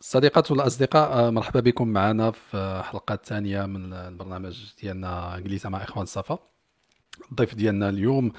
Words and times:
الصديقات 0.00 0.50
والأصدقاء 0.50 1.12
آه، 1.12 1.30
مرحبا 1.30 1.60
بكم 1.60 1.88
معنا 1.88 2.30
في 2.30 2.82
حلقة 2.84 3.18
ثانية 3.24 3.66
من 3.66 3.92
البرنامج 3.92 4.74
ديالنا 4.82 5.38
جليسة 5.44 5.68
مع 5.68 5.82
إخوان 5.82 6.02
الصفا 6.02 6.38
الضيف 7.30 7.54
ديالنا 7.54 7.88
اليوم 7.88 8.32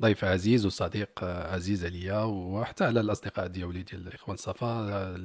ضيف 0.00 0.24
عزيز 0.24 0.66
وصديق 0.66 1.10
آه، 1.22 1.54
عزيز 1.54 1.84
عليا 1.84 2.22
وحتى 2.22 2.84
على 2.84 3.00
الأصدقاء 3.00 3.46
ديالي 3.46 3.82
ديال 3.82 4.14
إخوان 4.14 4.34
الصفا 4.34 4.66
آه، 4.66 5.16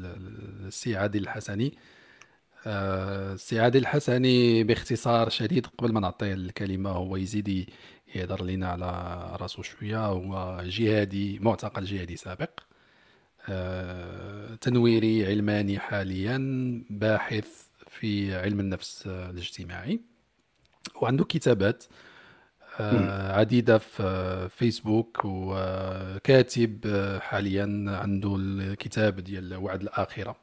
السي 0.67 0.97
عادل 0.97 1.21
الحسني. 1.21 1.77
السي 2.67 3.59
عادل 3.59 3.79
الحسني 3.79 4.63
باختصار 4.63 5.29
شديد 5.29 5.67
قبل 5.67 5.93
ما 5.93 5.99
نعطيه 5.99 6.33
الكلمة 6.33 6.89
هو 6.89 7.15
يزيد 7.15 7.69
يهضر 8.15 8.43
لنا 8.43 8.67
على 8.69 9.37
راسو 9.41 9.61
شوية 9.61 10.05
هو 10.05 10.61
جهادي 10.65 11.39
معتقل 11.39 11.85
جهادي 11.85 12.15
سابق. 12.15 12.49
تنويري 14.61 15.25
علماني 15.25 15.79
حاليا 15.79 16.37
باحث 16.89 17.47
في 17.87 18.35
علم 18.35 18.59
النفس 18.59 19.07
الاجتماعي. 19.07 19.99
وعنده 21.01 21.23
كتابات 21.25 21.83
آه، 22.79 23.39
عديدة 23.39 23.77
في 23.77 24.49
فيسبوك 24.49 25.21
وكاتب 25.25 26.79
حاليا 27.21 27.85
عنده 27.87 28.35
الكتاب 28.39 29.19
ديال 29.19 29.55
وعد 29.55 29.81
الآخرة. 29.81 30.35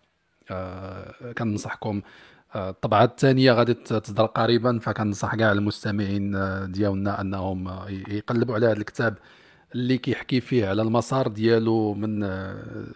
آه، 0.51 1.33
كننصحكم. 1.39 2.03
الطبعة 2.57 3.05
الثانية 3.05 3.53
غادي 3.53 3.75
تصدر 3.75 4.27
قريبا 4.27 4.79
فكننصح 4.79 5.35
كاع 5.35 5.53
المستمعين 5.53 6.33
ديالنا 6.73 7.21
أنهم 7.21 7.69
يقلبوا 8.09 8.55
على 8.55 8.67
هذا 8.67 8.73
الكتاب. 8.73 9.19
اللي 9.75 9.99
كيحكي 9.99 10.41
فيه 10.41 10.69
على 10.69 10.83
المسار 10.83 11.29
ديالو 11.29 11.95
من 11.95 12.23
آه، 12.23 12.87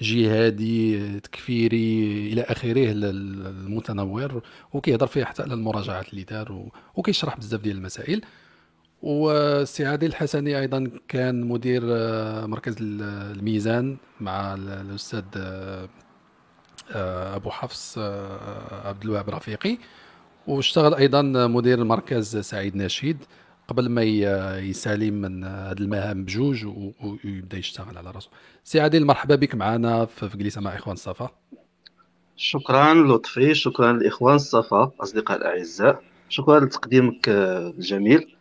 جهادي 0.00 1.20
تكفيري 1.20 2.32
إلى 2.32 2.42
آخره 2.42 2.92
المتنور 2.92 4.42
وكيهضر 4.72 5.06
فيه 5.06 5.24
حتى 5.24 5.42
على 5.42 5.54
المراجعات 5.54 6.10
اللي 6.10 6.22
دار 6.22 6.68
وكيشرح 6.94 7.36
بزاف 7.36 7.60
ديال 7.60 7.76
المسائل. 7.76 8.22
والسي 9.02 9.86
عادل 9.86 10.06
الحسني 10.06 10.58
أيضا 10.58 10.90
كان 11.08 11.48
مدير 11.48 11.82
آه، 11.86 12.46
مركز 12.46 12.76
الميزان 12.80 13.96
مع 14.20 14.54
الأستاذ 14.54 15.24
آه، 15.36 15.88
أبو 17.36 17.50
حفص 17.50 17.98
عبد 18.84 19.04
الوهاب 19.04 19.30
رفيقي. 19.30 19.78
واشتغل 20.46 20.94
أيضا 20.94 21.22
مدير 21.46 21.84
مركز 21.84 22.36
سعيد 22.36 22.76
نشيد. 22.76 23.24
قبل 23.70 23.88
ما 23.88 24.02
يسالم 24.58 25.14
من 25.14 25.44
هذه 25.44 25.78
المهام 25.80 26.24
بجوج 26.24 26.66
ويبدا 26.66 27.58
يشتغل 27.58 27.98
على 27.98 28.10
راسه 28.10 28.30
سي 28.64 28.80
عادل 28.80 29.04
مرحبا 29.04 29.34
بك 29.34 29.54
معنا 29.54 30.04
في 30.04 30.38
جلسه 30.38 30.60
مع 30.60 30.74
إخوان 30.74 30.94
الصفا. 30.94 31.30
شكرا 32.36 32.94
لطفي 32.94 33.54
شكرا 33.54 33.92
لإخوان 33.92 34.34
الصفا 34.34 34.92
أصدقاء 35.00 35.38
الأعزاء. 35.38 36.02
شكرا 36.28 36.60
لتقديمك 36.60 37.28
الجميل 37.28 38.36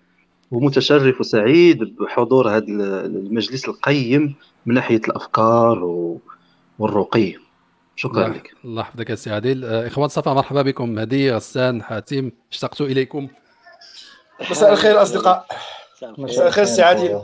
ومتشرف 0.52 1.20
وسعيد 1.20 1.78
بحضور 1.84 2.50
هذا 2.50 2.66
المجلس 3.06 3.70
القيم 3.70 4.36
من 4.66 4.76
ناحية 4.76 5.02
الأفكار 5.08 5.84
والرقي. 6.80 7.36
شكرا 7.96 8.28
لك. 8.28 8.52
الله 8.66 8.82
يحفظك 8.82 9.14
سي 9.14 9.32
عادل. 9.32 9.66
إخوان 9.66 10.06
الصفا 10.06 10.34
مرحبا 10.34 10.62
بكم. 10.62 10.90
مهدي 10.90 11.32
غسان 11.32 11.84
حاتم 11.84 12.32
اشتقت 12.52 12.82
إليكم. 12.82 13.28
مساء 14.52 14.72
الخير 14.72 15.02
أصدقاء. 15.02 15.46
مساء 16.18 16.48
الخير. 16.48 16.66
سي 16.66 16.82
عادل 16.82 17.22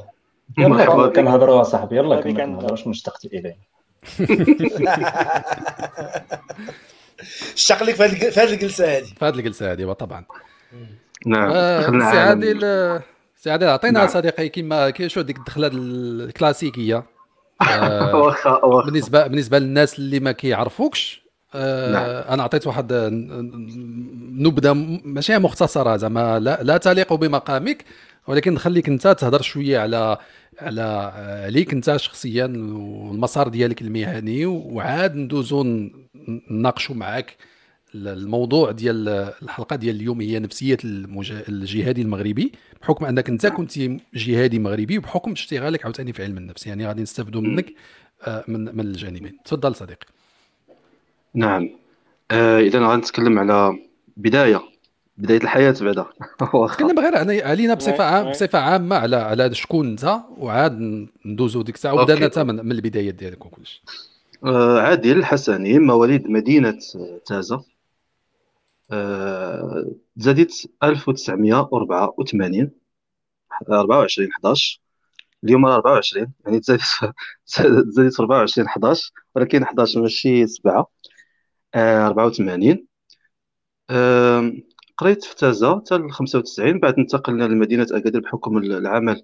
يلا. 0.57 1.07
كنهضروا 1.07 1.63
صاحبي 1.63 1.97
يلا 1.97 2.21
كنهضروا 2.21 2.77
مشتقت 2.87 3.25
إليه؟ 3.25 3.57
اشتاق 7.53 7.83
لك 7.83 7.95
في 7.95 8.03
هذه 8.39 8.53
الجلسة 8.53 8.97
هذه. 8.97 9.03
في 9.03 9.25
هذه 9.25 9.35
الجلسة 9.35 9.71
هذه 9.71 9.91
طبعا 9.91 10.25
نعم. 11.25 11.51
آه 11.53 11.81
سي 11.81 12.19
عادل 12.19 12.59
سي 13.35 13.51
عادل 13.51 13.67
عطينا 13.67 13.99
نعم. 13.99 14.07
صديقي 14.07 14.49
كما 14.49 15.07
شو 15.07 15.21
ديك 15.21 15.37
الدخله 15.37 15.69
الكلاسيكية؟ 15.73 17.03
آه 17.61 18.83
بالنسبة 18.85 19.27
بالنسبة 19.27 19.59
للناس 19.59 19.99
اللي 19.99 20.19
ما 20.19 20.31
كيعرفوكش 20.31 21.24
نعم. 21.91 22.09
أنا 22.33 22.41
أعطيت 22.41 22.67
واحد 22.67 22.93
نبذة 24.37 24.73
ماشي 25.03 25.37
مختصرة 25.37 25.97
زعما 25.97 26.39
لا, 26.39 26.63
لا 26.63 26.77
تليق 26.77 27.13
بمقامك 27.13 27.85
ولكن 28.27 28.53
نخليك 28.53 28.89
أنت 28.89 29.07
تهضر 29.07 29.41
شوية 29.41 29.79
على 29.79 30.17
على 30.59 30.81
عليك 31.45 31.73
أنت 31.73 31.95
شخصيا 31.97 32.45
والمسار 32.45 33.47
ديالك 33.47 33.81
المهني 33.81 34.45
وعاد 34.45 35.15
ندوزو 35.15 35.89
نناقشوا 36.51 36.95
معك 36.95 37.37
الموضوع 37.95 38.71
ديال 38.71 39.09
الحلقة 39.43 39.75
ديال 39.75 39.95
اليوم 39.95 40.21
هي 40.21 40.39
نفسية 40.39 40.77
الجهادي 40.83 42.01
المغربي 42.01 42.51
بحكم 42.81 43.05
أنك 43.05 43.29
أنت 43.29 43.47
كنت 43.47 43.79
جهادي 44.13 44.59
مغربي 44.59 44.97
وبحكم 44.97 45.31
اشتغالك 45.31 45.85
عاوتاني 45.85 46.13
في 46.13 46.23
علم 46.23 46.37
النفس 46.37 46.67
يعني 46.67 46.87
غادي 46.87 47.01
نستافدوا 47.01 47.41
منك 47.41 47.73
آه، 48.27 48.43
من 48.47 48.75
من 48.75 48.79
الجانبين. 48.79 49.37
تفضل 49.45 49.75
صديقي. 49.75 50.07
نعم. 51.35 51.69
آه 52.31 52.59
إذا 52.59 52.87
غنتكلم 52.87 53.39
على 53.39 53.79
بداية 54.17 54.61
بداية 55.17 55.37
الحياة 55.37 55.75
بعدا. 55.81 56.05
تكلم 56.73 56.99
غير 56.99 57.43
علينا 57.47 57.73
بصفة 57.73 58.03
عام 58.03 58.29
بصفة 58.29 58.59
عامة 58.59 58.95
على 58.95 59.15
على 59.15 59.55
شكون 59.55 59.87
أنت 59.87 60.19
وعاد 60.37 61.07
ندوزو 61.25 61.61
ديك 61.61 61.75
الساعة 61.75 61.93
وبدأنا 61.93 62.25
حتى 62.25 62.43
من, 62.43 62.55
من 62.65 62.71
البدايات 62.71 63.13
ديالك 63.13 63.45
وكلشي 63.45 63.83
آه 64.45 64.79
عادل 64.79 65.17
الحسني 65.17 65.79
مواليد 65.79 66.29
مدينة 66.29 66.79
تازة. 67.25 67.63
آه 68.91 69.85
زادت 70.17 70.69
1984 70.83 72.71
24 73.71 74.29
11 74.31 74.79
اليوم 75.43 75.65
24 75.65 76.33
يعني 76.45 76.59
تزادت 76.59 76.81
تزادت 77.47 78.13
في 78.15 78.21
24 78.21 78.67
11 78.67 79.11
ولكن 79.35 79.63
11 79.63 80.01
ماشي 80.01 80.47
7 80.47 80.87
84 81.75 82.87
آه 83.89 84.51
قريت 84.97 85.23
في 85.23 85.35
تازا 85.35 85.75
حتى 85.75 85.97
ل 85.97 86.11
95 86.11 86.79
بعد 86.79 86.93
انتقلنا 86.99 87.43
لمدينة 87.43 87.87
أكادير 87.91 88.21
بحكم 88.21 88.57
العمل 88.57 89.23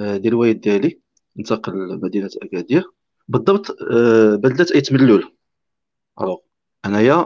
آه، 0.00 0.16
ديال 0.16 0.32
الوالد 0.32 0.60
ديالي. 0.60 1.00
انتقل 1.38 1.72
لمدينة 1.72 2.30
أكادير. 2.42 2.84
بالضبط 3.28 3.76
آه، 3.92 4.36
بلدة 4.36 4.66
أيت 4.74 4.92
ملول 4.92 5.32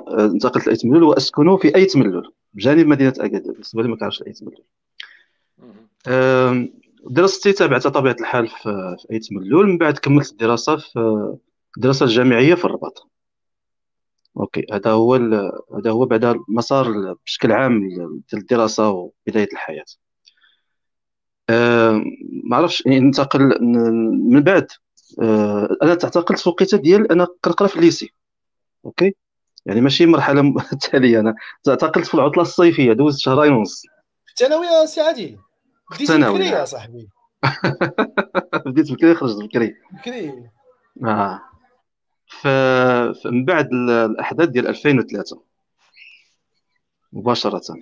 آه، 0.09 0.27
انتقلت 0.27 0.67
لايت 0.67 0.87
ملول 0.87 1.03
وأسكن 1.03 1.57
في 1.57 1.77
ايت 1.77 1.97
ملول 1.97 2.33
بجانب 2.55 2.87
مدينة 2.87 3.15
أكادير 3.21 3.53
بالنسبة 3.53 3.81
اللي 3.81 3.93
ما 3.93 3.99
كيعرفش 3.99 4.23
ايت 4.23 4.41
ملول 4.43 4.65
دراستي 7.11 7.53
تابعتها 7.53 7.91
طبيعه 7.91 8.17
الحال 8.21 8.49
في 8.49 8.97
ايت 9.13 9.33
ملول 9.33 9.67
من 9.67 9.79
بعد 9.79 9.99
كملت 9.99 10.31
الدراسة 10.33 10.77
في 10.77 11.37
الدراسة 11.77 12.07
الجامعية 12.07 12.55
في 12.55 12.65
الرباط. 12.65 13.12
Okay. 14.41 14.67
هذا 14.73 14.91
هو 14.91 15.15
هذا 15.75 15.91
هو 15.91 16.07
بعد 16.07 16.25
المسار 16.25 17.15
بشكل 17.27 17.53
عام 17.53 17.89
ديال 17.89 18.23
الدراسة 18.35 18.91
وبداية 18.91 19.49
الحياة. 19.53 19.85
أه 21.51 22.03
ما 22.45 22.57
عرفتش 22.57 22.87
يعني 22.87 23.01
ننتقل 23.01 23.59
من 24.31 24.41
بعد. 24.41 24.67
أه 25.23 25.77
أنا 25.83 25.95
تعتقلت 25.95 26.39
في 26.39 26.47
الوقيته 26.47 26.79
ديال 26.79 27.13
أنا 27.13 27.27
كنقرأ 27.41 27.67
في 27.69 27.77
ال 27.77 27.82
lycée. 27.82 28.13
Okay؟ 28.85 29.15
يعني 29.67 29.81
ماشي 29.81 30.07
مرحلة 30.07 30.55
تالية. 30.91 31.21
أنا 31.21 31.35
تعتقلت 31.65 32.07
في 32.07 32.15
العطلة 32.15 32.43
الصيفية 32.43 32.93
دوزت 32.93 33.19
شهرين 33.21 33.53
ونص. 33.53 33.83
الثانويه 34.29 34.85
سي 34.87 35.01
عادل. 35.01 35.39
بديت 35.91 36.11
بكري 36.11 36.47
يا 36.47 36.65
صاحبي. 36.65 37.09
بديت 38.67 38.93
بكري 38.93 39.15
خرجت 39.15 39.43
بكري 39.43 39.75
بكري 39.93 40.51
آه. 41.05 41.41
فمن 42.41 43.45
بعد 43.45 43.73
الأحداث 43.73 44.49
ديال 44.49 44.67
2003 44.69 45.43
مباشرة. 47.13 47.77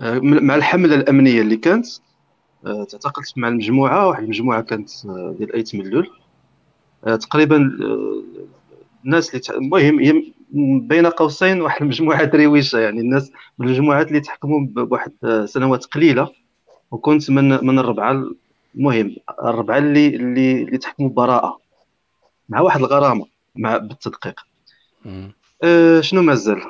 آه، 0.00 0.18
مع 0.22 0.54
الحملة 0.54 0.94
الأمنية 0.94 1.40
اللي 1.40 1.56
كانت 1.56 1.86
آه، 2.66 2.84
تعتقلت 2.84 3.38
مع 3.38 3.48
المجموعة 3.48 4.08
واحد 4.08 4.22
المجموعة 4.22 4.62
كانت 4.62 4.90
آه، 5.06 5.34
ديال 5.38 5.52
أيت 5.54 5.74
ملول 5.74 6.10
تقريبا 7.04 7.56
الناس 9.04 9.34
اللي 9.34 9.42
المهم 9.58 10.24
بين 10.88 11.06
قوسين 11.06 11.60
واحد 11.60 11.82
المجموعة 11.82 12.24
درويشة. 12.24 12.78
يعني 12.78 13.00
الناس 13.00 13.32
من 13.58 13.66
المجموعات 13.66 14.08
اللي 14.08 14.20
تحكموا 14.20 14.60
بواحد 14.66 15.12
سنوات 15.44 15.84
قليلة. 15.84 16.30
وكنت 16.90 17.30
من 17.30 17.66
من 17.66 17.78
الربعة 17.78 18.24
المهم 18.74 19.16
الربعة 19.44 19.78
اللي 19.78 20.06
اللي 20.06 20.62
اللي 20.62 20.78
تحكموا 20.78 21.08
ببراءه 21.08 21.63
مع 22.48 22.60
واحد 22.60 22.80
الغرامة 22.80 23.26
مع 23.56 23.76
بالتدقيق. 23.76 24.40
أه 25.62 26.00
شنو 26.00 26.22
مازال؟ 26.22 26.62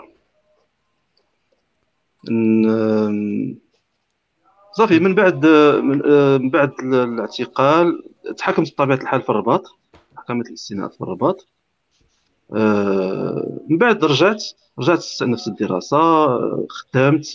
صافي 4.73 4.99
من 4.99 5.15
بعد 5.15 5.47
من 6.41 6.51
بعد 6.51 6.73
الاعتقال 6.81 8.05
تحكمت 8.37 8.73
بطبيعة 8.73 8.97
الحال 8.97 9.23
في 9.23 9.31
الرباط 9.31 9.63
محكمه 10.17 10.45
الاستئناف 10.49 10.95
في 10.95 11.01
الرباط. 11.01 11.47
من 13.71 13.79
بعد 13.79 14.05
رجعت 14.05 14.45
رجعت 14.79 14.99
استأنفت 14.99 15.49
الدراسة 15.49 16.27
خدمت 16.69 17.27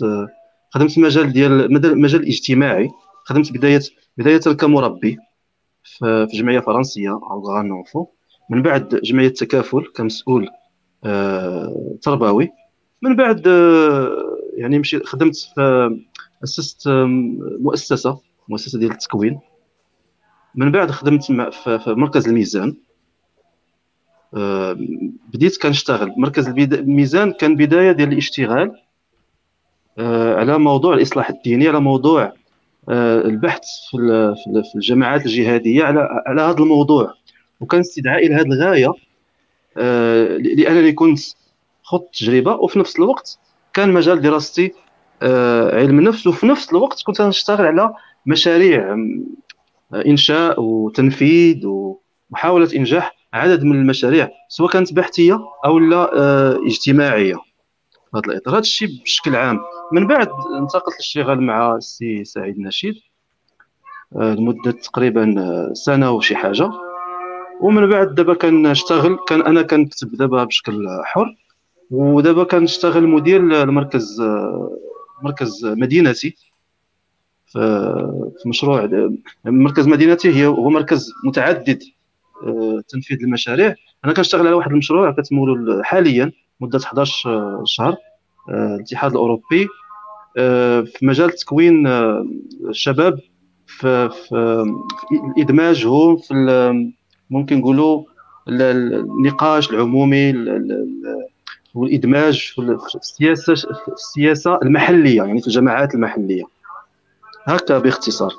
خدمت 0.69 0.97
المجال 0.97 1.33
ديال 1.33 1.51
المجال 1.85 2.21
الاجتماعي 2.21 2.89
خدمت 3.23 3.51
بداية 3.51 3.81
بداية 4.17 4.39
كمربي 4.39 5.17
في 5.83 6.27
جمعية 6.33 6.59
فرنسية 6.59 7.19
غان 7.47 7.67
نونفو 7.67 8.07
من 8.49 8.61
بعد 8.61 8.95
جمعية 9.03 9.27
التكافل 9.27 9.85
كمسؤول 9.95 10.49
آه، 11.03 11.97
تربوي 12.01 12.49
من 13.01 13.15
بعد 13.15 13.47
آه، 13.47 14.37
يعني 14.57 14.79
مشيت 14.79 15.05
خدمت 15.05 15.35
في 15.35 15.89
أسست 16.43 16.87
مؤسسة 17.59 18.19
مؤسسة 18.49 18.79
ديال 18.79 18.91
التكوين. 18.91 19.39
من 20.55 20.71
بعد 20.71 20.91
خدمت 20.91 21.23
في 21.23 21.83
مركز 21.87 22.27
الميزان. 22.27 22.75
آه، 24.35 24.77
بديت 25.33 25.61
كنشتغل. 25.61 26.13
مركز 26.17 26.47
الميزان 26.47 27.31
كان 27.31 27.55
بداية 27.55 27.91
ديال 27.91 28.11
الاشتغال 28.11 28.81
على 30.37 30.57
موضوع 30.57 30.93
الإصلاح 30.93 31.29
الديني 31.29 31.67
على 31.67 31.79
موضوع 31.79 32.33
البحث 32.89 33.63
في 33.91 34.75
الجماعات 34.75 35.25
الجهادية 35.25 35.83
على 35.83 36.23
على 36.27 36.41
هذا 36.41 36.57
الموضوع. 36.57 37.13
وكان 37.59 37.79
استدعائي 37.79 38.27
لهذه 38.27 38.45
الغاية 38.45 38.93
آه، 39.77 40.37
لأنني 40.37 40.91
كنت 40.91 41.19
خضت 41.83 42.15
تجربة 42.15 42.51
وفي 42.55 42.79
نفس 42.79 42.95
الوقت 42.95 43.39
كان 43.73 43.93
مجال 43.93 44.21
دراستي 44.21 44.73
آه، 45.21 45.75
علم 45.75 45.99
النفس 45.99 46.27
وفي 46.27 46.47
نفس 46.47 46.71
الوقت 46.71 47.03
كنت 47.03 47.21
نشتغل 47.21 47.65
على 47.65 47.93
مشاريع 48.25 48.95
إنشاء 49.93 50.61
وتنفيذ 50.61 51.65
ومحاولة 51.65 52.75
إنجاح 52.75 53.15
عدد 53.33 53.63
من 53.63 53.75
المشاريع 53.75 54.29
سواء 54.49 54.71
كانت 54.71 54.93
بحثية 54.93 55.39
أو 55.65 55.79
لا 55.79 56.19
آه، 56.19 56.59
اجتماعية. 56.65 57.35
هذا 58.15 58.21
الإطار. 58.25 58.53
هذا 58.53 58.59
الشيء 58.59 58.89
بشكل 59.03 59.35
عام. 59.35 59.59
من 59.91 60.07
بعد 60.07 60.29
انتقلت 60.61 60.93
للاشتغال 60.93 61.41
مع 61.41 61.75
السي 61.75 62.23
سعيد 62.23 62.59
نشيد 62.59 62.95
لمدة 64.15 64.71
تقريبا 64.71 65.35
سنة 65.73 66.11
وشي 66.11 66.35
حاجة. 66.35 66.71
ومن 67.59 67.89
بعد 67.89 68.15
دابا 68.15 68.33
كنشتغل 68.33 69.17
كان 69.27 69.41
أنا 69.41 69.61
كنكتب 69.61 70.15
دابا 70.15 70.43
بشكل 70.43 70.87
حر 71.03 71.35
ودابا 71.91 72.43
كنشتغل 72.43 73.07
مدير 73.07 73.63
المركز 73.63 74.21
مركز 75.23 75.65
مدينتي. 75.65 76.35
في 77.49 78.43
مشروع 78.45 78.89
مركز 79.45 79.87
مدينتي 79.87 80.29
هي 80.29 80.45
هو 80.45 80.69
مركز 80.69 81.11
متعدد 81.25 81.83
آه، 82.43 82.81
تنفيذ 82.87 83.17
المشاريع. 83.23 83.75
أنا 84.05 84.13
كنشتغل 84.13 84.47
على 84.47 84.55
واحد 84.55 84.71
المشروع 84.71 85.11
كتمولو 85.11 85.83
حاليا 85.83 86.31
مدة 86.59 86.79
11 86.85 87.61
شهر 87.65 87.95
آه، 88.49 88.75
الاتحاد 88.75 89.11
الأوروبي 89.11 89.67
آه، 90.37 90.81
في 90.81 91.05
مجال 91.05 91.31
تكوين 91.31 91.87
الشباب 92.69 93.19
في, 93.67 94.09
في 94.09 94.65
ادماجهم 95.37 96.17
في 96.17 96.33
ممكن 97.29 97.57
نقولوا 97.59 98.03
النقاش 98.47 99.69
العمومي 99.69 100.33
والإدماج 101.75 102.53
في 102.55 102.95
السياسة 102.95 103.55
في 103.55 103.91
السياسة 103.91 104.59
المحلية 104.63 105.23
يعني 105.23 105.41
في 105.41 105.47
الجماعات 105.47 105.95
المحلية. 105.95 106.43
هكا 107.45 107.79
باختصار. 107.79 108.33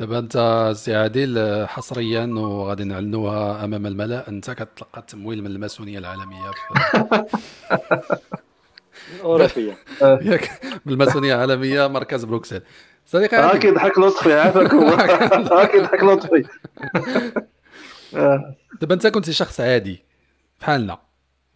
دابا 0.00 0.18
أنت 0.18 0.72
سي 0.76 0.94
عادل 0.94 1.64
حصريا 1.68 2.26
وغادي 2.26 2.84
نعلنوها 2.84 3.64
أمام 3.64 3.86
الملأ 3.86 4.28
أنت 4.28 4.50
كتلقى 4.50 5.00
التمويل 5.00 5.42
من 5.42 5.50
الماسونية 5.50 5.98
العالمية 5.98 6.50
الاوروبيه 9.20 9.76
ياك 10.30 10.60
من 10.86 10.92
الماسونيه 10.92 11.34
العالمية 11.34 11.86
مركز 11.86 12.24
بروكسل. 12.24 12.62
صديقي 13.06 13.36
هاك 13.36 13.64
يضحك 13.64 13.98
لطفي 13.98 14.32
عافاك 14.32 14.74
هاك 15.52 15.74
يضحك 15.74 16.02
لطفي 16.02 16.44
دابا 18.80 18.94
أنت 18.94 19.06
كنت 19.06 19.30
شخص 19.30 19.60
عادي 19.60 20.04
بحالنا 20.60 20.98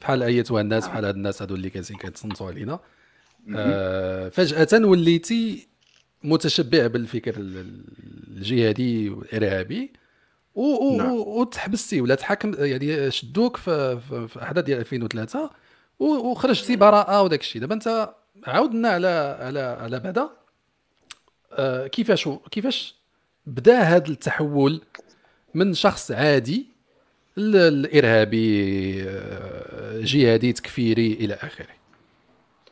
بحال 0.01 0.23
ايتها 0.23 0.61
الناس 0.61 0.89
بحال 0.89 1.05
هاد 1.05 1.15
الناس 1.15 1.43
هادو 1.43 1.55
اللي 1.55 1.71
كاسين 1.71 1.97
كيتصنتوا 1.97 2.47
علينا. 2.47 2.79
آه 3.57 4.29
فجأة 4.29 4.87
وليتي 4.87 5.69
متشبع 6.25 6.87
بالفكر 6.87 7.35
الجهادي 7.39 9.11
والإرهابي 9.11 9.93
نعم. 10.57 11.13
وتحبستي 11.13 12.01
ولا 12.01 12.15
تحكم 12.15 12.55
يعني 12.59 13.11
شدوك 13.11 13.57
في, 13.57 14.01
في, 14.09 14.29
في 14.29 14.43
أحداث 14.43 14.65
ديال 14.65 14.79
2003 14.79 15.51
وخرجتي 15.99 16.77
براءة 16.77 17.23
وداك 17.23 17.41
الشيء 17.41 17.61
دابا 17.61 17.75
أنت 17.75 18.15
عاودنا 18.47 18.89
على 18.89 19.39
على 19.41 19.61
على 19.61 20.01
بعدا. 20.01 20.40
كيفاش 21.93 22.29
كيفاش 22.51 22.95
بدا 23.47 23.81
هذا 23.81 24.09
التحول 24.09 24.81
من 25.55 25.75
شخص 25.75 26.11
عادي 26.11 26.67
الإرهابي 27.39 29.03
آه، 29.03 30.01
جهادي 30.01 30.53
تكفيري 30.53 31.13
إلى 31.13 31.35
آخره؟ 31.35 31.67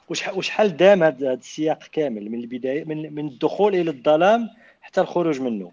وشحال 0.09 0.77
دام 0.77 1.03
هذا 1.03 1.33
السياق 1.33 1.79
كامل 1.93 2.31
من 2.31 2.41
البدايه 2.41 2.85
من 2.85 3.15
من 3.15 3.29
الدخول 3.29 3.75
إلى 3.75 3.91
الظلام 3.91 4.49
حتى 4.81 5.01
الخروج 5.01 5.41
منه؟ 5.41 5.73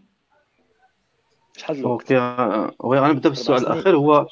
شحال 1.57 1.77
الوقت؟ 1.77 2.11
أوكي 2.11 3.13
نبدا 3.13 3.29
بالسؤال 3.29 3.61
الأخير. 3.61 3.95
هو 3.95 4.27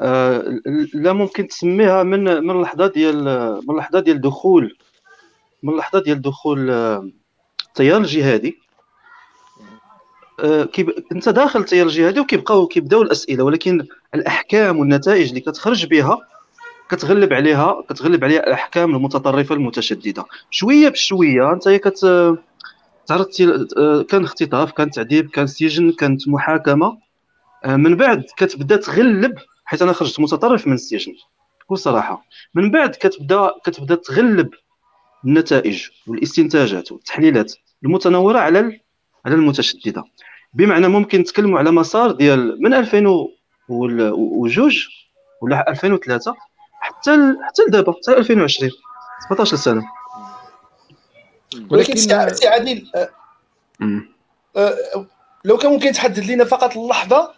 آه 0.00 0.60
لا 0.94 1.12
ممكن 1.12 1.48
تسميها 1.48 2.02
من 2.02 2.24
من 2.24 2.50
اللحظه 2.50 2.86
ديال 2.86 3.24
من 3.64 3.70
اللحظه 3.70 4.00
ديال 4.00 4.20
دخول 4.20 4.76
من 5.62 5.72
اللحظه 5.72 6.02
ديال 6.02 6.22
دخول 6.22 6.70
آه، 6.70 7.10
التيار 7.74 8.00
الجهادي. 8.00 8.58
آه، 10.40 10.64
كيب... 10.64 10.90
انت 11.12 11.28
داخل 11.28 11.60
التيار 11.60 11.86
الجهادي 11.86 12.20
وكيبقاو 12.20 12.66
كيبداو 12.66 13.02
الأسئلة 13.02 13.44
ولكن 13.44 13.86
الأحكام 14.14 14.78
والنتائج 14.78 15.28
اللي 15.28 15.40
كتخرج 15.40 15.86
بها 15.86 16.18
كتغلب 16.90 17.32
عليها 17.32 17.82
كتغلب 17.88 18.24
عليها 18.24 18.46
الأحكام 18.46 18.96
المتطرفة 18.96 19.54
المتشددة. 19.54 20.24
شوية 20.50 20.88
بشوية 20.88 21.52
انت 21.52 21.68
كت 21.68 21.98
تعرضت 23.06 23.40
آه، 23.78 24.02
كان 24.02 24.24
اختطاف 24.24 24.72
كان 24.72 24.90
تعذيب 24.90 25.30
كان 25.30 25.46
سجن 25.46 25.92
كانت 25.92 26.28
محاكمة. 26.28 26.98
آه، 27.64 27.76
من 27.76 27.96
بعد 27.96 28.24
كتبدا 28.36 28.76
تغلب 28.76 29.38
حيت 29.64 29.82
أنا 29.82 29.92
خرجت 29.92 30.20
متطرف 30.20 30.66
من 30.66 30.74
السجن. 30.74 31.14
بكل 31.60 31.78
صراحة 31.78 32.24
من 32.54 32.70
بعد 32.70 32.90
كتبدا 32.90 33.50
كتبدا 33.64 33.94
تغلب 33.94 34.50
النتائج 35.24 35.88
والاستنتاجات 36.06 36.92
والتحليلات. 36.92 37.52
المتنوره 37.84 38.38
على 38.38 38.80
على 39.26 39.34
المتشدده. 39.34 40.04
بمعنى 40.54 40.88
ممكن 40.88 41.20
نتكلموا 41.20 41.58
على 41.58 41.70
مسار 41.70 42.12
ديال 42.12 42.62
من 42.62 42.74
2002 42.74 43.30
ولا 45.40 45.70
2003 45.70 46.34
حتى 46.80 47.10
حتى 47.42 47.62
لدابا 47.68 47.92
حتى 47.92 48.12
2020 48.12 48.70
17 49.28 49.56
سنة. 49.56 49.82
ولكن 51.70 51.96
سي 51.96 52.14
عادل 52.48 52.86
أه، 52.94 53.10
أه، 54.56 55.06
لو 55.44 55.56
كان 55.56 55.72
ممكن 55.72 55.92
تحدد 55.92 56.30
لنا 56.30 56.44
فقط 56.44 56.76
اللحظة 56.76 57.32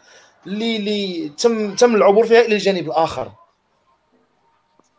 اللي 0.46 0.76
اللي 0.76 1.28
تم 1.28 1.74
تم 1.74 1.94
العبور 1.94 2.26
فيها 2.26 2.40
إلى 2.40 2.54
الجانب 2.54 2.86
الآخر. 2.86 3.32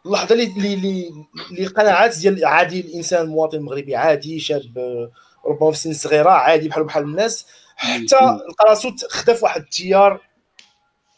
اللحظة 0.05 0.35
اللي 0.35 0.73
اللي 0.73 1.13
اللي 1.51 1.67
قناعات 1.67 2.17
ديال 2.17 2.45
عادي 2.45 2.79
الإنسان 2.79 3.25
المواطن 3.25 3.57
المغربي 3.57 3.95
عادي 3.95 4.39
شاب 4.39 5.09
ربما 5.47 5.71
في 5.71 5.77
سن 5.77 5.93
صغيرة 5.93 6.29
عادي 6.29 6.69
بحال 6.69 6.83
بحال 6.83 7.03
الناس. 7.03 7.47
حتى 7.75 8.15
لقى 8.15 8.69
راسو 8.69 8.91
خدا 9.09 9.33
في 9.33 9.43
واحد 9.43 9.61
التيار 9.61 10.21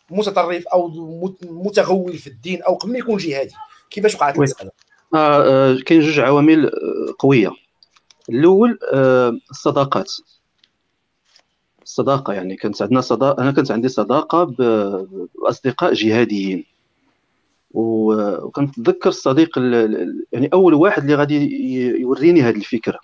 متطرف 0.10 0.68
أو 0.68 0.88
متغول 1.44 2.18
في 2.18 2.28
الدين 2.28 2.62
أو 2.62 2.76
قبل 2.76 2.92
ما 2.92 3.00
يكون 3.00 3.18
جهادي. 3.18 3.54
كيفاش 3.90 4.16
وقعت 4.16 4.36
المسألة؟ 4.36 4.72
آه 5.16 5.44
آه 5.44 5.78
كاين 5.86 6.02
جوج 6.02 6.20
عوامل 6.20 6.66
آه، 6.66 7.14
قوية. 7.20 7.52
الأول 8.30 8.80
آه 8.94 9.38
الصداقات. 9.52 10.12
الصداقة 11.84 12.34
يعني 12.34 12.56
كانت 12.56 12.82
عندنا 12.82 13.02
صداقه 13.02 13.42
أنا 13.42 13.52
كانت 13.52 13.72
عندي 13.72 13.90
صداقة 13.90 14.44
بأصدقاء 14.44 15.94
جهاديين. 15.94 16.66
وكنتذكر 17.72 19.10
الصديق 19.10 19.58
يعني 20.32 20.50
أول 20.54 20.74
واحد 20.74 21.02
اللي 21.02 21.16
غادي 21.16 21.72
يوريني 22.02 22.42
هذه 22.42 22.56
الفكرة. 22.56 23.00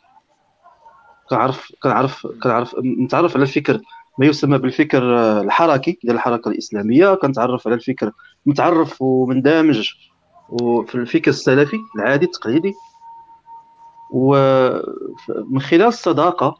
كنعرف 1.29 1.71
كنعرف 1.83 2.27
كنعرف 2.43 2.75
نتعرف 2.79 3.35
على 3.35 3.43
الفكر 3.43 3.81
ما 4.19 4.25
يسمى 4.25 4.57
بالفكر 4.57 5.03
الحركي 5.41 5.99
ديال 6.03 6.15
الحركة 6.15 6.49
الإسلامية. 6.49 7.13
كنتعرف 7.13 7.67
على 7.67 7.75
الفكر 7.75 8.11
متعرف 8.45 9.01
ومندمج 9.01 9.91
وفي 10.49 10.95
الفكر 10.95 11.31
السلفي 11.31 11.77
العادي 11.95 12.25
التقليدي. 12.25 12.73
ومن 14.11 15.61
خلال 15.61 15.87
الصداقة 15.87 16.57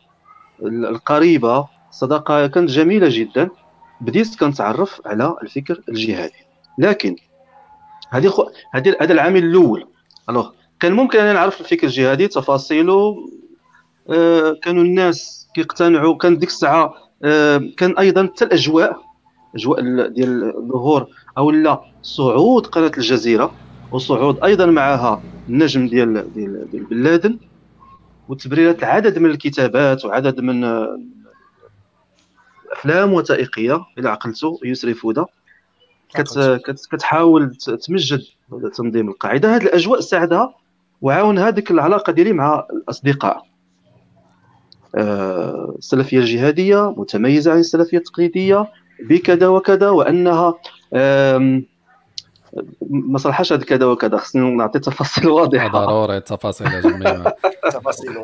القريبة 0.64 1.68
صداقة 1.92 2.48
كانت 2.48 2.70
جميلة 2.70 3.08
جدا. 3.12 3.50
بديت 4.02 4.40
كنتعرف 4.40 5.02
على 5.06 5.36
الفكر 5.44 5.82
الجهادي. 5.90 6.46
لكن 6.78 7.16
هذه. 8.10 8.34
هذه 8.74 8.96
هذا 9.02 9.14
العامل 9.14 9.44
الأول. 9.44 9.88
ألوغ 10.30 10.52
كان 10.80 10.94
ممكن 10.94 11.20
ان 11.20 11.34
نعرف 11.34 11.62
الفكر 11.62 11.88
الجهادي 11.88 12.28
تفاصيله 12.28 12.94
آه 12.94 13.16
كانوا 14.64 14.84
الناس 14.84 15.48
كيقتنعوا. 15.56 16.18
كان 16.18 16.38
ديك 16.38 16.50
الساعة 16.50 16.94
آه 17.24 17.62
كان 17.78 17.98
أيضا 17.98 18.24
حتى 18.26 18.46
الأجواء 18.46 19.02
أجواء 19.56 20.08
ديال 20.08 20.58
الظهور 20.58 21.08
أو 21.38 21.52
لا 21.52 21.82
صعود 22.02 22.66
قناة 22.66 22.92
الجزيرة 22.98 23.52
وصعود 23.92 24.44
أيضا 24.44 24.66
معها 24.66 25.24
النجم 25.50 25.88
ديال 25.88 26.34
ديال, 26.34 26.72
ديال 26.72 26.84
بن 26.84 27.04
لادن 27.04 27.40
وتبريرات 28.30 28.84
عدد 28.84 29.20
من 29.20 29.30
الكتابات 29.30 30.06
وعدد 30.06 30.40
من 30.40 30.64
أفلام 32.72 33.14
وثائقية 33.14 33.86
إلى 33.98 34.10
عقلتو 34.10 34.58
يسري 34.64 34.94
فوده. 34.94 35.26
كت 36.14 36.62
كتحاول 36.92 37.56
تمجد 37.56 38.22
تنظيم 38.76 39.10
القاعدة. 39.10 39.56
هذه 39.56 39.64
الأجواء 39.64 40.00
ساعدها 40.00 40.54
وعاونها 41.02 41.48
هذيك 41.48 41.72
العلاقة 41.72 42.12
ديالي 42.14 42.34
مع 42.34 42.68
الأصدقاء. 42.74 43.38
آه، 43.38 43.44
السلفية 44.96 46.20
الجهادية 46.20 46.92
متميزة 46.98 47.52
عن 47.52 47.60
السلفية 47.60 47.98
التقليدية 47.98 48.68
بكذا 49.10 49.48
وكذا 49.48 49.90
وأنها 49.90 50.54
ما 52.82 53.18
صلحش 53.18 53.54
هذا 53.54 53.64
كذا 53.64 53.86
وكذا 53.86 54.18
خصني 54.18 54.56
نعطي 54.56 54.80
تفاصيل 54.80 55.30
واضحة. 55.30 55.68
ضروري 55.68 56.18
التفاصيل 56.18 56.68
يا 56.68 56.82
جماعة. 56.82 57.36
تفاصيل. 57.74 58.16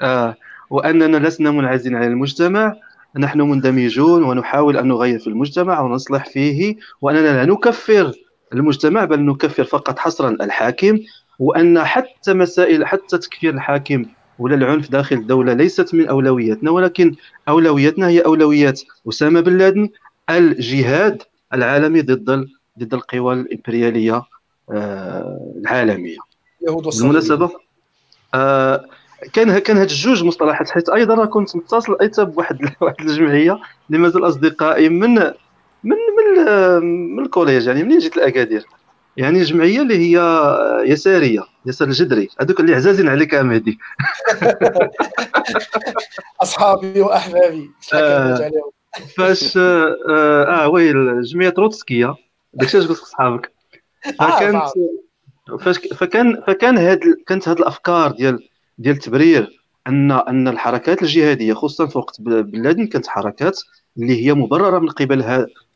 آه 0.00 0.34
وأننا 0.70 1.16
لسنا 1.16 1.50
منعزلين 1.50 1.96
عن 1.96 2.04
المجتمع 2.04 2.76
نحن 3.16 3.40
مندمجون 3.40 4.22
ونحاول 4.22 4.76
أن 4.76 4.88
نغير 4.88 5.18
في 5.18 5.26
المجتمع 5.26 5.80
ونصلح 5.80 6.26
فيه 6.26 6.76
وأننا 7.00 7.44
لا 7.44 7.44
نكفر 7.44 8.12
المجتمع 8.52 9.04
بل 9.04 9.24
نكفر 9.26 9.64
فقط 9.64 9.98
حصرا 9.98 10.30
الحاكم 10.30 10.98
وأن 11.38 11.84
حتى 11.84 12.34
مسائل 12.34 12.86
حتى 12.86 13.18
تكفير 13.18 13.54
الحاكم 13.54 14.04
ولا 14.40 14.54
العنف 14.54 14.90
داخل 14.90 15.16
الدولة 15.16 15.52
ليست 15.52 15.94
من 15.94 16.08
أولوياتنا 16.08 16.70
ولكن 16.70 17.14
أولوياتنا 17.48 18.08
هي 18.08 18.20
أولويات 18.20 18.80
أسامة 19.08 19.40
بن 19.40 19.58
لادن 19.58 19.88
الجهاد 20.30 21.22
العالمي 21.54 22.02
ضد 22.02 22.48
ضد 22.78 22.94
القوى 22.94 23.34
الإمبريالية 23.34 24.22
آه، 24.70 25.54
العالمية. 25.56 26.18
بالمناسبة 26.66 27.50
آه، 28.34 28.84
كان 29.32 29.58
كان 29.58 29.76
هاد 29.76 29.90
الجوج 29.90 30.24
مصطلحات 30.24 30.70
حيت 30.70 30.88
أيضا 30.88 31.24
كنت 31.24 31.56
متصل 31.56 31.96
أيضا 32.00 32.24
بواحد 32.24 32.58
واحد 32.80 33.00
الجمعية 33.00 33.58
اللي 33.90 33.98
مازال 33.98 34.28
اصدقائي 34.28 34.88
من 34.88 35.14
من 35.84 35.96
من 36.16 36.44
من 37.16 37.24
ال 37.24 37.29
collège 37.29 37.66
يعني 37.66 37.82
منين 37.82 37.98
جيت 37.98 38.16
الأكادير؟ 38.16 38.66
يعني 39.16 39.42
جمعية 39.42 39.82
اللي 39.82 39.96
هي 39.98 40.20
يسارية 40.86 41.44
يسار 41.66 41.88
الجذري. 41.88 42.28
هذوك 42.40 42.60
اللي 42.60 42.74
عزازين 42.74 43.08
عليك 43.08 43.32
يا 43.32 43.42
مهدي 43.42 43.78
أصحابي 46.42 47.00
وأحبابي. 47.00 47.70
آه 47.94 48.50
فاش 49.16 49.56
آه, 49.56 49.96
آه 50.08 50.68
oui 50.68 50.90
الجمعيه 50.90 51.48
تروتسكية. 51.48 52.14
داكشي 52.54 52.76
علاش 52.76 52.88
قلت 52.88 52.98
صحابك 52.98 53.52
آه، 54.20 54.30
فكانت 54.30 54.62
فاش 55.60 55.78
فكان 55.78 56.42
فكان 56.46 56.78
هاد 56.78 57.00
كانت 57.26 57.48
هاد 57.48 57.58
الأفكار 57.58 58.10
ديال 58.10 58.48
ديال 58.78 58.94
التبرير 58.94 59.60
أن 59.86 60.12
أن 60.12 60.48
الحركات 60.48 61.02
الجهادية 61.02 61.54
خصوصا 61.54 61.86
في 61.86 61.98
وقت 61.98 62.20
بلادن 62.20 62.86
كانت 62.86 63.06
حركات 63.06 63.60
اللي 63.98 64.26
هي 64.26 64.34
مبررة 64.34 64.78
من 64.78 64.88
قبل 64.88 65.22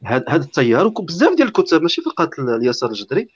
هذا 0.06 0.36
التيار 0.36 0.86
وبزاف 0.86 1.36
ديال 1.36 1.48
الكتاب 1.48 1.82
ماشي 1.82 2.02
فقط 2.02 2.38
اليسار 2.38 2.90
الجدري 2.90 3.28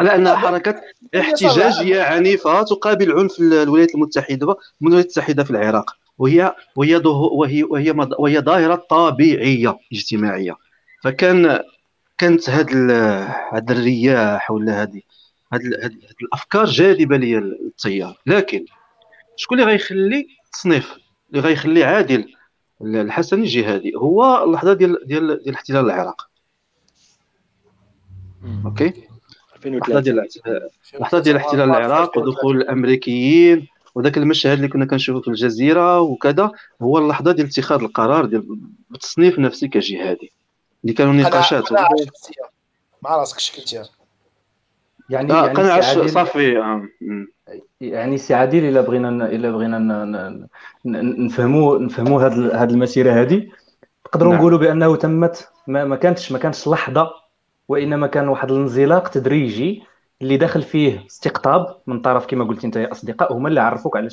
على 0.00 0.14
انها 0.14 0.36
حركات 0.36 0.80
احتجاجيه 1.16 2.02
عنيفة 2.02 2.62
تقابل 2.62 3.12
عنف 3.12 3.40
الولايات 3.40 3.94
المتحدة 3.94 4.56
الولايات 4.82 5.06
المتحدة 5.06 5.44
في 5.44 5.50
العراق 5.50 5.96
وهي 6.18 6.54
وهي 6.76 6.96
وهي 7.04 7.62
وهي, 7.62 7.94
وهي 8.18 8.40
ظاهره 8.40 8.74
طبيعية 8.74 9.78
اجتماعية. 9.92 10.56
فكان 11.04 11.58
كانت 12.18 12.50
هاد 12.50 12.70
هاد 13.52 13.70
الرياح 13.70 14.50
ولا 14.50 14.82
هذه 14.82 15.00
هاد 15.52 15.62
الأفكار 16.22 16.64
جاذبة 16.64 17.16
لي 17.16 17.38
التيار. 17.38 18.18
لكن 18.26 18.64
شكون 19.36 19.60
اللي 19.60 19.72
غيخلي 19.72 20.26
التصنيف؟ 20.46 20.94
اللي 21.30 21.42
غيخلي 21.42 21.84
عادل 21.84 22.34
الحسني 22.82 23.40
الجهادي 23.42 23.92
هو 23.96 24.44
اللحظة 24.44 24.72
ديال 24.72 25.06
ديال 25.06 25.42
ديال 25.42 25.54
احتلال 25.54 25.84
العراق. 25.84 26.28
أوكي؟ 28.64 28.92
اللحظه 29.66 30.00
ديال 30.00 30.28
اللحظه 30.94 31.18
ديال 31.18 31.36
احتلال 31.36 31.70
العراق 31.70 32.18
ودخول 32.18 32.56
الأمريكيين 32.56 33.68
وذاك 33.94 34.18
المشهد 34.18 34.52
اللي 34.52 34.68
كنا 34.68 34.84
كنشوفه 34.84 35.20
في 35.20 35.28
الجزيرة 35.28 36.00
وكذا 36.00 36.50
هو 36.82 36.98
اللحظة 36.98 37.32
ديال 37.32 37.46
اتخاذ 37.46 37.80
القرار 37.80 38.24
ديال 38.24 38.58
التصنيف 38.94 39.38
نفسي 39.38 39.68
كجهادي 39.68 40.32
اللي 40.82 40.94
كانوا 40.94 41.12
نقاشات. 41.12 41.72
مع 43.02 43.16
راسك 43.16 43.38
شكلتيها. 43.38 43.84
يعني 45.10 45.32
آه 45.32 45.46
يعني 45.46 46.08
صافي 46.08 46.58
آه. 46.58 46.82
يعني 47.80 48.18
سي 48.18 48.34
عادل 48.34 48.64
إلا 48.64 48.80
بغينا 48.80 49.08
إلا 49.08 49.50
بغينا 49.50 49.78
نفهموا 50.84 51.78
نفهموا 51.78 52.22
هذه 52.22 52.62
هذه 52.62 52.70
المسيرة 52.70 53.12
هذه 53.12 53.48
نقدروا 54.06 54.32
نعم. 54.32 54.40
نقولوا 54.40 54.58
بأنه 54.58 54.96
تمت 54.96 55.48
ما, 55.66 55.84
ما 55.84 55.96
كانتش 55.96 56.32
ما 56.32 56.38
كانتش 56.38 56.68
لحظة 56.68 57.10
وإنما 57.68 58.06
كان 58.06 58.28
واحد 58.28 58.50
الانزلاق 58.50 59.08
تدريجي 59.08 59.82
اللي 60.22 60.36
داخل 60.36 60.62
فيه 60.62 61.06
استقطاب 61.06 61.76
من 61.86 62.00
طرف 62.00 62.26
كما 62.26 62.44
قلت 62.44 62.64
أنت 62.64 62.76
يا 62.76 62.92
أصدقاء 62.92 63.32
هما 63.32 63.48
اللي 63.48 63.60
عرفوك 63.60 63.96
على 63.96 64.08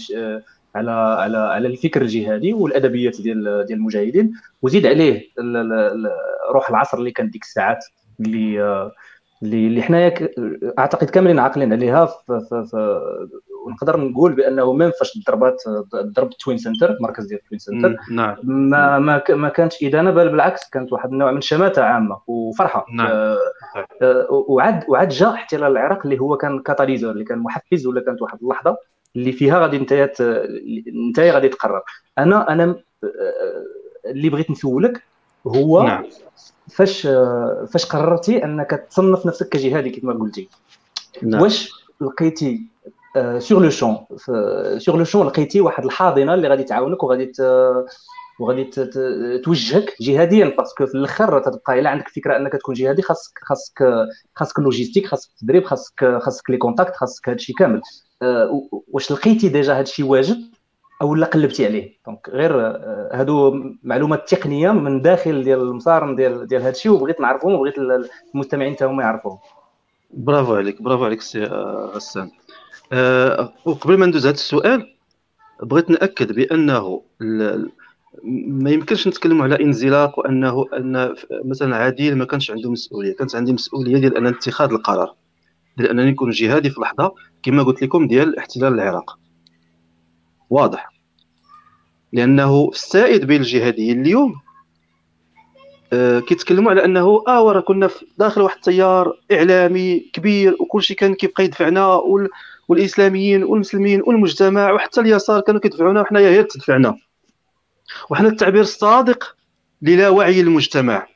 على 0.76 0.92
على 0.92 1.38
على 1.38 1.68
الفكر 1.68 2.02
الجهادي 2.02 2.54
والأدبيات 2.54 3.22
ديال 3.22 3.66
ديال 3.68 3.80
المجاهدين 3.80 4.34
وزيد 4.62 4.86
عليه 4.86 5.22
روح 6.52 6.70
العصر 6.70 6.98
اللي 6.98 7.12
كان 7.12 7.30
ديك 7.30 7.44
الساعات 7.44 7.86
اللي 8.20 8.92
اللي 9.44 9.68
اللي 9.68 9.82
حنايا 9.82 10.30
أعتقد 10.80 11.10
كاملين 11.10 11.40
عاقلين 11.40 11.74
عليها 11.74 12.06
ف 12.06 12.32
ف 12.32 12.54
ف 12.54 12.76
ونقدر 13.66 14.00
نقول 14.00 14.34
بأنه 14.34 14.74
même 14.74 14.92
فاش 14.92 15.20
ضربات 15.28 15.64
ضرب 15.96 16.30
Twin 16.30 16.58
Center 16.58 16.92
المركز 16.92 17.26
ديال 17.26 17.40
Twin 17.40 17.60
Center 17.60 17.96
نعم 18.12 18.38
ما 18.44 19.00
ما, 19.00 19.24
ما 19.30 19.50
كانتش 19.50 19.84
إدانة 19.84 20.12
بل 20.12 20.30
بالعكس 20.30 20.70
كانت 20.70 20.94
واحد 20.94 21.12
النوع 21.12 21.32
من 21.32 21.38
الشماته 21.38 21.84
عامة 21.84 22.18
وفرحة 22.28 22.86
نعم. 22.94 23.08
آه, 23.08 23.38
آه، 24.02 24.28
وعاد 24.30 24.84
وعاد 24.88 25.10
جا 25.10 25.30
احتلال 25.30 25.72
العراق 25.72 26.00
اللي 26.04 26.20
هو 26.20 26.38
كان 26.38 26.60
catalyseur 26.60 27.12
اللي 27.12 27.24
كان 27.24 27.40
محفز 27.40 27.88
ولا 27.88 28.02
كانت 28.02 28.22
واحد 28.22 28.38
اللحظة 28.42 28.78
اللي 29.16 29.32
فيها 29.32 29.60
غادي 29.60 29.78
انت 29.78 29.92
انت 30.88 31.20
غادي 31.20 31.50
تقرر 31.50 31.82
أنا 32.18 32.52
أنا 32.52 32.64
آه، 33.04 33.66
اللي 34.06 34.30
بغيت 34.30 34.52
نسولك 34.52 35.04
هو 35.48 35.84
نعم. 35.84 36.06
فاش 36.72 37.02
فاش 37.72 37.86
قررتي 37.86 38.44
أنك 38.44 38.88
تصنف 38.90 39.26
نفسك 39.26 39.50
كجهادي 39.50 39.90
كما 39.90 40.14
قلتي؟ 40.14 40.50
نعم. 41.24 41.42
واش 41.42 41.72
لقيتي 42.02 42.62
sur 43.38 43.64
le 43.64 43.70
champ 43.70 43.98
sur 44.78 44.98
le 44.98 45.04
champ 45.04 45.28
لقيتي 45.28 45.62
واحد 45.62 45.86
الحاضنة 45.86 46.34
اللي 46.34 46.48
غادي 46.48 46.64
تعاونك 46.64 47.04
وغادي 47.04 47.32
وغادي 48.40 48.64
توجهك 49.44 49.96
جهاديا؟ 50.02 50.54
parce 50.58 50.75
que 50.75 50.86
في 50.86 50.96
الآخر 50.96 51.40
تبقى 51.40 51.80
إلا 51.80 51.90
عندك 51.90 52.08
فكرة 52.08 52.38
أنك 52.38 52.54
تكون 52.54 52.76
جهادي 52.76 53.02
خاصك 53.02 53.40
خاصك 53.44 53.84
خاصك 54.36 54.60
logistique 54.60 55.08
خاصك 55.08 55.30
تدريب 55.42 55.66
خاصك 55.66 56.20
خاصك 56.22 56.50
les 56.50 56.58
contacts 56.58 56.96
خاصك 56.96 57.30
هادشي 57.30 57.54
كامل. 57.54 57.82
آه، 58.22 58.68
واش 58.88 59.12
لقيتي 59.12 59.50
déjà 59.50 59.80
هادشي 59.80 60.04
واجد 60.04 60.38
أو 61.02 61.16
لا 61.16 61.26
قلبتي 61.26 61.66
عليه. 61.66 61.98
donc 62.06 62.30
غير 62.30 62.62
آه، 62.62 63.10
هادو 63.14 63.64
معلومات 63.84 64.30
تقنية 64.30 64.72
من 64.72 65.02
داخل 65.02 65.44
ديال 65.44 65.60
المسار 65.60 66.16
ديال 66.16 66.48
ديال 66.48 66.62
هادشي 66.62 66.90
وبغيت 66.90 67.22
نعرفهم 67.22 67.54
وبغيت 67.54 67.76
المستمعين 68.34 68.74
حتى 68.74 68.86
هما 68.86 69.04
يعرفوهم. 69.04 69.38
برافو 70.14 70.56
عليك 70.56 70.82
برافو 70.82 71.06
عليك 71.06 71.22
سي 71.22 71.44
غسان. 71.96 72.32
أه 72.94 73.54
وقبل 73.66 73.98
ما 73.98 74.06
ندوز 74.06 74.26
هذا 74.26 74.36
السؤال 74.36 74.96
بغيت 75.64 75.90
نأكد 75.90 76.32
بأنه 76.32 77.02
ما 78.48 78.72
يمكنش 78.72 79.08
نتكلموا 79.08 79.44
على 79.44 79.64
انزلاق 79.64 80.20
وأنه 80.20 80.66
أن 80.74 81.16
مثلا 81.46 81.76
عادل 81.76 82.16
ما 82.16 82.26
كانش 82.26 82.52
عنده 82.52 82.72
مسؤولية. 82.72 83.16
كانت 83.16 83.36
عندي 83.36 83.54
مسؤولية 83.54 83.98
ديال 83.98 84.18
أن 84.18 84.28
اتخاذ 84.28 84.72
القرار 84.72 85.16
ديال 85.78 85.90
أنني 85.90 86.12
نكون 86.12 86.30
جهادي 86.30 86.70
في 86.70 86.82
لحظة 86.82 87.14
كما 87.44 87.64
قلت 87.64 87.84
لكم 87.84 88.08
ديال 88.08 88.38
احتلال 88.38 88.74
العراق. 88.74 89.20
واضح. 90.50 90.90
لأنه 92.14 92.70
السائد 92.74 93.26
بين 93.26 93.42
الجهاديين 93.42 94.02
اليوم 94.02 94.36
آه 95.94 96.20
كيتكلموا 96.20 96.72
على 96.72 96.86
أنه 96.86 97.24
آه 97.28 97.44
ورا 97.44 97.62
كنا 97.62 97.88
في 97.88 98.06
داخل 98.18 98.42
واحد 98.42 98.56
التيار 98.56 99.18
إعلامي 99.32 100.00
كبير 100.14 100.56
وكل 100.60 100.84
شيء 100.84 100.98
كان 100.98 101.14
كيبقى 101.14 101.44
يدفعنا 101.44 101.86
وال... 101.86 102.30
والإسلاميين 102.68 103.44
والمسلمين 103.44 104.02
والمجتمع 104.06 104.72
وحتى 104.72 105.02
اليسار 105.02 105.42
كانوا 105.42 105.62
كيدفعونا 105.62 106.02
وحنايا 106.02 106.30
غير 106.30 106.44
تدفعنا. 106.44 106.96
وحنا 108.10 108.28
التعبير 108.28 108.62
الصادق 108.62 109.36
للا 109.82 110.10
وعي 110.10 110.42
المجتمع. 110.42 111.08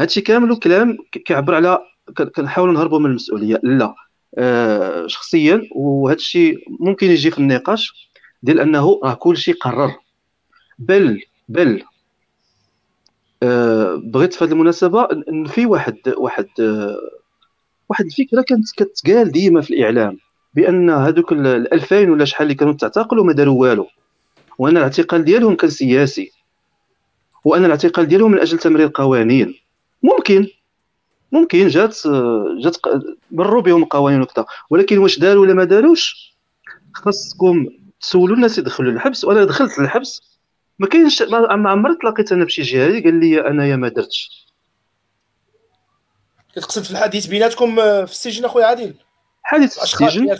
هادشي 0.00 0.20
كامل 0.20 0.56
كلام 0.56 0.98
كيعبر 1.12 1.54
على 1.54 1.78
كنحاولوا 2.36 2.74
نهربوا 2.74 2.98
من 2.98 3.06
المسؤولية. 3.10 3.60
لا. 3.62 3.94
شخصيا 5.06 5.68
وهذا 5.74 6.16
الشيء 6.16 6.58
ممكن 6.80 7.10
يجي 7.10 7.30
في 7.30 7.38
النقاش 7.38 8.10
ديال 8.42 8.60
أنه 8.60 9.00
راه 9.04 9.14
كل 9.14 9.36
شيء 9.36 9.54
قرر. 9.54 9.94
بل 10.78 11.22
بل 11.48 11.82
آه 13.42 14.00
بغيت 14.04 14.34
في 14.34 14.44
هذه 14.44 14.52
المناسبة 14.52 15.08
في 15.46 15.66
واحد 15.66 15.96
واحد 16.16 16.46
آه 16.60 16.96
واحد 17.88 18.04
الفكرة 18.04 18.42
كانت 18.42 18.64
كتقال 18.76 19.32
ديما 19.32 19.60
في 19.60 19.74
الإعلام 19.74 20.18
بأن 20.54 20.90
هذوك 20.90 21.32
ال 21.32 21.72
2000 21.74 22.10
ولا 22.10 22.24
شحال 22.24 22.42
اللي 22.42 22.54
كانوا 22.54 22.72
تعتقلوا 22.72 23.24
ما 23.24 23.32
داروا 23.32 23.60
والو. 23.60 23.86
وأن 24.58 24.76
الاعتقال 24.76 25.24
ديالهم 25.24 25.56
كان 25.56 25.70
سياسي. 25.70 26.32
وأن 27.44 27.64
الاعتقال 27.64 28.06
ديالهم 28.06 28.30
من 28.30 28.38
أجل 28.38 28.58
تمرير 28.58 28.90
قوانين. 28.94 29.54
ممكن. 30.02 30.46
ممكن 31.32 31.68
جات 31.68 31.96
جات 32.62 32.76
مروا 33.30 33.62
بهم 33.62 33.84
قوانين 33.84 34.22
وكذا. 34.22 34.46
ولكن 34.70 34.98
واش 34.98 35.18
داروا 35.18 35.42
ولا 35.42 35.54
ما 35.54 35.64
داروش؟ 35.64 36.32
خاصكم 36.94 37.68
تسولوا 38.00 38.36
الناس 38.36 38.58
يدخلوا 38.58 38.92
الحبس 38.92 39.24
وأنا 39.24 39.44
دخلت 39.44 39.78
للحبس 39.78 40.38
ما 40.78 40.86
كاينش 40.86 41.22
ما 41.22 41.70
عمرت 41.70 42.04
لقيت 42.04 42.32
أنا 42.32 42.44
بشي 42.44 42.62
جهه 42.62 43.02
قال 43.02 43.20
لي 43.20 43.48
أنايا 43.48 43.76
ما 43.76 43.88
درتش. 43.88 44.46
كتقصد 46.56 46.82
في 46.82 46.90
الحديث 46.90 47.26
بيناتكم 47.26 47.76
في 47.76 48.12
السجن 48.12 48.44
أخويا 48.44 48.66
عادل؟ 48.66 48.94
الحديث 49.44 49.78
في 49.78 49.82
السجن؟ 49.82 50.38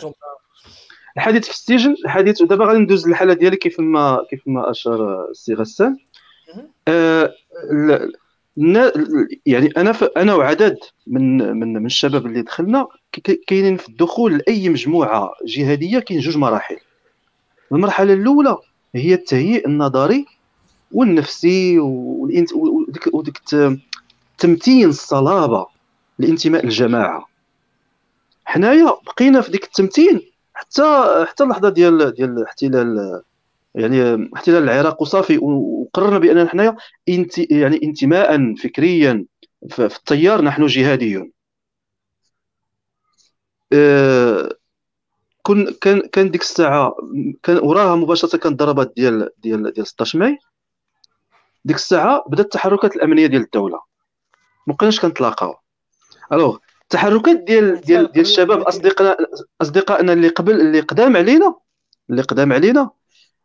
الحديث 1.17 1.45
في 1.45 1.51
السجن 1.51 1.95
الحديث 2.05 2.41
ودابا 2.41 2.65
غادي 2.65 2.79
ندوز 2.79 3.07
للحالة 3.07 3.33
ديالي 3.33 3.57
كيف 3.57 3.79
ما 3.79 4.25
كيف 4.29 4.41
ما 4.45 4.71
أشار 4.71 5.29
السي 5.31 5.53
غسان. 5.53 5.97
آه 6.87 7.33
يعني 9.45 9.69
أنا 9.77 9.95
أنا 10.17 10.35
وعدد 10.35 10.77
من 11.07 11.37
من 11.37 11.73
من 11.73 11.85
الشباب 11.85 12.25
اللي 12.25 12.41
دخلنا 12.41 12.87
كاينين 13.47 13.77
في 13.77 13.89
الدخول 13.89 14.37
لأي 14.37 14.69
مجموعة 14.69 15.31
جهادية 15.45 15.99
كاين 15.99 16.19
جوج 16.19 16.37
مراحل. 16.37 16.77
المرحلة 17.71 18.13
الأولى 18.13 18.57
هي 18.95 19.13
التهيئ 19.13 19.67
النظري 19.67 20.25
والنفسي 20.91 21.79
وديك 23.13 23.41
تمتين 24.37 24.89
الصلابة 24.89 25.67
لانتماء 26.19 26.63
الجماعة. 26.65 27.27
حنايا 28.45 28.93
بقينا 29.05 29.41
في 29.41 29.51
ديك 29.51 29.63
التمتين 29.63 30.21
حتى 30.53 31.05
حتى 31.29 31.43
اللحظة 31.43 31.69
ديال 31.69 32.11
ديال 32.13 32.43
احتلال 32.43 33.21
يعني 33.75 34.29
احتلال 34.35 34.63
العراق 34.63 35.01
وصافي 35.01 35.37
وقررنا 35.37 36.19
بأننا 36.19 36.49
حنايا 36.49 36.75
انت 37.09 37.51
يعني 37.51 37.79
انتماء 37.83 38.55
فكريا 38.55 39.25
في 39.69 39.85
التيار 39.97 40.41
نحن 40.41 40.65
جهاديون. 40.65 41.31
أه 43.73 44.49
كن 45.41 45.73
كان 45.81 46.01
كان 46.01 46.31
ديك 46.31 46.41
الساعة 46.41 46.95
كان 47.43 47.57
وراها 47.57 47.95
مباشرة 47.95 48.37
كانت 48.37 48.59
ضربات 48.59 48.93
ديال 48.95 49.29
ديال 49.37 49.73
ديال 49.73 49.87
16 49.87 50.19
ماي. 50.19 50.37
ديك 51.65 51.75
الساعة 51.75 52.23
بدأت 52.27 52.45
التحركات 52.45 52.95
الأمنية 52.95 53.27
ديال 53.27 53.41
الدولة. 53.41 53.79
ما 54.67 54.73
بقيناش 54.73 54.99
كنتلاقاو. 54.99 55.55
ألوغ 56.33 56.57
التحركات 56.81 57.37
ديال 57.37 57.81
ديال 57.81 58.11
ديال 58.11 58.25
الشباب 58.25 58.61
اصدقائنا 58.61 59.17
اصدقائنا 59.61 60.13
اللي 60.13 60.27
قبل 60.27 60.61
اللي 60.61 60.79
قدام 60.79 61.17
علينا 61.17 61.55
اللي 62.09 62.21
قدام 62.21 62.53
علينا 62.53 62.89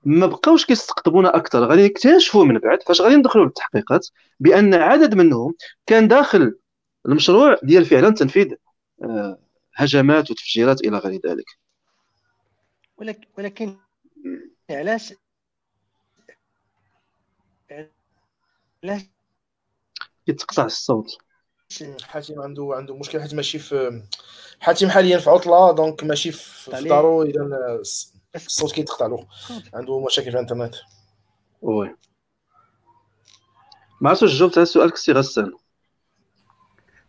ما 0.04 0.26
بقاوش 0.26 0.66
كيستقطبونا 0.66 1.36
أكثر 1.36 1.64
غادي 1.64 1.82
يكتشفوا 1.82 2.44
من 2.44 2.58
بعد 2.58 2.82
فاش 2.82 3.00
غادي 3.00 3.16
ندخلوا 3.16 3.44
للتحقيقات 3.44 4.06
بأن 4.40 4.74
عدد 4.74 5.14
منهم 5.14 5.54
كان 5.86 6.08
داخل 6.08 6.58
المشروع 7.06 7.56
ديال 7.62 7.84
فعلا 7.84 8.10
تنفيذ 8.10 8.54
آه، 9.02 9.38
هجمات 9.74 10.30
وتفجيرات 10.30 10.80
إلى 10.80 10.98
غير 10.98 11.20
ذلك. 11.26 11.44
ولكن 13.38 13.76
علاش 14.70 15.14
علاش 18.84 19.02
يتقطع 20.28 20.64
الصوت. 20.64 21.18
حاتم 22.02 22.40
عنده 22.40 22.70
عنده 22.72 22.96
مشكل. 22.96 23.20
حيت 23.20 23.34
ماشي 23.34 23.58
في 23.58 24.02
حاتم 24.60 24.90
حاليا 24.90 25.18
في 25.18 25.30
عطلة 25.30 25.72
donc 25.72 26.04
ماشي 26.04 26.32
في 26.32 26.70
دارو 26.70 27.22
اذا 27.22 27.82
الصوت 28.34 28.72
كيتقطع 28.72 29.06
له 29.06 29.26
عنده 29.74 30.00
مشاكل 30.06 30.30
في 30.30 30.36
الانترنت 30.36 30.74
oui 31.62 31.94
ما 34.00 34.08
عرفتش 34.10 34.38
جاوبت 34.38 34.58
على 34.58 34.66
سؤالك 34.66 34.96
سي 34.96 35.12
غسان 35.12 35.52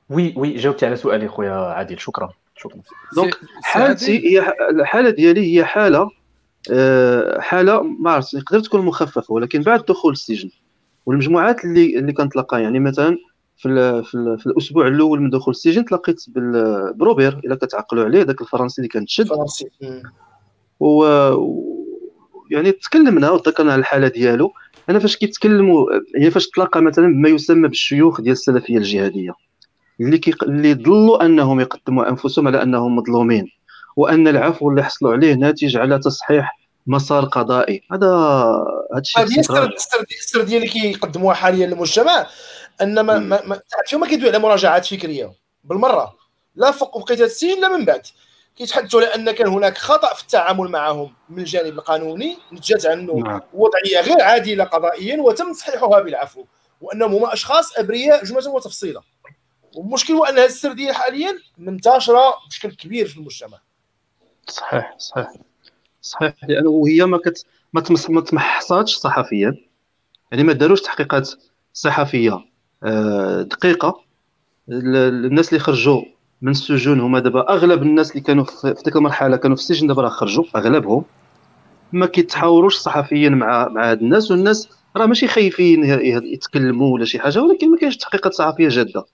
oui 0.10 0.34
oui 0.38 0.56
جاوبت 0.56 0.84
على 0.84 0.96
سؤالي 0.96 1.28
خويا 1.28 1.52
عادل 1.52 2.00
شكرا 2.00 2.30
شكرا 2.56 2.82
donc 3.16 3.40
حالتي 3.64 4.30
هي 4.30 4.54
الحالة 4.72 5.10
ديالي 5.10 5.58
هي 5.58 5.66
حالة 5.66 6.10
آه، 6.72 7.40
حالة 7.40 7.82
ما 7.84 8.12
عرفت 8.12 8.38
تقدر 8.38 8.60
تكون 8.60 8.86
مخففة 8.86 9.34
ولكن 9.34 9.62
بعد 9.62 9.86
دخول 9.86 10.14
السجن. 10.14 10.50
والمجموعات 11.06 11.66
اللي 11.66 12.00
اللي 12.00 12.14
كنتلاقى 12.14 12.64
يعني 12.64 12.80
مثلا 12.80 13.18
في 13.58 13.68
ال 13.68 14.06
في, 14.06 14.16
ال 14.16 14.40
في 14.40 14.46
الأسبوع 14.46 14.88
الأول 14.88 15.22
من 15.22 15.30
دخول 15.30 15.52
السجن 15.52 15.86
تلاقيت 15.86 16.26
بروبير 16.96 17.38
إلا 17.38 17.56
كتعقلوا 17.56 18.04
عليه 18.04 18.22
ذاك 18.22 18.42
الفرنسي 18.42 18.82
اللي 18.82 18.90
كان 18.90 19.06
تشد. 19.06 19.30
و 20.80 21.06
يعني 22.52 22.72
تكلمنا 22.72 23.32
وذكرنا 23.32 23.74
على 23.74 23.80
الحالة 23.80 24.08
ديالو. 24.08 24.54
أنا 24.90 25.00
فاش 25.00 25.18
كيتكلموا 25.18 25.86
يعني 26.16 26.32
فاش 26.32 26.48
تلاقى 26.48 26.82
مثلا 26.82 27.08
بما 27.08 27.30
يسمى 27.30 27.68
بالشيوخ 27.68 28.22
ديال 28.22 28.32
السلفية 28.32 28.78
الجهادية 28.78 29.34
اللي 30.02 30.18
كي 30.18 30.34
اللي 30.44 30.74
ضلوا 30.74 31.26
أنهم 31.26 31.60
يقدموا 31.60 32.10
أنفسهم 32.10 32.48
على 32.48 32.64
أنهم 32.64 32.96
مظلومين 32.96 33.48
وأن 33.96 34.28
العفو 34.28 34.70
اللي 34.70 34.84
حصلوا 34.84 35.14
عليه 35.14 35.34
ناتج 35.34 35.78
على 35.78 36.00
تصحيح 36.00 36.60
مسار 36.88 37.26
قضائي. 37.26 37.82
هذا 37.92 38.08
هذا 38.94 39.00
الشيء 39.02 39.24
هذه 39.24 39.40
السرديه 40.20 40.58
اللي 40.58 40.68
كيقدموها 40.68 41.36
حاليا 41.36 41.68
للمجتمع 41.68 42.28
أن 42.82 43.00
ما 43.00 43.20
ما, 43.20 43.42
ما 43.46 43.60
ما 43.94 44.08
كيدوي 44.08 44.30
على 44.30 44.40
مراجعات 44.40 44.86
فكرية 44.86 45.32
بالمرة. 45.64 46.16
لا 46.56 46.72
فوق 46.72 47.06
بقيت 47.06 47.22
السين 47.22 47.62
لا 47.62 47.78
من 47.78 47.86
بعد. 47.86 48.02
كيتحدثوا 48.60 49.02
على 49.02 49.16
أن 49.16 49.32
كان 49.32 49.48
هناك 49.48 49.78
خطأ 49.78 50.14
في 50.14 50.22
التعامل 50.22 50.68
معهم 50.68 51.14
من 51.30 51.40
الجانب 51.40 51.74
القانوني 51.74 52.38
نتجت 52.54 52.86
عنه 52.86 53.14
نعم. 53.14 53.42
وضعية 53.54 54.02
غير 54.02 54.22
عادلة 54.22 54.64
قضائيا 54.64 55.22
وتم 55.22 55.54
تصحيحها 55.54 56.02
بالعفو 56.02 56.46
وأنهم 56.82 57.14
هما 57.14 57.34
أشخاص 57.34 57.78
أبرياء 57.78 58.26
جملة 58.26 58.50
وتفصيلا 58.50 59.02
والمشكل 59.76 60.14
هو 60.14 60.26
أن 60.26 60.38
هذه 60.38 60.46
السرديه 60.46 60.92
حاليا 60.92 61.40
منتشرة 61.58 62.34
بشكل 62.48 62.72
كبير 62.72 63.08
في 63.08 63.18
المجتمع. 63.18 63.60
صحيح 64.48 64.96
صحيح. 64.98 65.28
صحيح 66.02 66.34
لأنه 66.44 66.84
هي 66.88 67.06
ما 67.06 67.18
كت 67.18 67.46
ما 68.10 68.22
تمحصاتش 68.22 68.96
صحفيا. 68.96 69.56
يعني 70.32 70.44
ما 70.44 70.54
داروش 70.54 70.82
تحقيقات 70.82 71.30
صحفية 71.74 72.46
آه، 72.84 73.42
دقيقة. 73.42 74.04
الناس 74.70 75.50
اللي 75.50 75.60
خرجوا 75.60 76.02
من 76.42 76.52
السجون 76.52 77.00
هما 77.00 77.20
دابا 77.20 77.50
أغلب 77.50 77.82
الناس 77.82 78.12
اللي 78.12 78.22
كانوا 78.22 78.44
في 78.44 78.76
ديك 78.86 78.96
المرحلة 78.96 79.38
كانوا 79.38 79.56
في 79.56 79.62
السجن 79.62 79.88
دابا 79.88 80.02
راه 80.02 80.10
خرجوا 80.10 80.44
أغلبهم. 80.56 81.04
ما 81.92 82.06
كيتحاوروش 82.06 82.76
صحفيا 82.78 83.30
مع 83.30 83.68
مع 83.68 83.92
هاد 83.92 84.02
الناس 84.02 84.32
والناس 84.32 84.70
راه 84.98 85.06
ماشي 85.06 85.28
خايفين 85.28 85.84
يتكلموا 86.24 86.94
ولا 86.94 87.06
شي 87.06 87.20
حاجة 87.20 87.42
ولكن 87.42 87.72
ما 87.72 87.78
كاينش 87.78 87.98
تحقيقات 87.98 88.34
صحفية 88.34 88.70
جادة. 88.70 89.06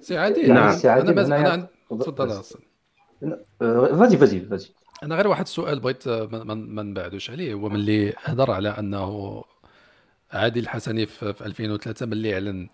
سي 0.00 0.18
عادل 0.18 0.46
نعم. 0.46 0.72
سي 0.72 0.88
عادل 0.88 1.10
أنا 1.10 1.68
تفضل 1.90 2.42
vas-y 3.60 4.16
vas-y 4.16 4.40
vas-y 4.40 4.70
أنا 5.02 5.14
غير 5.14 5.28
واحد 5.28 5.42
السؤال 5.42 5.80
بغيت 5.80 6.08
ما 6.08 6.82
نبعدوش 6.82 7.30
عليه 7.30 7.54
هو 7.54 7.68
ملي 7.68 8.14
هضر 8.24 8.50
على 8.50 8.68
أنه 8.68 9.44
عادل 10.32 10.60
الحسني 10.60 11.06
في 11.06 11.34
2003 11.46 12.06
ملي 12.06 12.34
أعلن 12.34 12.68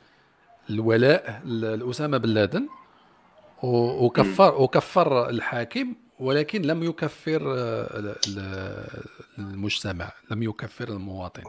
الولاء 0.70 1.42
لأسامة 1.44 2.18
بن 2.18 2.28
لادن 2.28 2.68
وكفر 3.62 4.62
وكفر 4.62 5.28
الحاكم 5.28 5.94
ولكن 6.20 6.62
لم 6.62 6.82
يكفر 6.82 7.54
آه، 7.58 8.16
المجتمع 9.38 10.12
لم 10.30 10.42
يكفر 10.42 10.88
المواطن. 10.88 11.42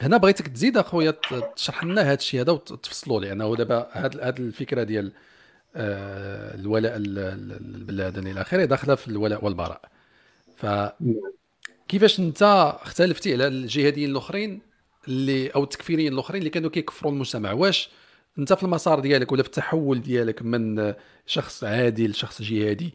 هنا 0.00 0.16
بغيتك 0.16 0.48
تزيد 0.48 0.78
أخويا 0.78 1.14
تشرح 1.56 1.84
لنا 1.84 2.02
هذا 2.02 2.14
الشيء 2.14 2.40
هذا 2.40 2.52
وتفصلوا 2.52 3.20
لأنه 3.20 3.56
دابا 3.56 3.88
هذه 3.92 4.34
الفكرة 4.38 4.82
ديال 4.82 5.12
آه، 5.76 6.54
الولاء 6.54 6.92
البلادن 6.96 8.26
إلى 8.26 8.40
آخره 8.40 8.64
داخلة 8.64 8.94
في 8.94 9.08
الولاء 9.08 9.44
والبراء. 9.44 9.80
ف 10.56 10.66
كيفاش 11.88 12.20
أنت 12.20 12.42
اختلفتي 12.82 13.32
على 13.32 13.46
الجهاديين 13.46 14.10
الأخرين؟ 14.10 14.60
اللي 15.08 15.48
أو 15.48 15.64
التكفيريين 15.64 16.12
الأخرين 16.12 16.38
اللي 16.38 16.50
كانوا 16.50 16.70
كيكفروا 16.70 17.12
المجتمع. 17.12 17.52
واش 17.52 17.90
أنت 18.38 18.52
في 18.52 18.62
المسار 18.62 19.00
ديالك 19.00 19.32
ولا 19.32 19.42
في 19.42 19.48
التحول 19.48 20.02
ديالك 20.02 20.42
من 20.42 20.94
شخص 21.26 21.64
عادي 21.64 22.08
لشخص 22.08 22.42
جهادي 22.42 22.94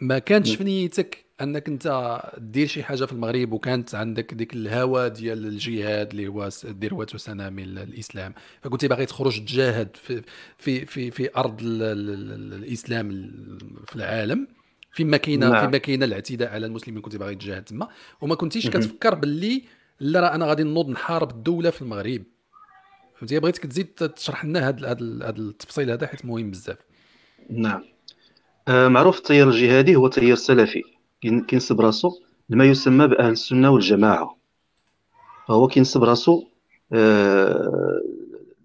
ما 0.00 0.18
كانتش 0.18 0.54
في 0.54 0.64
نيتك 0.64 1.24
أنك 1.40 1.68
أنت 1.68 2.18
دير 2.38 2.66
شي 2.66 2.82
حاجة 2.82 3.04
في 3.04 3.12
المغرب 3.12 3.52
وكانت 3.52 3.94
عندك 3.94 4.34
ديك 4.34 4.54
الهوى 4.54 5.10
ديال 5.10 5.46
الجهاد 5.46 6.10
اللي 6.10 6.28
هو 6.28 6.48
ذروه 6.66 7.06
سنام 7.16 7.58
الإسلام؟ 7.58 8.34
فكنت 8.62 8.84
باغي 8.84 9.06
تخرج 9.06 9.40
تجاهد 9.40 9.96
في 9.96 10.22
في 10.58 10.86
في, 10.86 11.10
في 11.10 11.30
أرض 11.36 11.58
الإسلام 11.62 13.08
في 13.86 13.96
العالم 13.96 14.48
فيما 14.92 15.16
كاينة 15.16 15.48
نعم. 15.48 15.66
فيما 15.66 15.78
كاينة 15.78 16.04
الاعتداء 16.04 16.52
على 16.52 16.66
المسلمين 16.66 17.02
كنت 17.02 17.16
باغي 17.16 17.34
تجاهد 17.34 17.64
تما. 17.64 17.88
وما 18.20 18.34
كنتيش 18.34 18.70
كتفكر 18.70 19.14
باللي 19.14 19.62
لا 20.00 20.20
راه 20.20 20.34
أنا 20.34 20.46
غادي 20.46 20.62
نوض 20.62 20.88
نحارب 20.88 21.30
الدولة 21.30 21.70
في 21.70 21.82
المغرب. 21.82 22.22
فهمتي؟ 23.16 23.40
بغيتك 23.40 23.66
تزيد 23.66 23.86
تشرح 23.86 24.44
لنا 24.44 24.68
هذا 24.68 24.88
هذا 24.88 25.38
التفصيل 25.38 25.90
هذا 25.90 26.06
حيت 26.06 26.24
مهم 26.24 26.50
بزاف. 26.50 26.78
نعم. 27.50 27.84
آه 28.68 28.88
معروف 28.88 29.18
التيار 29.18 29.48
الجهادي 29.48 29.96
هو 29.96 30.08
تيار 30.08 30.36
سلفي. 30.36 30.82
كينسب 31.20 31.80
راسو 31.80 32.12
لما 32.48 32.64
يسمى 32.64 33.06
بأهل 33.06 33.32
السنة 33.32 33.70
والجماعة. 33.70 34.38
فهو 35.48 35.68
كينسب 35.68 36.04
راسو 36.04 36.44
آه 36.92 38.00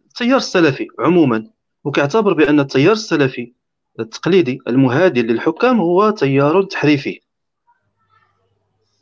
التيار 0.08 0.38
السلفي 0.38 0.88
عموما. 1.00 1.48
وكيعتبر 1.84 2.34
بأن 2.34 2.60
التيار 2.60 2.94
السلفي 2.94 3.54
التقليدي 4.00 4.60
المهادن 4.68 5.22
للحكام 5.22 5.80
هو 5.80 6.10
تيار 6.10 6.64
تحريفي. 6.64 7.20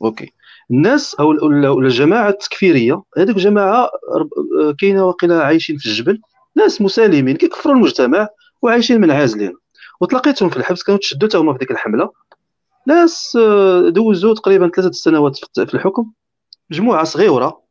okay. 0.02 0.32
الناس 0.70 1.14
أو 1.14 1.32
الجماعة 1.78 2.28
التكفيرية 2.28 3.02
هذيك 3.18 3.36
الجماعه 3.36 3.90
كاينة 4.78 5.06
واقيلا 5.06 5.44
عايشين 5.44 5.76
في 5.78 5.86
الجبل 5.86 6.20
ناس 6.56 6.82
مسالمين 6.82 7.36
كيكفروا 7.36 7.74
المجتمع 7.74 8.28
وعايشين 8.62 9.00
منعزلين 9.00 9.52
وتلاقيتيهم 10.00 10.50
في 10.50 10.56
الحبس 10.56 10.82
كانوا 10.82 11.00
تشدوا 11.00 11.28
حتى 11.28 11.52
في 11.52 11.58
ديك 11.58 11.70
الحملة. 11.70 12.10
ناس 12.86 13.38
آه، 13.40 13.88
دوزوا 13.88 14.34
تقريبا 14.34 14.68
ثلاثة 14.68 14.92
سنوات 14.92 15.36
في 15.36 15.74
الحكم. 15.74 16.12
مجموعة 16.70 17.04
صغيرة. 17.04 17.62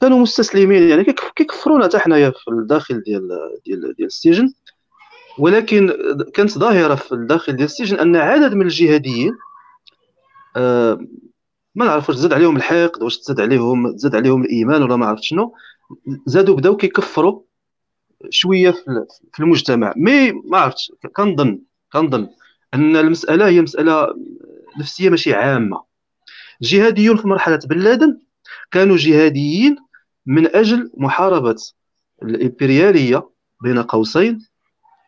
كانوا 0.00 0.18
مستسلمين 0.18 0.88
يعني 0.88 1.04
كيكفرونا 1.36 1.84
حتى 1.84 1.98
حنايا 1.98 2.30
في 2.30 2.50
الداخل 2.50 3.02
ديال 3.02 3.28
ديال 3.66 3.94
ديال 3.96 4.06
السجن. 4.06 4.52
ولكن 5.38 5.92
كانت 6.34 6.58
ظاهرة 6.58 6.94
في 6.94 7.12
الداخل 7.12 7.52
ديال 7.52 7.64
السجن 7.64 7.98
أن 7.98 8.16
عدد 8.16 8.54
من 8.54 8.62
الجهاديين 8.62 9.32
آه، 10.56 10.98
ما 11.74 11.84
نعرف 11.84 12.08
واش 12.08 12.16
تزاد 12.16 12.32
عليهم 12.32 12.56
الحقد 12.56 13.02
واش 13.02 13.18
تزاد 13.18 13.40
عليهم 13.40 13.96
تزاد 13.96 14.14
عليهم 14.14 14.42
الإيمان 14.42 14.82
ولا 14.82 14.96
ما 14.96 15.06
عرفت 15.06 15.22
شنو 15.22 15.54
زادوا 16.26 16.56
بداو 16.56 16.76
كيكفروا 16.76 17.42
شوية 18.30 18.70
في 19.32 19.40
المجتمع. 19.40 19.94
مي 19.96 20.32
ما 20.32 20.58
عرفتش 20.58 20.92
كنظن 21.16 21.58
كنظن 21.92 22.28
أن 22.74 22.96
المسألة 22.96 23.48
هي 23.48 23.60
مسألة 23.60 24.06
نفسية 24.80 25.10
ماشي 25.10 25.34
عامة. 25.34 25.82
الجهاديون 26.62 27.16
في 27.16 27.28
مرحلة 27.28 27.60
بن 27.64 27.78
لادن 27.78 28.20
كانوا 28.70 28.96
جهاديين 28.96 29.76
من 30.26 30.56
أجل 30.56 30.90
محاربة 30.96 31.56
الإمبريالية 32.22 33.30
بين 33.62 33.82
قوسين 33.82 34.38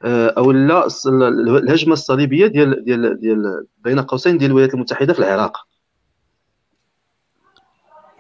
آه، 0.04 0.28
أو 0.28 0.50
الهجمة 0.50 1.92
الصليبية 1.92 2.46
ديال 2.46 2.84
ديال 2.84 3.20
ديال 3.20 3.66
بين 3.78 4.00
قوسين 4.00 4.38
ديال 4.38 4.50
الولايات 4.50 4.74
المتحدة 4.74 5.12
في 5.12 5.18
العراق. 5.18 5.71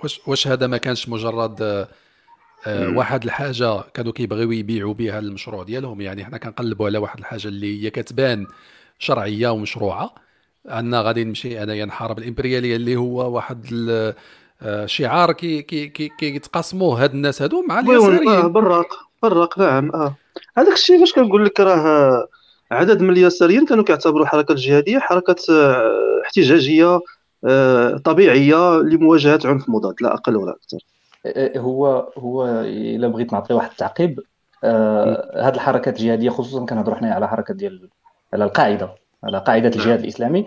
واش 0.02 0.20
واش 0.26 0.48
هذا 0.48 0.66
ما 0.66 0.76
كانش 0.76 1.08
مجرد 1.08 1.62
آه، 1.62 1.88
آه، 2.66 2.88
واحد 2.96 3.24
الحاجة 3.24 3.80
كانوا 3.94 4.12
كيبغيو 4.12 4.52
يبيعوا 4.52 4.94
بها 4.94 5.18
المشروع 5.18 5.62
ديالهم؟ 5.62 6.00
يعني 6.00 6.24
حنا 6.24 6.38
كنقلبوا 6.38 6.86
على 6.86 6.98
واحد 6.98 7.18
الحاجة 7.18 7.48
اللي 7.48 7.84
هي 7.84 7.90
كتبان 7.90 8.46
شرعية 8.98 9.48
ومشروعة 9.48 10.14
عندنا 10.68 11.00
غادي 11.00 11.24
نمشي 11.24 11.62
أنايا 11.62 11.84
نحارب 11.84 12.18
الإمبريالية 12.18 12.76
اللي 12.76 12.96
هو 12.96 13.34
واحد 13.34 13.66
شعار 14.86 15.32
كي 15.32 15.62
كي 15.62 15.88
كي 15.88 16.08
كيتقاسموه 16.08 17.02
هاد 17.02 17.14
الناس 17.14 17.42
هادو 17.42 17.64
مع 17.68 17.80
اليساريين 17.80 18.28
آه 18.28 18.46
براق 18.46 18.98
براق 19.22 19.58
نعم 19.58 19.90
آه. 19.90 20.14
هذاك 20.56 20.72
الشيء 20.72 21.00
فاش 21.00 21.12
كنقول 21.12 21.44
لك 21.44 21.60
راه 21.60 22.28
عدد 22.72 23.02
من 23.02 23.10
اليساريين 23.10 23.66
كانوا 23.66 23.84
كيعتبروا 23.84 24.22
الحركه 24.22 24.52
الجهاديه 24.52 24.98
حركة 24.98 25.36
آه، 25.50 26.22
احتجاجية 26.24 26.84
آه، 26.84 27.00
طبيعية 28.04 28.76
لمواجهة 28.76 29.40
عنف 29.44 29.68
مضاد 29.68 29.94
لا 30.00 30.14
أقل 30.14 30.36
ولا 30.36 30.52
أكثر 30.52 30.78
هو 31.56 32.12
هو 32.18 32.48
إلا 32.64 33.08
بغيت 33.08 33.32
نعطي 33.32 33.54
واحد 33.54 33.70
التعقيب 33.70 34.20
آه 34.64 35.48
هذه 35.48 35.54
الحركات 35.54 36.00
الجهادية 36.00 36.30
خصوصا 36.30 36.66
كنهضروا 36.66 36.96
حنا 36.96 37.14
على 37.14 37.28
حركة 37.28 37.54
ديال 37.54 37.88
على 38.34 38.44
القاعدة 38.44 38.90
على 39.24 39.38
قاعدة 39.38 39.68
الجهاد 39.68 40.00
الإسلامي 40.00 40.44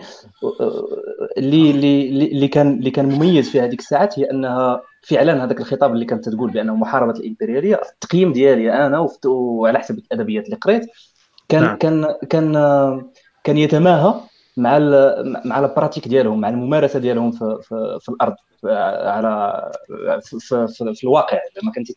اللي 1.38 1.70
اللي 1.70 2.08
اللي 2.08 2.48
كان 2.48 2.72
اللي 2.72 2.90
كان 2.90 3.06
مميز 3.06 3.50
في 3.50 3.60
هذيك 3.60 3.80
الساعات 3.80 4.18
هي 4.18 4.30
أنها 4.30 4.82
فعلا 5.02 5.44
هذاك 5.44 5.60
الخطاب 5.60 5.92
اللي 5.92 6.04
كانت 6.04 6.28
تقول 6.28 6.50
بانه 6.50 6.74
محاربة 6.76 7.20
الإمبريالية 7.20 7.80
التقييم 7.92 8.32
ديالي 8.32 8.86
أنا 8.86 9.08
وعلى 9.24 9.78
حسب 9.78 9.98
الأدبيات 9.98 10.44
اللي 10.44 10.56
قريت 10.56 10.86
كان 11.48 11.62
نعم. 11.62 11.76
كان 11.76 12.06
كان 12.30 12.52
كان 13.44 13.56
يتماهى 13.56 14.14
مع 14.56 14.78
مع 15.44 15.58
ال 15.58 15.64
pratique 15.64 16.08
ديالهم 16.08 16.40
مع 16.40 16.48
الممارسة 16.48 16.98
ديالهم 16.98 17.30
في 17.30 17.58
في, 17.62 17.98
في 18.00 18.08
الأرض 18.08 18.34
على 18.64 19.70
في, 20.24 20.38
في, 20.40 20.66
في, 20.68 20.94
في 20.94 21.04
الواقع. 21.04 21.38
لما 21.62 21.72
كنت 21.72 21.88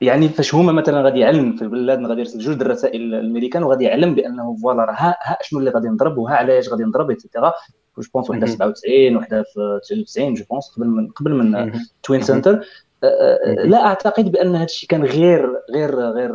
يعني 0.00 0.28
فاش 0.28 0.54
هما 0.54 0.72
مثلا 0.72 1.02
غادي 1.02 1.20
يعلم 1.20 1.56
في 1.56 1.62
البلاد 1.62 2.06
غادي 2.06 2.20
يرسل 2.20 2.38
جوج 2.38 2.60
الرسائل 2.60 3.00
للأمريكان 3.00 3.62
وغادي 3.62 3.84
يعلم 3.84 4.14
بأنه 4.14 4.56
voilà 4.56 4.84
راه 4.84 4.92
ها, 4.92 5.16
ها 5.22 5.38
شنو 5.42 5.58
اللي 5.60 5.70
غادي 5.70 5.88
نضرب 5.88 6.18
وها 6.18 6.34
علاش 6.34 6.68
غادي 6.68 6.84
نضرب 6.84 7.10
et 7.10 7.20
cetera 7.20 7.52
je 7.98 8.08
pense 8.14 8.30
وحده 8.30 8.46
في 8.46 8.52
97 8.52 9.16
وحده 9.16 9.42
في 9.42 9.80
99 9.82 10.34
je 10.34 10.44
pense 10.50 10.68
قبل 10.76 10.86
من 10.86 11.08
قبل 11.08 11.34
من 11.34 11.72
Twin 12.02 12.22
Center 12.22 12.66
لا 13.64 13.86
أعتقد 13.86 14.32
بأن 14.32 14.54
هذا 14.54 14.64
الشيء 14.64 14.88
كان 14.88 15.04
غير 15.04 15.62
غير 15.70 16.00
غير 16.00 16.32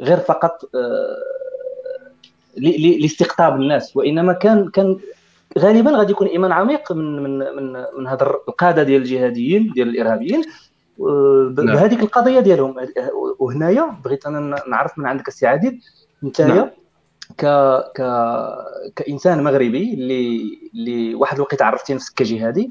غير 0.00 0.16
فقط 0.16 0.70
لاستقطاب 2.56 3.60
الناس 3.60 3.96
وإنما 3.96 4.32
كان 4.32 4.70
كان 4.70 4.98
غالبا 5.58 5.90
غادي 5.90 6.12
يكون 6.12 6.26
إيمان 6.26 6.52
عميق 6.52 6.92
من 6.92 7.22
من 7.22 7.38
من 7.38 7.84
من 7.98 8.06
هذا 8.06 8.22
القادة 8.22 8.82
ديال 8.82 9.02
الجهاديين 9.02 9.72
ديال 9.72 9.88
الإرهابيين 9.88 10.42
نعم. 10.98 11.54
بهذيك 11.54 12.00
القضية 12.00 12.40
ديالهم 12.40 12.74
وهنايا 13.38 13.96
بغيت 14.04 14.26
أنا 14.26 14.56
نعرف 14.68 14.98
من 14.98 15.06
عندك 15.06 15.28
السي 15.28 15.46
عادل 15.46 15.80
انت. 16.24 16.70
ك 17.38 17.46
ك 17.96 18.02
كإنسان 18.96 19.44
مغربي 19.44 19.94
اللي 19.94 20.42
اللي 20.74 21.14
واحد 21.14 21.34
الوقت 21.34 21.62
عرفتي 21.62 21.94
نفسك 21.94 22.14
كجهادي 22.14 22.70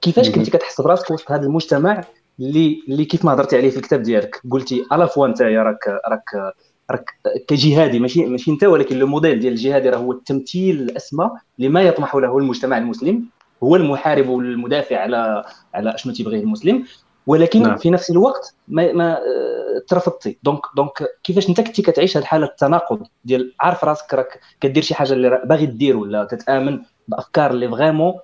كيفاش 0.00 0.30
كنتي 0.30 0.50
كتحس 0.50 0.80
براسك 0.80 1.10
وسط 1.10 1.32
هذا 1.32 1.42
المجتمع 1.42 2.04
اللي 2.40 2.82
اللي 2.88 3.04
كيف 3.04 3.24
ما 3.24 3.32
هضرتي 3.32 3.56
عليه 3.56 3.70
في 3.70 3.76
الكتاب 3.76 4.02
ديالك 4.02 4.40
قلتي 4.50 4.84
à 4.92 4.97
la 4.97 5.06
fois 5.06 5.26
انت 5.26 5.42
راك 5.42 5.88
راك 5.88 6.54
راك 6.90 7.10
كجهادي 7.48 7.98
ماشي 7.98 8.26
ماشي 8.26 8.50
انت 8.50 8.64
ولكن 8.64 8.98
le 8.98 9.06
modèle 9.06 9.40
ديال 9.40 9.52
الجهادي 9.52 9.90
راه 9.90 9.98
هو 9.98 10.12
التمثيل 10.12 10.80
الأسمى 10.80 11.30
لما 11.58 11.82
يطمح 11.82 12.14
له 12.14 12.38
المجتمع 12.38 12.78
المسلم 12.78 13.24
هو 13.62 13.76
المحارب 13.76 14.28
والمدافع 14.28 14.98
على 14.98 15.44
على 15.74 15.94
أشنو 15.94 16.12
تيبغيه 16.12 16.40
المسلم. 16.40 16.84
ولكن 17.26 17.62
نعم. 17.62 17.76
في 17.76 17.90
نفس 17.90 18.10
الوقت 18.10 18.54
ما, 18.68 18.92
ما 18.92 19.12
آه، 19.12 19.82
ترفضتي. 19.88 20.38
donc 20.42 20.60
donc 20.76 20.92
كيفاش 21.22 21.48
انت 21.48 21.60
كنتي 21.60 21.82
كتعيش 21.82 22.16
هذه 22.16 22.22
الحاله 22.22 22.46
التناقض 22.46 23.06
ديال 23.24 23.54
عارف 23.60 23.84
راسك 23.84 24.14
راك 24.14 24.40
كدير 24.60 24.82
شي 24.82 24.94
حاجة 24.94 25.12
اللي 25.12 25.42
باغي 25.44 25.66
دير 25.66 25.96
ولا 25.96 26.24
كتآمن 26.24 26.82
بأفكار 27.08 27.50
اللي 27.50 27.68
vraiment 27.68 28.14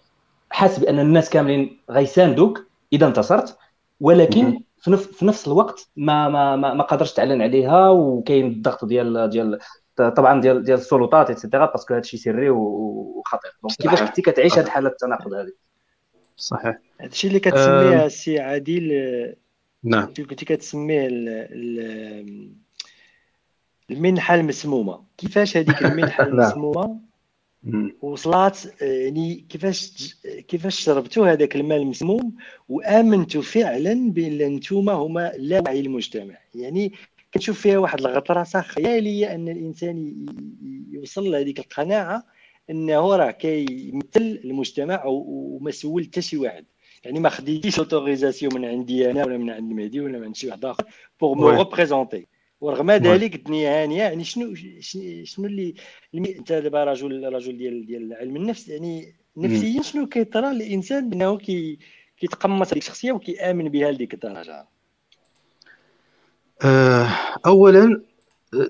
حاسس 0.50 0.78
بأن 0.78 0.98
الناس 0.98 1.30
كاملين 1.30 1.78
غيساندوك 1.90 2.66
إذا 2.92 3.06
انتصرت. 3.06 3.56
ولكن 4.00 4.60
في 4.80 4.90
نفس 4.90 5.06
في 5.06 5.24
نفس 5.24 5.46
الوقت 5.46 5.88
ما 5.96 6.28
ما 6.28 6.56
ما, 6.56 6.74
ما 6.74 6.84
قادرش 6.84 7.12
تعلن 7.12 7.42
عليها 7.42 7.88
وكاين 7.88 8.46
الضغط 8.46 8.84
ديال 8.84 9.30
ديال 9.30 9.58
طبعا 9.96 10.40
ديال 10.40 10.62
ديال 10.62 10.78
السلطات 10.78 11.30
et 11.30 11.39
cetera 11.39 11.66
parce 11.66 11.84
que 11.84 11.94
هادشي 11.94 12.16
سري 12.16 12.50
وخطير. 12.50 13.50
donc 13.62 13.76
كيفاش 13.76 14.02
كنتي 14.02 14.22
كتعيش 14.22 14.58
هذه 14.58 14.64
الحاله 14.64 14.88
التناقض 14.88 15.32
هذه 15.32 15.52
صحيح. 16.36 16.78
هادشي 17.00 17.28
اللي 17.28 17.40
كتسميه 17.40 18.06
السي 18.06 18.38
عادل 18.38 19.36
نعم. 19.84 20.06
كنتي 20.06 20.44
كتسميه 20.44 21.08
المنحة 23.90 24.34
المسمومة. 24.34 25.04
كيفاش 25.18 25.56
هذيك 25.56 25.82
المنحة 25.82 26.24
نعم. 26.24 26.32
المسمومة؟ 26.32 27.09
وصلات 28.02 28.58
يعني 28.82 29.46
كيفاش 29.48 30.14
كيفاش 30.48 30.80
شربتوا 30.80 31.28
هذاك 31.28 31.56
الماء 31.56 31.78
المسموم 31.78 32.34
وامنتوا 32.68 33.42
فعلا 33.42 34.10
بأن 34.10 34.40
أنتم 34.40 34.90
هما 34.90 35.32
لا 35.38 35.62
وعي 35.66 35.80
المجتمع. 35.80 36.38
يعني 36.54 36.92
كتشوف 37.32 37.60
فيها 37.60 37.78
واحد 37.78 38.00
الغطرسة 38.00 38.60
خيالية 38.60 39.34
أن 39.34 39.48
الإنسان 39.48 40.26
يوصل 40.90 41.30
لهذيك 41.30 41.58
القناعة 41.58 42.26
أنه 42.70 43.16
راه 43.16 43.30
كيمثل 43.30 44.40
المجتمع 44.44 45.02
ومسؤول 45.06 46.04
حتى 46.04 46.22
شي 46.22 46.36
واحد. 46.36 46.64
يعني 47.04 47.20
ما 47.20 47.28
خديتيش 47.28 47.78
autorisation 47.78 48.54
من 48.54 48.64
عندي 48.64 49.10
أنا 49.10 49.24
ولا 49.24 49.38
من 49.38 49.50
عند 49.50 49.72
مهدي 49.72 50.00
ولا 50.00 50.18
من 50.18 50.34
شي 50.34 50.48
واحد 50.48 50.64
آخر 50.64 50.84
pour 51.20 51.34
me 51.34 51.48
représenter 51.48 52.26
ورغم 52.60 52.90
ذلك 52.90 53.34
الدنيا 53.34 53.82
هانيه 53.82 54.02
يعني 54.02 54.24
شنو 54.24 54.54
شنو 55.24 55.46
اللي 55.46 55.74
انت 56.14 56.52
دابا 56.52 56.84
رجل 56.84 57.32
رجل 57.32 57.58
ديال 57.58 57.86
ديال 57.86 58.14
علم 58.14 58.36
النفس 58.36 58.68
يعني 58.68 59.14
نفسيا 59.36 59.82
شنو 59.82 60.06
كيطرى 60.06 60.54
للانسان 60.54 61.12
انه 61.12 61.38
كي 61.38 61.78
كيتقمص 62.20 62.68
هذيك 62.68 62.82
الشخصية 62.82 63.12
وكيآمن 63.12 63.68
بها 63.68 63.90
لديك 63.90 64.14
الدرجه 64.14 64.66
آه، 66.64 67.08
اولا 67.46 68.02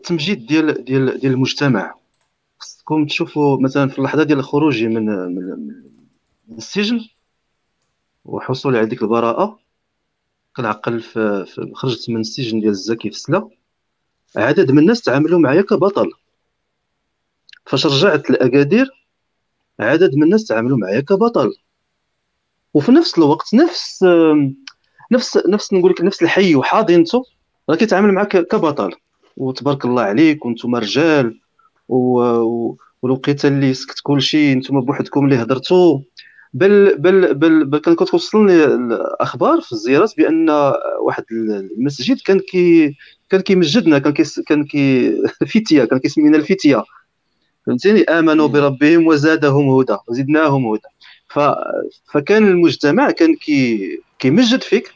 تمجيد 0.04 0.46
ديال 0.46 0.84
ديال 0.84 1.20
ديال 1.20 1.32
المجتمع. 1.32 1.94
خصكم 2.58 3.06
تشوفوا 3.06 3.60
مثلا 3.60 3.88
في 3.88 3.98
اللحظة 3.98 4.22
ديال 4.22 4.44
خروجي 4.44 4.88
من 4.88 5.06
من, 5.06 5.44
من 6.48 6.56
السجن 6.56 7.00
وحصولي 8.24 8.78
على 8.78 8.86
ديك 8.86 9.02
البراءة 9.02 9.58
كنعقل 10.56 11.00
في, 11.00 11.44
في 11.46 11.70
خرجت 11.74 12.10
من 12.10 12.20
السجن 12.20 12.60
ديال 12.60 12.70
الزكي 12.70 13.10
في 13.10 13.18
سلا 13.18 13.48
عدد 14.36 14.70
من 14.70 14.78
الناس 14.78 15.02
تعاملوا 15.02 15.38
معايا 15.38 15.62
كبطل. 15.62 16.10
فاش 17.66 17.86
رجعت 17.86 18.30
لاكادير 18.30 18.86
عدد 19.80 20.14
من 20.14 20.22
الناس 20.22 20.44
تعاملوا 20.44 20.78
معايا 20.78 21.00
كبطل. 21.00 21.54
وفي 22.74 22.92
نفس 22.92 23.18
الوقت 23.18 23.54
نفس 23.54 24.04
نفس 25.12 25.38
نفس 25.48 25.72
نقول 25.72 25.90
لك 25.90 26.00
نفس 26.00 26.22
الحي 26.22 26.54
وحاضنته 26.54 27.24
راه 27.70 27.76
كيتعامل 27.76 28.12
معاك 28.12 28.36
كبطل. 28.36 28.92
وتبارك 29.36 29.84
الله 29.84 30.02
عليك 30.02 30.46
وأنتم 30.46 30.76
رجال 30.76 31.40
والوقيته 31.88 33.48
اللي 33.48 33.74
سكت 33.74 34.00
كلشي 34.02 34.54
نتوما 34.54 34.80
بوحدكم 34.80 35.24
اللي 35.24 35.36
هضرتوا 35.36 36.00
بل 36.54 36.98
بل 36.98 37.34
بل, 37.34 37.64
بل 37.64 37.78
كان 37.78 37.94
كتوصلني 37.94 38.64
الأخبار 38.64 39.60
في 39.60 39.72
الزيارات 39.72 40.16
بأن 40.16 40.50
واحد 41.00 41.24
المسجد 41.78 42.20
كان 42.24 42.38
كي 42.38 42.96
كان 43.30 43.40
كيمجدنا 43.40 43.98
كان 43.98 44.12
كي 44.12 44.24
كان 44.46 44.64
كي 44.64 45.12
فتية 45.52 45.84
كان 45.84 45.98
كيسمينا 45.98 46.36
الفتية. 46.36 46.84
فهمتيني؟ 47.66 48.04
آمنوا 48.04 48.48
بربهم 48.48 49.06
وزادهم 49.06 49.68
هدى 49.68 49.96
وزدناهم 50.08 50.66
هدى. 50.66 50.88
ف... 51.28 51.38
فكان 52.12 52.48
المجتمع 52.48 53.10
كان 53.10 53.34
كي 53.34 54.00
كيمجد 54.18 54.62
فيك 54.62 54.94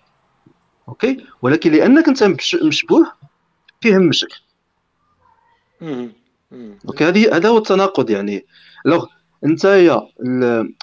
okay؟ 0.89 1.17
ولكن 1.43 1.73
لأنك 1.73 2.09
أنت 2.09 2.25
مشبوه 2.63 3.13
كيهمشك 3.81 4.29
أوكي؟ 6.89 7.05
هذه 7.05 7.37
هذا 7.37 7.49
هو 7.49 7.59
التناقض 7.59 8.11
يعني. 8.11 8.47
لو 8.85 9.09
أنت 9.45 9.65
يا 9.65 10.09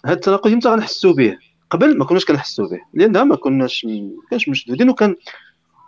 هذا 0.05 0.13
التناقض 0.13 0.51
إمتى 0.51 0.69
غنحسوا 0.69 1.13
به. 1.13 1.37
قبل 1.69 1.97
ما 1.97 2.05
كناش 2.05 2.25
كنحسوا 2.25 2.67
به. 2.67 2.79
لأن 2.93 3.21
ما 3.21 3.35
كناش 3.35 3.85
ما 3.85 4.21
كانش 4.31 4.49
مشدودين 4.49 4.89
وكان 4.89 5.15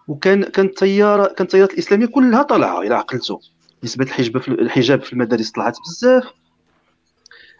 وكان 0.07 0.43
كان 0.43 0.65
التيار 0.65 1.27
كان 1.27 1.45
التيارات 1.45 1.73
الإسلامية 1.73 2.05
كلها 2.05 2.43
طالعة 2.43 2.81
إلى 2.81 2.95
عقلتو 2.95 3.39
نسبة 3.83 4.05
الحجاب 4.05 4.41
في 4.41 4.47
الحجاب 4.47 5.01
في 5.01 5.13
المدارس 5.13 5.51
طلعت 5.51 5.77
بزاف. 5.87 6.23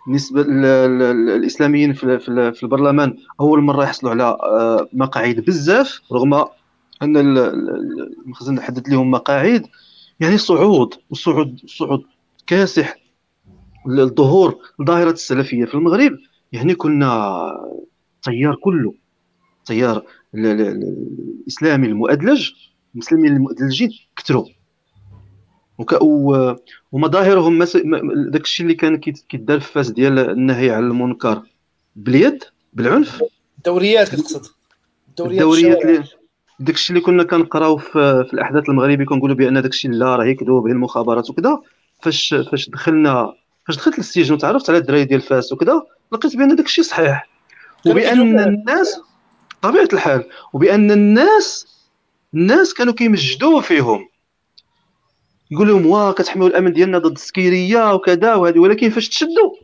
بالنسبة 0.08 0.44
للاسلاميين 0.44 1.94
في 1.94 2.64
البرلمان 2.64 3.18
أول 3.40 3.62
مرة 3.62 3.84
يحصلوا 3.84 4.12
على 4.12 4.24
آه، 4.24 4.88
مقاعد 4.94 5.36
بزاف 5.36 6.02
رغم 6.12 6.34
أن 7.02 7.18
المخزن 7.18 8.62
حدد 8.62 8.90
لهم 8.90 9.12
مقاعد. 9.12 9.68
يعني 10.20 10.38
صعود 10.38 10.94
وصعود 11.10 11.60
صعود 11.66 12.04
كاسح 12.48 12.98
الظهور 13.88 14.58
ظاهره 14.82 15.12
السلفية 15.12 15.66
في 15.66 15.74
المغرب. 15.76 16.18
يعني 16.52 16.76
كنا 16.76 17.44
تيار 18.24 18.56
كله. 18.56 18.94
تيار 19.66 20.04
الإسلامي 20.36 21.88
المؤدلج 21.88 22.50
المسلمين 22.94 23.36
المؤدلجين 23.36 23.90
كثروا. 24.16 24.46
ومظاهرهم 26.92 27.58
مس... 27.58 27.78
داك 28.32 28.42
الشيء 28.42 28.66
اللي 28.66 28.76
كان 28.76 28.98
كيدار 28.98 29.60
في 29.60 29.72
فاس 29.72 29.92
ديال 29.92 30.20
النهي 30.20 30.72
عن 30.72 30.84
المنكر 30.84 31.42
باليد 31.96 32.44
بالعنف. 32.74 33.24
الدوريات 33.58 34.10
كتقصد. 34.10 34.46
الدوريات, 35.10 35.42
الدوريات 35.42 35.86
اللي 35.86 36.04
داك 36.60 36.76
الشيء 36.76 36.96
اللي 36.96 37.06
كنا 37.06 37.24
كنقراو 37.24 37.78
في, 37.78 38.24
في 38.28 38.34
الأحداث 38.34 38.70
المغربي 38.70 39.06
كنقولوا 39.06 39.36
بأن 39.36 39.62
داك 39.62 39.72
الشيء 39.72 39.92
لا 39.92 40.16
راه 40.16 40.26
يكذب 40.26 40.50
به 40.50 40.72
المخابرات 40.72 41.30
وكذا. 41.30 41.62
فاش 42.02 42.36
فاش 42.52 42.70
دخلنا 42.70 43.34
فاش 43.68 43.76
دخلت 43.76 43.98
للسجن 43.98 44.34
وتعرفت 44.34 44.70
على 44.70 44.80
الدراري 44.80 45.06
ديال 45.06 45.22
فاس 45.22 45.54
وكذا 45.54 45.82
لقيت 46.12 46.36
بأن 46.38 46.56
داك 46.56 46.66
الشيء 46.66 46.84
صحيح. 46.84 47.30
وبأن 47.88 48.40
الناس 48.40 49.02
طبيعة 49.64 49.88
الحال 49.94 50.30
وبأن 50.54 50.92
الناس 50.92 51.68
الناس 52.34 52.74
كانوا 52.74 52.94
كيمجدوا 52.94 53.62
فيهم. 53.62 54.10
يقول 55.52 55.68
لهم 55.68 55.86
واه 55.86 56.12
كتحميو 56.12 56.48
الأمن 56.48 56.74
ديالنا 56.74 56.98
ضد 56.98 57.12
السكيرية 57.12 57.94
وكذا 57.94 58.36
وهذه. 58.36 58.60
ولكن 58.60 58.90
فاش 58.90 59.10
تشدوا؟ 59.10 59.56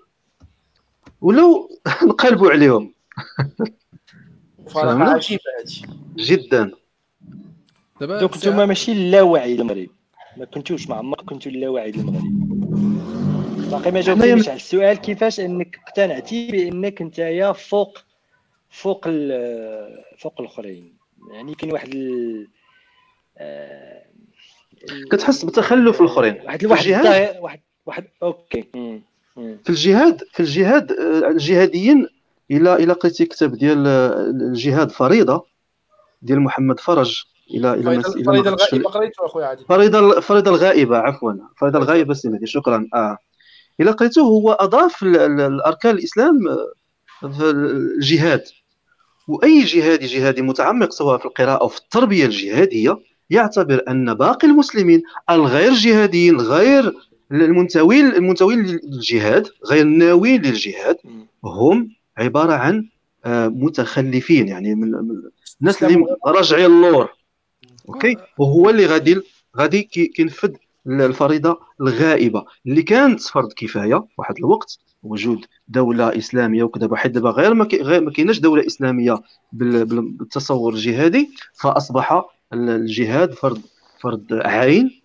ولاو 1.21 1.69
نقلبوا 2.09 2.51
عليهم. 2.51 2.93
فرق 4.69 4.83
هادشي. 4.83 5.37
جدا. 6.15 6.71
دابا 8.01 8.19
دوك 8.19 8.37
نتوما 8.37 8.65
ماشي 8.65 8.91
اللاوعي 8.91 9.55
المغرب 9.55 9.89
ما 10.37 10.45
كنتوش 10.45 10.89
مع 10.89 10.97
عمرك 10.97 11.21
كنتو 11.21 11.49
اللاوعي 11.49 11.89
المغرب 11.89 12.49
باقي 13.71 13.91
ما 13.91 14.01
جاوبتنيش 14.01 14.49
على 14.49 14.55
السؤال 14.55 14.97
كيفاش 14.97 15.39
أنك 15.39 15.79
اقتنعتي 15.87 16.51
بأنك 16.51 17.01
انت 17.01 17.53
فوق 17.55 17.99
فوق 18.69 19.05
فوق 20.17 20.35
الآخرين. 20.39 20.97
يعني 21.31 21.55
كاين 21.55 21.73
واحد 21.73 21.89
ال... 21.95 22.47
آه، 23.37 24.03
كتحس 25.11 25.45
بتخلف 25.45 26.01
الآخرين. 26.01 26.41
واحد 26.45 26.63
الواحد 26.63 26.87
واحد 27.39 27.59
واحد 27.85 28.07
أوكي. 28.23 28.63
في 29.35 29.69
الجهاد 29.69 30.23
في 30.31 30.39
الجهاد 30.39 30.91
آه، 30.91 31.27
الجهاديين 31.29 32.07
إلى 32.51 32.73
إلى 32.75 32.93
قريتي 32.93 33.25
كتاب 33.25 33.55
ديال 33.55 33.87
آه، 33.87 34.29
الجهاد 34.29 34.91
فريضة 34.91 35.45
ديال 36.21 36.41
محمد 36.41 36.79
فرج 36.79 37.23
إلى 37.51 37.73
إلى 37.73 38.01
فريضة 38.03 38.49
الغائبه 38.49 38.89
قريته 38.89 39.25
أخويا 39.25 39.45
عادل 39.45 39.65
فريضة 39.65 40.19
فريضة 40.19 40.51
الغائبة 40.51 40.97
عفوا. 40.97 41.33
فريضة 41.57 41.79
الغائبة 41.79 42.13
سيدي 42.13 42.47
شكرا. 42.47 42.87
آه. 42.93 43.17
إلى 43.79 43.91
قريته 43.91 44.21
هو 44.21 44.51
أضاف 44.51 45.03
الأركان 45.03 45.95
الإسلام 45.95 46.47
آه، 46.47 47.29
في 47.29 47.49
الجهاد. 47.49 48.43
وأي 49.29 49.63
جهادي 49.63 50.05
جهادي 50.05 50.41
متعمق 50.41 50.91
سواء 50.91 51.17
في 51.17 51.25
القراءة 51.25 51.61
أو 51.61 51.67
في 51.67 51.77
التربية 51.77 52.25
الجهادية 52.25 52.99
يعتبر 53.29 53.83
أن 53.87 54.13
باقي 54.13 54.47
المسلمين 54.47 55.03
الغير 55.29 55.73
جهاديين 55.73 56.37
غير 56.37 56.93
المنتوين 57.31 58.05
المنتوين 58.05 58.65
للجهاد 58.65 59.47
غير 59.65 59.81
الناويين 59.81 60.41
للجهاد 60.41 60.97
هم 61.43 61.89
عبارة 62.17 62.53
عن 62.53 62.89
آه، 63.25 63.47
متخلفين 63.47 64.47
يعني 64.47 64.75
من 64.75 64.95
الناس 65.61 65.83
اللي 65.83 66.05
راجعين 66.27 66.65
اللور 66.65 67.09
okay. 67.89 68.15
وهو 68.37 68.69
اللي 68.69 68.85
غادي 68.85 69.21
غادي 69.57 69.81
كينفذ 69.83 70.51
الفريضه 70.91 71.59
الغائبة. 71.81 72.45
اللي 72.65 72.81
كانت 72.81 73.21
فرض 73.21 73.53
كفاية 73.53 74.05
واحد 74.17 74.37
الوقت 74.37 74.79
وجود 75.03 75.45
دولة 75.67 76.17
إسلامية 76.17 76.63
وكذا 76.63 76.87
بحد 76.87 77.11
دابا 77.11 77.29
غير 77.29 77.53
ما 77.53 78.11
كايناش 78.11 78.39
دولة 78.39 78.67
إسلامية 78.67 79.21
بالتصور 79.51 80.73
الجهادي 80.73 81.29
فأصبح 81.53 82.25
الجهاد 82.53 83.33
فرض 83.33 83.61
فرض 84.01 84.25
عين. 84.31 85.01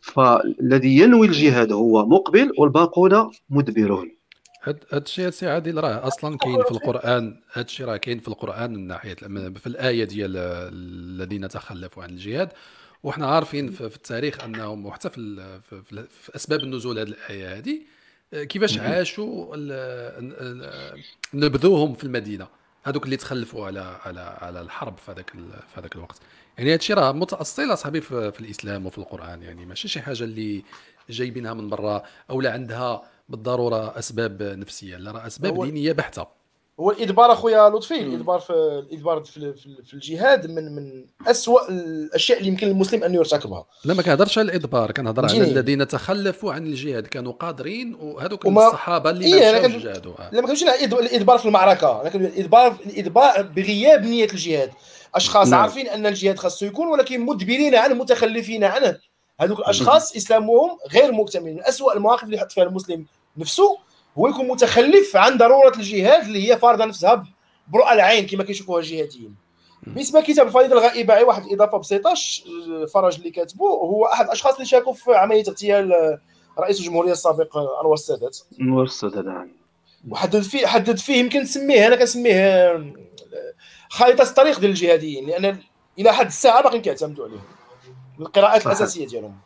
فالذي 0.00 0.98
ينوي 0.98 1.26
الجهاد 1.26 1.72
هو 1.72 2.06
مقبل 2.06 2.52
والباقون 2.58 3.30
مدبرون. 3.50 4.10
هاد 4.62 4.84
الشيء 4.92 5.30
سي 5.30 5.48
عادل 5.48 5.78
راه 5.80 6.06
أصلا 6.06 6.38
كاين 6.38 6.62
في 6.62 6.70
القرآن 6.70 7.40
هاد 7.52 7.64
الشيء 7.64 7.86
راه 7.86 7.96
كاين 7.96 8.18
في 8.18 8.28
القرآن 8.28 8.72
من 8.72 8.86
ناحية 8.86 9.14
في 9.54 9.66
الآية 9.66 10.04
ديال 10.04 10.36
الذين 10.36 11.48
تخلفوا 11.48 12.02
عن 12.02 12.10
الجهاد. 12.10 12.48
وحنا 13.02 13.26
عارفين 13.26 13.70
في 13.70 13.96
التاريخ 13.96 14.44
أنهم 14.44 14.86
وحتى 14.86 15.10
في, 15.10 15.60
في 15.90 16.36
أسباب 16.36 16.60
النزول 16.60 16.98
هذه 16.98 17.08
الآية 17.08 17.58
هذه 17.58 17.80
كيفاش 18.32 18.78
عاشوا 18.78 19.56
نبذوهم 21.34 21.94
في 21.94 22.04
المدينة. 22.04 22.48
هذوك 22.84 23.04
اللي 23.04 23.16
تخلفوا 23.16 23.66
على 23.66 23.98
على 24.04 24.20
على 24.20 24.60
الحرب 24.60 24.98
في 24.98 25.12
هذاك 25.12 25.30
في 25.74 25.80
هذاك 25.80 25.96
الوقت. 25.96 26.20
يعني 26.58 26.70
هذا 26.70 26.78
الشيء 26.78 26.96
راه 26.96 27.12
متأصل 27.12 27.72
أصاحبي 27.72 28.00
في, 28.00 28.32
في 28.32 28.40
الإسلام 28.40 28.86
وفي 28.86 28.98
القرآن. 28.98 29.42
يعني 29.42 29.66
ماشي 29.66 29.88
شي 29.88 30.00
حاجة 30.00 30.24
اللي 30.24 30.64
جايبينها 31.10 31.54
من 31.54 31.68
برا 31.68 32.02
أو 32.30 32.40
لا 32.40 32.52
عندها 32.52 33.02
بالضرورة 33.28 33.98
أسباب 33.98 34.42
نفسية 34.42 34.96
لا 34.96 35.10
راه 35.10 35.26
أسباب 35.26 35.64
دينية 35.64 35.92
بحتة. 35.92 36.39
هو 36.80 36.90
الادبار 36.90 37.32
أخويا 37.32 37.68
لطفي 37.68 38.00
الإدبار 38.00 38.40
في 38.40 38.52
الإدبار 38.52 39.24
في, 39.24 39.54
في 39.84 39.94
الجهاد 39.94 40.50
من 40.50 40.74
من 40.74 41.04
اسوء 41.26 41.70
الأشياء 41.70 42.38
اللي 42.38 42.48
يمكن 42.48 42.66
للمسلم 42.66 43.04
أن 43.04 43.14
يرتكبها. 43.14 43.66
لا 43.84 43.94
ما 43.94 44.02
كنهضرش 44.02 44.38
على 44.38 44.48
الإدبار 44.48 44.90
كنهضر 44.92 45.24
على 45.24 45.42
الذين 45.42 45.88
تخلفوا 45.88 46.52
عن 46.52 46.66
الجهاد 46.66 47.06
كانوا 47.06 47.32
قادرين 47.32 47.94
وهذوك 47.94 48.44
وما... 48.44 48.66
الصحابة 48.66 49.10
اللي 49.10 49.24
إيه 49.24 49.52
ما 49.52 49.68
مشاوش 49.68 49.82
جهادوا. 49.82 50.14
لا 50.32 50.40
ما 50.40 50.46
كنمشي 50.46 50.68
على 50.68 50.84
الإدبار 50.84 51.38
في 51.38 51.46
المعركة. 51.46 52.02
لكن 52.04 52.24
الادبار 52.24 52.76
الإدبار 52.86 53.42
بغياب 53.42 54.04
نية 54.04 54.28
الجهاد. 54.32 54.70
أشخاص 55.14 55.48
نعم. 55.48 55.60
عارفين 55.60 55.88
أن 55.88 56.06
الجهاد 56.06 56.38
خاصه 56.38 56.66
يكون 56.66 56.86
ولكن 56.88 57.20
مدبرين 57.20 57.74
عنه 57.74 57.94
متخلفين 57.94 58.64
عنه 58.64 58.98
هذوك 59.40 59.58
الأشخاص 59.58 60.16
إسلامهم 60.16 60.78
غير 60.92 61.12
مكتمل 61.12 61.54
من 61.54 61.64
اسوء 61.64 61.96
المواقف 61.96 62.24
اللي 62.24 62.36
يحط 62.36 62.52
فيها 62.52 62.64
المسلم 62.64 63.06
نفسه 63.36 63.78
هو 64.18 64.28
يكون 64.28 64.48
متخلف 64.48 65.16
عن 65.16 65.38
ضرورة 65.38 65.76
الجهاد 65.76 66.24
اللي 66.24 66.50
هي 66.50 66.58
فارضة 66.58 66.84
نفسها 66.84 67.24
برؤى 67.68 67.92
العين 67.92 68.26
كما 68.26 68.44
كيشوفوها 68.44 68.80
الجهاديين. 68.80 69.34
بالنسبة 69.82 70.20
لكتاب 70.20 70.46
الفريضة 70.46 70.72
الغائبة 70.72 71.22
واحد 71.22 71.44
الإضافة 71.44 71.78
بسيطه 71.78 72.14
فرج 72.94 73.16
اللي 73.16 73.30
كاتبه 73.30 73.66
هو 73.66 74.04
أحد 74.04 74.24
الاشخاص 74.24 74.54
اللي 74.54 74.66
شاركوا 74.66 74.92
في 74.92 75.14
عملية 75.14 75.44
اغتيال 75.48 76.18
رئيس 76.58 76.80
الجمهورية 76.80 77.12
السابق 77.12 77.56
أنور 77.56 77.94
السادات. 77.94 78.38
أنور 78.60 78.84
السادات 78.84 79.24
نعم. 79.24 79.50
وحدد 80.10 80.40
فيه 80.40 80.66
حدد 80.66 80.98
فيه 80.98 81.14
يمكن 81.16 81.40
نسميه 81.40 81.86
أنا 81.86 81.96
كنسميه 81.96 82.72
خريطة 83.90 84.22
الطريق 84.22 84.60
ديال 84.60 84.70
الجهاديين 84.70 85.26
لأن 85.26 85.58
إلى 85.98 86.12
حد 86.12 86.26
الساعة 86.26 86.62
باقيين 86.62 86.82
كيعتمدوا 86.82 87.24
عليه. 87.24 87.40
القراءات 88.20 88.66
الأساسية 88.66 89.06
ديالهم. 89.06 89.36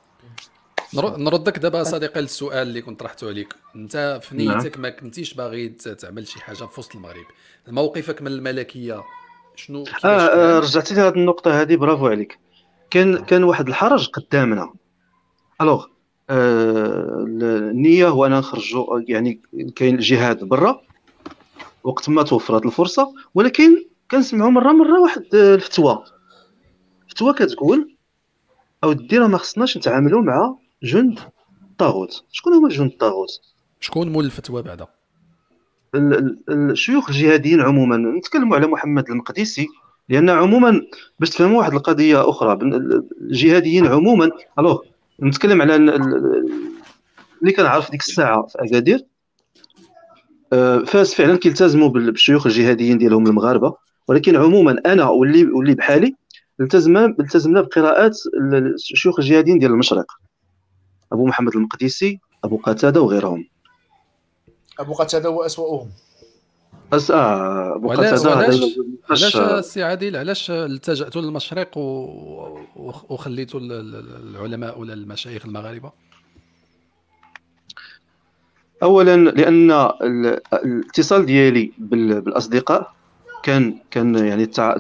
نردك 0.99 1.59
دابا 1.59 1.83
صديقي 1.83 2.21
للسؤال 2.21 2.69
اللي 2.69 2.83
كنت 2.83 3.01
طرحته 3.01 3.29
عليك. 3.29 3.55
انت 3.77 4.21
في 4.23 4.37
نعم. 4.37 4.57
نيتك 4.57 4.79
ما 4.79 4.91
كنتيش 4.91 5.35
باغي 5.35 5.69
تعمل 5.69 6.27
شي 6.29 6.41
حاجة 6.41 6.65
في 6.65 6.81
وسط 6.81 6.97
المغرب. 6.97 7.25
موقفك 7.69 8.23
من 8.23 8.27
الملكية 8.27 9.03
شنو 9.57 9.85
آه, 10.05 10.09
آه 10.09 10.59
رجعتي 10.59 10.95
لهذه 10.95 11.15
النقطة 11.15 11.61
هذه 11.61 11.77
برافو 11.77 12.07
عليك. 12.07 12.39
كان 12.91 13.25
كان 13.25 13.45
واحد 13.45 13.69
الحرج 13.69 14.09
قدامنا. 14.09 14.73
ألوغ 15.61 15.87
آه 16.31 17.25
النية 17.29 18.09
هو 18.09 18.27
أنا 18.27 18.39
نخرجوا 18.39 19.01
يعني 19.09 19.41
كاين 19.77 19.95
الجهاد 19.95 20.45
برا 20.45 20.81
وقت 21.85 22.09
ما 22.09 22.23
توفرت 22.23 22.67
الفرصة 22.67 23.15
ولكن 23.35 23.85
كنسمعوا 24.11 24.51
مره 24.51 24.73
مرة 24.73 25.01
واحد 25.01 25.35
الفتوى. 25.35 26.05
فتوى 27.09 27.33
كتقول 27.35 27.97
أو 28.85 28.95
راه 29.13 29.27
ما 29.27 29.39
خصناش 29.39 29.77
نتعاملوا 29.77 30.23
مع 30.23 30.57
جند 30.85 31.19
الطاغوت 31.71 32.25
شكون 32.33 32.53
هما 32.53 32.69
جند 32.69 32.91
الطاغوت 32.91 33.31
شكون 33.81 34.09
مول 34.09 34.25
الفتوى 34.25 34.63
بعدا؟ 34.63 34.87
الشيوخ 36.49 37.11
الجهاديين 37.11 37.61
عموما. 37.61 37.97
نتكلموا 37.97 38.57
على 38.57 38.67
محمد 38.67 39.11
المقدسي 39.11 39.69
لأن 40.09 40.31
عموما 40.31 40.81
باش 41.21 41.31
تفهموا 41.31 41.59
واحد 41.59 41.73
القضية 41.73 42.31
أخرى 42.31 42.59
الجهاديين 43.21 43.87
عموما 43.87 44.31
ألوغ 44.59 44.81
نتكلم 45.23 45.63
على 45.63 45.77
اللي 45.77 47.53
كنعرف 47.57 47.91
ديك 47.91 48.01
الساعة 48.01 48.47
في 48.47 48.59
أكادير. 48.59 49.05
آه، 50.53 50.79
فاس 50.79 51.15
فعلا 51.15 51.37
كيلتزموا 51.37 51.89
بالشيوخ 51.89 52.47
الجهاديين 52.47 52.99
ديالهم 52.99 53.27
المغاربة. 53.27 53.75
ولكن 54.09 54.37
عموما 54.37 54.77
أنا 54.87 55.09
واللي 55.09 55.45
واللي 55.45 55.75
بحالي 55.75 56.15
التزمنا 56.61 57.05
التزمنا 57.21 57.61
بقراءات 57.61 58.19
الشيوخ 58.91 59.19
الجهاديين 59.21 59.59
ديال 59.59 59.71
المشرق. 59.71 60.07
أبو 61.15 61.27
محمد 61.27 61.57
المقدسي 61.57 62.21
أبو 62.45 62.57
قتادة 62.57 63.01
وغيرهم. 63.01 63.47
أبو 64.79 64.93
قتادة 64.93 65.29
هو 65.29 65.43
اسوأهم 65.43 65.91
أس... 66.93 67.11
آه 67.11 67.77
أبو 67.77 67.91
قتادة 67.91 68.31
علاش 68.31 68.79
علاش 69.11 69.37
السي 69.37 69.83
عادل؟ 69.83 70.17
علاش 70.17 70.51
التجأتوا 70.51 71.23
للمشرق 71.23 71.79
و... 71.79 72.59
وخليتوا 73.09 73.61
العلماء 73.61 74.79
ولا 74.79 74.95
المشايخ 74.95 75.47
المغاربة؟ 75.47 75.93
اولا 78.83 79.17
لأن 79.17 79.71
الاتصال 80.53 81.27
ديالي 81.27 81.73
بالأصدقاء 81.79 82.95
كان 83.43 83.79
كان 83.91 84.15
يعني 84.15 84.43
التع... 84.43 84.77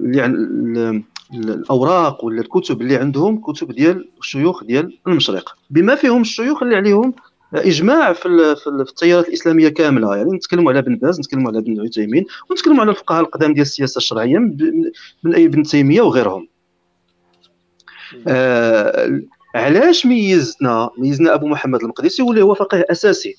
يعني 0.00 1.04
الأوراق 1.34 2.24
ولا 2.24 2.40
الكتب 2.40 2.82
اللي 2.82 2.96
عندهم 2.96 3.40
كتب 3.40 3.72
ديال 3.72 4.08
الشيوخ 4.20 4.64
ديال 4.64 4.98
المشرق. 5.06 5.56
بما 5.70 5.94
فيهم 5.94 6.20
الشيوخ 6.20 6.62
اللي 6.62 6.76
عليهم 6.76 7.14
إجماع 7.54 8.12
في 8.12 8.56
في 8.56 8.66
التيارات 8.66 9.28
الإسلامية 9.28 9.68
كاملة. 9.68 10.16
يعني 10.16 10.30
نتكلموا 10.30 10.70
على 10.72 10.78
ابن 10.78 10.96
باز 10.96 11.20
نتكلموا 11.20 11.50
على 11.50 11.58
ابن 11.58 11.80
عثيمين 11.80 12.24
ونتكلموا 12.50 12.80
على 12.80 12.90
الفقهاء 12.90 13.20
القدام 13.20 13.52
ديال 13.54 13.62
السياسة 13.62 13.98
الشرعية 13.98 14.38
من 15.22 15.34
أي 15.34 15.44
ابن 15.46 15.62
تيمية 15.62 16.00
وغيرهم. 16.00 16.48
آه 18.28 19.20
علاش 19.54 20.06
ميزنا 20.06 20.90
ميزنا 20.98 21.34
أبو 21.34 21.46
محمد 21.46 21.82
المقدسي 21.82 22.22
واللي 22.22 22.42
هو 22.42 22.54
فقيه 22.54 22.84
أساسي؟ 22.90 23.36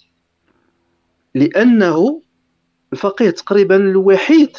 لأنه 1.36 2.22
الفقيه 2.94 3.30
تقريبا 3.30 3.76
الوحيد 3.76 4.58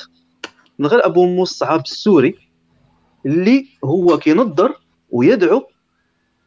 من 0.79 0.87
غير 0.87 1.07
أبو 1.07 1.43
مصعب 1.43 1.81
السوري 1.81 2.50
اللي 3.27 3.67
هو 3.85 4.19
كينظر 4.19 4.81
ويدعو 5.11 5.69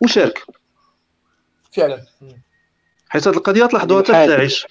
وشارك. 0.02 0.46
فعلا. 1.72 2.06
حيت 3.10 3.28
هذه 3.28 3.36
القضية 3.36 3.66
تلاحظوها 3.66 4.04
حتى 4.04 4.28
داعش. 4.28 4.68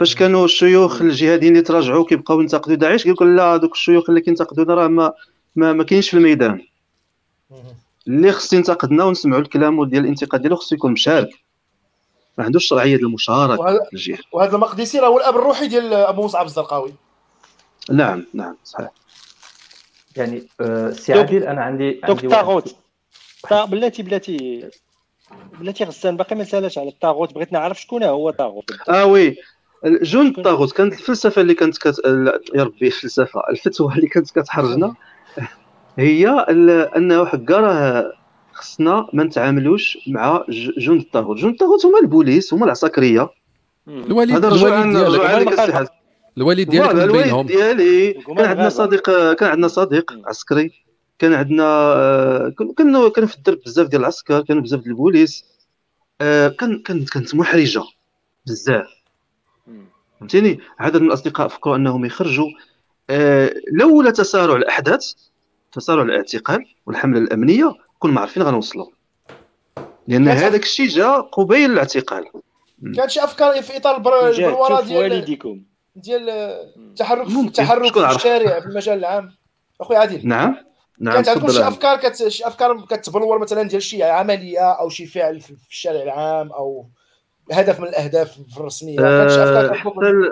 فاش 0.00 0.14
كانوا 0.14 0.44
الشيوخ 0.44 1.02
الجهاديين 1.02 1.52
اللي 1.52 1.64
تراجعوا 1.64 2.04
كيبقاو 2.04 2.40
ينتقدوا 2.40 2.76
داعش 2.76 3.02
كيقول 3.02 3.36
لا 3.36 3.56
دوك 3.56 3.72
الشيوخ 3.72 4.08
اللي 4.08 4.20
كينتقدونا 4.20 4.74
راه 4.74 4.88
ما 4.88 5.12
ما, 5.56 5.72
ما 5.72 5.84
كاينش 5.84 6.10
في 6.10 6.16
الميدان. 6.16 6.62
اللي 8.06 8.32
خص 8.32 8.52
ينتقدنا 8.52 9.04
ونسمعوا 9.04 9.42
الكلام 9.42 9.84
ديال 9.84 10.04
الانتقاد 10.04 10.40
ديالو 10.40 10.56
خصو 10.56 10.74
يكون 10.74 10.92
مشارك. 10.92 11.30
ما 12.38 12.44
عندوش 12.44 12.74
ديال 12.74 13.00
المشاركة 13.00 13.60
وهذا, 13.60 13.80
وهذا 14.32 14.54
المقدسي 14.54 14.98
راه 14.98 15.08
هو 15.08 15.18
الأب 15.18 15.36
الروحي 15.36 15.68
ديال 15.68 15.94
أبو 15.94 16.24
مصعب 16.24 16.46
الزرقاوي. 16.46 16.94
نعم 17.90 18.26
نعم 18.34 18.56
صحيح. 18.64 18.90
يعني 20.16 20.42
آه، 20.60 20.90
سي 20.90 21.12
عادل 21.12 21.42
أنا 21.42 21.62
عندي 21.62 22.00
عندي 22.04 22.26
الطاغوت. 22.26 22.76
بلاتي 23.50 24.02
بلاتي 24.02 24.64
بلاتي 25.60 25.84
غسان 25.84 26.16
باقي 26.16 26.36
ما 26.36 26.44
سالش 26.44 26.78
على 26.78 26.88
الطاغوت. 26.88 27.34
بغيت 27.34 27.52
نعرف 27.52 27.80
شكون 27.80 28.02
هو 28.02 28.28
الطاغوت. 28.28 28.70
آه 28.88 29.06
وي. 29.06 29.36
جون 29.84 30.26
الطاغوت 30.26 30.72
كانت 30.72 30.92
الفلسفة 30.92 31.42
اللي 31.42 31.54
كانت 31.54 31.78
كت... 31.78 32.00
يا 32.54 32.62
ربي 32.62 32.86
الفلسفة. 32.86 33.40
الفتوى 33.50 33.94
اللي 33.94 34.06
كانت 34.06 34.30
كتحرجنا. 34.30 34.94
هي 35.98 36.28
انه 36.96 37.26
حكا 37.26 37.56
راه 37.56 38.12
خصنا 38.52 39.08
ما 39.12 39.24
نتعاملوش 39.24 39.98
مع 40.06 40.44
جند 40.78 41.00
الطاغوت. 41.00 41.36
جند 41.36 41.52
الطاغوت 41.52 41.86
هما 41.86 41.98
البوليس 41.98 42.54
هما 42.54 42.64
العساكرية. 42.64 43.30
الوالد 43.88 44.44
الوالد 44.44 44.96
ديالك. 45.54 45.90
الوالد 46.38 46.70
ديالك 46.70 46.94
من 46.94 47.12
بينهم. 47.12 47.46
ديالي. 47.46 48.12
كان 48.12 48.44
عندنا 48.44 48.68
صديق 48.68 49.34
كان 49.34 49.48
عندنا 49.48 49.68
صديق 49.68 50.12
عسكري. 50.26 50.70
كان 51.18 51.34
عندنا 51.34 51.64
آه، 51.64 52.52
كانوا 52.78 53.08
كانوا 53.08 53.28
في 53.28 53.36
الدرب 53.36 53.58
بزاف 53.66 53.88
ديال 53.88 54.00
العسكر 54.00 54.40
كانوا 54.40 54.62
بزاف 54.62 54.80
ديال 54.80 54.90
البوليس. 54.90 55.44
آه، 56.20 56.48
كان 56.48 56.82
كانت 56.82 57.10
كانت 57.10 57.34
محرجة 57.34 57.82
بزاف. 58.46 58.86
فهمتيني؟ 60.20 60.60
عدد 60.78 61.00
من 61.00 61.06
الأصدقاء 61.06 61.48
فكروا 61.48 61.76
أنهم 61.76 62.04
يخرجوا. 62.04 62.48
آه، 63.10 63.54
لولا 63.72 64.10
تسارع 64.10 64.56
الأحداث 64.56 65.12
تسارع 65.72 66.02
الاعتقال 66.02 66.64
والحملة 66.86 67.18
الأمنية 67.18 67.74
كنا 67.98 68.20
عارفين 68.20 68.42
غنوصلوا. 68.42 68.86
لأن 70.08 70.28
هذاك 70.28 70.62
الشيء 70.62 70.88
جا 70.88 71.10
قبيل 71.10 71.72
الاعتقال. 71.72 72.24
كانت 72.96 73.10
شي 73.10 73.24
أفكار 73.24 73.62
في 73.62 73.76
إطار 73.76 73.96
البرواره 73.96 74.80
ديال 74.80 75.12
والديكم 75.12 75.62
ديال 75.96 76.30
التحرك 76.76 77.26
التحرك 77.26 77.92
في 77.92 78.16
الشارع 78.16 78.60
في 78.60 78.66
المجال 78.66 78.98
العام؟ 78.98 79.32
أخويا 79.80 79.98
عادل. 79.98 80.28
نعم. 80.28 80.56
نعم 81.00 81.14
كانت 81.14 81.28
عندكم 81.28 81.52
شي 81.52 81.68
أفكار؟ 81.68 81.96
كت... 81.96 82.28
شي 82.28 82.46
أفكار 82.46 82.80
كتبلور 82.80 83.38
مثلا 83.38 83.62
ديال 83.62 83.82
شي 83.82 84.02
عملية 84.02 84.72
أو 84.72 84.88
شي 84.88 85.06
فعل 85.06 85.40
في 85.40 85.54
الشارع 85.70 86.02
العام 86.02 86.52
أو 86.52 86.86
هدف 87.52 87.80
من 87.80 87.88
الأهداف 87.88 88.38
الرسمية؟ 88.56 88.96
كانت 88.96 89.30
شي 89.30 89.42
أفكار 89.42 89.74
حتى 89.74 90.30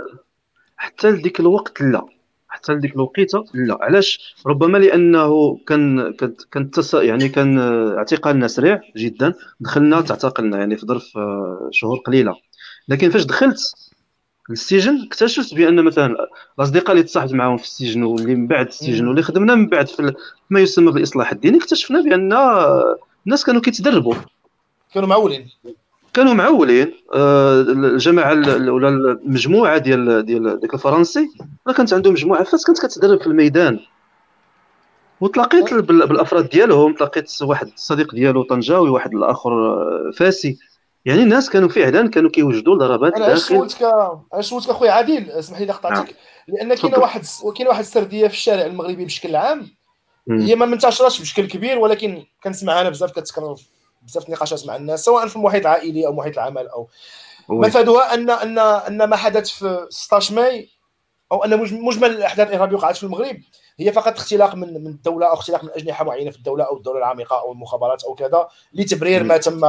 حتى 0.77 1.11
لديك 1.11 1.41
الوقت 1.41 1.81
لا. 1.81 2.07
حتى 2.49 2.73
لديك 2.73 2.95
الوقيته 2.95 3.45
لا. 3.55 3.79
علاش؟ 3.81 4.35
ربما 4.47 4.79
لأنه 4.79 5.57
كان 5.57 6.15
كان 6.53 6.71
تس... 6.71 6.95
يعني 6.95 7.29
كان 7.29 7.59
اعتقالنا 7.99 8.49
سريع 8.49 8.81
جدا. 8.97 9.35
دخلنا 9.61 10.01
تعتقلنا 10.01 10.59
يعني 10.59 10.77
في 10.77 10.87
ظرف 10.87 11.17
آه، 11.17 11.69
شهور 11.73 11.99
قليلة. 11.99 12.37
لكن 12.89 13.11
فاش 13.11 13.25
دخلت 13.25 13.61
السجن 14.51 15.03
اكتشفت 15.07 15.55
بأن 15.55 15.85
مثلا 15.85 16.17
الأصدقاء 16.59 16.93
اللي 16.93 17.03
تصاحبت 17.03 17.33
معاهم 17.33 17.57
في 17.57 17.65
السجن 17.65 18.03
واللي 18.03 18.35
من 18.35 18.47
بعد 18.47 18.67
السجن 18.67 19.07
واللي 19.07 19.23
خدمنا 19.23 19.55
من 19.55 19.67
بعد 19.67 19.89
في 19.89 20.13
ما 20.51 20.61
يسمى 20.61 20.93
بالإصلاح 20.93 21.33
الديني 21.33 21.59
اكتشفنا 21.59 22.01
بأن 22.01 22.33
الناس 23.27 23.45
كانوا 23.45 23.61
كيتدربوا. 23.61 24.15
كانوا 24.95 25.09
معولين. 25.09 25.51
كانوا 26.15 26.35
معولين. 26.35 26.93
آه، 27.15 27.61
الجماعة 27.61 28.33
ولا 28.73 28.89
المجموعة 28.89 29.79
ديال 29.79 30.27
ديال 30.27 30.61
ديك 30.61 30.75
الفرنسي 30.75 31.29
كانت 31.77 31.93
عندهم 31.93 32.13
مجموعة 32.13 32.45
فاس 32.45 32.65
كانت 32.65 32.87
كتدرب 32.87 33.21
في 33.21 33.27
الميدان. 33.27 33.81
وتلاقيت 35.21 35.75
بالأفراد 35.75 36.49
ديالهم 36.49 36.95
تلاقيت 36.95 37.43
واحد 37.43 37.67
الصديق 37.67 38.15
ديالو 38.15 38.43
طنجاوي 38.43 38.91
واحد 38.91 39.15
الآخر 39.15 39.53
آه، 39.53 40.11
فاسي. 40.17 40.59
يعني 41.05 41.23
الناس 41.23 41.51
كانوا 41.51 41.69
فعلا 41.69 42.11
كانوا 42.11 42.31
كيوجدوا 42.31 42.77
ضربات 42.77 43.15
أنا 43.15 43.37
سولتك 43.37 43.83
أنا 44.35 44.43
سولتك 44.43 44.71
أخويا 44.71 44.93
عادل 44.93 45.31
اسمح 45.31 45.61
لي 45.61 45.73
قطعتك 45.73 45.97
نعم. 45.97 46.07
لأن 46.49 46.75
كاينة 46.75 46.99
واحد 46.99 47.23
كاينة 47.57 47.71
واحد 47.71 47.81
السردية 47.81 48.29
في 48.29 48.35
الشارع 48.35 48.67
المغربي 48.67 49.05
بشكل 49.05 49.37
عام 49.37 49.71
هي 50.31 50.55
ما 50.55 50.67
منتشرش 50.67 51.21
بشكل 51.21 51.49
كبير 51.49 51.79
ولكن 51.79 52.25
كنسمعها 52.43 52.81
أنا 52.81 52.91
بزاف 52.91 53.11
كتكرر 53.11 53.57
بزاف 54.03 54.27
النقاشات 54.27 54.67
مع 54.67 54.77
الناس 54.77 55.05
سواء 55.05 55.27
في 55.27 55.37
المحيط 55.37 55.61
العائلي 55.61 56.07
أو 56.07 56.13
محيط 56.13 56.39
العمل 56.39 56.69
أو 56.69 56.89
مفادها 57.49 58.15
ان 58.15 58.31
ان 58.31 58.59
أن 58.59 59.05
ما 59.05 59.17
حدث 59.17 59.49
في 59.49 59.87
16 59.91 60.35
ماي 60.35 60.69
أو 61.33 61.45
أن 61.45 61.59
مجمل 61.59 62.11
الأحداث 62.11 62.49
الإرهابية 62.49 62.77
وقعت 62.77 62.97
في 62.97 63.03
المغرب 63.05 63.37
هي 63.79 63.93
فقط 63.93 64.17
اختلاق 64.17 64.55
من 64.55 64.85
من 64.85 64.91
الدولة 64.91 65.27
أو 65.27 65.35
اختلاق 65.35 65.65
من 65.65 65.71
أجنحة 65.71 66.05
معينة 66.05 66.31
في 66.31 66.37
الدولة 66.37 66.65
أو 66.65 66.77
الدولة 66.77 66.99
العميقة 66.99 67.41
أو 67.41 67.53
المخابرات 67.53 68.05
أو 68.05 68.15
كذا 68.15 68.49
لتبرير 68.73 69.25
ما 69.25 69.37
تم 69.37 69.61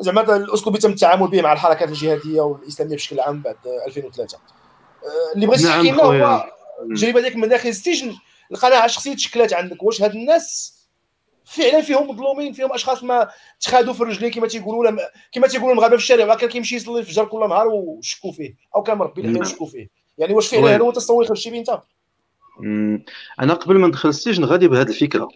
زعما 0.00 0.36
الأسلوب 0.36 0.68
اللي 0.68 0.78
تم 0.78 0.90
التعامل 0.90 1.28
به 1.28 1.42
مع 1.42 1.52
الحركات 1.52 1.88
الجهادية 1.88 2.40
والإسلامية 2.40 2.94
بشكل 2.94 3.20
عام 3.20 3.42
بعد 3.42 3.56
2003 3.86 4.38
آه، 4.38 5.34
اللي 5.34 5.46
بغيت 5.46 5.62
نعم 5.62 5.82
تحكي 5.82 5.90
لنا 5.90 6.02
هو 6.02 6.44
التجربه 6.82 7.20
ديالك 7.20 7.36
من 7.36 7.48
داخل 7.48 7.68
السجن 7.68 8.14
القناعة 8.52 8.84
الشخصية 8.84 9.14
تشكلات 9.14 9.52
عندك. 9.52 9.82
واش 9.82 10.02
هاد 10.02 10.14
الناس 10.14 10.76
فعلا 11.44 11.80
فيهم 11.80 12.10
مظلومين 12.10 12.52
فيهم 12.52 12.72
أشخاص 12.72 13.04
ما 13.04 13.28
تخادوا 13.60 13.92
في 13.92 14.02
رجليه 14.02 14.30
كما 14.30 14.46
تيقولوا 14.46 15.00
كما 15.32 15.46
تيقولوا 15.46 15.72
المغاربه 15.72 15.96
في 15.96 16.02
الشارع 16.02 16.34
كان 16.34 16.48
كيمشي 16.48 16.76
يصلي 16.76 17.00
الفجر 17.00 17.24
كل 17.24 17.48
نهار 17.48 17.66
وشكوا 17.68 18.32
فيه. 18.32 18.54
أو 18.76 18.82
كان 18.82 18.98
مربي 18.98 19.20
اللحيه 19.20 19.40
وشكوا 19.40 19.66
فيه. 19.66 19.88
يعني 20.18 20.34
واش 20.34 20.48
فعلا 20.48 20.74
هذا 20.74 20.78
هو 20.78 20.90
التصور 20.90 21.16
اللي 21.16 21.28
خرجتي 21.28 21.50
به 21.50 21.58
انت 21.58 21.80
أنا 23.40 23.54
قبل 23.54 23.78
ما 23.78 23.88
ندخل 23.88 24.08
السجن 24.08 24.44
غادي 24.44 24.68
بهذه 24.68 24.88
الفكرة. 24.88 25.28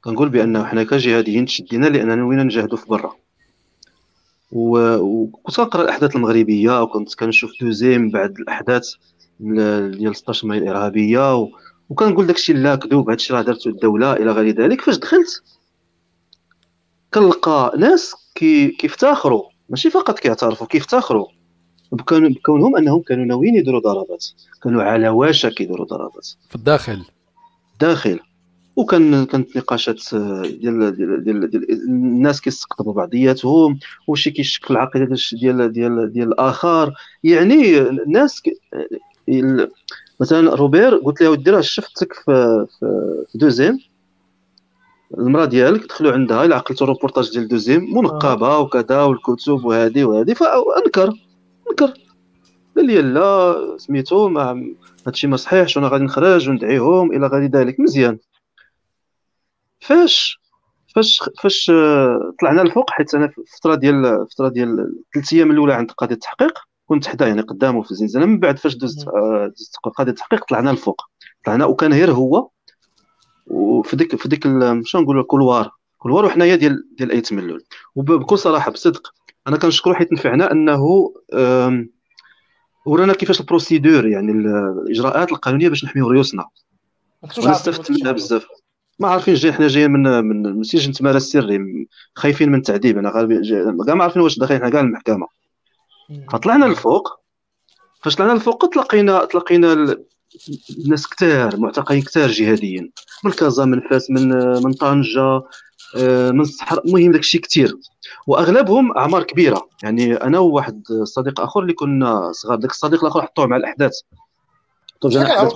كنقول 0.00 0.28
بانه 0.28 0.66
حنا 0.66 0.84
كجهاديين 0.84 1.46
تشدينا 1.46 1.86
لأننا 1.86 2.14
نوينا 2.14 2.42
نجاهدوا 2.42 2.78
في 2.78 2.86
برا. 2.86 3.16
وكنت 4.52 5.56
كنقرأ 5.56 5.82
الأحداث 5.82 6.16
المغربية 6.16 6.82
وكنت 6.82 7.14
كنشوف 7.14 7.50
دوزيم 7.60 8.10
بعد 8.10 8.38
الأحداث 8.38 8.94
ديال 9.40 10.16
16 10.16 10.46
ماي 10.46 10.58
الإرهابية 10.58 11.36
و... 11.36 11.48
وكنقول 11.88 12.26
داكشي 12.26 12.52
لا 12.52 12.76
كذوب 12.76 13.10
هادشي 13.10 13.32
راه 13.32 13.42
دارته 13.42 13.68
الدولة 13.68 14.12
إلى 14.12 14.32
غير 14.32 14.54
ذلك. 14.54 14.80
فاش 14.80 14.96
دخلت 14.96 15.42
كنلقى 17.14 17.72
ناس 17.78 18.14
كي 18.34 18.68
كيفتخروا 18.68 19.42
ماشي 19.68 19.90
فقط 19.90 20.18
كيعترفوا 20.18 20.66
كيفتخروا 20.66 21.26
بكونهم 21.92 22.76
أنهم 22.76 23.02
كانوا 23.02 23.24
ناويين 23.24 23.54
يديروا 23.54 23.80
ضربات 23.80 24.26
كانوا 24.62 24.82
على 24.82 25.08
وشك 25.08 25.60
يديروا 25.60 25.86
ضربات. 25.86 26.26
في 26.48 26.54
الداخل. 26.54 27.04
داخل. 27.80 28.20
وكان 28.78 29.26
كانت 29.26 29.56
نقاشات 29.56 30.14
ديال 30.14 30.96
ديال 30.96 31.24
ديال, 31.24 31.50
ديال 31.50 31.72
الناس 31.72 32.40
كيستقطبوا 32.40 32.92
بعضياتهم 32.92 33.78
وشي 34.06 34.30
كيشكل 34.30 34.74
العقيده 34.74 35.16
ديال 35.32 35.72
ديال 35.72 36.12
ديال 36.12 36.28
الآخر. 36.28 36.92
يعني 37.24 37.78
الناس 37.80 38.42
مثلا 40.20 40.54
روبير 40.54 40.94
قلت 40.96 41.20
له 41.22 41.30
ودي 41.30 41.50
راه 41.50 41.60
شفتك 41.60 42.12
في 42.12 42.66
في 43.32 43.38
دوزيم 43.38 43.78
المرأة 45.18 45.44
ديالك 45.44 45.86
دخلوا 45.86 46.12
عندها 46.12 46.44
إلا 46.44 46.56
عقلتو 46.56 46.84
روبورتاج 46.84 47.30
ديال 47.32 47.48
دوزيم 47.48 47.96
منقبة 47.96 48.58
وكذا 48.58 49.02
والكتب 49.02 49.64
وهذه 49.64 50.04
وهذه 50.04 50.32
فأنكر 50.32 51.12
أنكر. 51.70 51.92
قال 52.76 52.86
لي 52.86 53.02
لا 53.02 53.56
سميتو 53.76 54.28
ما 54.28 54.74
هادشي 55.06 55.26
ما 55.26 55.36
صحيحش 55.36 55.76
وأنا 55.76 55.88
غادي 55.88 56.04
نخرج 56.04 56.48
وندعيهم 56.48 57.12
إلى 57.12 57.26
غير 57.26 57.50
ذلك. 57.50 57.80
مزيان. 57.80 58.18
فاش 59.80 60.38
فاش 60.94 61.20
فاش 61.42 61.72
طلعنا 62.40 62.62
الفوق 62.62 62.90
حيت 62.90 63.14
أنا 63.14 63.28
في 63.28 63.38
الفترة 63.38 63.74
ديال 63.74 64.06
الفترة 64.06 64.48
ديال 64.48 64.92
ثلاث 65.14 65.32
أيام 65.32 65.50
الأولى 65.50 65.74
عند 65.74 65.90
قضيه 65.90 66.14
التحقيق 66.14 66.58
كنت 66.86 67.06
حدا 67.06 67.26
يعني 67.26 67.40
قدامه 67.40 67.82
في 67.82 67.90
الزنزانه 67.90 68.26
من 68.26 68.38
بعد 68.38 68.58
فاش 68.58 68.74
دزت 68.76 69.08
آه، 69.08 69.52
دزت 69.56 69.76
قضيه 69.76 70.10
التحقيق 70.10 70.44
طلعنا 70.44 70.70
الفوق. 70.70 71.02
طلعنا 71.44 71.64
وكان 71.64 71.92
غير 71.92 72.10
هو 72.10 72.48
وفي 73.46 73.96
ديك 73.96 74.16
في 74.16 74.28
ديك 74.28 74.44
شنو 74.84 75.02
نقولوا 75.02 75.22
ال 75.22 75.28
couloir 75.28 75.70
couloir 75.98 76.24
وحنايا 76.24 76.56
ديال 76.56 76.84
ديال 76.98 77.10
ايت 77.10 77.32
ملول 77.32 77.64
وبكل 77.94 78.38
صراحة 78.38 78.70
بصدق 78.70 79.14
أنا 79.46 79.56
كنشكرو 79.56 79.94
حيت 79.94 80.12
نفعنا 80.12 80.52
أنه 80.52 81.12
ورانا 82.86 83.12
كيفاش 83.12 83.40
ال 83.40 83.47
procédure 83.47 84.06
يعني 84.06 84.32
الإجراءات 84.32 85.32
القانونية 85.32 85.68
باش 85.68 85.84
نحميو 85.84 86.08
ريوسنا. 86.08 86.48
وأنا 87.38 87.50
استفدت 87.50 87.90
منها 87.90 88.12
بزاف. 88.12 88.46
ما 88.98 89.08
عارفين 89.08 89.34
جاي 89.34 89.52
حنا 89.52 89.68
جايين 89.68 89.90
من 89.90 90.42
من 90.42 90.62
سجن 90.62 90.92
تمارا 90.92 91.16
السري 91.16 91.88
خايفين 92.14 92.48
من 92.48 92.58
التعذيب. 92.58 92.98
أنا 92.98 93.10
غالبا 93.10 93.84
كاع 93.84 93.94
ما 93.94 94.02
عارفين 94.02 94.22
واش 94.22 94.38
داخلين 94.38 94.60
حنا 94.60 94.70
كاع 94.70 94.80
المحكمة. 94.80 95.26
فطلعنا 96.32 96.64
للفوق. 96.64 97.20
فاش 98.02 98.16
طلعنا 98.16 98.32
للفوق 98.32 98.68
تلاقينا 98.68 99.24
تلاقينا 99.24 99.96
ناس 100.86 101.08
كثار 101.08 101.56
معتقلين 101.56 102.02
كثار 102.02 102.28
جهاديين. 102.28 102.92
من 103.24 103.30
كازا 103.30 103.64
من 103.64 103.80
فاس 103.80 104.10
من 104.10 104.28
من 104.62 104.72
طنجة 104.72 105.42
آه، 105.96 106.30
من 106.30 106.40
الصحراء 106.40 106.86
المهم 106.86 107.12
داك 107.12 107.20
الشيء 107.20 107.40
كثير 107.40 107.76
وأغلبهم 108.26 108.96
أعمار 108.96 109.22
كبيرة. 109.22 109.68
يعني 109.82 110.14
أنا 110.14 110.38
وواحد 110.38 110.82
صديق 111.02 111.40
آخر 111.40 111.60
اللي 111.60 111.72
كنا 111.72 112.32
صغار 112.32 112.58
داك 112.58 112.70
الصديق 112.70 113.00
الآخر 113.04 113.22
حطوه 113.22 113.46
مع 113.46 113.56
الأحداث. 113.56 114.00
طيب 115.00 115.12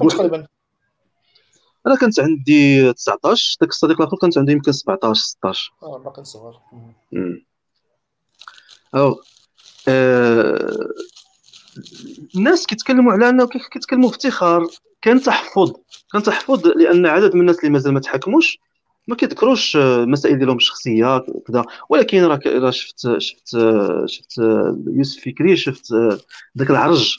تقريبا. 0.08 0.46
أنا 1.86 1.96
كنت 1.96 2.20
عندي 2.20 2.92
19 2.92 3.56
داك 3.60 3.70
الصديق 3.70 4.00
الآخر 4.00 4.16
كنت 4.16 4.38
عندي 4.38 4.52
يمكن 4.52 4.72
17 4.72 5.14
16 5.14 5.72
آه 5.82 5.98
باقي 5.98 6.24
صغار 6.24 6.60
أو 8.94 9.20
آه 9.88 10.88
الناس 12.34 12.66
كيتكلموا 12.66 13.12
على 13.12 13.28
أنه 13.28 13.46
كيتكلموا 13.46 14.08
بافتخار 14.08 14.66
كان 15.02 15.20
تحفظ 15.22 15.72
كان 16.12 16.22
تحفظ 16.22 16.66
لأن 16.66 17.06
عدد 17.06 17.34
من 17.34 17.40
الناس 17.40 17.58
اللي 17.58 17.70
مازال 17.70 17.92
ما 17.94 18.00
تحكموش 18.00 18.58
ما 19.08 19.16
كيذكروش 19.16 19.76
المسائل 19.76 20.38
ديالهم 20.38 20.56
الشخصية 20.56 21.24
كذا. 21.46 21.64
ولكن 21.88 22.22
راه 22.22 22.70
شفت 22.70 23.18
شفت 23.18 23.56
شفت 24.06 24.38
يوسف 24.86 25.24
فكري 25.24 25.56
شفت 25.56 25.92
ذاك 26.58 26.70
العرج. 26.70 27.18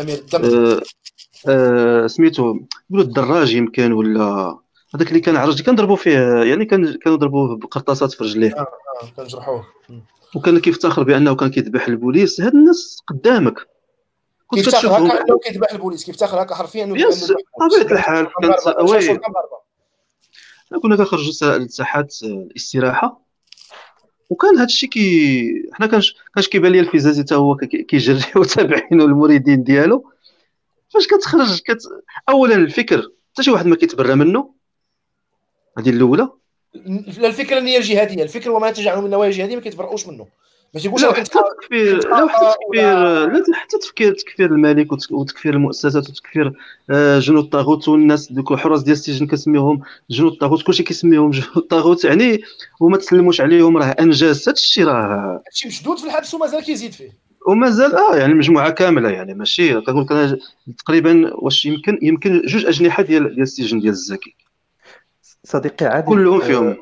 أمير 0.00 0.24
آه 0.34 0.82
آه 1.48 2.06
سميتو 2.06 2.58
يقولوا 2.90 3.06
الدراج 3.06 3.54
يمكن 3.54 3.92
ولا 3.92 4.58
هذاك 4.94 5.08
اللي 5.08 5.20
كان 5.20 5.36
عرج 5.36 5.62
كنضربوا 5.62 5.96
فيه 5.96 6.42
يعني 6.42 6.64
كان 6.64 6.94
كانوا 6.94 7.18
ضربوه 7.18 7.56
بقرطاسات 7.56 8.12
في 8.12 8.24
رجليه. 8.24 8.54
آه 8.56 8.66
آه 9.02 9.06
كنجرحوه. 9.16 9.66
وكان 10.36 10.58
كيفتخر 10.58 11.02
بأنه 11.02 11.36
كان 11.36 11.50
كيذبح 11.50 11.88
البوليس 11.88 12.40
هاد 12.40 12.54
الناس 12.54 13.02
قدامك. 13.06 13.54
كنت 14.46 14.60
كيفتخر 14.60 14.88
هكا 14.88 15.22
انه 15.22 15.38
كيذبح 15.38 15.72
البوليس 15.72 16.04
كيفتخر 16.04 16.42
هكا 16.42 16.54
حرفيا 16.54 16.84
انه 16.84 16.94
بطبيعه 16.94 17.92
الحال. 17.92 18.26
كانت 18.40 19.20
كنا 20.82 20.96
كنخرجوا 20.96 21.58
لساحات 21.58 22.14
الاستراحة. 22.22 23.28
وكان 24.30 24.56
هذا 24.56 24.64
الشيء 24.64 24.88
كي 24.88 25.70
حنا 25.72 25.86
كانش 25.86 26.16
كانش 26.34 26.48
كيبان 26.48 26.72
لي 26.72 26.80
الفيزازي 26.80 27.22
حتى 27.22 27.34
هو 27.34 27.56
كيجري 27.56 28.24
وتابعينه 28.40 29.04
المريدين 29.04 29.62
ديالو. 29.62 30.10
فاش 30.88 31.06
كتخرج؟ 31.06 31.60
كت... 31.60 31.82
اولا 32.28 32.54
الفكر 32.54 33.10
حتى 33.32 33.42
شي 33.42 33.50
واحد 33.50 33.66
ما 33.66 33.76
كيتبرى 33.76 34.14
منه؟ 34.14 34.54
هذه 35.78 35.90
الأولى. 35.90 36.28
الفكرة 37.18 37.58
النيه 37.58 37.78
الجهاديه 37.78 38.22
الفكر 38.22 38.50
وما 38.50 38.68
ينتج 38.68 38.88
عنه 38.88 39.00
من 39.00 39.10
نوايا 39.10 39.30
جهادية 39.30 39.56
ما 39.56 39.62
كيتبرؤوش 39.62 40.06
منه. 40.06 40.26
ما 40.74 40.80
تيقولش 40.80 41.02
لا 41.02 41.12
حتى 41.12 41.38
تكفير 41.62 42.08
لا 42.08 42.28
حتى 42.28 42.54
تكفير 42.54 43.26
لا 43.26 43.54
حتى 43.54 43.78
تفكير 43.78 44.14
تكفير 44.14 44.46
الملك 44.50 44.92
وتكفير 45.10 45.54
المؤسسات 45.54 46.10
وتكفير 46.10 46.52
آه، 46.90 47.18
جنود 47.18 47.44
الطاغوت 47.44 47.88
والناس 47.88 48.32
دوك 48.32 48.52
الحراس 48.52 48.82
ديال 48.82 48.96
السجن 48.96 49.26
كنسميهم 49.26 49.82
جنود 50.10 50.32
الطاغوت. 50.32 50.62
كلشي 50.62 50.82
كيسميهم 50.82 51.30
جنود 51.30 51.56
الطاغوت. 51.56 52.04
يعني 52.04 52.42
وما 52.80 52.96
تسلموش 52.96 53.40
عليهم 53.40 53.76
راه 53.76 53.86
انجاز 53.86 54.42
هذا 54.42 54.52
الشيء 54.52 54.84
راه 54.84 55.42
هادشي 55.46 55.68
مشدود 55.68 55.98
في 55.98 56.06
الحبس 56.06 56.34
ومازال 56.34 56.64
كيزيد 56.64 56.92
فيه. 56.92 57.27
ومازال 57.46 57.96
آه 57.96 58.16
يعني 58.16 58.34
مجموعة 58.34 58.70
كاملة 58.70 59.08
يعني 59.10 59.34
ماشي 59.34 59.80
كنقول 59.80 60.04
لك 60.04 60.12
أنا 60.12 60.38
تقريبا 60.78 61.30
واش 61.34 61.66
يمكن 61.66 61.98
يمكن 62.02 62.42
جوج 62.46 62.66
أجنحة 62.66 63.02
ديال 63.02 63.28
ديال 63.28 63.42
السجن 63.42 63.80
ديال 63.80 63.92
الزكي. 63.92 64.34
صديقي 65.44 65.86
عادل 65.86 66.06
كلهم 66.06 66.40
فيهم. 66.40 66.76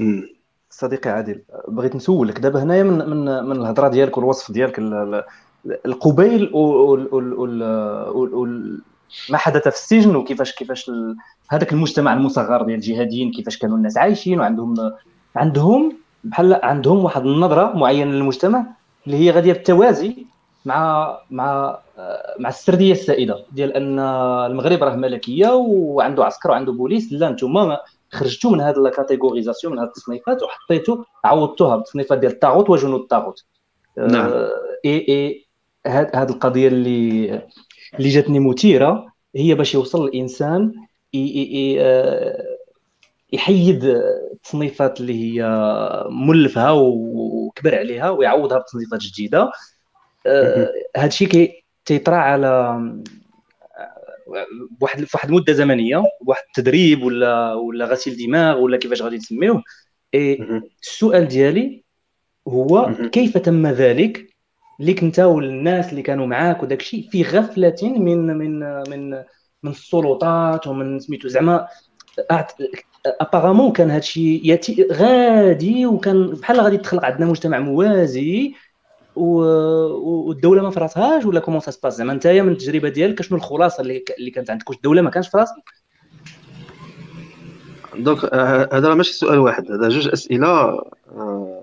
آه 0.00 0.22
صديقي 0.70 1.10
عادل 1.10 1.42
بغيت 1.68 1.96
نسولك 1.96 2.38
دابا 2.38 2.62
هنايا 2.62 2.82
من 2.82 3.10
من 3.10 3.44
من 3.44 3.56
الهضرة 3.56 3.88
ديالك 3.88 4.18
والوصف 4.18 4.52
ديالك 4.52 4.78
القبيل 5.86 6.50
ما 9.30 9.38
حدث 9.38 9.62
في 9.62 9.68
السجن 9.68 10.16
وكيفاش 10.16 10.52
كيفاش 10.52 10.90
هذاك 11.50 11.72
المجتمع 11.72 12.14
المصغر 12.14 12.62
ديال 12.62 12.76
الجهاديين 12.76 13.30
كيفاش 13.30 13.58
كانوا 13.58 13.76
الناس 13.76 13.96
عايشين 13.96 14.40
وعندهم 14.40 14.74
عندهم 15.36 15.96
بحال 16.24 16.60
عندهم 16.62 17.04
واحد 17.04 17.26
النظرة 17.26 17.76
معينة 17.76 18.10
للمجتمع. 18.10 18.66
اللي 19.06 19.16
هي 19.16 19.30
غادية 19.30 19.52
بالتوازي 19.52 20.26
مع 20.64 21.18
مع 21.30 21.78
مع 22.38 22.48
السردية 22.48 22.92
السائدة. 22.92 23.44
ديال 23.52 23.72
أن 23.72 23.98
المغرب 24.50 24.82
راه 24.82 24.96
ملكية 24.96 25.48
وعنده 25.48 26.24
عسكر 26.24 26.50
وعنده 26.50 26.72
بوليس. 26.72 27.12
لا 27.12 27.28
أنتم 27.28 27.76
خرجتوا 28.10 28.50
من 28.50 28.60
هذه 28.60 28.76
الكاتيغوريزاسيون 28.76 29.72
من 29.72 29.78
هذه 29.78 29.88
التصنيفات 29.88 30.42
وحطيتوا 30.42 31.04
عوضتوها 31.24 31.76
بتصنيفات 31.76 32.18
ديال 32.18 32.32
الطاغوت 32.32 32.70
وجنود 32.70 33.00
الطاغوت. 33.00 33.44
نعم. 33.96 34.30
إي 34.84 35.06
إي 35.08 35.46
هذه 35.86 36.30
القضية 36.30 36.68
اللي 36.68 37.26
اللي 37.94 38.08
جاتني 38.08 38.38
مثيرة 38.38 39.06
هي 39.36 39.54
باش 39.54 39.74
يوصل 39.74 40.04
الإنسان 40.04 40.72
آه، 41.80 42.56
يحيد 43.32 43.84
التصنيفات 43.84 45.00
اللي 45.00 45.14
هي 45.14 45.44
ملفها 46.10 46.70
وكبر 47.56 47.78
عليها 47.78 48.10
ويعوضها 48.10 48.58
بتصنيفات 48.58 49.00
جديدة. 49.00 49.50
هذا 50.96 51.06
الشيء 51.06 51.28
كي 51.28 51.64
تيطرا 51.84 52.16
على 52.16 52.80
بواحد 54.70 55.04
فواحد 55.04 55.28
المده 55.28 55.52
زمنية 55.52 56.02
واحد 56.26 56.42
التدريب 56.46 57.02
ولا 57.02 57.54
ولا 57.54 57.84
غسيل 57.84 58.16
دماغ 58.16 58.58
ولا 58.60 58.76
كيفاش 58.76 59.02
غادي 59.02 59.16
نسميوه. 59.16 59.62
السؤال 60.82 61.28
ديالي 61.28 61.84
هو 62.48 62.94
كيف 63.12 63.38
تم 63.38 63.66
ذلك؟ 63.66 64.26
ليك 64.80 65.02
انت 65.02 65.18
والناس 65.18 65.90
اللي 65.90 66.02
كانوا 66.02 66.26
معاك 66.26 66.62
وداك 66.62 66.80
الشيء 66.80 67.08
في 67.10 67.22
غفلة 67.22 67.76
من 67.82 68.26
من 68.26 68.60
من 68.90 69.10
من 69.62 69.70
السلطات 69.70 70.66
ومن 70.66 71.00
سميتو 71.00 71.28
زعما 71.28 71.68
apparemment 73.20 73.72
كان 73.72 73.90
هذا 73.90 73.98
الشيء 73.98 74.40
يأتي 74.44 74.88
غادي 74.92 75.86
وكان 75.86 76.26
بحال 76.26 76.60
غادي 76.60 76.76
تخلق 76.76 77.04
عندنا 77.04 77.26
مجتمع 77.26 77.58
موازي 77.58 78.54
والدولة 79.16 80.62
ما 80.62 80.70
فراسهاش 80.70 81.24
ولا 81.24 81.40
comment 81.40 81.60
ça 81.60 81.70
se 81.70 81.77
passe 81.77 81.96
زعما؟ 81.96 82.12
انت 82.12 82.26
من 82.26 82.52
التجربة 82.52 82.88
ديالك 82.88 83.22
شنو 83.22 83.38
الخلاصة 83.38 83.80
اللي, 83.80 84.04
اللي 84.18 84.30
كانت 84.30 84.50
عندك؟ 84.50 84.68
واش 84.68 84.76
الدولة 84.76 85.02
ما 85.02 85.10
كانش 85.10 85.28
في 85.28 85.36
راسها 85.38 85.62
donc 87.98 88.24
آه، 88.24 88.68
هذا 88.72 88.94
ماشي 88.94 89.12
سؤال 89.12 89.38
واحد 89.38 89.72
هذا 89.72 89.88
جوج 89.88 90.08
أسئلة 90.08 90.48
آه، 90.48 91.62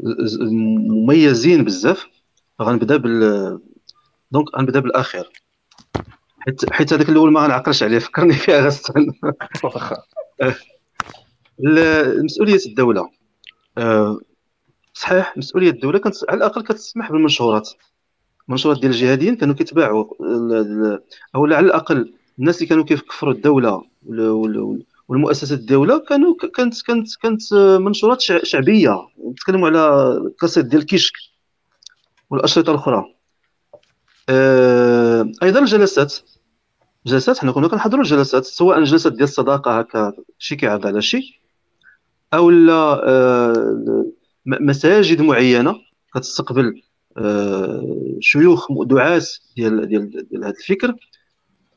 مميزين 0.00 1.64
بزاف. 1.64 2.06
غنبدأ 2.62 2.96
بال 2.96 3.58
donc 4.30 4.56
غنبدأ 4.56 4.80
بالأخير. 4.80 5.30
حيت 6.40 6.72
حيت 6.72 6.92
هذاك 6.92 7.08
الأول 7.08 7.32
ما 7.32 7.40
غنعقلش 7.40 7.82
عليه 7.82 7.98
فكرني 7.98 8.32
فيها 8.32 8.60
غسان 8.60 9.12
واخا. 9.64 9.96
مسؤوليه 12.18 12.66
الدولة. 12.66 13.10
آه، 13.78 14.20
صحيح 14.94 15.36
مسؤولية 15.36 15.70
الدولة 15.70 15.98
كانت 15.98 16.16
على 16.28 16.38
الأقل 16.38 16.62
كتسمح 16.62 17.12
بالمنشورات. 17.12 17.70
المنشورات 18.48 18.80
ديال 18.80 18.92
الجهاديين 18.92 19.36
كانوا 19.36 19.54
كيتباعوا 19.54 20.04
أو 21.34 21.44
على 21.44 21.66
الأقل 21.66 22.12
الناس 22.38 22.56
اللي 22.56 22.66
كانوا 22.66 22.84
كيكفروا 22.84 23.32
الدولة 23.32 23.82
والمؤسسات 25.08 25.58
الدولة 25.58 25.98
كانوا 25.98 26.34
كانت 26.54 26.82
كانت 26.82 27.08
كانت 27.22 27.54
منشورات 27.54 28.20
شعبية. 28.20 29.08
نتكلموا 29.30 29.68
على 29.68 30.16
قصيد 30.38 30.68
ديال 30.68 30.86
كيشك 30.86 31.14
والأشرطة 32.30 32.70
الأخرى. 32.70 33.04
آه، 34.28 35.32
أيضا 35.42 35.60
الجلسات. 35.60 36.14
جلسات 37.06 37.38
حنا 37.38 37.52
كنا 37.52 37.68
كنحضروا 37.68 38.02
الجلسات 38.02 38.44
سواء 38.44 38.84
جلسات 38.84 39.12
ديال 39.12 39.24
الصداقة 39.24 39.78
هكا 39.78 40.12
شي 40.38 40.56
كيعرض 40.56 40.86
على 40.86 41.02
شي 41.02 41.40
أو 42.34 42.50
لا 42.50 43.08
آه، 43.08 44.06
مساجد 44.46 45.22
معينة 45.22 45.74
كتستقبل 46.14 46.82
آه، 47.18 48.16
شيوخ 48.20 48.66
دعاة 48.82 49.22
ديال 49.56 49.88
ديال 49.88 50.28
ديال 50.28 50.44
هذا 50.44 50.54
الفكر. 50.60 50.94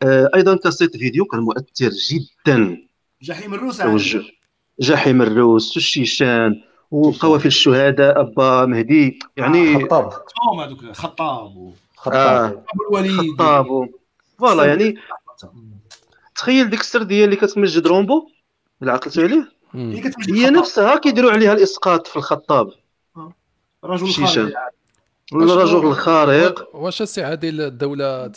أيضا 0.04 0.56
cassette 0.56 0.97
vidéo 0.97 1.26
كان 1.26 1.40
مؤثر 1.40 1.90
جدا. 1.90 2.78
جحيم 3.22 3.54
الروس 3.54 3.82
جحيم 4.80 5.22
الروس 5.22 5.76
والشيشان 5.76 6.62
وقوافل 6.92 7.48
الشهداء 7.48 8.22
أبا 8.22 8.66
مهدي 8.66 9.20
يعني 9.38 9.86
خطاب. 9.86 10.12
هذوك 10.60 10.86
خطاب. 10.92 11.74
خطاب. 11.96 12.64
الوليد. 12.90 13.32
خطاب. 13.32 13.90
voilà 14.39 14.66
يعني 14.66 14.96
تخيل 16.36 16.70
ديك 16.70 16.80
السرديه 16.80 17.26
اللي 17.26 17.36
كتمجد 17.36 17.88
Rambo 17.88 18.30
اللي 18.82 18.92
عقلت 18.92 19.20
عليه؟ 19.20 19.52
هي 20.30 20.50
نفسها 20.50 20.96
كيديروا 20.96 21.32
عليها 21.32 21.54
الإسقاط 21.54 22.08
في 22.08 22.16
الخطاب. 22.18 22.72
آه. 23.18 23.34
رجل 23.84 24.08
خارق. 24.08 24.54
الرجل 25.34 25.88
الخارق 25.88 26.76
واش 26.76 27.02
السي 27.02 27.24
عادل 27.24 27.62
الدولة 27.62 28.28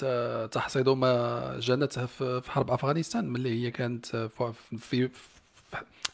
تحصد 0.46 0.88
ما 0.88 1.56
جنتها 1.60 2.06
في 2.06 2.42
حرب 2.48 2.70
أفغانستان 2.70 3.28
ملي 3.28 3.64
هي 3.64 3.70
كانت 3.70 4.06
في 4.78 5.10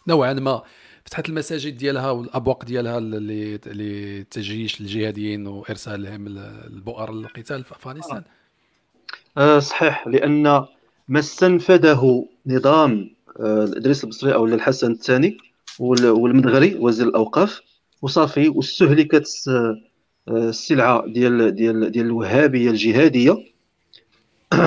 نوعا 0.06 0.32
ما 0.32 0.62
فتحت 1.04 1.28
المساجد 1.28 1.76
ديالها 1.76 2.10
والأبواق 2.10 2.64
ديالها 2.64 3.00
لتجيش 3.66 4.80
الجهاديين 4.80 5.46
وارسالهم 5.46 6.26
البؤر 6.66 7.12
للقتال 7.12 7.64
في 7.64 7.72
أفغانستان؟ 7.72 8.22
آه 9.38 9.58
صحيح 9.58 10.06
لأن 10.06 10.66
ما 11.08 11.18
استنفذه 11.18 12.28
نظام 12.46 13.10
آه 13.40 13.64
ادريس 13.64 14.04
البصري 14.04 14.34
أو 14.34 14.46
الحسن 14.46 14.90
الثاني 14.90 15.38
والمدغري 15.80 16.74
وزير 16.74 17.08
الأوقاف 17.08 17.60
وصافي 18.02 18.48
واستهلكت 18.48 19.28
آه، 19.48 19.78
السلعة 20.28 21.06
ديال 21.06 21.54
ديال 21.54 21.90
ديال 21.90 22.06
الوهابية 22.06 22.70
الجهادية. 22.70 23.36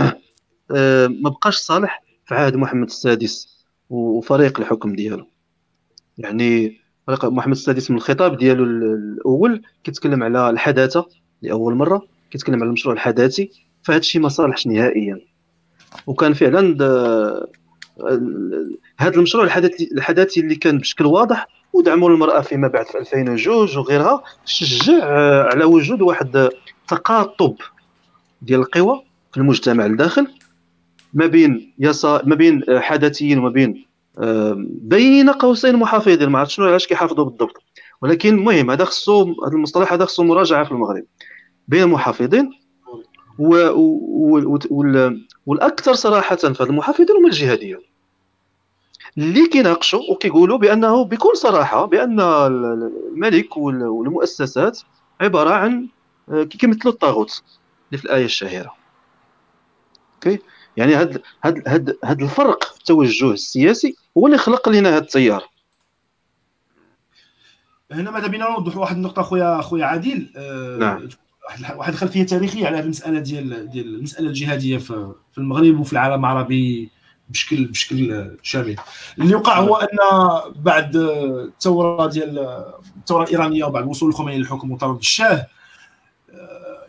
آه، 0.72 1.08
ما 1.08 1.30
بقاش 1.30 1.56
صالح 1.56 2.04
في 2.26 2.36
عهد 2.36 2.56
محمد 2.56 2.88
السادس 2.88 3.66
وفريق 3.90 4.60
الحكم 4.60 4.96
ديالو. 4.96 5.28
يعني 6.18 6.82
محمد 7.24 7.56
السادس 7.56 7.92
من 7.92 7.98
الخطاب 7.98 8.38
ديالو 8.38 8.64
الأول 8.64 9.62
كيتكلم 9.84 10.24
على 10.24 10.50
الحداثة 10.50 11.06
لأول 11.42 11.76
مرة 11.76 12.08
كيتكلم 12.32 12.56
على 12.56 12.68
المشروع 12.68 12.96
الحداثي 12.96 13.52
فهذا 13.84 14.00
الشيء 14.00 14.22
ما 14.22 14.30
صالحش 14.30 14.68
نهائيا. 14.68 15.31
وكان 16.08 16.34
فعلا 16.34 16.78
هذا 18.98 19.16
المشروع 19.16 19.44
الحداثي 19.92 20.40
اللي 20.40 20.56
كان 20.56 20.78
بشكل 20.78 21.06
واضح 21.06 21.48
ودعموا 21.74 22.10
المرأة 22.10 22.42
فيما 22.42 22.68
بعد 22.68 22.86
في 22.86 22.98
2002 22.98 23.78
وغيرها 23.78 24.24
شجع 24.46 25.06
على 25.46 25.66
وجود 25.66 26.02
واحد 26.02 26.50
تقاطب 26.88 27.56
ديال 28.42 28.60
القوى 28.60 29.04
في 29.32 29.38
المجتمع 29.38 29.86
الداخل 29.86 30.28
ما 31.14 31.26
بين 31.26 31.74
يسار 31.80 32.26
ما 32.26 32.36
بين 32.36 32.64
حداثيين 32.70 33.40
وما 33.40 33.50
بين 33.50 33.86
بين 34.66 35.30
قوسين 35.30 35.76
محافظين 35.76 36.30
ما 36.30 36.40
عرفت 36.40 36.52
شنو 36.52 36.66
علاش 36.66 36.88
كيحافظوا 36.88 37.26
بالضبط. 37.26 37.64
ولكن 38.02 38.34
المهم 38.34 38.72
هذا 38.72 38.86
خصو 38.86 39.22
هذا 39.22 39.54
المصطلح 39.54 39.94
هذا 39.94 40.06
خصو 40.06 40.24
مراجعة 40.24 40.64
في 40.64 40.72
المغرب 40.72 41.04
بين 41.68 41.84
المحافظين 41.84 42.50
و... 43.40 43.56
و... 43.68 44.58
و... 44.70 45.12
والأكثر 45.46 45.94
صراحة 45.94 46.36
في 46.36 46.48
هذه 46.48 46.70
المحافظين 46.70 47.18
هما 47.18 47.28
الجهاديين 47.28 47.80
اللي 49.18 49.48
كيناقشوا 49.48 50.12
وكيقولوا 50.12 50.58
بأنه 50.58 51.06
بكل 51.06 51.38
صراحة 51.38 51.86
بأن 51.86 52.20
الملك 52.20 53.58
والمؤسسات 53.58 54.80
عبارة 55.22 55.50
عن 55.50 55.88
آه، 56.30 56.44
كيمثلوا 56.44 56.94
الطاغوت 56.94 57.44
اللي 57.88 57.98
في 57.98 58.06
الآية 58.06 58.26
الشهيرة. 58.26 58.76
أوكي؟ 60.16 60.40
يعني 60.78 60.96
هاد 60.96 61.22
هاد 61.44 61.68
هاد 61.68 61.98
هاد 62.04 62.22
الفرق 62.22 62.64
في 62.64 62.80
التوجه 62.80 63.32
السياسي 63.32 63.96
هو 64.18 64.28
اللي 64.28 64.38
خلق 64.38 64.70
لنا 64.70 64.90
هذا 64.90 64.98
التيار. 64.98 65.50
هنا 67.92 68.12
ماذا 68.12 68.28
بينا؟ 68.28 68.50
نوضح 68.50 68.78
واحد 68.78 68.96
النقطة 68.96 69.22
خويا 69.22 69.62
خويا 69.62 69.86
عادل. 69.86 70.30
آه 70.38 70.78
نعم. 70.78 71.10
واحد 71.76 71.94
الخلفيه 71.94 72.24
تاريخيه 72.24 72.68
على 72.68 72.78
هذه 72.78 72.84
المسألة 72.84 73.20
ديال 73.20 73.70
ديال 73.70 73.96
المسألة 73.96 74.28
الجهادية 74.28 74.78
في, 74.78 75.14
المغرب 75.38 75.80
وفي 75.80 75.94
العالم 75.94 76.26
العربي 76.26 76.90
بشكل 77.30 77.66
بشكل 77.66 78.32
شامل. 78.44 78.76
اللي 79.20 79.36
وقع 79.36 79.60
هو 79.60 79.76
أن 79.76 79.98
بعد 80.56 80.96
الثورة 80.96 82.08
ديال 82.08 82.40
الثورة 82.98 83.24
الإيرانية 83.24 83.64
وبعد 83.64 83.88
وصول 83.88 84.10
الخميني 84.10 84.38
للحكم 84.38 84.72
وطرد 84.72 84.98
الشاه 84.98 85.48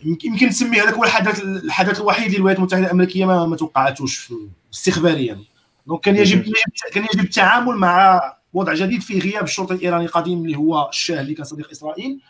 يمكن 0.04 0.46
نسمي 0.46 0.80
هذاك 0.80 0.94
هو 0.94 1.04
الحدث 1.04 1.42
الحدث 1.42 2.00
الوحيد 2.00 2.24
اللي 2.24 2.36
الولايات 2.36 2.58
المتحدة 2.58 2.86
الأمريكية 2.86 3.24
ما, 3.24 3.46
ما 3.46 3.56
توقعتوش 3.56 4.32
استخباريا. 4.74 5.38
دونك 5.86 6.00
كان 6.00 6.16
يجب 6.16 6.44
كان 6.92 7.04
يجب 7.04 7.24
التعامل 7.24 7.76
مع 7.76 8.20
وضع 8.52 8.74
جديد 8.74 9.00
في 9.00 9.18
غياب 9.18 9.44
الشرطي 9.44 9.74
الإيراني 9.74 10.04
القديم 10.04 10.44
اللي 10.44 10.56
هو 10.56 10.88
الشاه 10.88 11.20
اللي 11.20 11.34
كان 11.34 11.44
صديق 11.44 11.70
إسرائيل. 11.70 12.20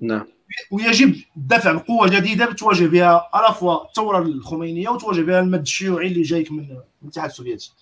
نعم. 0.00 0.26
ويجب 0.70 1.16
الدفع 1.36 1.72
بقوه 1.72 2.08
جديدة 2.08 2.52
تواجه 2.52 2.86
بها 2.86 3.30
الافوا 3.34 3.84
الثورة 3.84 4.18
الخمينية 4.18 4.88
وتواجه 4.88 5.20
بها 5.20 5.40
المد 5.40 5.60
الشيوعي 5.60 6.06
اللي 6.06 6.22
جايك 6.22 6.52
من 6.52 6.66
الاتحاد 7.02 7.30
السوفيتي. 7.30 7.72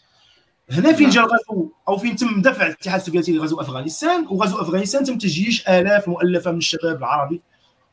هنا 0.70 0.92
فين 0.92 1.10
جا 1.10 1.20
الغزو 1.20 1.70
أو 1.88 1.98
فين 1.98 2.16
تم 2.16 2.42
دفع 2.42 2.66
الاتحاد 2.66 3.00
السوفيتي 3.00 3.32
لغزو 3.32 3.60
أفغانستان؟ 3.60 4.26
وغزو 4.30 4.60
أفغانستان 4.60 5.04
تم 5.04 5.18
تجيش 5.18 5.68
آلاف 5.68 6.08
مؤلفة 6.08 6.50
من 6.50 6.58
الشباب 6.58 6.98
العربي 6.98 7.42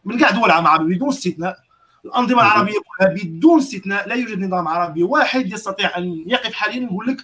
من 0.06 0.20
كاع 0.20 0.32
دول 0.32 0.46
العالم 0.46 0.66
العربي 0.66 0.96
بدون 0.96 1.10
استثناء. 1.10 1.58
الأنظمة 2.06 2.42
العربية 2.42 2.74
كلها 2.74 3.14
بدون 3.14 3.60
استثناء 3.60 4.08
لا 4.08 4.16
يوجد 4.16 4.40
نظام 4.40 4.68
عربي 4.68 5.04
واحد 5.04 5.52
يستطيع 5.52 5.98
أن 5.98 6.24
يقف 6.28 6.54
حاليا 6.54 6.80
ويقول 6.82 7.08
لك 7.08 7.18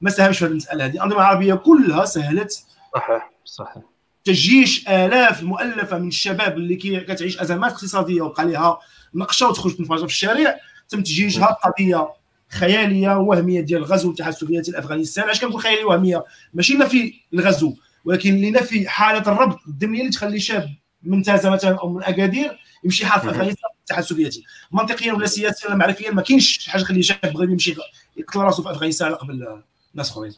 ما 0.00 0.10
ساهمش 0.10 0.38
في 0.38 0.46
المسألة. 0.46 0.84
هذه 0.84 0.94
الأنظمة 0.94 1.20
العربية 1.20 1.54
كلها 1.54 2.04
سهلت 2.04 2.64
صحيح 2.94 3.30
صحيح. 3.44 3.82
تجيش 4.24 4.88
آلاف 4.88 5.42
مؤلفه 5.42 5.98
من 5.98 6.08
الشباب 6.08 6.56
اللي 6.58 6.76
كتعيش 6.76 7.40
أزمات 7.40 7.72
اقتصادية 7.72 8.22
وبقى 8.22 8.44
لها 8.44 8.78
نقشة 9.14 9.48
وتخرج 9.48 9.76
تنفجر 9.76 9.98
في 9.98 10.12
الشارع 10.12 10.56
تم 10.88 11.02
تجيشها 11.02 11.46
قضية 11.46 12.08
خيالية 12.48 13.18
وهمية 13.18 13.60
ديال 13.60 13.80
الغزو 13.80 14.08
الاتحاد 14.08 14.32
السوفيتي 14.32 14.70
لافغانستان 14.70 15.24
علاش 15.24 15.40
كنقول 15.40 15.60
خيالية 15.60 15.84
وهمية؟ 15.84 16.24
ماشي 16.54 16.74
نفي 16.74 17.14
الغزو 17.34 17.74
ولكن 18.04 18.36
لنفي 18.40 18.88
حالة 18.88 19.32
الربط 19.32 19.58
الضمنيه 19.68 20.00
اللي 20.00 20.10
تخلي 20.12 20.40
شاب 20.40 20.68
من 21.02 21.22
تازه 21.22 21.50
مثلا 21.50 21.78
أو 21.78 21.92
من 21.92 22.02
اكادير 22.04 22.58
يمشي 22.84 23.04
في 23.06 23.16
أفغانستان 23.16 23.70
الاتحاد 23.78 24.02
السوفيتي 24.02 24.44
منطقيا 24.72 25.12
ولا 25.12 25.26
سياسيا 25.26 25.68
ولا 25.68 25.76
معرفيا 25.76 26.10
ما 26.10 26.22
كاينش 26.22 26.58
شي 26.58 26.70
حاجة 26.70 26.82
خلي 26.82 27.02
شاب 27.02 27.18
مغربي 27.24 27.52
يمشي 27.52 27.74
يقتل 28.16 28.40
راسو 28.40 28.62
في 28.62 28.70
أفغانستان 28.70 29.14
قبل 29.14 29.62
ناس 29.94 30.10
أخرين. 30.10 30.32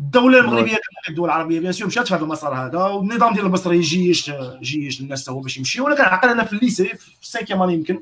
الدولة 0.00 0.38
المغربية 0.38 0.72
كما 0.72 1.08
الدول 1.08 1.24
العربية 1.28 1.60
bien 1.60 1.72
sûr 1.72 1.86
مشات 1.86 2.08
في 2.08 2.14
هذا 2.14 2.22
المسار 2.22 2.54
هذا 2.54 2.78
والنظام 2.78 3.34
ديال 3.34 3.44
البصره 3.44 3.74
يجيش 3.74 4.30
جيش 4.62 5.00
الناس 5.00 5.28
هو 5.28 5.40
باش 5.40 5.56
يمشي. 5.56 5.80
وأنا 5.80 5.94
كنعقل 5.94 6.28
أنا 6.28 6.44
في 6.44 6.52
ال 6.52 6.57
lycée 6.57 6.84
في 6.84 7.22
ال 7.22 7.26
cinquième 7.26 7.62
année 7.62 7.74
يمكن 7.74 8.00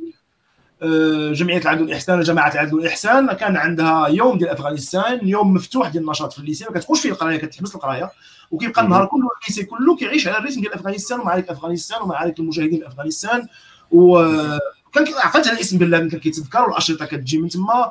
آه، 0.83 1.33
جمعية 1.33 1.59
العدل 1.59 1.83
والإحسان 1.83 2.21
جماعة 2.21 2.53
العدل 2.55 2.75
والإحسان 2.75 3.33
كان 3.33 3.57
عندها 3.57 4.09
يوم 4.09 4.39
ديال 4.39 4.49
أفغانستان 4.51 5.29
يوم 5.29 5.55
مفتوح 5.55 5.89
ديال 5.89 6.05
النشاط 6.05 6.33
في 6.33 6.39
ال 6.39 6.43
lycée 6.43 6.65
ما 6.65 6.81
كتخش 6.81 7.01
فيه 7.01 7.11
القراية 7.11 7.37
كتحبس 7.37 7.75
القراية 7.75 8.11
وكيبقى 8.51 8.83
النهار 8.83 9.07
كله 9.07 9.29
ال 9.43 9.46
lycée 9.46 9.65
كله 9.65 9.97
كيعيش 9.97 10.29
على 10.29 10.39
ال 10.39 10.42
rythme 10.42 10.61
ديال 10.61 10.75
أفغانستان 10.75 11.21
ومعارك 11.21 11.49
أفغانستان 11.49 12.03
ومعارك 12.03 12.39
المجاهدين 12.39 12.81
في 12.81 12.87
أفغانستان 12.87 13.47
وكان 13.91 15.05
عقلت 15.25 15.47
على 15.47 15.57
الاسم 15.57 15.79
بالله 15.79 15.99
كان 15.99 16.21
كيتذكر 16.21 16.61
والأشرطة 16.63 17.05
كتجي 17.05 17.39
من 17.39 17.49
تما. 17.49 17.91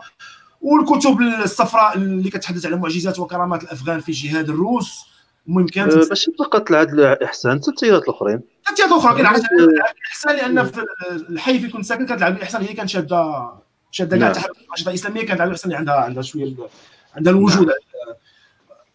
والكتب 0.65 1.21
الصفراء 1.21 1.97
اللي 1.97 2.29
كتحدث 2.29 2.65
على 2.65 2.75
معجزات 2.75 3.19
وكرامات 3.19 3.63
الأفغان 3.63 3.99
في 3.99 4.11
جهاد 4.11 4.49
الروس. 4.49 5.05
المهم 5.47 5.67
كانت 5.67 5.93
أه 5.93 6.05
ماشي 6.09 6.31
فقط 6.39 6.71
العدل 6.71 6.99
الاحسان 6.99 7.61
حتى 7.61 7.71
التيارات 7.71 8.03
الأخرين. 8.03 8.41
التيارات 8.69 8.91
الاخرى 8.93 9.13
كاين 9.13 9.25
عدد 9.25 9.43
الاحسان 9.59 10.35
لأن 10.35 10.65
في 10.65 10.85
الحي 11.29 11.59
في 11.59 11.67
كنت 11.67 11.85
ساكن 11.85 12.05
كانت 12.05 12.21
العدل 12.21 12.37
الاحسان 12.37 12.61
هي 12.61 12.73
كانت 12.73 12.89
شاده 12.89 13.53
شادة 13.91 14.17
كاع 14.17 14.31
تحت 14.31 14.49
الانشطه 14.49 14.89
الإسلامية 14.89 15.21
كانت 15.21 15.31
العدل 15.31 15.51
الاحسان 15.51 15.73
عندها 15.73 15.95
عندها 15.95 16.23
شوية 16.23 16.55
عندها 17.15 17.33
الوجود. 17.33 17.71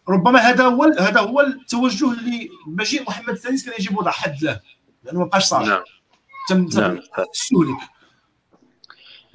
ربما 0.09 0.39
هذا 0.39 0.63
هو 0.63 0.83
هذا 0.83 1.19
هو 1.19 1.41
التوجه 1.41 2.11
اللي 2.11 2.49
مجيء 2.67 3.03
محمد 3.03 3.29
الثاني 3.29 3.57
كان 3.57 3.73
يجب 3.79 3.97
وضع 3.97 4.11
حد 4.11 4.43
له 4.43 4.59
لأنه 5.03 5.19
ما 5.19 5.25
بقاش 5.25 5.45
صالح. 5.45 5.67
نعم. 5.67 5.83
تم 6.49 6.67
تم 6.67 6.81
نعم. 6.81 6.99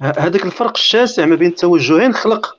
هذاك 0.01 0.45
الفرق 0.45 0.77
الشاسع 0.77 1.25
ما 1.25 1.35
بين 1.35 1.47
التوجهين 1.47 2.13
خلق 2.13 2.57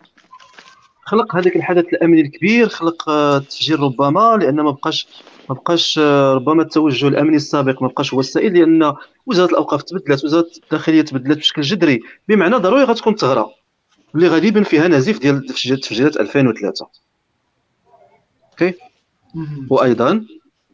خلق 1.04 1.36
هذاك 1.36 1.56
الحدث 1.56 1.84
الأمني 1.84 2.20
الكبير 2.20 2.68
خلق 2.68 3.08
التفجير 3.10 3.80
ربما 3.80 4.36
لأن 4.40 4.54
ما 4.54 4.70
بقاش 4.70 5.08
ما 5.48 5.54
بقاش 5.54 5.98
ربما 6.34 6.62
التوجه 6.62 7.08
الأمني 7.08 7.36
السابق 7.36 7.82
ما 7.82 7.88
بقاش 7.88 8.14
هو 8.14 8.20
السائد 8.20 8.56
لأن 8.56 8.94
وزارة 9.26 9.50
الأوقاف 9.50 9.82
تبدلت 9.82 10.24
وزارة 10.24 10.48
الداخلية 10.64 11.02
تبدلت 11.02 11.38
بشكل 11.38 11.62
جذري. 11.62 12.00
بمعنى 12.28 12.56
ضروري 12.56 12.84
غتكون 12.84 13.14
ثغره 13.14 13.50
اللي 14.14 14.28
غادي 14.28 14.46
يبان 14.46 14.64
فيها 14.64 14.88
نزيف 14.88 15.18
ديال 15.18 15.46
تفجيرات 15.46 16.16
2003 16.16 16.86
OK؟ 18.52 18.74
وأيضا 19.70 20.24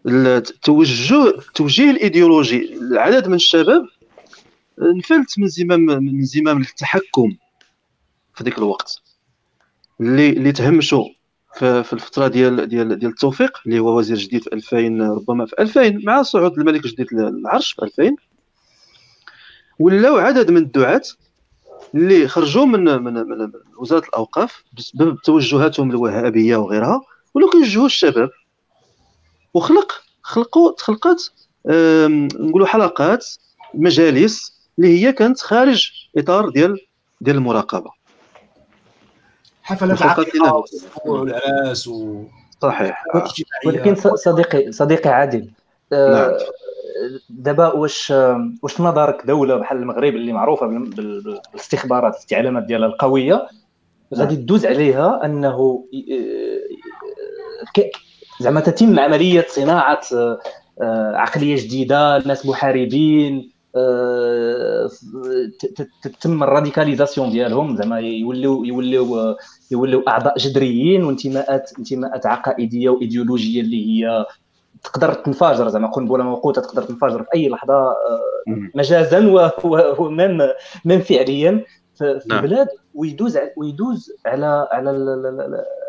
التوجه 0.06 1.28
التوجيه 1.28 1.90
الإيديولوجي 1.90 2.78
لعدد 2.80 3.28
من 3.28 3.34
الشباب 3.34 3.86
نفلت 4.78 5.38
من 5.38 5.48
زمام 5.48 5.80
من 5.80 6.24
زمام 6.24 6.60
التحكم 6.60 7.36
في 8.34 8.44
ذاك 8.44 8.58
الوقت. 8.58 9.02
اللي 10.00 10.30
اللي 10.30 10.52
تهمشوا 10.52 11.04
في, 11.54 11.92
الفترة 11.92 12.28
ديال 12.28 12.68
ديال 12.68 12.98
ديال 12.98 13.10
التوفيق 13.10 13.58
اللي 13.66 13.78
هو 13.78 13.98
وزير 13.98 14.16
جديد 14.16 14.42
في 14.42 14.52
2000 14.52 14.76
ربما 15.14 15.46
في 15.46 15.54
2000 15.58 16.00
مع 16.04 16.22
صعود 16.22 16.58
الملك 16.58 16.84
الجديد 16.84 17.06
للعرش 17.12 17.72
في 17.72 17.82
2000 17.82 18.16
ولاو 19.78 20.16
عدد 20.18 20.50
من 20.50 20.56
الدعاة 20.56 21.02
اللي 21.94 22.28
خرجوا 22.28 22.64
من 22.64 22.84
من, 22.84 23.14
من 23.14 23.52
وزارة 23.78 24.06
الأوقاف 24.08 24.64
بسبب 24.72 25.18
توجهاتهم 25.24 25.90
الوهابية 25.90 26.56
وغيرها 26.56 27.02
ولاو 27.34 27.50
كيوجهوا 27.50 27.86
الشباب. 27.86 28.30
وخلق 29.54 29.92
خلقوا 30.22 30.72
تخلقت 30.72 31.32
نقولوا 32.40 32.66
حلقات 32.66 33.26
مجالس 33.74 34.53
اللي 34.78 35.04
هي 35.06 35.12
كانت 35.12 35.40
خارج 35.40 35.90
إطار 36.16 36.48
ديال 36.48 36.80
ديال 37.20 37.36
المراقبة 37.36 37.90
حفلات 39.62 40.02
العقيقه 40.02 40.64
والعراس 41.06 41.88
و 41.88 42.24
صحيح 42.62 43.04
ولكن 43.66 43.94
صديقي 44.14 44.72
صديقي 44.72 45.10
عادل 45.10 45.50
آه، 45.92 46.28
نعم. 46.28 46.38
دابا 47.30 47.72
واش 47.72 48.10
واش 48.62 48.80
نظرك 48.80 49.26
دولة 49.26 49.56
بحال 49.56 49.78
المغرب 49.78 50.14
اللي 50.14 50.32
معروفة 50.32 50.66
بالاستخبارات 50.66 52.14
الاستعلامات 52.14 52.62
ديالها 52.62 52.88
القوية 52.88 53.48
غادي. 54.14 54.36
تدوز 54.36 54.66
عليها 54.66 55.24
أنه 55.24 55.84
زعما 58.40 58.60
تتم 58.60 58.98
عملية 59.00 59.46
صناعة 59.48 60.00
آه، 60.12 61.12
عقلية 61.16 61.56
جديدة 61.56 62.18
ناس 62.18 62.46
محاربين 62.46 63.36
آه، 63.36 63.53
تتم 66.02 66.42
الراديكاليزاسيون 66.42 67.30
ديالهم 67.30 67.76
زعما 67.76 67.98
يوليو 68.00 68.64
يوليو 68.64 69.36
يوليو 69.70 70.02
أعضاء 70.08 70.38
جذريين 70.38 71.04
وانتماءات 71.04 71.70
انتماءات 71.78 72.26
عقائدية 72.26 72.88
وإيديولوجية 72.90 73.60
اللي 73.60 73.86
هي 73.86 74.26
تقدر 74.84 75.14
تنفجر 75.14 75.68
زعما 75.68 75.88
قنبلة 75.88 76.24
موقوتة 76.24 76.62
تقدر 76.62 76.82
تنفجر 76.82 77.22
في 77.22 77.28
أي 77.34 77.48
لحظة 77.48 77.96
مجازا 78.74 79.52
ومن 79.98 80.38
من 80.84 81.00
فعليا. 81.00 81.64
في 81.94 82.20
نعم. 82.26 82.44
البلاد 82.44 82.68
ويدوز 82.94 83.38
ويدوز 83.56 84.12
على 84.26 84.68
على 84.72 84.90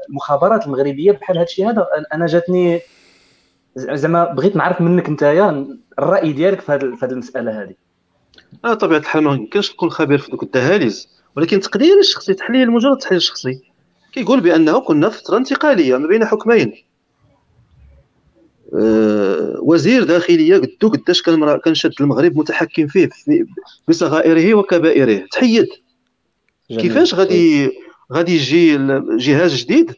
المخابرات 0.10 0.66
المغربية 0.66 1.12
بحال 1.12 1.38
هذا. 1.38 1.46
الشيء 1.46 1.70
هذا 1.70 1.88
أنا 2.14 2.26
جاتني 2.26 2.82
زعما 3.76 4.34
بغيت 4.34 4.56
نعرف 4.56 4.82
منك 4.82 5.08
انت 5.08 5.24
الرأي 6.00 6.34
ديالك 6.34 6.62
في 6.62 6.72
هذه 6.72 7.12
المسألة 7.12 7.62
هذه 7.62 7.74
آه 8.66 8.74
طبيعة 8.74 9.00
الحال 9.00 9.24
ما 9.24 9.34
يمكنش 9.34 9.72
نكون 9.72 9.90
خبير 9.90 10.18
في 10.18 10.32
ذوك 10.32 10.44
الدهاليز 10.44 11.10
ولكن 11.36 11.60
تقديري 11.60 12.00
الشخصي 12.00 12.34
تحليل 12.34 12.72
مجرد 12.72 12.98
تحليل 12.98 13.22
شخصي 13.22 13.62
كيقول 14.12 14.40
بأنه 14.40 14.80
كنا 14.80 15.10
في 15.10 15.18
فترة 15.18 15.38
انتقالية 15.38 15.98
ما 15.98 16.08
بين 16.08 16.26
حكمين. 16.26 16.74
أه 18.74 19.56
وزير 19.60 20.04
داخلية 20.04 20.58
قدو 20.58 20.90
قداش 20.90 21.22
كان 21.22 21.58
كان 21.58 21.76
شاد 21.76 21.94
المغرب 22.02 22.38
متحكم 22.38 22.88
فيه 22.88 23.10
بصغائره 23.88 24.54
وكبائره. 24.54 25.26
تحيد. 25.32 25.68
كيفاش 26.70 27.14
غادي 27.14 27.72
غادي 28.14 28.36
يجي 28.36 28.78
جهاز 29.18 29.56
جديد؟ 29.56 29.96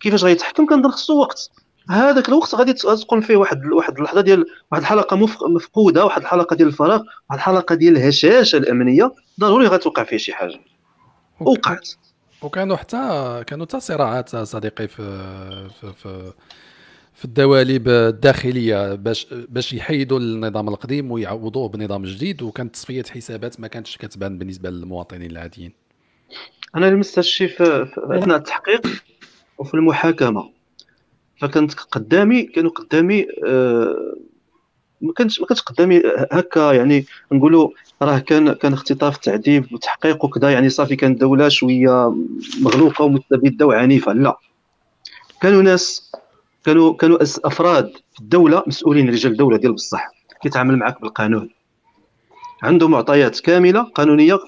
كيفاش 0.00 0.24
غيتحكم 0.24 0.66
كنظن 0.66 0.90
خصو 0.90 1.20
وقت. 1.20 1.50
هذاك 1.90 2.28
الوقت 2.28 2.54
غادي 2.54 2.72
تكون 2.72 3.20
فيه 3.20 3.36
واحد 3.36 3.66
واحد 3.66 3.96
اللحظة 3.96 4.20
ديال 4.20 4.46
واحد 4.72 4.82
الحلقة 4.82 5.16
مفقودة 5.48 6.04
واحد 6.04 6.20
الحلقة 6.20 6.56
ديال 6.56 6.68
الفراغ 6.68 7.00
واحد 7.00 7.38
الحلقة 7.38 7.74
ديال 7.74 7.96
الهشاشة 7.96 8.56
الأمنية. 8.56 9.14
ضروري 9.40 9.66
غتوقع 9.66 10.04
فيه 10.04 10.16
شي 10.16 10.34
حاجة. 10.34 10.60
وقعت. 11.40 11.88
وكانوا 12.42 12.76
حتى 12.76 13.42
كانوا 13.46 13.66
حتى 13.66 13.80
صراعات 13.80 14.36
صديقي 14.36 14.88
في 14.88 15.28
في 15.80 15.92
في, 15.92 16.32
في 17.14 17.24
الدواليب 17.24 17.88
الداخلية 17.88 18.94
باش 18.94 19.26
باش 19.48 19.72
يحيدوا 19.72 20.18
النظام 20.18 20.68
القديم 20.68 21.10
ويعوضوه 21.10 21.68
بنظام 21.68 22.04
جديد 22.04 22.42
وكانت 22.42 22.74
تصفية 22.74 23.04
حسابات 23.10 23.60
ما 23.60 23.68
كانتش 23.68 23.96
كتبان 23.96 24.38
بالنسبة 24.38 24.70
للمواطنين 24.70 25.30
العاديين. 25.30 25.72
أنا 26.76 26.86
لمست 26.86 27.18
الشيء 27.18 27.48
في 27.48 27.88
اثناء 27.96 28.36
التحقيق 28.36 28.86
وفي 29.58 29.74
المحاكمة. 29.74 30.50
فكانت 31.40 31.74
قدامي 31.74 32.42
كانوا 32.42 32.70
قدامي 32.70 33.26
آه، 33.46 34.14
ما 35.00 35.12
كانش 35.12 35.40
ما 35.40 35.46
كانش 35.46 35.60
قدامي 35.60 36.02
هكا 36.32 36.72
يعني 36.72 37.06
نقولوا 37.32 37.70
راه 38.02 38.18
كان 38.18 38.52
كان 38.52 38.72
اختطاف 38.72 39.16
تعذيب 39.16 39.72
وتحقيق 39.72 40.24
وكذا. 40.24 40.50
يعني 40.50 40.68
صافي 40.68 40.96
كانت 40.96 41.14
الدولة 41.14 41.48
شوية 41.48 42.14
مغلوقة 42.60 43.04
ومستبده 43.04 43.66
وعنيفة. 43.66 44.12
لا. 44.12 44.38
كانوا 45.42 45.62
ناس 45.62 46.12
كانوا 46.64 46.94
كانوا 46.94 47.18
أفراد 47.22 47.92
في 48.12 48.20
الدولة 48.20 48.62
مسؤولين 48.66 49.10
رجال 49.10 49.32
الدولة 49.32 49.56
ديال 49.56 49.72
بصح 49.72 50.10
كيتعامل 50.42 50.76
معك 50.76 51.00
بالقانون. 51.00 51.50
عنده 52.62 52.88
معطيات 52.88 53.40
كاملة 53.40 53.82
قانونية 53.82 54.38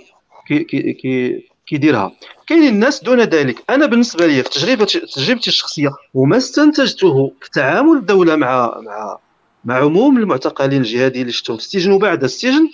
كي 0.46 0.64
كي 0.64 0.92
كي 0.92 1.48
كيديرها. 1.66 2.12
كاينين 2.46 2.74
الناس 2.74 3.04
دون 3.04 3.20
ذلك. 3.20 3.64
أنا 3.70 3.86
بالنسبة 3.86 4.26
لي 4.26 4.42
في 4.42 4.50
تجربه 4.50 4.84
تجربتي 4.84 5.50
الشخصية 5.50 5.90
وما 6.14 6.36
استنتجته 6.36 7.32
في 7.40 7.50
تعامل 7.50 7.96
الدولة 7.96 8.36
مع 8.36 8.80
مع 8.80 9.18
مع 9.64 9.74
عموم 9.74 10.18
المعتقلين 10.18 10.80
الجهاديين 10.80 11.22
اللي 11.22 11.32
شفتهم 11.32 11.56
في 11.56 11.62
السجن 11.62 11.90
وبعد 11.92 12.24
السجن 12.24 12.68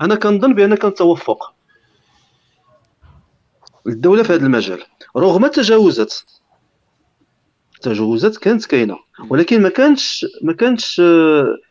أنا 0.00 0.14
كنظن 0.14 0.54
بأن 0.54 0.74
كان 0.74 0.94
توفق 0.94 1.52
الدولة 3.86 4.22
في 4.22 4.32
هذا 4.32 4.46
المجال. 4.46 4.82
رغم 5.16 5.44
التجاوزات 5.44 6.14
التجاوزات 7.74 8.36
كانت 8.36 8.66
كاينة. 8.66 8.98
ولكن 9.28 9.62
ما 9.62 9.68
كانش 9.68 10.26
ما 10.42 10.52
كانش 10.52 10.96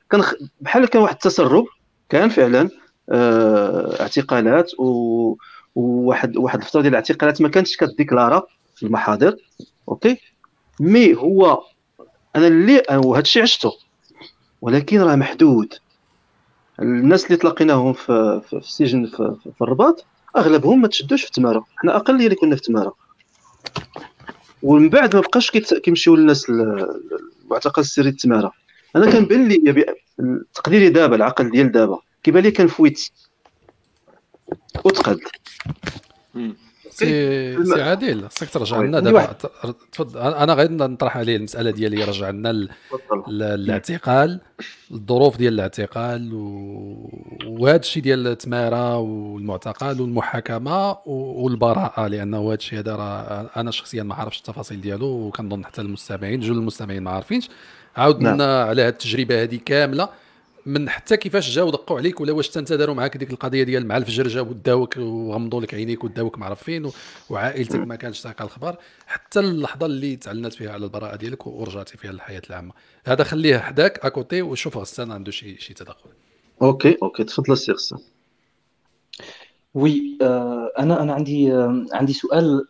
كان 0.09 0.23
بحال 0.61 0.85
كان 0.85 1.01
واحد 1.01 1.13
التسرب 1.13 1.65
كان 2.09 2.29
فعلا 2.29 2.69
آه 3.09 4.01
اعتقالات 4.01 4.71
و 4.79 5.35
وواحد 5.79 6.37
واحد 6.37 6.59
الفترة 6.59 6.81
ديال 6.81 6.93
الاعتقالات 6.93 7.41
ما 7.41 7.49
كانتش 7.49 7.77
كت 7.77 7.92
déclara 7.92 8.43
في 8.75 8.83
المحاضر 8.83 9.35
OK؟ 9.89 10.17
mais 10.79 11.15
هو 11.15 11.63
أنا 12.35 12.47
اللي 12.47 12.83
وهذا 12.89 13.21
الشيء 13.21 13.41
عشته 13.41 13.71
ولكن 14.61 15.01
راه 15.01 15.15
محدود. 15.15 15.73
الناس 16.81 17.25
اللي 17.25 17.37
تلاقيناهم 17.37 17.93
في, 17.93 18.41
في, 18.49 18.53
السجن 18.55 19.05
في, 19.05 19.35
في 19.57 19.61
الرباط 19.61 20.05
أغلبهم 20.37 20.81
ما 20.81 20.87
تشدوش 20.87 21.23
في 21.23 21.31
تماره 21.31 21.65
حنا 21.75 21.95
أقل 21.95 22.15
اللي 22.15 22.35
كنا 22.35 22.55
في 22.55 22.61
تماره 22.61 22.95
ومن 24.63 24.89
بعد 24.89 25.15
ما 25.15 25.21
بقاش 25.21 25.51
كيمشيو 25.51 26.15
للناس 26.15 26.49
المعتقل 26.49 27.81
السري 27.81 28.09
التماره 28.09 28.51
أنا 28.95 29.11
كنبان 29.11 29.47
لي 29.47 29.85
تقديري 30.53 30.89
دابا 30.89 31.15
العقل 31.15 31.51
ديال 31.51 31.71
دابا 31.71 31.99
كيبان 32.23 32.43
لي 32.43 32.51
كان 32.51 32.67
فويت. 32.67 33.11
وتقد 34.85 35.19
سي 36.89 37.65
سي 37.65 37.81
عادل 37.81 38.29
خصك 38.29 38.49
ترجع 38.49 38.81
لنا 38.81 38.99
دابا. 38.99 39.35
تفضل. 39.91 40.19
أنا 40.19 40.53
غادي 40.53 40.73
نطرح 40.73 41.17
عليه 41.17 41.35
المسألة 41.35 41.71
ديال 41.71 41.93
يرجع 41.93 42.29
لنا 42.29 42.67
الاعتقال 43.27 44.39
الظروف 44.91 45.37
ديال 45.37 45.53
الاعتقال 45.53 46.29
وهذا 47.45 47.79
الشيء 47.79 48.03
ديال 48.03 48.27
التمارة 48.27 48.97
والمعتقل 48.97 50.01
والمحاكمة 50.01 50.97
والبراءة 51.05 52.07
لأنه 52.07 52.47
هذا 52.47 52.53
الشيء 52.55 52.79
هذا 52.79 52.95
راه 52.95 53.49
أنا 53.57 53.71
شخصيا 53.71 54.03
ما 54.03 54.15
عرفتش 54.15 54.37
التفاصيل 54.37 54.81
ديالو 54.81 55.07
وكنظن 55.07 55.65
حتى 55.65 55.81
المستمعين 55.81 56.39
جل 56.39 56.51
المستمعين 56.51 57.03
ما 57.03 57.11
عارفينش. 57.11 57.49
عاودنا 57.97 58.35
نعم. 58.35 58.67
على 58.67 58.81
هذه 58.81 58.89
التجربة 58.89 59.43
هذه 59.43 59.59
كاملة. 59.65 60.09
من 60.69 60.89
حتى 60.89 61.17
كيفاش 61.17 61.49
جاو 61.49 61.69
دقوا 61.69 61.97
عليك 61.97 62.21
ولا 62.21 62.31
واش 62.31 62.57
انت 62.57 62.73
داروا 62.73 62.95
معاك 62.95 63.17
ديك 63.17 63.31
القضية 63.31 63.63
ديال 63.63 63.87
مع 63.87 63.97
الفجر 63.97 64.27
جاو 64.27 64.49
وداوك 64.49 64.97
وغمضوا 64.97 65.61
لك 65.61 65.73
عينيك 65.73 66.03
وداوك 66.03 66.37
ما 66.39 66.45
عرف 66.45 66.63
فين 66.63 66.91
وعائلتك 67.29 67.79
ما 67.79 67.95
كانش 67.95 68.21
تلقى 68.21 68.43
الخبر 68.43 68.77
حتى 69.07 69.39
اللحظة 69.39 69.85
اللي 69.85 70.15
تعلنت 70.15 70.53
فيها 70.53 70.71
على 70.71 70.85
البراءة 70.85 71.15
ديالك 71.15 71.47
ورجعتي 71.47 71.97
فيها 71.97 72.11
للحياة 72.11 72.41
العامة. 72.49 72.73
هذا 73.05 73.23
خليه 73.23 73.57
حداك 73.57 74.05
à 74.05 74.12
côté 74.12 74.41
وشوف 74.41 74.77
غسان 74.77 75.11
عنده 75.11 75.31
شي 75.31 75.57
شي 75.57 75.73
تدخل. 75.73 76.09
OK 76.61 76.97
OK 77.03 77.23
تفضل 77.23 77.53
السي 77.53 77.71
غسان. 77.71 77.99
oui 79.73 80.17
آه 80.21 80.71
أنا 80.79 81.01
أنا 81.01 81.13
عندي 81.13 81.53
آه 81.53 81.85
عندي 81.93 82.13
سؤال 82.13 82.67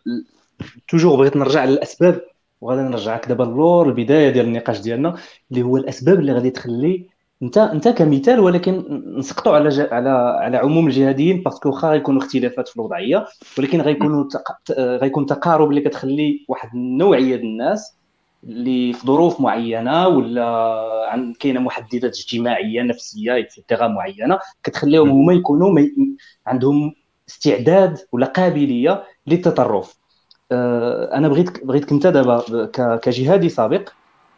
toujours 0.88 1.16
بغيت 1.16 1.36
نرجع 1.36 1.64
للأسباب 1.64 2.24
وغادي 2.60 2.82
نرجعك 2.82 3.28
دابا 3.28 3.42
للور 3.42 3.88
البداية 3.88 4.30
ديال 4.30 4.46
النقاش 4.46 4.80
ديالنا 4.80 5.16
اللي 5.50 5.62
هو 5.62 5.76
الأسباب 5.76 6.20
اللي 6.20 6.32
غادي 6.32 6.50
تخلي 6.50 7.09
انت 7.42 7.58
انت 7.58 7.88
كمثال 7.88 8.40
ولكن 8.40 9.02
نسقطوا 9.18 9.54
على 9.56 9.68
ج... 9.68 9.80
على 9.80 10.10
على 10.40 10.56
عموم 10.56 10.86
الجهاديين 10.86 11.42
parce 11.42 11.58
que 11.58 11.68
واخا 11.68 11.90
غيكونوا 11.90 12.22
اختلافات 12.22 12.68
في 12.68 12.76
الوضعية 12.76 13.26
ولكن 13.58 13.80
غيكونوا 13.80 14.24
تق... 14.28 14.72
غيكون 14.78 15.26
تقارب 15.26 15.70
اللي 15.70 15.80
كتخلي 15.80 16.46
واحد 16.48 16.68
النوعية 16.74 17.36
ديال 17.36 17.40
الناس 17.40 17.98
اللي 18.44 18.92
في 18.92 19.06
ظروف 19.06 19.40
معينة 19.40 20.08
ولا 20.08 20.44
عن 21.08 21.32
كاينة 21.34 21.60
محددات 21.60 22.14
اجتماعية 22.16 22.82
نفسية 22.82 23.38
et 23.38 23.51
cetera 23.51 23.88
معينة 23.88 24.38
كتخليهم 24.62 25.10
هما 25.10 25.32
يكونوا 25.32 25.70
مي... 25.72 25.90
عندهم 26.46 26.94
استعداد 27.28 27.98
ولا 28.12 28.26
قابلية 28.26 29.04
للتطرف. 29.26 29.98
آه، 30.52 31.14
أنا 31.16 31.28
بغيت 31.28 31.64
بغيتك 31.64 31.92
انت 31.92 32.06
دابا 32.06 32.42
كجهادي 32.96 33.48
سابق 33.48 33.88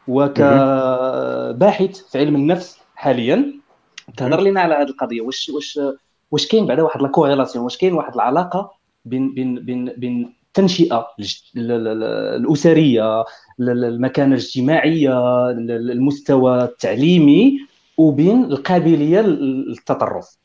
وكباحث 0.06 1.96
في 2.10 2.18
علم 2.18 2.36
النفس 2.36 2.81
حاليا. 3.02 3.52
تهضر 4.16 4.40
لنا 4.40 4.60
على 4.60 4.74
هذه 4.74 4.88
القضية. 4.88 5.20
واش 5.20 5.50
واش 5.54 5.80
واش 6.30 6.46
كاين 6.46 6.66
بعدا 6.66 6.82
واحد 6.82 7.02
لا 7.02 7.08
كوريلاسيون 7.08 7.64
واش 7.64 7.76
كاين 7.76 7.92
واحد 7.92 8.14
العلاقة 8.14 8.72
بين 9.04 9.34
بين 9.34 9.54
بين 9.54 9.84
بين 9.84 10.34
التنشئة 10.48 11.06
الأسرية 11.56 13.24
المكانة 13.60 14.34
الاجتماعية 14.34 15.50
المستوى 15.50 16.64
التعليمي 16.64 17.58
وبين 17.98 18.44
القابلية 18.44 19.20
للتطرف. 19.20 20.36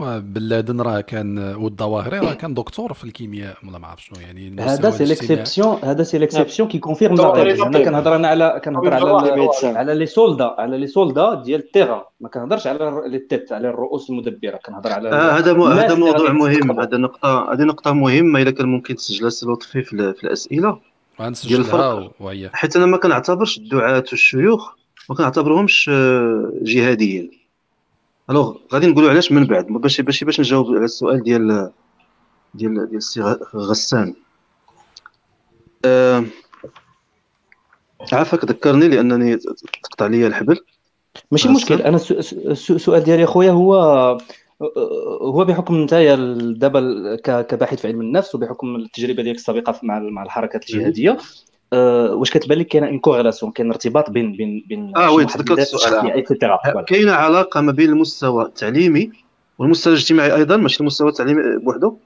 بن 0.00 0.42
لادن 0.42 0.80
راه 0.80 1.00
كان 1.00 1.38
والظواهري 1.38 2.18
راه 2.18 2.34
كان 2.34 2.54
دكتور 2.54 2.92
في 2.92 3.04
الكيمياء 3.04 3.56
ولا 3.68 3.78
ما 3.78 3.86
عرف 3.86 4.04
شنو 4.04 4.20
يعني 4.20 4.60
هذا 4.60 4.90
سي 4.90 5.04
ليكسيبسيون 5.04 5.78
هذا 5.84 6.02
c'est 6.02 6.18
l'exception 6.18 6.68
qui 6.68 6.78
confirme 6.78 7.20
أنا 7.20 7.84
كنهضر 7.84 8.16
أنا 8.16 8.28
على 8.28 8.60
كنهضر 8.64 8.94
على 8.94 9.48
على 9.64 9.94
les 9.94 10.06
soldats 10.06 10.54
على 10.58 10.78
les 10.78 10.86
soldats 10.86 11.34
ديال 11.34 11.60
التيغا. 11.60 12.04
ما 12.20 12.28
كنهضرش 12.28 12.66
على 12.66 13.02
les 13.06 13.18
têtes 13.18 13.52
على 13.52 13.68
الرؤوس 13.68 14.10
المدبرة 14.10 14.56
كنهضر 14.56 14.92
على 14.92 15.10
آه 15.10 15.30
هذا 15.30 15.52
هذا 15.52 15.94
موضوع 15.94 16.32
مهم. 16.32 16.80
هذا 16.80 16.96
نقطه 16.96 17.52
هذه 17.52 17.62
نقطة 17.62 17.92
مهمة 17.92 18.42
إلا 18.42 18.50
كان 18.50 18.68
ممكن 18.68 18.94
تسجلها 18.94 19.30
سي 19.30 19.46
لطفي 19.46 19.82
في, 19.82 19.92
الأسئلة. 20.24 20.78
ديال 21.48 21.60
الفرق. 21.60 22.12
وهي. 22.20 22.50
حيت 22.52 22.76
أنا 22.76 22.86
ما 22.86 22.96
كنعتبرش 22.96 23.58
الدعاة 23.58 24.04
والشيوخ 24.10 24.74
ما 25.10 25.16
كنعتبرهمش 25.16 25.90
آه، 25.92 26.52
جهاديين. 26.62 27.45
alors 28.30 28.56
غادي 28.72 28.86
نقولوا 28.86 29.10
علاش 29.10 29.32
من 29.32 29.44
بعد؟ 29.44 29.66
باش 29.66 30.00
باش 30.00 30.24
باش 30.24 30.40
نجاوب 30.40 30.66
على 30.66 30.84
السؤال 30.84 31.22
ديال 31.22 31.70
ديال 32.54 32.74
ديال 32.74 32.96
السي 32.96 33.36
غسان. 33.54 34.14
أه 35.84 36.24
عافاك 38.12 38.44
ذكرني 38.44 38.88
لأنني 38.88 39.36
تقطع 39.82 40.06
لي 40.06 40.26
الحبل. 40.26 40.60
ماشي 41.30 41.48
مشكل 41.48 41.82
أنا 41.82 41.96
السؤال 41.96 43.04
ديالي 43.04 43.24
أخويا 43.24 43.50
هو 43.50 43.74
هو 45.22 45.44
بحكم 45.44 45.82
نتايا 45.82 46.16
دابا 46.40 47.16
كباحث 47.24 47.80
في 47.80 47.88
علم 47.88 48.00
النفس 48.00 48.34
وبحكم 48.34 48.76
التجربة 48.76 49.22
ديالك 49.22 49.38
السابقة 49.38 49.80
مع 49.82 49.98
مع 49.98 50.22
الحركات 50.22 50.70
الجهادية 50.70 51.18
أه 51.72 52.14
واش 52.14 52.30
كتبان 52.30 52.58
لك 52.58 52.66
كاين 52.66 52.98
corrélation 52.98 53.52
كاين 53.52 53.70
ارتباط 53.70 54.10
بين 54.10 54.36
بين 54.36 54.64
بين 54.68 54.96
آه 54.96 55.10
oui 55.10 55.24
تذكرت 55.24 55.58
السؤال 55.58 56.84
كاينة 56.84 57.12
علاقة 57.12 57.60
ما 57.60 57.72
بين 57.72 57.90
المستوى 57.90 58.44
التعليمي 58.44 59.12
والمستوى 59.58 59.92
الاجتماعي 59.92 60.34
أيضا؟ 60.34 60.56
ماشي 60.56 60.80
المستوى 60.80 61.08
التعليمي 61.08 61.58
بوحده 61.58 61.96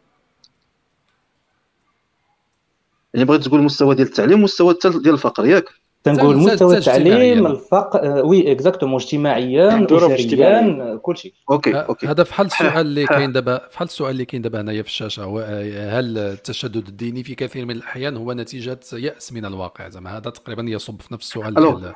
يعني 3.15 3.27
بغيت 3.27 3.43
تقول 3.43 3.61
المستوى 3.61 3.95
ديال 3.95 4.07
التعليم 4.07 4.35
والمستوى 4.35 4.75
ديال 4.85 5.15
الفقر 5.15 5.47
ياك. 5.47 5.65
تنقول 6.05 6.37
مستوى 6.37 6.77
التعليم 6.77 7.47
الفقر 7.47 8.27
oui 8.27 8.53
exactement 8.53 9.01
اجتماعيا 9.01 9.87
اسريا 9.91 10.97
كل 10.97 11.17
شيء. 11.17 11.33
OK 11.51 11.75
OK. 11.75 12.07
هذا 12.07 12.25
فحال 12.25 12.47
السؤال 12.47 12.87
اللي 12.87 13.07
كاين 13.07 13.33
دابا 13.33 13.69
فحال 13.71 13.89
السؤال 13.89 14.11
اللي 14.11 14.25
كاين 14.25 14.43
دابا 14.43 14.61
هنايا 14.61 14.83
في 14.83 14.89
الشاشة 14.89 15.25
هو 15.25 15.39
هل 15.91 16.19
التشدد 16.19 16.89
الديني 16.89 17.23
في 17.23 17.35
كثير 17.35 17.67
من 17.67 17.77
الأحيان 17.77 18.17
هو 18.17 18.33
نتيجة 18.33 18.81
يأس 18.93 19.33
من 19.33 19.45
الواقع؟ 19.45 19.89
زعما 19.89 20.17
هذا 20.17 20.31
تقريبا 20.31 20.63
يصب 20.63 21.01
في 21.01 21.15
نفس 21.15 21.27
السؤال 21.27 21.55
ديال 21.55 21.93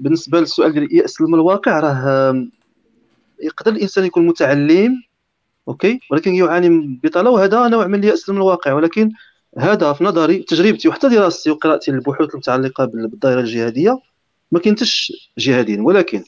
بالنسبة 0.00 0.40
للسؤال 0.40 0.72
ديال 0.72 0.96
يأس 0.96 1.20
من 1.20 1.34
الواقع 1.34 1.80
راه 1.80 2.46
يقدر 3.42 3.72
الإنسان 3.72 4.04
يكون 4.04 4.26
متعلم 4.26 5.02
OK 5.68 6.00
ولكن 6.10 6.34
يعاني 6.34 6.68
من 6.68 6.98
بطالة 7.02 7.30
وهذا 7.30 7.68
نوع 7.68 7.86
من 7.86 7.98
اليأس 7.98 8.28
من 8.28 8.36
الواقع 8.36 8.72
ولكن 8.72 9.10
هذا 9.58 9.92
في 9.92 10.04
نظري 10.04 10.38
تجربتي 10.38 10.88
وحتى 10.88 11.08
دراستي 11.08 11.50
وقراءتي 11.50 11.90
للبحوث 11.90 12.30
المتعلقة 12.34 12.84
بالظاهره 12.84 13.40
الجهادية 13.40 13.98
ما 14.52 14.58
كنتش 14.58 15.12
جهاديين 15.38 15.80
ولكن 15.80 16.24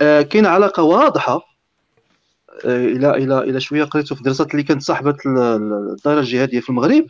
آه 0.00 0.22
كاين 0.22 0.46
علاقة 0.46 0.82
واضحة 0.82 1.40
آه 2.64 2.84
إلى 2.86 3.10
إلى 3.10 3.38
إلى 3.38 3.60
شوية 3.60 3.84
قريته 3.84 4.14
في 4.14 4.22
دراسات 4.22 4.50
اللي 4.50 4.62
كانت 4.62 4.82
صاحبة 4.82 5.16
الظاهره 5.26 6.20
الجهادية 6.20 6.60
في 6.60 6.70
المغرب. 6.70 7.06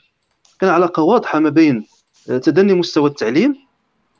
كان 0.61 0.70
علاقة 0.70 1.03
واضحة 1.03 1.38
ما 1.38 1.51
بين 1.51 1.86
آه 2.30 2.38
تدني 2.38 2.74
مستوى 2.74 3.11
التعليم 3.11 3.57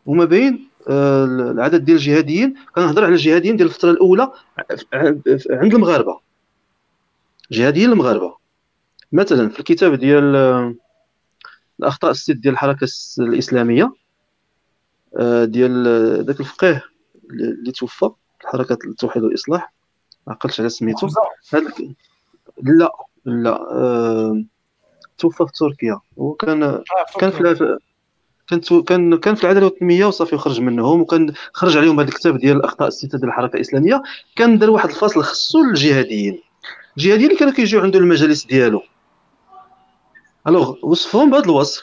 وما 0.07 0.25
بين 0.25 0.69
آه 0.89 1.25
العدد 1.25 1.85
ديال 1.85 1.97
الجهاديين. 1.97 2.55
كنهضر 2.75 3.05
على 3.05 3.13
الجهاديين 3.15 3.57
ديال 3.57 3.69
الفترة 3.69 3.91
الأولى 3.91 4.33
عند 5.51 5.75
المغاربة. 5.75 6.21
جهاديين 7.51 7.93
المغاربة. 7.93 8.35
مثلا 9.13 9.49
في 9.49 9.61
الكتاب 9.61 9.95
ديال 9.95 10.37
آه، 10.37 10.75
الأخطاء 11.81 12.11
الست 12.11 12.31
ديال 12.31 12.55
الحركة 12.55 12.89
الإسلامية 13.19 13.93
آه، 15.17 15.45
ديال 15.45 15.89
آه، 15.89 16.23
ذاك 16.23 16.41
الفقيه 16.41 16.83
اللي 17.31 17.73
توفى 17.73 18.11
حركه 18.45 18.79
التوحيد 18.85 19.23
والاصلاح 19.23 19.73
ما 20.27 20.33
عقلتش 20.33 20.61
على 20.61 20.69
سميتو. 20.69 21.09
هذاك 21.53 21.75
لا 22.63 22.93
لا 23.25 24.45
توفى 25.19 25.47
في 25.47 25.53
تركيا 25.53 26.01
هو 26.19 26.35
كان 26.35 26.83
كان 27.21 27.31
في 27.31 27.79
كان 28.49 28.61
كان 28.83 29.17
كان 29.17 29.35
في 29.35 29.45
العداله 29.45 29.67
والتنميه 29.67 30.07
وصافي 30.07 30.35
وخرج 30.35 30.61
منهم 30.61 31.01
وكان 31.01 31.33
خرج 31.53 31.77
عليهم 31.77 32.01
هذا 32.01 32.09
الكتاب 32.09 32.39
ديال 32.39 32.57
الأخطاء 32.57 32.89
الستة 32.89 33.19
ديال 33.19 33.29
الحركة 33.29 33.57
الإسلامية. 33.57 34.03
كان 34.37 34.59
دار 34.59 34.71
واحد 34.71 34.89
الفصل 34.89 35.23
خصو 35.23 35.63
للجهاديين 35.63 36.41
الجهاديين 36.97 37.29
اللي 37.29 37.39
كانوا 37.39 37.55
كيجيو 37.55 37.81
عنده 37.81 37.99
المجالس 37.99 38.47
ديالو. 38.47 38.83
الوغ 40.49 40.75
وصفهم 40.83 41.31
بهذا 41.31 41.45
الوصف؟ 41.45 41.83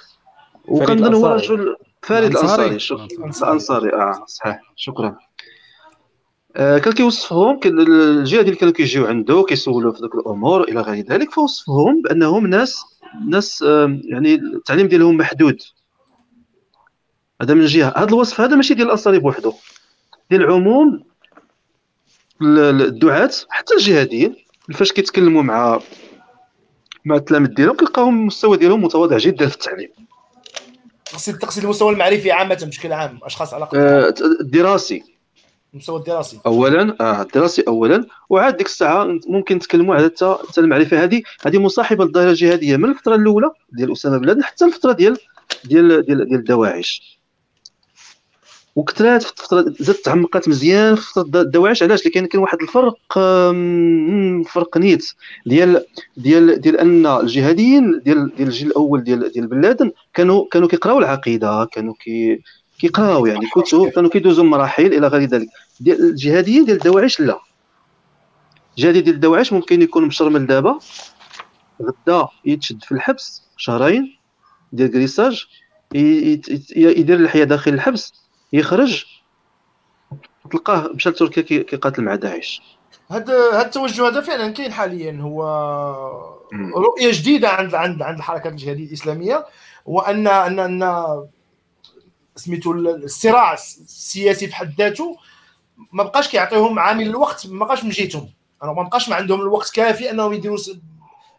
وكنظن 0.68 1.13
هو 1.13 1.28
رجل 1.28 1.76
فريد 2.01 2.32
الأنصاري. 2.32 2.78
الأنصاري 3.41 3.93
آه 3.93 4.26
صحيح 4.28 4.61
شكرا. 4.76 5.18
آه 6.55 6.78
كان 6.78 6.93
كيوصفهم 6.93 7.59
الجهة 7.66 8.41
اللي 8.41 8.55
كانوا 8.55 8.74
كيجيو 8.74 9.05
عنده 9.05 9.45
كيسولوا 9.49 9.93
في 9.93 9.99
ذوك 10.01 10.16
الأمور 10.16 10.63
إلى 10.63 10.82
غير 10.82 11.05
ذلك 11.05 11.32
فوصفهم 11.32 12.01
بأنهم 12.01 12.47
ناس 12.47 12.82
ناس 13.28 13.63
آه 13.63 13.99
يعني 14.03 14.36
التعليم 14.36 14.88
ديالهم 14.88 15.18
محدود. 15.18 15.61
هذا 17.41 17.53
من 17.53 17.66
جهة. 17.66 17.93
هذا 17.97 18.09
الوصف 18.09 18.41
هذا 18.41 18.55
ماشي 18.55 18.74
ديال 18.74 18.88
الأنصاري 18.88 19.20
بوحده 19.20 19.53
ديال 20.30 20.41
العموم 20.41 21.03
الدعاة 22.41 23.32
حتى 23.49 23.74
الجهاديين 23.74 24.36
فاش 24.74 24.91
كيتكلموا 24.91 25.41
مع 25.41 25.80
مع 27.05 27.15
التلاميذ 27.15 27.49
ديالهم 27.53 27.75
كيلقاهم 27.75 28.19
المستوى 28.19 28.57
ديالهم 28.57 28.83
متواضع 28.83 29.17
جدا 29.17 29.47
في 29.47 29.55
التعليم. 29.55 29.89
تقصد 31.05 31.37
تقصد 31.37 31.63
المستوى 31.63 31.93
المعرفي 31.93 32.31
عامة 32.31 32.63
بشكل 32.67 32.93
عام 32.93 33.19
أشخاص 33.23 33.53
على 33.53 33.67
آه 33.75 34.13
الدراسي 34.41 35.03
المستوى 35.73 35.99
الدراسي. 35.99 36.39
اولا 36.45 36.95
آه 37.01 37.21
الدراسي 37.21 37.63
اولا. 37.67 38.05
وعاد 38.29 38.57
ديك 38.57 38.67
الساعة 38.67 39.19
ممكن 39.27 39.55
نتكلموا 39.55 39.95
على 39.95 40.05
حتى 40.49 40.61
المعرفة 40.61 41.03
هذه. 41.03 41.21
هذه 41.45 41.57
مصاحبة 41.57 42.05
للظاهره 42.05 42.29
الجهاديه 42.29 42.77
من 42.77 42.89
الفترة 42.89 43.15
الأولى 43.15 43.51
ديال 43.71 43.91
أسامة 43.91 44.17
بن 44.17 44.25
لادن 44.25 44.43
حتى 44.43 44.65
الفترة 44.65 44.91
ديال 44.91 45.17
ديال 45.63 46.05
ديال, 46.05 46.25
ديال 46.25 46.39
الدواعش. 46.39 47.19
وكثرات 48.76 49.23
في 49.23 49.32
الفترة 49.32 49.73
زادت 49.80 50.05
تعمقات 50.05 50.49
مزيان 50.49 50.95
في 50.95 51.01
فترة 51.01 51.41
الدواعش. 51.41 51.84
علاش؟ 51.84 52.05
لكن 52.07 52.26
كاين 52.26 52.43
واحد 52.43 52.61
الفرق 52.61 52.97
فرق 54.49 54.78
نيت 54.78 55.05
ديال 55.45 55.86
ديال 56.17 56.61
ديال 56.61 56.78
أن 56.80 57.05
الجهاديين 57.05 58.01
ديال 58.05 58.36
ديال 58.36 58.47
الجيل 58.47 58.67
الأول 58.67 59.03
ديال 59.03 59.32
ديال 59.32 59.47
بن 59.47 59.61
لادن 59.61 59.91
كانوا 60.13 60.45
كانوا 60.51 60.67
كيقراو 60.67 60.99
العقيدة 60.99 61.65
كانوا 61.65 61.93
كي 61.99 62.41
كيقراو 62.80 63.26
يعني. 63.26 63.45
كتب 63.55 63.89
كانوا 63.89 64.09
كيدوزوا 64.09 64.43
مراحل 64.43 64.93
إلى 64.93 65.07
غير 65.07 65.30
ذلك. 65.30 65.47
ديال 65.80 66.09
الجهاديين 66.09 66.65
ديال 66.65 66.78
الدواعش 66.78 67.19
لا. 67.19 67.39
الجهادي 68.78 69.01
ديال 69.01 69.15
الدواعش 69.15 69.53
ممكن 69.53 69.82
يكون 69.82 70.05
مشرمل 70.05 70.47
دابا. 70.47 70.80
غدا 71.82 72.28
يتشد 72.45 72.84
في 72.84 72.91
الحبس 72.91 73.43
شهرين 73.57 74.17
ديال 74.73 74.91
كريساج 74.91 75.45
يدير 76.76 77.19
الحياة 77.19 77.43
داخل 77.43 77.73
الحبس. 77.73 78.24
يخرج 78.59 79.05
تلقاه 80.51 80.89
مشى 80.93 81.09
لتركيا 81.09 81.41
كيقاتل 81.41 82.03
مع 82.03 82.15
داعش. 82.15 82.61
هذا 83.11 83.51
هذا 83.53 83.61
التوجه 83.61 84.07
هذا 84.07 84.21
فعلا 84.21 84.51
كاين 84.51 84.73
حاليا. 84.73 85.19
هو 85.21 85.43
رؤية 86.75 87.11
جديدة 87.11 87.49
عند 87.49 87.75
عند 87.75 88.01
عند 88.01 88.17
الحركات 88.17 88.51
الجهادية 88.51 88.85
الإسلامية 88.85 89.45
وان 89.85 90.27
ان 90.27 90.59
ان 90.59 91.05
سميتو 92.35 92.71
الصراع 92.71 93.53
السياسي 93.53 94.47
في 94.47 94.55
حد 94.55 94.73
ذاته 94.77 95.17
ما 95.91 96.03
بقاش 96.03 96.27
كيعطيهم 96.27 96.79
عامل 96.79 97.07
الوقت 97.07 97.47
ما 97.47 97.65
بقاش 97.65 97.83
من 97.83 97.89
جهتهم. 97.89 98.29
ما 98.63 98.83
بقاش 98.83 99.09
ما 99.09 99.15
عندهم 99.15 99.41
الوقت 99.41 99.71
كافي 99.75 100.11
أنهم 100.11 100.33
يديروا 100.33 100.57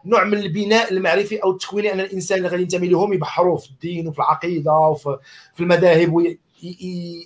نوع 0.07 0.25
من 0.25 0.39
البناء 0.39 0.93
المعرفي 0.93 1.37
أو 1.37 1.51
التكويني 1.51 1.93
أن 1.93 2.01
الإنسان 2.01 2.39
اللي 2.39 2.49
غادي 2.49 2.63
ينتمي 2.63 2.89
لهم 2.89 3.13
يبحروا 3.13 3.57
في 3.57 3.71
الدين 3.71 4.09
وفي 4.09 4.19
العقيدة 4.19 4.73
وفي 4.73 5.19
في 5.55 5.61
المذاهب 5.61 6.37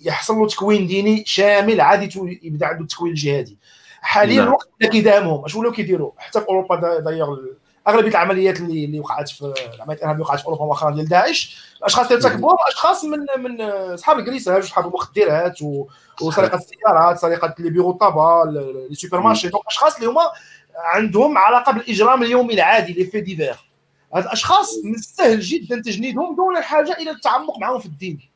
يحصل 0.05 0.35
له 0.35 0.47
تكوين 0.47 0.87
ديني 0.87 1.24
شامل 1.26 1.81
عادي 1.81 2.39
يبدا 2.43 2.66
عنده 2.66 2.83
التكوين 2.83 3.12
الجهادي. 3.12 3.59
حاليا 4.01 4.37
نعم. 4.37 4.49
الوقت 4.49 4.68
اللي 4.81 4.93
كي 4.93 5.13
داهم 5.13 5.45
داعش 5.45 5.55
ولاو 5.55 5.72
كيديروا 5.72 6.12
حتى 6.18 6.41
في 6.41 6.49
أوروبا 6.49 7.01
دايوغ 7.01 7.39
أغلبية 7.89 8.11
العمليات 8.11 8.61
اللي 8.61 8.85
اللي 8.85 9.01
وقعت 9.01 9.28
في 9.28 9.43
العمليات 9.74 9.99
الإرهابية 9.99 10.12
اللي 10.12 10.22
وقعت 10.22 10.41
في 10.41 10.47
أوروبا 10.47 10.64
مؤخرا 10.64 10.91
ديال 10.91 11.09
داعش 11.09 11.57
الأشخاص 11.78 12.11
اللي 12.11 12.26
ارتكبوها 12.26 12.57
أشخاص 12.68 13.05
من 13.05 13.18
من 13.39 13.61
أصحاب 13.61 14.18
الكريساج 14.18 14.62
اصحاب 14.62 14.87
المخدرات 14.87 15.59
وسرقة 16.22 16.59
السيارات 16.59 17.18
سرقة 17.18 17.55
les 17.59 17.71
bureaux 17.71 17.93
tabac 17.93 18.51
les 18.89 18.95
supermarchés 18.95 19.49
donc 19.49 19.62
أشخاص 19.66 19.97
اللي 19.97 20.09
هما 20.09 20.22
عندهم 20.76 21.39
علاقه 21.39 21.72
بالاجرام 21.72 22.22
اليومي 22.22 22.55
العادي 22.55 22.93
les 22.93 23.05
faits 23.05 23.21
divers 23.21 23.57
هاد 24.14 24.24
الأشخاص 24.24 24.74
من 24.85 24.95
السهل 24.95 25.41
جدا 25.41 25.76
تجنيدهم 25.81 26.37
دون 26.37 26.57
الحاجة 26.57 26.93
إلى 26.93 27.11
التعمق 27.11 27.59
معهم 27.59 27.78
في 27.78 27.87
الدين. 27.87 28.30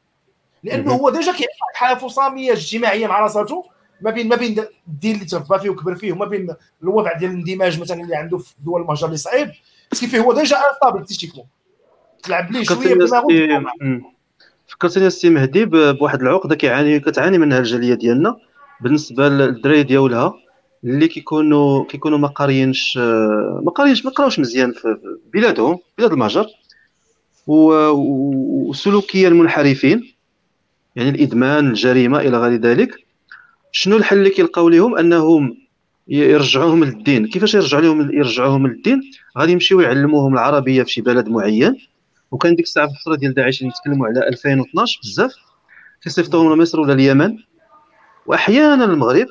لأنه 0.64 0.92
هو 0.92 1.10
déjà 1.10 1.32
كيعيش 1.32 1.56
حاله 1.74 1.98
فصامية 1.98 2.52
اجتماعيه 2.52 3.06
مع 3.06 3.20
راسو 3.20 3.64
ما 4.00 4.10
بين 4.10 4.28
ما 4.28 4.36
بين 4.36 4.64
الدين 4.88 5.14
اللي 5.14 5.26
تربى 5.26 5.58
فيه 5.58 5.70
وكبر 5.70 5.94
فيه 5.94 6.12
وما 6.12 6.26
بين 6.26 6.54
الوضع 6.82 7.12
ديال 7.18 7.30
الاندماج 7.30 7.80
مثلا 7.80 8.02
اللي 8.02 8.16
عنده 8.16 8.38
في 8.38 8.54
دول 8.64 8.80
المهجر 8.80 9.06
اللي 9.06 9.16
صعيب. 9.16 9.50
فيه 9.94 10.18
هو 10.18 10.32
déjà 10.32 10.56
instable 10.56 11.06
psychiquement 11.06 11.46
تلعب 12.22 12.52
ليه 12.52 12.62
شوية 12.62 12.94
فكرتني 14.66 15.06
السي 15.06 15.30
مهدي 15.30 15.64
بواحد 15.64 16.20
العقدة 16.20 16.54
كيعاني 16.54 17.00
كتعاني 17.00 17.38
منها 17.38 17.58
الجالية 17.58 17.94
ديالنا. 17.94 18.36
بالنسبة 18.80 19.28
للدراري 19.28 19.82
ديالها 19.82 20.34
اللي 20.84 21.08
كيكونوا 21.08 21.84
كيكونوا 21.84 22.18
ما 22.18 22.28
قاريينش 22.28 22.96
ما 23.62 23.72
قاريينش 23.74 24.04
ما 24.04 24.10
قراوش 24.10 24.38
مزيان 24.38 24.72
في 24.72 24.98
بلادهم 25.32 25.78
بلاد 25.98 26.12
المهجر 26.12 26.46
وسلوكيا 28.66 29.28
منحرفين 29.28 30.13
يعني 30.96 31.08
الإدمان 31.10 31.68
الجريمة 31.68 32.20
إلى 32.20 32.38
غير 32.38 32.60
ذلك. 32.60 33.04
شنو 33.72 33.96
الحل 33.96 34.18
اللي 34.18 34.30
كيلقاو 34.30 34.68
لهم 34.68 34.98
أنهم 34.98 35.56
يرجعوهم 36.08 36.84
للدين. 36.84 37.26
كيفاش 37.26 37.54
يرجعوا 37.54 37.82
لهم 37.82 38.00
يرجعوهم 38.14 38.66
للدين؟ 38.66 39.00
غادي 39.38 39.52
يمشيو 39.52 39.80
يعلموهم 39.80 40.34
العربية 40.34 40.82
في 40.82 40.90
شي 40.90 41.00
بلد 41.00 41.28
معين. 41.28 41.76
وكان 42.30 42.56
ديك 42.56 42.64
الساعة 42.64 42.86
في 42.86 42.92
الفترة 42.92 43.16
ديال 43.16 43.34
داعش 43.34 43.60
اللي 43.60 43.70
نتكلموا 43.70 44.06
على 44.06 44.28
2012 44.28 45.00
بزاف. 45.02 45.34
كيصيفطوهم 46.02 46.52
لمصر 46.52 46.80
ولا 46.80 46.92
اليمن. 46.92 47.38
وأحيانا 48.26 48.84
المغرب 48.84 49.26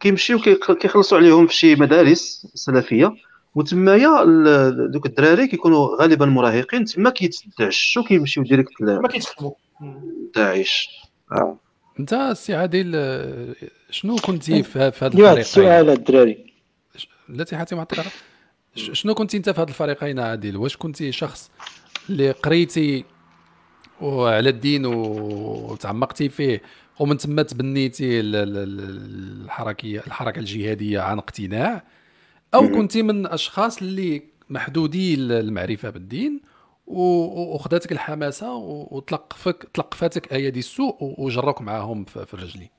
كيمشيو 0.00 0.38
كيخلصوا 0.80 1.18
عليهم 1.18 1.46
في 1.46 1.54
شي 1.54 1.74
مدارس 1.74 2.46
سلفية. 2.54 3.14
وتمايا 3.54 4.24
دوك 4.92 5.06
الدراري 5.06 5.46
كيكونوا 5.46 6.02
غالبا 6.02 6.26
مراهقين. 6.26 6.84
تما 6.84 7.10
كيتدعشوا 7.10 8.04
كيمشيو 8.04 8.42
direct 8.42 8.82
ما 8.82 9.08
كيتخدموا. 9.08 9.52
داعش 10.34 10.88
آه. 11.32 11.58
انت 12.00 12.12
السي 12.12 12.54
عادل 12.54 12.92
شنو 13.90 14.16
كنتي 14.16 14.62
في 14.62 14.78
هذا 14.78 14.88
الفريقين؟ 14.88 15.38
السؤال 15.38 15.90
الدراري. 15.90 16.54
لا 17.28 17.46
حاتم 17.52 17.80
عطيك 17.80 18.00
شنو 18.74 19.14
كنتي 19.14 19.36
انت 19.36 19.50
في 19.50 19.60
هذا 19.60 19.68
الفريقين 19.68 20.18
عادل؟ 20.18 20.56
واش 20.56 20.76
كنتي 20.76 21.12
شخص 21.12 21.50
اللي 22.10 22.30
قريتي 22.30 23.04
وعلى 24.00 24.48
الدين 24.50 24.86
وتعمقتي 24.86 26.28
فيه 26.28 26.62
ومن 27.00 27.16
ثم 27.16 27.42
تبنيتي 27.42 28.20
الحركية 28.20 30.02
الحركة 30.06 30.38
الجهادية 30.38 31.00
عن 31.00 31.18
اقتناع؟ 31.18 31.84
أو 32.54 32.68
كنتي 32.68 33.02
من 33.02 33.26
الاشخاص 33.26 33.82
اللي 33.82 34.22
محدودي 34.50 35.14
المعرفة 35.14 35.90
بالدين 35.90 36.40
وخذاتك 36.86 37.92
الحماسة 37.92 38.54
وتلقفك 38.90 39.68
تلقفاتك 39.74 40.32
ايادي 40.32 40.58
السوء 40.58 40.96
وجروك 41.00 41.62
معاهم 41.62 42.04
في 42.04 42.34
الرجلين. 42.34 42.70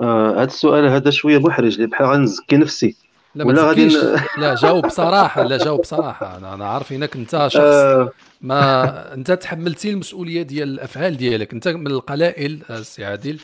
آه 0.00 0.32
هذا 0.34 0.44
السؤال 0.44 0.88
هذا 0.88 1.10
شوية 1.10 1.38
محرج 1.38 1.74
اللي 1.74 1.86
بحال 1.86 2.06
غنزكي 2.06 2.56
نفسي. 2.56 2.96
لا 3.34 3.44
ولا 3.44 3.62
غادي 3.62 3.88
لا 4.38 4.54
جاوب 4.54 4.86
بصراحة 4.86 5.42
لا 5.42 5.56
جاوب 5.58 5.80
بصراحة. 5.80 6.36
أنا 6.36 6.54
أنا 6.54 6.68
عارف 6.68 6.92
إنك 6.92 7.16
أنت 7.16 7.46
شخص 7.50 7.56
آه. 7.64 8.12
ما 8.40 9.14
أنت 9.14 9.32
تحملتي 9.32 9.90
المسؤولية 9.90 10.42
ديال 10.42 10.68
الأفعال 10.68 11.16
ديالك. 11.16 11.52
أنت 11.52 11.68
من 11.68 11.86
القلائل 11.86 12.62
السي 12.70 13.04
عادل 13.04 13.40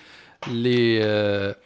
اللي 0.48 1.04
آه 1.04 1.56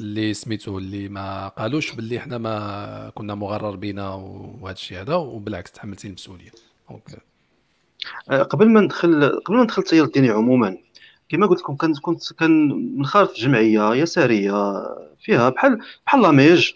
اللي 0.00 0.34
سميتو 0.34 0.78
اللي 0.78 1.08
ما 1.08 1.48
قالوش 1.48 1.92
باللي 1.92 2.20
حنا 2.20 2.38
ما 2.38 3.12
كنا 3.14 3.34
مغرر 3.34 3.76
بينا 3.76 4.14
وهذا 4.60 4.74
الشيء 4.74 5.00
هذا 5.00 5.14
وبالعكس 5.14 5.72
تحملتي 5.72 6.08
المسؤولية. 6.08 6.50
donc 6.90 7.02
آه، 8.30 8.42
قبل 8.42 8.68
ما 8.68 8.80
ندخل 8.80 9.40
قبل 9.44 9.56
ما 9.56 9.62
ندخل 9.62 9.82
التيار 9.82 10.04
الديني 10.04 10.30
عموما 10.30 10.78
كما 11.28 11.46
قلت 11.46 11.60
لكم 11.60 11.76
كنت 11.76 11.98
كنت 11.98 12.32
كان 12.32 12.68
منخرط 12.98 13.30
في 13.30 13.40
جمعية 13.40 13.94
يسارية 13.94 14.82
فيها 15.20 15.48
بحال 15.48 15.80
بحال 16.06 16.22
l'AMEJ. 16.22 16.70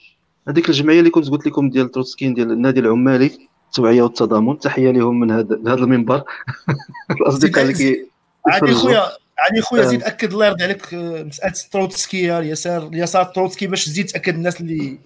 هذيك 0.48 0.68
الجمعية 0.68 0.98
اللي 0.98 1.10
كنت 1.10 1.30
قلت 1.30 1.46
لكم 1.46 1.70
ديال 1.70 1.90
تروتسكين 1.90 2.34
ديال 2.34 2.50
النادي 2.52 2.80
العمالي 2.80 3.30
التوعية 3.66 4.02
والتضامن. 4.02 4.58
تحية 4.58 4.90
لهم 4.90 5.20
من 5.20 5.30
هذا 5.30 5.60
هذا 5.66 5.74
المنبر. 5.74 6.22
الأصدقاء 7.20 7.62
اللي 7.62 7.74
كي 7.74 8.06
عادي 8.46 8.74
خويا 8.74 9.23
يعني 9.38 9.62
خويا 9.62 9.82
زيد 9.82 10.02
أكد 10.02 10.32
الله 10.32 10.46
يرضي 10.46 10.64
عليك 10.64 10.94
آه، 10.94 11.22
مسألة 11.22 11.52
تروتسكي 11.72 12.38
اليسار 12.38 12.86
اليسار 12.86 13.24
تروتسكي 13.24 13.66
باش 13.66 13.84
تزيد 13.84 14.06
تأكد 14.06 14.34
الناس 14.34 14.60
اللي 14.60 14.98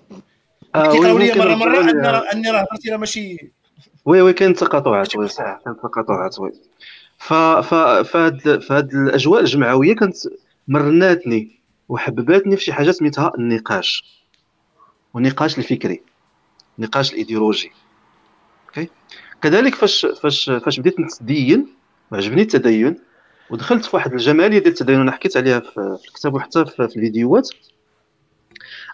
آه 0.74 0.92
كيقراو 0.92 1.18
لي 1.18 1.32
مره 1.34 1.54
مرة 1.54 1.80
ان 1.80 1.88
أني 2.32 2.50
راه 2.50 2.60
هضرتي 2.60 2.90
راه 2.90 2.96
ماشي 2.96 3.50
oui 4.04 4.22
oui 4.22 4.32
كاين 4.32 4.54
تقاطعات 4.54 5.16
oui 5.16 5.28
صح 5.28 5.60
كاين 5.64 5.76
تقاطعات 5.76 6.38
oui. 6.40 6.52
ف 7.18 7.32
ف 7.34 7.74
فهاد 8.08 8.62
فهاد 8.62 8.94
الأجواء 8.94 9.40
الجمعويه 9.40 9.94
كانت 9.94 10.16
مرناتني 10.68 11.58
وحبباتني 11.88 12.56
في 12.56 12.64
شي 12.64 12.72
حاجة 12.72 12.90
سميتها 12.90 13.32
النقاش 13.38 14.20
والنقاش 15.14 15.58
الفكري 15.58 16.02
النقاش 16.78 17.12
الإيديولوجي. 17.12 17.72
OK؟ 18.68 18.88
كذلك 19.42 19.74
فاش 19.74 20.06
فاش 20.06 20.50
فاش 20.64 20.80
بديت 20.80 21.00
نتدين 21.00 21.66
وعجبني 22.12 22.42
التدين 22.42 22.98
ودخلت 23.51 23.84
في 23.84 23.96
واحد 23.96 24.12
الجماليه 24.12 24.59
ديال 24.59 24.72
التدين 24.72 25.01
أنا 25.01 25.12
حكيت 25.12 25.36
عليها 25.36 25.61
في 25.61 25.99
الكتاب 26.09 26.34
وحتى 26.34 26.64
في 26.64 26.82
الفيديوهات. 26.82 27.51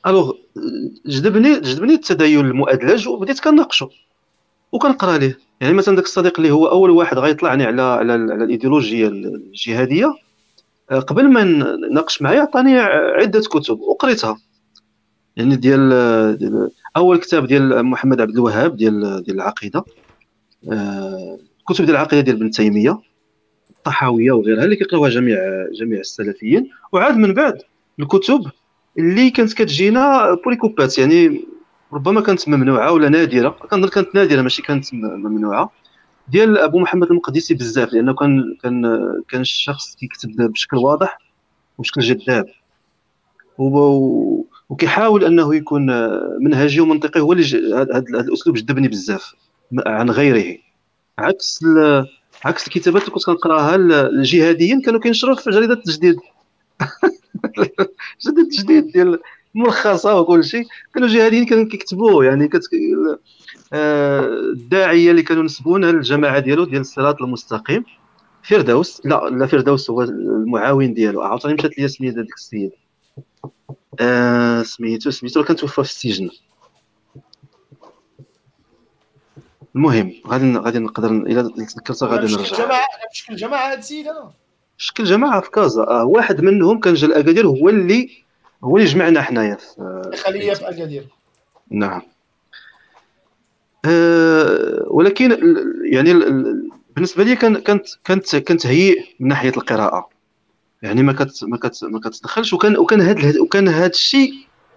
alors 0.06 0.32
جذبني 1.06 1.60
جذبني 1.60 1.94
التدين 1.94 2.46
المؤدلج 2.46 3.08
وبديت 3.08 3.40
كناقشو 3.40 3.88
وكنقرأ 4.72 5.18
ليه. 5.18 5.38
يعني 5.60 5.74
مثلا 5.74 5.96
داك 5.96 6.04
الصديق 6.04 6.40
اللي 6.40 6.50
هو 6.50 6.66
أول 6.66 6.90
واحد 6.90 7.18
غيطلعني 7.18 7.64
على 7.64 7.82
على, 7.82 8.12
على 8.12 8.44
الايديولوجيا 8.44 9.08
الجهادية 9.08 10.14
آه، 10.90 10.98
قبل 10.98 11.28
ما 11.28 11.44
نناقش 11.90 12.22
معايا 12.22 12.40
عطاني 12.40 12.78
عدة 12.78 13.40
كتب 13.40 13.80
وقريتها. 13.80 14.36
يعني 15.36 15.56
ديال, 15.56 15.88
ديال 16.38 16.70
أول 16.96 17.18
كتاب 17.18 17.46
ديال 17.46 17.82
محمد 17.82 18.20
عبد 18.20 18.30
الوهاب 18.30 18.76
ديال 18.76 19.22
ديال 19.24 19.36
العقيدة. 19.36 19.84
آه، 20.72 21.38
كتب 21.68 21.84
ديال 21.84 21.96
العقيدة 21.96 22.22
ديال 22.22 22.36
ابن 22.36 22.50
تيمية. 22.50 23.00
الطحاوية 23.84 24.32
وغيرها 24.32 24.64
اللي 24.64 24.76
كيقراوها 24.76 25.10
جميع 25.10 25.38
جميع 25.80 26.00
السلفيين. 26.00 26.70
وعاد 26.92 27.16
من 27.16 27.34
بعد 27.34 27.58
الكتب 28.00 28.50
اللي 28.98 29.30
كانت 29.30 29.52
كتجينا 29.52 30.34
بوليكوبات 30.44 30.98
يعني 30.98 31.44
ربما 31.92 32.20
كانت 32.20 32.48
ممنوعة 32.48 32.92
ولا 32.92 33.08
نادرة 33.08 33.48
كنظن 33.48 33.88
كانت 33.88 34.14
نادرة 34.14 34.42
ماشي 34.42 34.62
كانت 34.62 34.94
ممنوعة. 34.94 35.70
ديال 36.28 36.58
أبو 36.58 36.78
محمد 36.78 37.10
المقدسي 37.10 37.54
بزاف 37.54 37.92
لأنه 37.92 38.14
كان 38.14 38.56
كان 38.62 38.82
كان 39.28 39.40
الشخص 39.40 39.94
كيكتب 39.94 40.30
بشكل 40.36 40.76
واضح 40.76 41.18
وبشكل 41.78 42.00
جذاب. 42.00 42.46
وكيحاول 44.68 45.24
أنه 45.24 45.54
يكون 45.54 45.86
منهجي 46.40 46.80
ومنطقي 46.80 47.20
هو 47.20 47.32
اللي 47.32 47.74
هذا 47.74 47.98
الأسلوب 47.98 48.56
جذبني 48.56 48.88
بزاف 48.88 49.34
عن 49.86 50.10
غيره. 50.10 50.58
عكس 51.18 51.64
عكس 52.44 52.66
الكتابات 52.66 53.02
اللي 53.02 53.12
كنت 53.14 53.24
كنقراها 53.24 53.76
الجهاديين 53.76 54.80
كانوا 54.80 55.00
كينشروا 55.00 55.34
في 55.34 55.50
جريدة 55.50 55.74
التجديد. 55.74 56.16
جريدة 57.56 58.42
التجديد 58.42 58.92
ديال 58.92 59.18
ملخصه 59.54 60.20
وكل 60.20 60.44
شيء. 60.44 60.64
كانوا 60.94 61.08
الجهاديين 61.08 61.46
كانوا 61.46 61.64
كيكتبوه 61.64 62.24
يعني 62.24 62.48
كت... 62.48 62.62
آه، 63.72 64.20
الداعية 64.52 65.10
اللي 65.10 65.22
كانوا 65.22 65.42
نسبون 65.42 65.84
للجماعة 65.84 66.38
ديالو 66.38 66.64
ديال 66.64 66.80
الصراط 66.80 67.22
المستقيم. 67.22 67.84
فردوس 68.42 69.06
لا 69.06 69.30
لا 69.30 69.46
فردوس 69.46 69.90
هو 69.90 70.02
المعاون 70.02 70.94
ديالو. 70.94 71.22
عاوتاني 71.22 71.54
مشات 71.54 71.78
لي 71.78 71.88
سميت 71.88 72.14
هذاك 72.14 72.34
السيد. 72.36 72.70
آه 74.00 74.62
سميتو 74.62 75.10
سميتو 75.10 75.44
كان 75.44 75.56
توفى 75.56 75.74
في 75.74 75.90
السجن. 75.90 76.30
المهم 79.76 80.12
غادي 80.26 80.56
غادي 80.56 80.78
نقدر 80.78 81.10
إلا 81.10 81.42
تذكرتها 81.42 82.08
غادي 82.08 82.32
نرجع. 82.32 82.64
جماعة 82.64 82.86
بشكل 83.12 83.36
جماعة 83.36 83.72
هاد 83.72 83.78
السيد 83.78 84.08
أنا. 84.08 84.30
شكل 84.78 85.04
جماعة 85.04 85.40
في 85.40 85.50
كازا. 85.50 85.82
آه 85.82 86.04
واحد 86.04 86.40
منهم 86.40 86.80
كان 86.80 86.94
جا 86.94 87.06
الأكادير 87.06 87.46
هو 87.46 87.68
اللي 87.68 88.10
هو 88.64 88.76
اللي 88.76 88.88
جمعنا 88.88 89.22
حنايا 89.22 89.56
في 89.56 90.16
خليه 90.24 90.54
في 90.54 90.68
اكادير 90.68 91.06
نعم. 91.70 92.02
أه 93.84 94.84
ولكن 94.86 95.38
يعني 95.84 96.14
بالنسبة 96.96 97.24
لي 97.24 97.36
كان 97.36 97.58
كانت 97.58 97.86
كانت 98.04 98.36
كانت 98.36 98.66
هي 98.66 98.96
من 99.20 99.28
ناحية 99.28 99.52
القراءة. 99.56 100.08
يعني 100.82 101.02
ما 101.02 101.12
كت 101.12 101.44
ما 101.44 101.56
كت 101.56 101.84
ما 101.84 102.00
كتدخلش 102.00 102.52
وكان 102.52 102.76
وكان 102.76 103.00
هذا 103.00 103.40
وكان 103.40 103.68
هذا 103.68 103.86
الشيء 103.86 104.34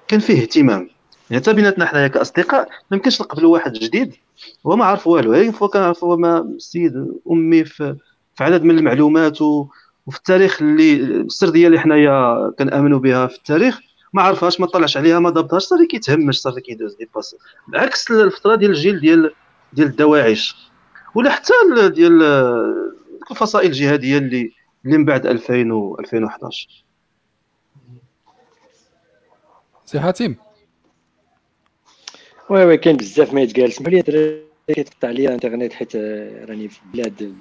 كان 0.07 0.19
فيه 0.19 0.41
اهتمام. 0.41 0.89
حتى 1.35 1.53
بيناتنا 1.53 1.85
حنايا 1.85 2.07
كأصدقاء 2.07 2.69
ما 2.91 2.97
يمكنش 2.97 3.21
نقبلوا 3.21 3.53
واحد 3.53 3.73
جديد. 3.73 4.15
هو 4.67 4.75
ما 4.75 4.85
عارف 4.85 5.07
والو 5.07 5.31
غير 5.33 5.51
فوا 5.51 5.67
كنعرف 5.67 6.03
هو 6.03 6.17
ما 6.17 6.39
السيد 6.39 6.93
أمي 7.31 7.63
في, 7.65 7.95
في 8.35 8.43
عدد 8.43 8.63
من 8.63 8.77
المعلومات 8.77 9.41
وفي 9.41 10.17
التاريخ 10.17 10.61
اللي 10.61 10.93
السردية 10.95 11.67
اللي 11.67 11.79
حنايا 11.79 12.49
كنآمنوا 12.59 12.99
بها 12.99 13.27
في 13.27 13.35
التاريخ 13.35 13.79
ما 14.13 14.21
عرفهاش 14.21 14.59
ما 14.59 14.67
طلعش 14.67 14.97
عليها 14.97 15.19
ما 15.19 15.29
ضبطهاش 15.29 15.63
صافي 15.63 15.85
كيتهمش 15.85 16.41
صافي 16.41 16.61
كيدوز 16.61 16.95
dépassé. 16.95 17.35
عكس 17.73 18.11
الفترة 18.11 18.55
ديال 18.55 18.71
الجيل 18.71 18.99
ديال 18.99 19.31
ديال 19.73 19.87
الدواعش. 19.87 20.69
ولا 21.15 21.29
حتى 21.29 21.53
ديال 21.89 22.23
الفصائل 23.31 23.67
الجهادية 23.67 24.17
اللي 24.17 24.53
اللي 24.85 24.97
من 24.97 25.05
بعد 25.05 25.25
2000 25.25 25.71
و 25.73 25.99
2011 25.99 26.83
سي 29.85 29.99
حاتم. 29.99 30.35
oui 32.49 32.65
oui 32.65 32.77
كاين 32.77 32.97
بزاف 32.97 33.33
ما 33.33 33.41
يتقال 33.41 33.67
اسمح 33.67 33.87
لي 33.87 34.03
كيتقطع 34.67 35.09
لي 35.09 35.27
الانترنت 35.27 35.73
حيت 35.73 35.95
راني 35.95 36.69
في 36.69 36.79
بلاد 36.93 37.35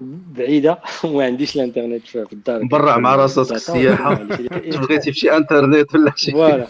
بعيده 0.00 0.78
وما 1.04 1.24
عنديش 1.24 1.56
الانترنت 1.56 2.06
في 2.06 2.32
الدار 2.32 2.64
مبرع 2.64 2.98
مع 2.98 3.14
راسك 3.14 3.52
السياحه 3.52 4.14
بغيتي 4.14 5.12
في 5.12 5.36
انترنت 5.36 5.94
ولا 5.94 6.12
شي 6.16 6.32
voilà 6.32 6.66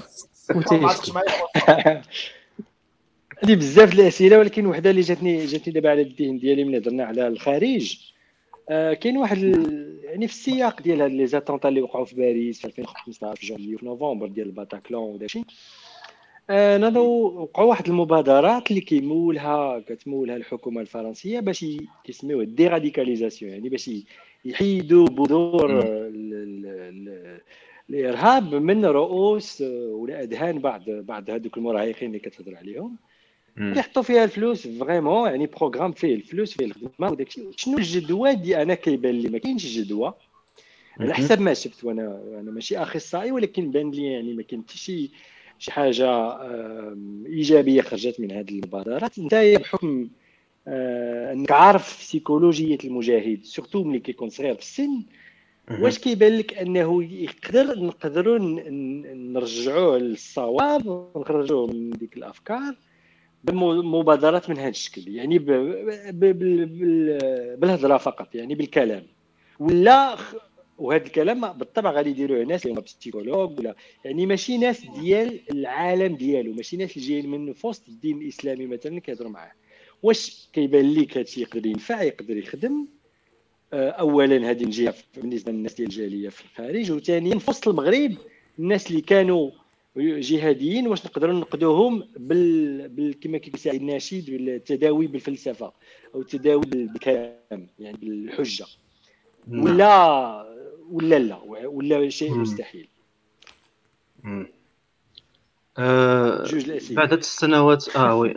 عندي 3.42 3.56
بزاف 3.56 3.94
الاسئله 3.94 4.38
ولكن 4.38 4.66
وحده 4.66 4.90
اللي 4.90 5.00
جاتني 5.00 5.46
جاتني 5.46 5.74
دابا 5.74 5.90
على 5.90 6.02
الذهن 6.02 6.38
ديالي 6.38 6.64
ملي 6.64 6.78
هضرنا 6.78 7.04
على 7.04 7.28
الخارج 7.28 7.98
آه 8.68 8.94
كاين 8.94 9.16
واحد 9.18 9.38
ال... 9.38 10.00
يعني 10.04 10.28
في 10.28 10.32
السياق 10.32 10.82
ديال 10.82 11.02
هاد 11.02 11.10
les 11.10 11.26
attentats 11.26 11.68
اللي 11.68 11.82
وقعوا 11.82 12.04
في 12.04 12.16
باريس 12.16 12.60
في 12.60 12.66
2015 12.66 13.40
في 13.40 13.46
جونفي 13.46 13.76
في 13.76 13.86
نوفمبر 13.86 14.26
ديال 14.26 14.46
الباتاكلون 14.46 15.14
وداكشي 15.14 15.44
آه 16.50 16.76
ناضوا 16.78 17.30
وقعوا 17.30 17.68
واحد 17.68 17.88
المبادرات 17.88 18.70
اللي 18.70 18.80
كيمولها 18.80 19.78
كتمولها 19.78 20.36
الحكومة 20.36 20.80
الفرنسية 20.80 21.40
باش 21.40 21.64
كيسميوه 22.04 22.42
ال 22.42 22.49
déradicalisation 22.49 23.52
يعني 23.52 23.68
باش 23.68 23.90
يحيدوا 24.44 25.06
بذور 25.06 25.82
الإرهاب 27.90 28.54
من 28.54 28.84
رؤوس 28.84 29.60
ولا 29.92 30.22
اذهان 30.22 30.58
بعض 30.58 30.90
بعض 30.90 31.30
هذوك 31.30 31.56
المراهقين 31.58 32.08
اللي 32.08 32.18
كتهضر 32.18 32.56
عليهم. 32.56 32.96
كيحطوا 33.74 34.02
فيها 34.02 34.24
الفلوس 34.24 34.66
vraiment 34.68 35.30
يعني 35.30 35.46
programme 35.46 35.92
فيه 35.92 36.14
الفلوس 36.14 36.52
فيه 36.56 36.64
الخدمة 36.64 37.10
وداك 37.10 37.28
الشيء. 37.28 37.50
شنو 37.56 37.78
الجدوى 37.78 38.34
دي 38.34 38.62
أنا 38.62 38.74
كيبان 38.74 39.14
لي؟ 39.14 39.28
ما 39.28 39.38
كاينش 39.38 39.66
جدوى. 39.78 40.14
على 41.00 41.14
حسب 41.14 41.40
ما 41.40 41.54
شفت 41.54 41.84
وأنا 41.84 42.22
أنا 42.40 42.50
ماشي 42.50 42.78
أخصائي 42.78 43.32
ولكن 43.32 43.70
بان 43.70 43.90
لي 43.90 44.12
يعني 44.12 44.34
ما 44.34 44.42
كاين 44.42 44.62
حتى 44.62 44.78
شي 44.78 45.10
شي 45.58 45.72
حاجة 45.72 46.38
إيجابية 47.26 47.82
خرجت 47.82 48.20
من 48.20 48.32
هذه 48.32 48.50
المبادرات. 48.50 49.18
أنت 49.18 49.34
بحكم 49.34 50.08
آه، 50.68 51.32
أنك 51.32 51.52
عارف 51.52 51.86
سيكولوجيه 51.86 52.78
المجاهد 52.84 53.44
سورتو 53.44 53.84
ملي 53.84 53.98
كيكون 53.98 54.28
صغير 54.28 54.54
في 54.54 54.60
السن 54.60 55.02
واش 55.80 55.98
كيبان 55.98 56.38
لك 56.38 56.58
أنه 56.58 57.04
يقدر 57.04 57.78
نقدروا 57.78 58.38
نرجعوه 59.14 59.98
للصواب 59.98 60.86
ونخرجوه 60.86 61.66
من 61.66 61.90
ديك 61.90 62.16
الأفكار 62.16 62.74
بمبادرات 63.44 64.50
من 64.50 64.58
هذا 64.58 64.68
الشكل؟ 64.68 65.08
يعني 65.08 65.38
بالهضرة 67.58 67.96
فقط 67.96 68.34
يعني 68.34 68.54
بالكلام. 68.54 69.02
ولا 69.60 70.16
وهذا 70.78 71.06
الكلام 71.06 71.52
بالطبع 71.52 71.90
غادي 71.90 72.10
يديروه 72.10 72.44
ناس 72.44 72.66
اللي 72.66 72.80
بسيكولوج 72.80 73.58
ولا 73.58 73.76
يعني 74.04 74.26
ماشي 74.26 74.58
ناس 74.58 74.86
ديال 75.00 75.40
العالم 75.50 76.16
ديالو 76.16 76.52
ماشي 76.52 76.76
ناس 76.76 76.96
اللي 76.96 77.08
جايين 77.08 77.30
من 77.30 77.54
وسط 77.64 77.88
الدين 77.88 78.22
الإسلامي 78.22 78.66
مثلا 78.66 79.00
كيهضروا 79.00 79.30
معاه. 79.30 79.52
واش 80.02 80.48
كيبان 80.52 80.94
لك 80.94 81.18
هادشي 81.18 81.40
يقدر 81.40 81.66
ينفع 81.66 82.02
يقدر 82.02 82.36
يخدم؟ 82.36 82.86
آه، 83.72 83.90
اولا 83.90 84.50
هذه 84.50 84.64
الجهة 84.64 84.94
بالنسبة 85.16 85.52
للناس 85.52 85.74
ديال 85.74 85.88
الجالية 85.88 86.28
في 86.28 86.44
الخارج 86.44 86.92
وثانيا 86.92 87.38
في 87.38 87.50
وسط 87.50 87.68
المغرب 87.68 88.16
الناس 88.58 88.90
اللي 88.90 89.00
كانوا 89.00 89.50
جهاديين 89.96 90.88
واش 90.88 91.06
نقدروا 91.06 91.34
نقدوهم 91.34 92.08
بال, 92.16 92.88
بال... 92.88 93.20
كما 93.20 93.38
كيقول 93.38 93.60
سعيد 93.60 93.82
ناشد 93.82 94.28
التداوي 94.28 95.06
بالفلسفة 95.06 95.72
أو 96.14 96.20
التداوي 96.20 96.62
بالكلام 96.66 97.68
يعني 97.78 97.96
بالحجة. 97.96 98.66
نعم. 99.46 99.64
ولا 99.64 100.53
ولا 100.90 101.18
لا 101.18 101.38
ولا 101.66 102.08
شيء 102.08 102.34
مستحيل. 102.34 102.88
آه 105.78 106.46
بعد 106.90 107.12
السنوات 107.12 107.96
آه 107.96 108.14
oui 108.14 108.36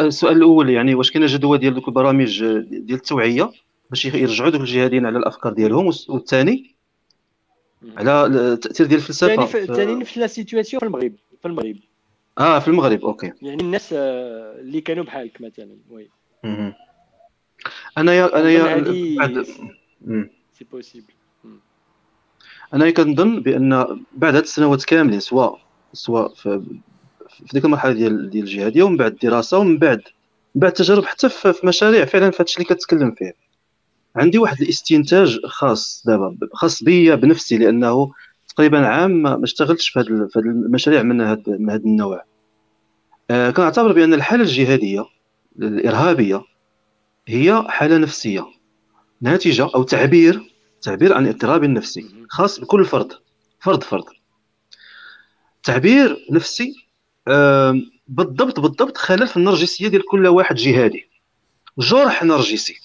السؤال 0.00 0.36
الأول 0.36 0.70
يعني 0.70 0.94
واش 0.94 1.10
كاينة 1.10 1.26
جدوى 1.26 1.58
ديال 1.58 1.74
دوك 1.74 1.88
البرامج 1.88 2.44
ديال 2.60 2.92
التوعية 2.92 3.50
باش 3.90 4.04
يرجعوا 4.04 4.50
دوك 4.50 4.60
الجهاديين 4.60 5.06
على 5.06 5.18
الأفكار 5.18 5.52
ديالهم 5.52 5.86
والثاني 6.08 6.74
على 7.96 8.26
التأثير 8.26 8.86
ديال 8.86 9.00
الفلسفة 9.00 9.58
الثاني 9.58 9.94
نفس 9.94 10.18
la 10.18 10.26
situation 10.26 10.80
في 10.80 10.86
المغرب 10.86 11.12
في 11.42 11.48
المغرب. 11.48 11.76
آه 12.38 12.58
في 12.58 12.68
المغرب 12.68 13.04
OK. 13.04 13.32
يعني 13.42 13.62
الناس 13.62 13.92
آه، 13.92 14.60
اللي 14.60 14.80
كانوا 14.80 15.04
بحالك 15.04 15.40
مثلا 15.40 15.76
oui. 15.90 16.08
أنا 17.98 18.14
يا 18.14 18.40
أنا 18.40 18.50
يا 18.50 19.44
si 20.58 20.64
possible 20.64 21.14
أنا 22.74 22.90
كنظن 22.90 23.40
بأن 23.40 23.70
بعد 24.12 24.34
هاد 24.34 24.42
السنوات 24.42 24.84
كاملين 24.84 25.20
سواء 25.20 25.60
سواء 25.92 26.34
في 26.34 26.62
في 27.28 27.52
ديك 27.52 27.64
المرحلة 27.64 27.92
ديال 27.92 28.30
ديال 28.30 28.44
الجهاديه 28.44 28.82
ومن 28.82 28.96
بعد 28.96 29.12
الدراسة 29.12 29.58
ومن 29.58 29.78
بعد 29.78 30.02
من 30.54 30.60
بعد 30.60 30.70
التجارب 30.70 31.04
حتى 31.04 31.28
في 31.28 31.54
مشاريع 31.64 32.04
فعلا 32.04 32.30
في 32.30 32.42
هادشي 32.42 32.62
اللي 32.62 32.74
كتكلم 32.74 33.10
فيه. 33.10 33.34
عندي 34.16 34.38
واحد 34.38 34.60
الاستنتاج 34.60 35.40
خاص 35.46 36.02
دابا 36.06 36.38
خاص 36.52 36.82
بيا 36.82 37.14
بنفسي 37.14 37.58
لأنه 37.58 38.12
تقريبا 38.48 38.86
عام 38.86 39.22
ما 39.22 39.44
اشتغلتش 39.44 39.88
في 39.88 39.98
هذه 40.00 40.28
المشاريع 40.36 41.02
من 41.02 41.20
هذا 41.20 41.42
من 41.46 41.70
هذا 41.70 41.84
النوع. 41.84 42.24
آه 43.30 43.50
كنعتبر 43.50 43.92
بأن 43.92 44.14
الحالة 44.14 44.42
الجهادية 44.42 45.04
الإرهابية 45.58 46.42
هي 47.26 47.64
حالة 47.68 47.98
نفسية. 47.98 48.53
ناتجة 49.24 49.70
أو 49.74 49.82
تعبير 49.82 50.52
تعبير 50.82 51.14
عن 51.14 51.26
اضطراب 51.26 51.64
نفسي 51.64 52.26
خاص 52.28 52.60
بكل 52.60 52.84
فرد 52.84 53.12
فرد 53.60 53.82
فرد. 53.82 54.04
تعبير 55.62 56.26
نفسي 56.30 56.86
بالضبط 58.08 58.60
بالضبط 58.60 58.96
خلل 58.96 59.26
في 59.28 59.36
النرجسية 59.36 59.88
ديال 59.88 60.06
كل 60.06 60.26
واحد 60.26 60.56
جهادي. 60.56 61.08
جرح 61.78 62.22
نرجسي. 62.24 62.80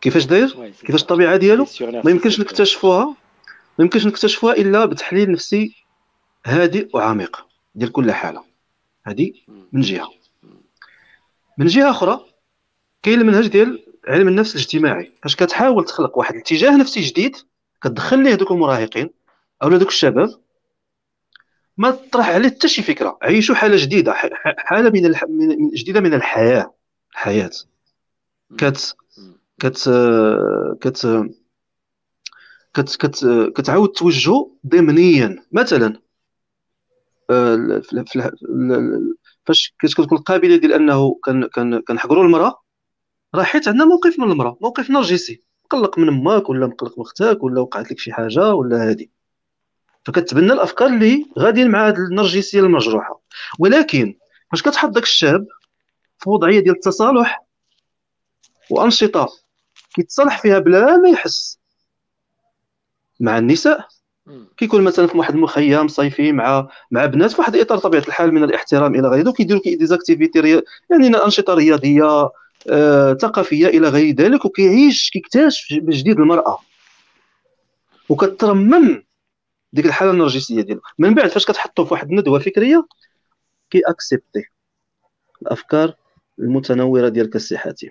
كيفاش 0.00 0.24
داير؟ 0.24 0.72
كيفاش 0.80 1.02
الطبيعة 1.02 1.36
ديالو؟ 1.36 1.66
ما 2.04 2.10
يمكنش 2.10 2.40
نكتشفوها 2.40 3.04
ما 3.78 3.84
يمكنش 3.84 4.06
نكتشفوها 4.06 4.54
إلا 4.54 4.84
بتحليل 4.84 5.32
نفسي 5.32 5.74
هادئ 6.46 6.88
وعميق 6.94 7.46
ديال 7.74 7.92
كل 7.92 8.12
حالة. 8.12 8.44
هذه 9.06 9.32
من 9.72 9.80
جهة. 9.80 10.10
من 11.58 11.66
جهة 11.66 11.90
أخرى 11.90 12.24
كاين 13.02 13.20
المنهج 13.20 13.46
ديال 13.46 13.84
علم 14.06 14.28
النفس 14.28 14.54
الاجتماعي. 14.54 15.12
فاش 15.22 15.36
كتحاول 15.36 15.84
تخلق 15.84 16.18
واحد 16.18 16.34
الاتجاه 16.34 16.76
نفسي 16.76 17.00
جديد 17.00 17.36
كتدخل 17.82 18.22
ليه 18.22 18.34
دوك 18.34 18.50
المراهقين 18.50 19.10
أو 19.62 19.68
دوك 19.68 19.88
الشباب 19.88 20.28
ما 21.76 21.90
تطرح 21.90 22.28
عليه 22.28 22.48
حتى 22.48 22.68
شي 22.68 22.82
فكرة. 22.82 23.18
عيشوا 23.22 23.54
حالة 23.54 23.76
جديدة 23.76 24.12
حالة 24.58 24.90
من, 24.90 25.06
الح... 25.06 25.24
من 25.24 25.70
جديدة 25.70 26.00
من 26.00 26.14
الحياة 26.14 26.74
الحياة. 27.12 27.50
كت 28.58 28.96
كت 29.60 29.90
كت 30.80 31.26
كت 32.74 32.96
كت 32.96 33.26
كتعاود 33.56 33.88
توجهو 33.88 34.50
ضمنيا. 34.66 35.44
مثلا 35.52 36.00
آه، 37.30 37.82
فاش 39.46 39.74
كتكون 39.80 40.18
القابله 40.18 40.56
ديال 40.56 40.72
أنه 40.72 41.18
كنحقروا 41.88 42.24
المرأة 42.24 42.62
راه 43.34 43.42
حيت 43.42 43.68
عندنا 43.68 43.84
موقف 43.84 44.18
من 44.18 44.30
المرأة 44.30 44.58
موقف 44.60 44.90
نرجسي. 44.90 45.42
مقلق 45.64 45.98
من 45.98 46.08
أمك 46.08 46.48
ولا 46.48 46.66
مقلق 46.66 46.98
من 46.98 47.04
أختك 47.04 47.42
ولا 47.42 47.60
وقعت 47.60 47.90
لك 47.90 47.98
شي 47.98 48.12
حاجة 48.12 48.54
ولا 48.54 48.88
هادي. 48.88 49.10
فكتبنى 50.04 50.52
الأفكار 50.52 50.88
اللي 50.88 51.26
غاديين 51.38 51.70
مع 51.70 51.88
هذه 51.88 51.96
النرجسيه 51.96 52.60
المجروحة. 52.60 53.20
ولكن 53.58 54.14
فاش 54.50 54.62
كتحط 54.62 54.88
داك 54.88 55.02
الشاب 55.02 55.46
في 56.18 56.30
وضعية 56.30 56.60
ديال 56.60 56.74
التصالح 56.74 57.44
وأنشطة 58.70 59.28
كيتصالح 59.94 60.42
فيها 60.42 60.58
بلا 60.58 60.96
ما 60.96 61.08
يحس 61.08 61.58
مع 63.20 63.38
النساء 63.38 63.88
كيكون 64.56 64.84
مثلا 64.84 65.06
في 65.06 65.18
واحد 65.18 65.34
المخيم 65.34 65.88
صيفي 65.88 66.32
مع 66.32 66.68
مع 66.90 67.06
بنات 67.06 67.32
في 67.32 67.40
واحد 67.40 67.54
الاطار 67.54 67.78
طبيعة 67.78 68.02
الحال 68.08 68.34
من 68.34 68.44
الاحترام 68.44 68.94
إلى 68.94 69.08
غيره 69.08 69.30
كيديروا 69.30 69.62
كي 69.62 69.76
des 69.76 69.97
activités 69.97 70.62
يعني 70.90 71.16
أنشطة 71.24 71.54
رياضية 71.54 72.30
ثقافيه 73.20 73.66
إلى 73.66 73.88
غير 73.88 74.14
ذلك 74.14 74.44
وكيعيش 74.44 75.10
كيكتشف 75.10 75.74
بجديد 75.74 76.20
المرأة. 76.20 76.58
وكترمم 78.08 79.04
ديك 79.72 79.86
الحالة 79.86 80.10
النرجسية 80.10 80.60
ديالو. 80.62 80.80
من 80.98 81.14
بعد 81.14 81.30
فاش 81.30 81.44
كتحطو 81.44 81.84
في 81.84 81.94
واحد 81.94 82.10
الندوة 82.10 82.38
فكرية 82.38 82.86
كي 83.70 83.80
accepter 83.86 84.44
الأفكار 85.42 85.94
المتنورة 86.38 87.08
ديال 87.08 87.30
كسي 87.30 87.58
حاتم 87.58 87.88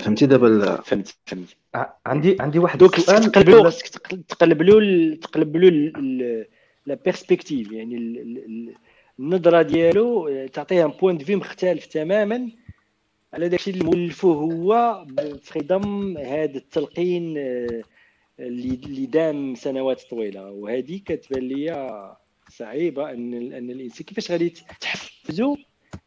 فهمتي 0.00 0.26
دابا 0.26 0.80
فهمت 0.80 1.16
فهمت. 1.26 1.56
عندي 2.06 2.36
عندي 2.40 2.58
واحد 2.58 2.82
السؤال. 2.82 3.30
تقلب 3.30 3.48
له 3.48 3.70
تقلب 4.28 4.62
له 4.62 5.14
تقلب 5.14 5.56
له 5.56 5.70
la 6.86 6.94
perspective 6.94 7.72
يعني 7.72 7.96
النظرة 9.18 9.62
ديالو 9.62 10.46
تعطيه 10.46 10.84
un 10.84 10.90
point 10.90 11.18
de 11.18 11.24
vue 11.24 11.36
مختلف 11.36 11.86
تماما. 11.86 12.50
على 13.34 13.48
داكشي 13.48 13.70
اللي 13.70 13.84
مولفو 13.84 14.32
هو 14.32 15.04
في 15.42 15.60
ضم 15.60 16.18
هذا 16.18 16.56
التلقين 16.56 17.34
آه، 17.38 17.82
اللي 18.40 18.80
اللي 18.84 19.06
دام 19.06 19.54
سنوات 19.54 20.02
طويلة. 20.10 20.50
وهذه 20.50 21.00
كتبان 21.04 21.42
لي 21.42 22.14
صعيبة 22.48 23.10
أن 23.10 23.52
أن 23.52 23.70
الإنسان 23.70 24.04
كيفاش 24.06 24.30
غادي 24.30 24.54
تحفزو 24.80 25.56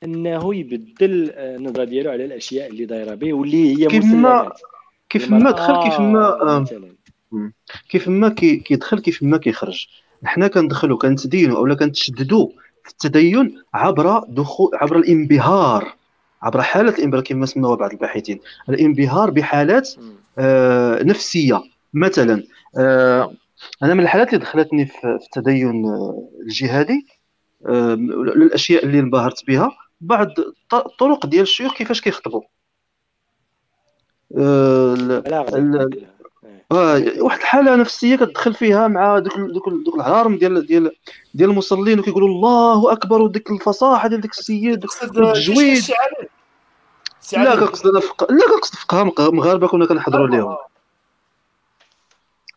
أنه 0.03 0.55
يبدل 0.55 1.32
النظرة 1.32 1.84
ديالو 1.84 2.11
على 2.11 2.25
الأشياء 2.25 2.69
اللي 2.69 2.86
دايرة 2.86 3.15
به 3.15 3.34
واللي 3.34 3.78
هي 3.78 3.88
كيف 3.88 4.05
ما 4.05 4.51
كيف 5.09 5.32
ما 5.32 5.51
دخل 5.51 5.84
كيف 5.84 5.99
ما 5.99 6.65
كيف 7.89 8.07
ما 8.09 8.30
كيدخل 8.30 8.99
كيف 8.99 9.23
ما 9.23 9.38
كيخرج. 9.38 9.88
حنا 10.23 10.47
كندخلوا 10.47 10.97
كنتدينوا 10.97 11.57
اولا 11.57 11.75
كنتشددوا 11.75 12.49
في 12.84 12.89
التدين 12.91 13.61
عبر 13.73 14.19
دخول 14.28 14.71
عبر 14.73 14.97
الانبهار. 14.97 15.96
عبر 16.47 16.61
حالة 16.61 16.89
الإنبهار 16.89 17.23
كما 17.23 17.45
سموها 17.45 17.75
بعض 17.75 17.91
الباحثين. 17.91 18.39
الإنبهار 18.69 19.29
بحالات 19.29 19.89
آه 20.37 21.03
نفسية. 21.03 21.61
مثلا 21.93 22.43
آه 22.79 23.33
أنا 23.83 23.93
من 23.93 23.99
الحالات 24.03 24.27
اللي 24.33 24.39
دخلتني 24.39 24.85
في 24.85 25.17
التدين 25.25 25.85
الجهادي 26.41 27.07
آه 27.65 27.93
الأشياء 27.93 28.85
اللي 28.85 28.99
انبهرت 28.99 29.45
بها 29.47 29.71
بعض 30.01 30.27
الطرق 30.73 31.25
ديال 31.25 31.41
الشيوخ 31.41 31.73
كيفاش 31.73 32.01
كيخطبوا. 32.01 32.41
آه 34.37 35.23
آه 36.71 37.03
واحد 37.19 37.39
الحالة 37.39 37.75
نفسية 37.75 38.15
كتدخل 38.15 38.53
فيها 38.53 38.87
مع 38.87 39.19
دوك 39.19 39.37
دوك 39.37 39.69
دوك 39.85 39.95
العرم 39.95 40.37
ديال 40.37 40.65
ديال 40.65 40.91
ديال 41.33 41.49
المصلين 41.49 41.99
وكيقولوا 41.99 42.27
الله 42.29 42.91
أكبر 42.91 43.21
وديك 43.21 43.51
الفصاحة 43.51 44.07
ديال 44.07 44.21
ديك 44.21 44.31
السيد 44.31 44.85
التجويد 45.03 45.83
لا 47.34 47.55
كنقصد 47.55 47.88
أنا 47.88 47.99
فق... 47.99 48.32
لا 48.32 48.47
كنقصد 48.47 48.75
فقهاء 48.75 49.32
مغاربة 49.32 49.67
كنا 49.67 49.86
كنحضروا 49.86 50.28
لهم 50.28 50.57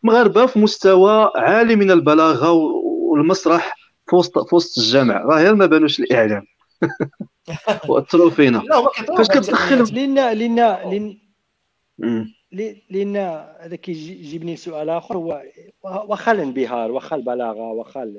مغاربة 0.03 0.47
في 0.47 0.59
مستوى 0.59 1.33
عالي 1.37 1.77
من 1.77 1.91
البلاغة 1.91 2.51
والمسرح 3.11 3.77
في 4.11 4.17
وسط 4.17 4.49
في 4.49 4.55
وسط 4.55 4.79
الجامع. 4.79 5.23
راه 5.23 5.43
غير 5.43 5.55
ما 5.55 5.67
بانوش 5.67 6.01
الإعلام. 6.01 6.47
وأثروا 7.89 8.31
فينا. 8.31 8.63
فاش 9.17 9.29
كتدخل 9.29 9.95
لأن 9.95 10.15
لأن 10.15 10.57
لأن 12.01 12.33
لأن 12.91 13.17
هذا 13.61 13.77
كيجيبني 13.77 14.57
سؤال 14.57 14.91
آخر. 14.91 15.17
هو 15.17 15.43
واخا 15.85 16.33
الانبهار 16.33 16.91
واخا 16.93 17.17
البلاغة 17.17 17.73
واخا 17.73 18.15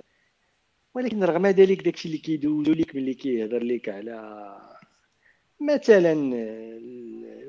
ولكن 0.95 1.23
رغم 1.23 1.47
ذلك 1.47 1.83
داكشي 1.83 2.07
اللي 2.07 2.17
كيدوزو 2.17 2.73
لك 2.73 2.93
باللي 2.93 3.13
كيهضر 3.13 3.63
لك 3.63 3.89
على 3.89 4.55
مثلا 5.61 6.13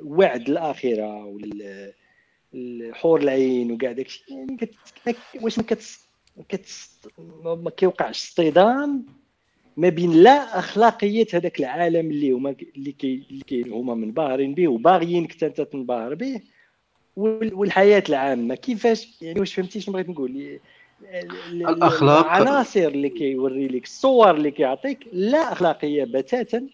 وعد 0.04 0.48
الاخره 0.48 1.24
ولا 1.24 1.92
الحور 2.54 3.20
العين 3.20 3.72
وكاع 3.72 3.92
داكشي 3.92 4.24
يعني 4.28 4.56
كت... 4.56 4.74
واش 5.42 5.58
ما 5.58 5.64
كت... 5.64 5.98
كت... 6.48 6.66
ما 7.44 7.70
كيوقعش 7.70 8.24
اصطدام 8.24 9.06
ما 9.76 9.88
بين 9.88 10.12
لا 10.12 10.58
أخلاقية 10.58 11.26
هذاك 11.34 11.60
العالم 11.60 12.10
اللي 12.10 12.30
هما 12.30 12.54
اللي 12.76 12.92
كي 12.92 13.26
اللي 13.30 13.44
كي 13.46 13.62
هما 13.62 13.94
منبهرين 13.94 14.54
به 14.54 14.68
وباغيينك 14.68 15.44
انت 15.44 15.60
تنبهر 15.60 16.14
به 16.14 16.40
والحياة 17.16 18.04
العامة. 18.08 18.54
كيفاش؟ 18.54 19.22
يعني 19.22 19.40
واش 19.40 19.54
فهمتي 19.54 19.80
شنو 19.80 19.92
بغيت 19.92 20.08
نقول؟ 20.08 20.60
الأخلاق 21.50 22.26
العناصر 22.26 22.88
اللي 22.88 23.08
كيوري 23.08 23.68
لك 23.68 23.84
الصور 23.84 24.30
اللي 24.30 24.50
كيعطيك 24.50 24.98
لا 25.12 25.52
أخلاقية 25.52 26.04
بتاتا 26.04 26.66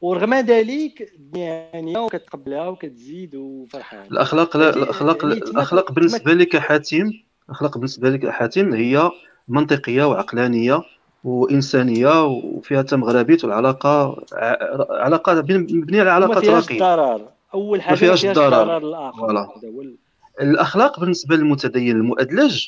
ورغم 0.00 0.34
ذلك 0.34 1.12
يعني 1.34 1.98
وكتقبلها 1.98 2.68
وكتزيد 2.68 3.34
وفرحان. 3.34 4.06
الأخلاق 4.12 4.56
لا 4.56 4.76
الأخلاق 4.76 5.24
الأخلاق 5.24 5.92
بالنسبة 5.92 6.32
لك 6.32 6.56
حاتم 6.56 7.10
الأخلاق 7.48 7.78
بالنسبة 7.78 8.10
لك 8.10 8.28
حاتم 8.28 8.74
هي 8.74 9.10
منطقية 9.48 10.04
وعقلانية 10.04 10.82
وإنسانية 11.24 12.24
وفيها 12.26 12.82
تمغربيت 12.82 13.44
والعلاقة 13.44 14.24
علاقة 14.90 15.34
مبنية 15.34 16.00
على 16.00 16.10
علاقة 16.10 16.54
راقيه 16.54 16.78
ضرر. 16.78 17.28
أول 17.54 17.82
حاجة 17.82 17.92
ما 17.92 17.96
فيهاش 17.96 18.26
ضرر. 18.26 18.78
الآخر 18.78 19.50
الأخلاق 20.40 21.00
بالنسبة 21.00 21.36
للمتدين 21.36 21.96
المؤدلج 21.96 22.66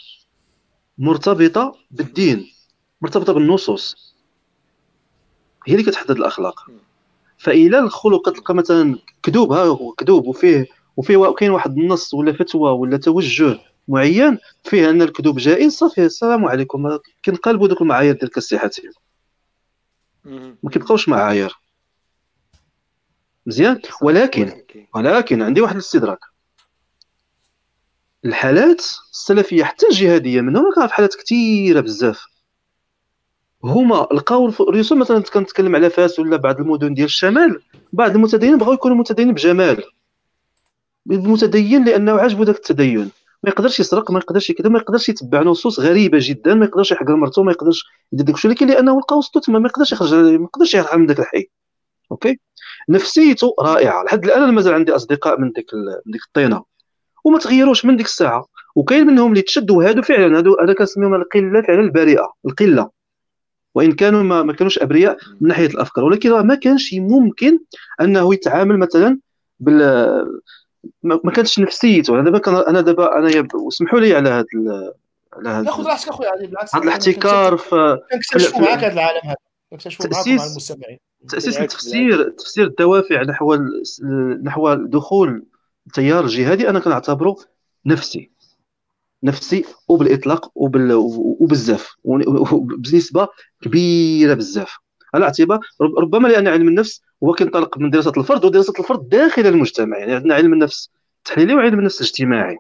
مرتبطة 0.99 1.77
بالدين 1.91 2.47
مرتبطة 3.01 3.33
بالنصوص. 3.33 4.15
هي 5.67 5.75
اللي 5.75 5.91
كتحدد 5.91 6.11
الأخلاق. 6.11 6.67
فإلى 7.39 7.79
الخلق 7.79 8.31
كتلقى 8.31 8.55
مثلا 8.55 8.99
كذوب 9.23 9.53
ها 9.53 9.65
هو 9.65 9.93
كذوب 9.93 10.27
وفيه 10.27 10.67
وفيه 10.97 11.33
كاين 11.33 11.51
واحد 11.51 11.79
النص 11.79 12.15
ولا 12.15 12.33
فتوى 12.33 12.71
ولا 12.71 12.97
توجه 12.97 13.59
معين 13.89 14.39
فيه 14.65 14.91
أن 14.91 15.03
الكذوب 15.03 15.39
جائز 15.39 15.73
صافي 15.73 16.05
السلام 16.05 16.45
عليكم. 16.45 16.99
كنقلبوا 17.25 17.69
دوك 17.69 17.83
المعايير 17.83 18.15
ديال 18.15 18.31
كالصحتهم 18.31 18.93
ما 20.63 20.71
كيبقاوش 20.71 21.09
معايير. 21.09 21.55
مزيان؟ 23.47 23.81
ولكن 24.03 24.63
ولكن. 24.95 25.43
عندي 25.43 25.61
واحد 25.61 25.75
الاستدراك. 25.75 26.19
الحالات 28.25 28.81
السلفية 29.13 29.65
حتى 29.65 29.87
الجهادية 29.87 30.41
منهم 30.41 30.65
في 30.89 30.95
حالات 30.95 31.15
كثيره 31.15 31.81
بزاف. 31.81 32.27
هما 33.65 34.09
لقاو 34.13 34.49
الرسوم 34.49 34.99
مثلا 34.99 35.23
كنتكلم 35.23 35.77
على 35.77 35.91
فاس 35.91 36.19
ولا 36.19 36.37
بعض 36.37 36.61
المدن 36.61 36.95
ديال 36.95 37.07
الشمال. 37.07 37.61
بعض 37.93 38.15
المتدينين 38.15 38.59
بغاو 38.59 38.73
يكونوا 38.73 38.97
متدينين 38.97 39.35
بجمال. 39.35 39.83
متدين 41.07 41.85
لأنه 41.85 42.13
عاجبو 42.13 42.43
ذاك 42.43 42.57
التدين. 42.57 43.11
ما 43.43 43.51
يقدرش 43.51 43.81
يسرق 43.81 44.11
ما 44.11 44.19
يقدرش 44.19 44.53
كذا 44.53 44.69
ما 44.69 44.79
يقدرش 44.79 45.09
يتبع 45.09 45.43
نصوص 45.43 45.81
غريبة 45.81 46.19
جدا 46.21 46.55
ما 46.55 46.65
يقدرش 46.65 46.93
يحقر 46.93 47.17
مرته 47.17 47.43
ما 47.43 47.53
يقدرش 47.53 47.85
يدير 48.13 48.27
داك 48.27 48.35
الشيء. 48.35 48.51
ولكن 48.51 48.67
لأنه 48.67 48.99
لقى 48.99 49.19
وسطو 49.19 49.41
تما 49.41 49.59
ما 49.59 49.69
يقدرش 49.69 49.93
يخرج 49.93 50.15
ما 50.15 50.45
يقدرش 50.45 50.75
يرحل 50.75 50.99
من 50.99 51.07
ذاك 51.07 51.21
الحي. 51.21 51.47
OK؟ 52.13 52.41
نفسيته 52.89 53.55
رائعة. 53.61 54.05
لحد 54.05 54.25
الآن 54.25 54.43
أنا 54.43 54.53
مازال 54.53 54.75
عندي 54.75 54.93
أصدقاء 54.93 55.41
من 55.41 55.53
ديك 55.53 55.75
من 55.75 56.13
ديك 56.13 56.23
الطينة. 56.27 56.63
وما 57.25 57.39
تغيروش 57.39 57.85
من 57.85 57.97
ديك 57.97 58.07
الساعة. 58.07 58.47
وكاين 58.75 59.07
منهم 59.07 59.31
اللي 59.31 59.43
تشدوا 59.43 59.85
هادو 59.85 60.03
فعلا 60.03 60.39
هادو 60.39 60.55
أنا 60.55 60.73
كنسميهم 60.73 61.15
القلة 61.15 61.63
فعلا 61.63 61.81
البريئة 61.81 62.33
القلة. 62.47 62.98
وإن 63.75 63.93
كانوا 63.93 64.23
ما, 64.23 64.43
ما 64.43 64.53
كانوش 64.53 64.79
أبرياء 64.79 65.19
من 65.41 65.49
ناحية 65.49 65.67
الأفكار. 65.67 66.05
ولكن 66.05 66.31
ما 66.31 66.55
كانش 66.55 66.95
ممكن 66.95 67.59
أنه 68.01 68.35
يتعامل 68.35 68.79
مثلا 68.79 69.19
بال 69.61 69.81
ما 71.03 71.31
كانتش 71.35 71.59
نفسيته. 71.59 72.15
أنا 72.15 72.31
دابا 72.31 72.71
أنا 72.71 72.81
دابا 72.81 73.19
أنا 73.19 73.49
اسمحوا 73.69 74.01
لي 74.01 74.15
على 74.15 74.29
هذا 74.29 74.45
على 75.33 75.49
هذا 75.49 75.71
خذ 75.71 75.87
راحتك 75.87 76.09
أخويا 76.09 76.47
بالعكس 76.47 76.75
هذا 76.75 76.85
الاحتكار 76.85 77.57
في 77.57 77.99
كنكتشفوا 78.13 78.61
معاك 78.61 78.85
هذا 78.85 78.93
العالم 78.93 79.21
هذا. 79.25 79.37
كنكتشفوا 79.71 80.07
معاك 80.13 80.29
مع 80.29 80.47
المستمعين. 80.47 80.99
تأسيس 81.29 81.61
التفسير 81.61 82.31
تفسير 82.31 82.67
الدوافع 82.67 83.23
نحو 83.23 83.55
نحو 84.43 84.75
دخول 84.75 85.45
التيار 85.87 86.25
الجهادي 86.25 86.71
أنا 86.71 86.79
كنعتبره 86.79 87.37
نفسي. 87.87 88.31
نفسي 89.23 89.65
وبالإطلاق 89.89 90.51
وبال 90.55 90.93
وبزاف 91.41 91.97
بنسبه 92.79 93.29
كبيرة 93.63 94.35
بزاف. 94.35 94.79
على 95.15 95.25
اعتبار 95.25 95.61
ربما 95.81 96.29
لأن 96.29 96.49
علم 96.49 96.69
النفس 96.69 97.03
هو 97.25 97.35
كينطلق 97.35 97.79
من 97.79 97.91
دراسة 97.91 98.13
الفرد 98.17 98.45
ودراسة 98.45 98.73
الفرد 98.79 99.09
داخل 99.09 99.47
المجتمع. 99.47 99.99
يعني 99.99 100.15
عندنا 100.15 100.35
علم 100.35 100.53
النفس 100.53 100.91
التحليلي 101.19 101.55
وعلم 101.55 101.79
النفس 101.79 102.01
الاجتماعي. 102.01 102.59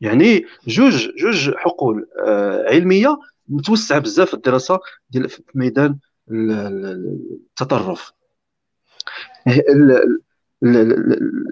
يعني 0.00 0.44
جوج 0.66 1.08
جوج 1.18 1.50
حقول 1.56 2.06
آه، 2.26 2.64
علمية 2.68 3.18
متوسعة 3.48 3.98
بزاف 3.98 4.28
في 4.28 4.34
الدراسة 4.34 4.78
ديال 5.10 5.28
في 5.28 5.42
ميدان 5.54 5.98
التطرف. 6.30 8.12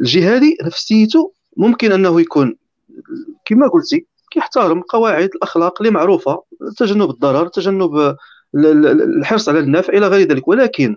الجهادي 0.01 0.57
نفسيته 0.65 1.33
ممكن 1.57 1.93
أنه 1.93 2.21
يكون 2.21 2.57
كما 3.45 3.69
قلتي 3.69 4.07
كيحترم 4.33 4.81
قواعد 4.81 5.31
الأخلاق 5.35 5.83
اللي 5.83 5.93
معروفة 5.93 6.43
تجنب 6.77 7.11
الضرر 7.11 7.49
تجنب 7.49 8.17
الحرص 8.55 9.49
على 9.49 9.59
النفع 9.59 9.93
إلى 9.93 10.07
غير 10.07 10.29
ذلك. 10.29 10.49
ولكن 10.49 10.97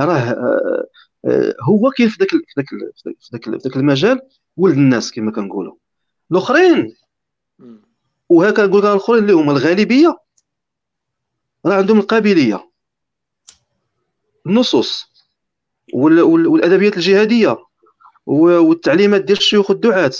راه 0.00 0.14
آه، 0.14 0.86
آه، 1.24 1.54
هو 1.62 1.90
كاين 1.90 2.08
في 2.08 2.16
ذاك 2.20 2.30
في 2.30 2.36
ذاك 2.56 2.66
في 2.68 3.30
ذاك 3.32 3.44
في 3.44 3.68
ذاك 3.68 3.76
المجال 3.76 4.20
ولد 4.56 4.74
الناس 4.74 5.12
كما 5.12 5.32
كنقولوا. 5.32 5.74
الأخرين 6.30 6.94
وهكا 8.28 8.66
نقول 8.66 8.86
الأخرين 8.86 9.22
اللي 9.22 9.32
هما 9.32 9.52
الغالبية 9.52 10.16
راه 11.66 11.74
عندهم 11.74 11.98
القابلية. 11.98 12.70
النصوص 14.46 15.06
والأدبيات 15.94 16.96
الجهادية 16.96 17.56
والتعليمات 18.26 19.20
ديال 19.20 19.38
الشيوخ 19.38 19.70
الدعاة 19.70 20.12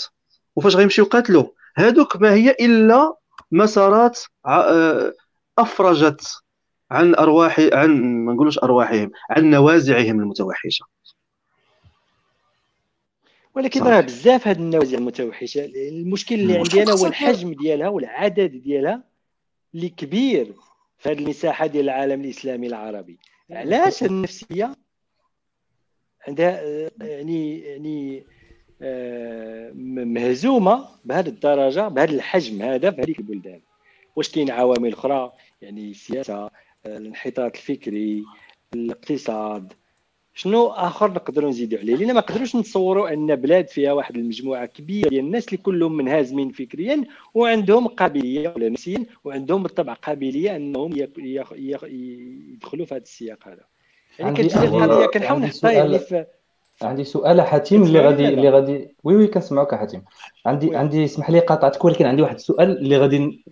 وفاش 0.55 0.75
غيمشيو 0.75 1.05
يقاتلوا 1.05 1.56
هادوك 1.77 2.15
ما 2.15 2.33
هي 2.33 2.51
إلا 2.51 3.15
مسارات 3.51 4.19
آه، 4.45 5.13
أفرجت 5.57 6.43
عن 6.91 7.15
ارواح 7.15 7.59
عن 7.73 8.01
ما 8.25 8.33
نقولوش 8.33 8.59
أرواحهم 8.59 9.11
عن 9.29 9.49
نوازعهم 9.49 10.19
المتوحشة. 10.19 10.85
ولكن 13.55 13.83
راه 13.83 14.01
بزاف 14.01 14.47
هاد 14.47 14.57
النوازع 14.57 14.97
المتوحشة. 14.97 15.65
المشكل 15.65 16.35
اللي 16.35 16.57
عندي 16.57 16.83
أنا 16.83 16.91
هو 16.91 17.05
الحجم 17.05 17.53
ديالها 17.53 17.87
والعدد 17.87 18.51
ديالها 18.51 19.03
اللي 19.75 19.89
كبير 19.89 20.55
في 20.97 21.09
هذه 21.09 21.19
المساحة 21.19 21.67
ديال 21.67 21.83
العالم 21.83 22.21
الإسلامي 22.21 22.67
العربي. 22.67 23.19
علاش 23.51 24.03
النفسية 24.03 24.75
عندها 26.27 26.61
يعني 27.01 27.59
يعني 27.59 28.19
آه، 28.19 28.36
مهزومة 30.05 30.85
بهذه 31.05 31.27
الدرجة 31.27 31.87
بهذا 31.87 32.11
الحجم 32.11 32.61
هذا 32.61 32.91
في 32.91 33.01
هذه 33.01 33.15
البلدان. 33.19 33.59
واش 34.15 34.29
كاين 34.29 34.51
عوامل 34.51 34.93
أخرى؟ 34.93 35.31
يعني 35.61 35.91
السياسة 35.91 36.49
الانحطاط 36.85 37.55
الفكري 37.55 38.23
الاقتصاد. 38.73 39.73
شنو 40.33 40.67
آخر 40.67 41.11
نقدروا 41.11 41.49
نزيدوا 41.49 41.79
عليه؟ 41.79 41.95
لأن 41.95 42.07
ما 42.07 42.13
نقدروش 42.13 42.55
نتصوروا 42.55 43.13
أن 43.13 43.35
بلاد 43.35 43.67
فيها 43.67 43.93
واحد 43.93 44.17
المجموعة 44.17 44.65
كبيرة 44.65 45.09
ديال 45.09 45.25
الناس 45.25 45.45
اللي 45.47 45.57
كلهم 45.57 45.97
منهزمين 45.97 46.51
فكريا 46.51 47.03
وعندهم 47.33 47.87
قابلية 47.87 48.53
ولا 48.55 48.69
نفسيا 48.69 49.05
وعندهم 49.23 49.63
بالطبع 49.63 49.93
قابلية 49.93 50.55
أنهم 50.55 50.91
يدخلوا 51.55 52.85
في 52.85 52.95
هذا 52.95 53.03
السياق 53.03 53.47
هذا. 53.47 53.63
يعني 54.19 54.37
كتجي 54.37 54.65
القضية 54.65 55.05
كنحاول 55.05 55.41
نحطها 55.41 55.71
يعني 55.71 55.99
في 55.99 56.25
عندي 56.81 57.03
سؤال 57.03 57.41
حاتم 57.41 57.83
اللي 57.83 57.99
غادي 57.99 58.27
اللي 58.27 58.49
غادي 58.49 58.95
oui 59.03 59.15
oui 59.15 59.27
كنسمعوك 59.27 59.75
حاتم. 59.75 60.01
عندي 60.45 60.67
oui. 60.69 60.75
عندي 60.75 61.05
اسمح 61.05 61.29
لي 61.29 61.39
قاطعتك 61.39 61.85
ولكن 61.85 62.05
عندي 62.05 62.21
واحد 62.21 62.35
السؤال 62.35 62.77
اللي 62.77 62.97
غادي 62.97 63.43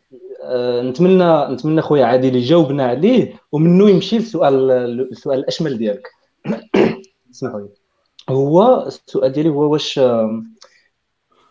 آه، 0.43 0.81
نتمنى 0.81 1.53
نتمنى 1.53 1.81
خويا 1.81 2.05
عادل 2.05 2.35
يجاوبنا 2.35 2.85
عليه 2.85 3.33
ومنه 3.51 3.89
يمشي 3.89 4.17
للسؤال 4.17 4.71
السؤال 5.11 5.39
الأشمل 5.39 5.77
ديالك. 5.77 6.07
اسمحوا 7.33 7.59
لي. 7.59 7.69
هو 8.29 8.83
السؤال 8.87 9.31
ديالي 9.31 9.49
هو 9.49 9.71
واش 9.73 9.99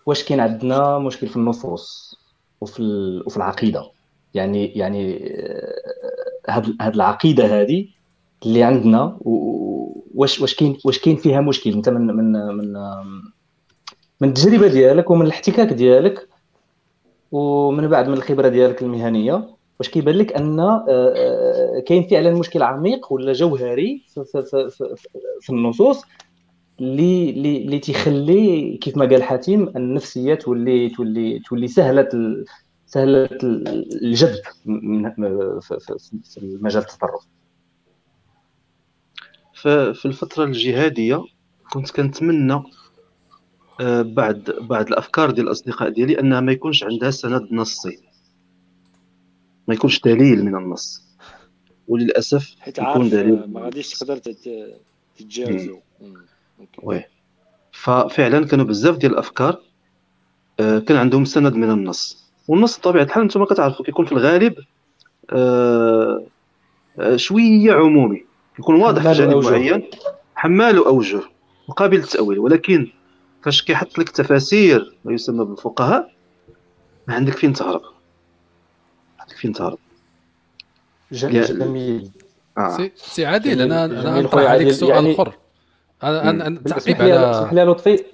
واش 0.07 0.25
كاين 0.25 0.41
عندنا 0.41 0.99
مشكل 0.99 1.27
في 1.27 1.37
النصوص 1.37 2.15
وفي 2.61 2.83
وفي 3.27 3.37
العقيدة؟ 3.37 3.91
يعني 4.35 4.67
يعني 4.67 5.19
هاد 6.49 6.69
آه، 6.69 6.85
هاد 6.85 6.95
العقيدة 6.95 7.61
هذه 7.61 7.89
اللي 8.47 8.63
عندنا 8.63 9.19
واش 10.15 10.41
واش 10.41 10.55
كاين 10.55 10.77
واش 10.85 10.99
كاين 10.99 11.17
فيها 11.17 11.41
مشكل. 11.41 11.73
انت 11.73 11.89
من 11.89 12.07
من 12.07 12.33
من 12.33 12.73
من 14.21 14.29
التجربة 14.29 14.69
ديالك 14.69 15.11
ومن 15.11 15.27
الاحتكاك 15.27 15.73
ديالك 15.73 16.29
ومن 17.33 17.89
بعد 17.89 18.09
من 18.09 18.15
الخبرة 18.15 18.49
ديالك 18.49 18.83
المهنية 18.83 19.49
واش 19.79 19.89
كيبان 19.89 20.15
لك 20.15 20.33
أن 20.33 20.61
آه، 20.61 20.85
آه، 20.89 21.81
كاين 21.87 22.03
فعلا 22.09 22.35
مشكل 22.35 22.63
عميق 22.63 23.13
ولا 23.13 23.33
جوهري 23.33 24.05
في, 24.15 24.25
في, 24.25 24.71
في, 24.71 24.95
في 25.41 25.51
النصوص 25.51 26.03
اللي 26.81 27.31
اللي 27.31 27.79
تيخلي 27.79 28.77
كيف 28.77 28.97
ما 28.97 29.05
قال 29.07 29.23
حاتم 29.23 29.69
النفسية 29.77 30.35
تولي 30.35 30.89
تولي 30.89 31.39
تولي 31.39 31.69
سهلة 31.69 32.09
سهلة 32.87 33.29
الجذب 34.03 34.43
في 36.25 36.39
المجال 36.39 36.83
التطرف. 36.83 37.27
في 39.69 40.05
الفترة 40.05 40.45
الجهادية 40.45 41.25
كنت 41.73 41.91
كنتمنى 41.91 42.63
آه، 43.81 44.03
بعد 44.03 44.57
بعد 44.61 44.89
الأفكار 44.89 45.31
ديال 45.31 45.47
الأصدقاء 45.47 45.89
ديالي 45.89 46.21
أنها 46.21 46.41
ما 46.41 46.53
يكونش 46.53 46.85
عندها 46.85 47.11
سند 47.11 47.49
نصي. 47.53 47.99
ما 49.69 49.75
يكونش 49.75 50.01
دليل 50.01 50.45
من 50.45 50.57
النص. 50.57 51.05
وللأسف 51.89 52.55
حيت 52.61 52.79
يكون 52.79 53.11
دليل. 53.11 53.53
ما 53.53 53.61
غاديش 53.61 53.91
تقدر 53.91 54.21
تتجاوزو. 55.17 55.79
وي. 56.83 57.05
ففعلا 57.73 58.47
كانوا 58.47 58.65
بزاف 58.65 58.97
ديال 58.97 59.13
الأفكار 59.13 59.61
آه، 60.61 60.79
كان 60.79 60.97
عندهم 60.97 61.25
سند 61.25 61.55
من 61.55 61.71
النص. 61.71 62.25
والنص 62.49 62.79
بطبيعة 62.79 63.03
الحال 63.05 63.23
أنتم 63.23 63.45
كتعرفوا 63.45 63.85
كيكون 63.85 64.07
في 64.07 64.13
الغالب 64.13 64.55
آه، 65.31 66.27
شوية 67.17 67.73
عمومي. 67.73 68.25
يكون 68.59 68.83
واضح 68.83 69.03
في 69.03 69.13
جانب 69.13 69.37
معين. 69.37 69.91
حمال 70.35 70.77
أوجه 70.77 71.21
وقابل 71.69 71.97
للتاويل 71.97 72.39
ولكن 72.39 72.89
فاش 73.43 73.63
كيحط 73.63 73.99
لك 73.99 74.09
تفاسير 74.09 74.97
ما 75.05 75.13
يسمى 75.13 75.45
بالفقهاء 75.45 76.15
ما 77.09 77.15
عندك 77.15 77.33
فين 77.33 77.53
تهرب. 77.53 77.83
عندك 79.21 79.37
فين 79.37 79.53
تهرب. 79.53 79.79
جميل 81.13 82.11
آه. 82.59 82.91
سي 82.97 83.27
عادل 83.27 83.61
أنا 83.61 83.85
أنا 83.85 84.21
نطرح 84.21 84.51
عليك 84.51 84.71
سؤال 84.71 84.91
يعني 84.91 85.15
آخر. 85.15 85.33
أنا 86.03 86.47
أنا 86.47 86.61
تعقيب 86.61 87.03
على 87.03 87.31
اسمح 87.31 87.53
لي 87.53 87.65
لطفي. 87.65 88.05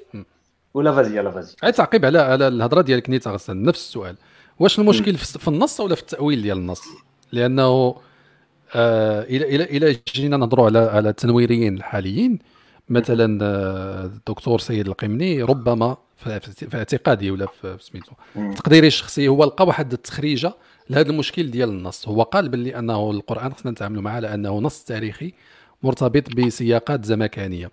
ولا 0.74 0.92
vas-y 0.92 1.18
يلا 1.18 1.30
vas-y. 1.30 1.56
عاد 1.62 1.72
تعقيب 1.72 2.04
على 2.04 2.18
على 2.18 2.48
الهضرة 2.48 2.82
ديالك 2.82 3.10
نيتا 3.10 3.30
غسان 3.30 3.62
نفس 3.62 3.80
السؤال. 3.80 4.16
واش 4.58 4.78
المشكل 4.78 5.14
في 5.16 5.48
النص 5.48 5.80
ولا 5.80 5.94
في 5.94 6.00
التأويل 6.02 6.42
ديال 6.42 6.58
النص؟ 6.58 6.82
لأنه 7.32 7.96
آه 8.74 9.22
إلى 9.22 9.54
إلى 9.54 9.64
إلى 9.64 9.96
جينا 10.14 10.36
نهضروا 10.36 10.66
على 10.66 10.78
على 10.78 11.08
التنويريين 11.08 11.76
الحاليين. 11.76 12.38
مثلا 12.88 13.38
آه، 13.44 14.04
الدكتور 14.04 14.58
سيد 14.58 14.88
القمني 14.88 15.42
ربما 15.42 15.96
في 16.16 16.68
اعتقادي 16.74 17.30
ولا 17.30 17.46
في 17.46 17.76
سميتو. 17.80 18.12
تقديري 18.56 18.86
الشخصي 18.86 19.28
هو 19.28 19.44
لقى 19.44 19.66
واحد 19.66 19.92
التخريجة 19.92 20.52
لهذا 20.90 21.10
المشكل 21.10 21.50
ديال 21.50 21.68
النص. 21.68 22.08
هو 22.08 22.22
قال 22.22 22.48
باللي 22.48 22.78
أنه 22.78 23.10
القرآن 23.10 23.52
خصنا 23.52 23.72
نتعاملوا 23.72 24.02
معه 24.02 24.12
على 24.12 24.34
أنه 24.34 24.58
نص 24.58 24.84
تاريخي 24.84 25.32
مرتبط 25.82 26.34
بسياقات 26.34 27.04
زمكانية. 27.04 27.70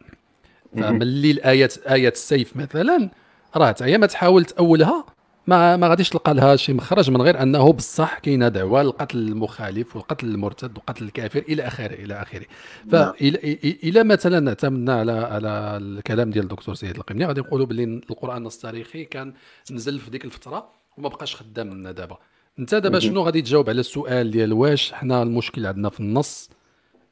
فملي 0.76 1.32
الايات 1.32 1.78
آية 1.78 2.10
السيف 2.10 2.56
مثلا 2.57 3.10
راه 3.56 3.68
حتى 3.68 3.98
ما 3.98 4.07
تحاول 4.07 4.45
تاولها 4.45 5.06
ما 5.48 5.78
ما 5.78 5.88
غاديش 5.88 6.10
تلقى 6.10 6.34
لها 6.34 6.56
شي 6.56 6.74
مخرج 6.74 7.10
من 7.11 7.22
غير 7.22 7.41
أنه 7.41 7.74
بصح 7.74 8.19
كاينة 8.19 8.48
دعوة 8.48 8.84
لقتل 8.84 9.18
المخالف 9.18 9.95
وقتل 9.95 10.28
المرتد 10.28 10.78
وقتل 10.78 11.03
الكافر 11.03 11.40
إلى 11.40 11.68
آخره 11.68 11.94
إلى 11.94 12.22
آخره. 12.22 12.45
نعم. 12.86 13.14
فالى 13.14 14.03
مثلا 14.03 14.49
اعتمدنا 14.49 14.99
على 14.99 15.11
على 15.11 15.78
الكلام 15.82 16.30
ديال 16.30 16.44
الدكتور 16.44 16.76
سيد 16.76 16.95
القمني 16.95 17.26
غادي 17.26 17.41
نقولوا 17.41 17.65
باللي 17.65 17.84
القرآن 17.84 18.38
النص 18.38 18.56
التاريخي 18.56 19.06
كان 19.06 19.34
نزل 19.72 19.99
في 19.99 20.10
ديك 20.10 20.26
الفترة 20.26 20.69
وما 20.98 21.10
بقاش 21.10 21.36
خدام 21.36 21.69
لنا 21.74 21.91
دابا. 21.91 22.18
أنت 22.60 22.76
دابا 22.76 22.99
شنو 22.99 23.22
غادي 23.22 23.41
تجاوب 23.41 23.69
على 23.69 23.80
السؤال 23.80 24.32
ديال 24.32 24.53
واش 24.53 24.94
حنا 24.94 25.24
المشكل 25.24 25.65
عندنا 25.65 25.90
في 25.90 25.99
النص 25.99 26.49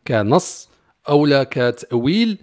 كنص 0.07 0.70
أو 1.10 1.26
لا 1.26 1.44
كتأويل 1.44 2.38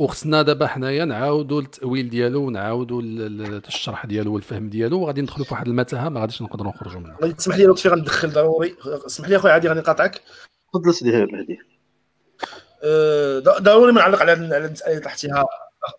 وخصنا 0.00 0.42
دابا 0.42 0.66
حنايا 0.66 1.04
نعاودوا 1.04 1.60
التأويل 1.60 2.10
ديالو 2.10 2.46
ونعاودوا 2.46 3.02
الشرح 3.02 4.06
ديالو 4.06 4.34
والفهم 4.34 4.68
ديالو 4.68 5.00
وغادي 5.00 5.20
ندخلوا 5.22 5.46
في 5.46 5.54
واحد 5.54 5.68
المتاهة 5.68 6.08
ما 6.08 6.20
غاديش 6.20 6.42
نقدروا 6.42 6.72
نخرجوا 6.72 7.00
منها. 7.00 7.32
تسمح 7.32 7.56
لي 7.56 7.66
لطفي 7.66 7.88
غندخل 7.88 8.30
ضروري. 8.30 8.76
اسمح 9.06 9.28
لي 9.28 9.36
أخويا 9.36 9.52
عادي 9.52 9.68
غادي 9.68 9.80
نقاطعك؟ 9.80 10.22
تفضل 10.72 10.94
سيدي 10.94 11.26
مهدي 11.26 11.58
أه، 12.84 13.38
ضروري 13.38 13.92
ما 13.92 14.00
نعلق 14.00 14.20
على 14.20 14.32
على 14.32 14.64
المسألة 14.66 14.90
اللي 14.90 15.00
طرحتيها 15.00 15.44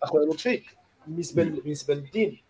أخويا 0.02 0.26
لطفي. 0.26 0.62
بالنسبة 1.06 1.44
بالنسبة 1.44 1.94
للدين. 1.94 2.42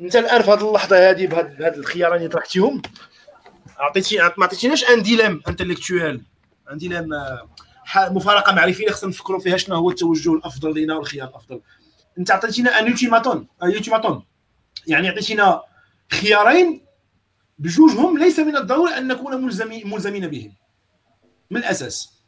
أنت 0.00 0.16
الآن 0.16 0.42
في 0.42 0.50
هذه 0.50 0.68
اللحظة 0.68 1.10
هذه 1.10 1.26
بهذه 1.26 1.76
الخيارين 1.76 2.16
اللي 2.16 2.28
طرحتيهم 2.28 2.82
عطيتي 3.78 4.18
ما 4.18 4.44
عطيتيناش 4.44 4.84
un 4.84 5.02
dilemme 5.02 5.40
intellectuel 5.48 6.22
un 6.72 6.78
dilemme 6.78 7.08
مفارقة 7.96 8.54
معرفية 8.54 8.90
خصنا 8.90 9.10
نفكروا 9.10 9.40
فيها 9.40 9.56
شنو 9.56 9.76
هو 9.76 9.90
التوجه 9.90 10.32
الأفضل 10.32 10.82
لنا 10.82 10.94
والخيار 10.94 11.28
الأفضل. 11.28 11.60
أنت 12.18 12.30
عطيتينا 12.30 12.78
un 12.78 12.86
ultimatum 12.86 13.46
ultimatum 13.62 14.24
يعني 14.86 15.08
عطيتينا 15.08 15.62
خيارين 16.12 16.80
بجوجهم 17.58 18.18
ليس 18.18 18.38
من 18.38 18.56
الضروري 18.56 18.98
أن 18.98 19.08
نكون 19.08 19.44
ملزمين 19.44 19.90
ملزمين 19.90 20.26
بهم. 20.26 20.52
من 21.50 21.56
الأساس. 21.56 22.18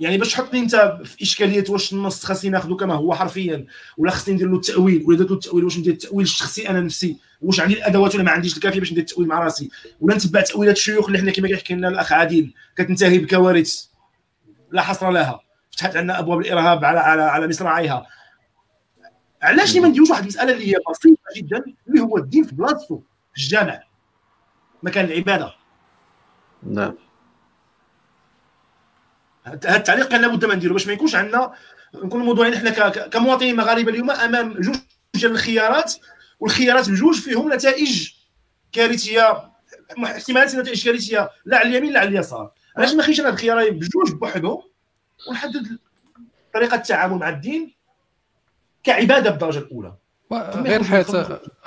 يعني 0.00 0.18
باش 0.18 0.32
تحطني 0.32 0.60
أنت 0.60 0.98
في 1.04 1.22
إشكالية 1.22 1.64
واش 1.68 1.92
النص 1.92 2.24
خاصني 2.24 2.50
ناخذه 2.50 2.74
كما 2.74 2.94
هو 2.94 3.14
حرفيا 3.14 3.66
ولا 3.98 4.10
خاصني 4.10 4.34
ندير 4.34 4.48
له 4.48 4.56
التأويل 4.56 5.04
ولا 5.06 5.18
درت 5.18 5.30
له 5.30 5.36
التأويل 5.36 5.64
واش 5.64 5.78
ندير 5.78 5.92
التأويل 5.92 6.24
الشخصي 6.24 6.68
أنا 6.68 6.80
نفسي 6.80 7.16
واش 7.42 7.60
عندي 7.60 7.74
الأدوات 7.74 8.14
ولا 8.14 8.24
ما 8.24 8.30
عنديش 8.30 8.56
الكافية 8.56 8.80
باش 8.80 8.92
ندير 8.92 9.04
التأويل 9.04 9.28
مع 9.28 9.38
راسي 9.38 9.70
ولا 10.00 10.14
نتبع 10.14 10.40
تأويلات 10.40 10.76
الشيوخ 10.76 11.06
اللي 11.06 11.18
حنا 11.18 11.30
كما 11.32 11.48
كيحكي 11.48 11.74
لنا 11.74 11.88
الأخ 11.88 12.12
عادل 12.12 12.52
كتنتهي 12.76 13.18
بكوارث. 13.18 13.89
لا 14.70 14.82
حصر 14.82 15.10
لها. 15.10 15.40
فتحت 15.72 15.96
عندنا 15.96 16.18
أبواب 16.18 16.40
الإرهاب 16.40 16.84
على 16.84 17.00
على 17.00 17.22
على 17.22 17.48
مصراعيها. 17.48 18.06
علاش 19.42 19.76
ما 19.76 19.88
نديروش 19.88 20.10
واحد 20.10 20.22
المسألة 20.22 20.52
اللي 20.52 20.72
هي 20.72 20.76
بسيطة 20.90 21.22
جدا 21.36 21.64
اللي 21.88 22.00
هو 22.00 22.16
الدين 22.16 22.44
في 22.44 22.54
بلاصتو 22.54 23.00
في 23.34 23.42
الجامع. 23.42 23.82
مكان 24.82 25.04
العبادة. 25.04 25.54
نعم. 26.62 26.94
هذا 29.44 29.76
التعليق 29.76 30.08
كان 30.08 30.20
لابد 30.20 30.44
ما 30.44 30.54
نديرو 30.54 30.72
باش 30.72 30.86
ما 30.86 30.92
يكونش 30.92 31.14
عندنا 31.14 31.52
نكون 31.94 32.24
موضوعين 32.24 32.54
إحنا 32.54 32.88
كمواطنين 32.88 33.56
مغاربه 33.56 33.90
اليوم 33.90 34.10
أمام 34.10 34.52
جوج 34.52 34.76
ديال 35.14 35.32
الخيارات 35.32 35.94
والخيارات 36.40 36.90
بجوج 36.90 37.20
فيهم 37.20 37.52
نتائج 37.52 38.10
كارثية 38.72 39.50
احتمالات 40.04 40.54
نتائج 40.54 40.84
كارثية 40.84 41.30
لا 41.44 41.58
على 41.58 41.68
اليمين 41.68 41.92
لا 41.92 42.00
على 42.00 42.08
اليسار. 42.08 42.52
علاش 42.76 42.94
ما 42.94 43.02
خيش 43.02 43.20
الخيارين 43.20 43.74
بجوج 43.78 44.12
بوحدهم 44.12 44.62
ونحدد 45.28 45.78
طريقة 46.54 46.74
التعامل 46.74 47.18
مع 47.18 47.28
الدين 47.28 47.74
كعبادة 48.82 49.30
بالدرجة 49.30 49.58
الأولى. 49.58 49.94
غير 50.32 50.82
حيت 50.82 51.10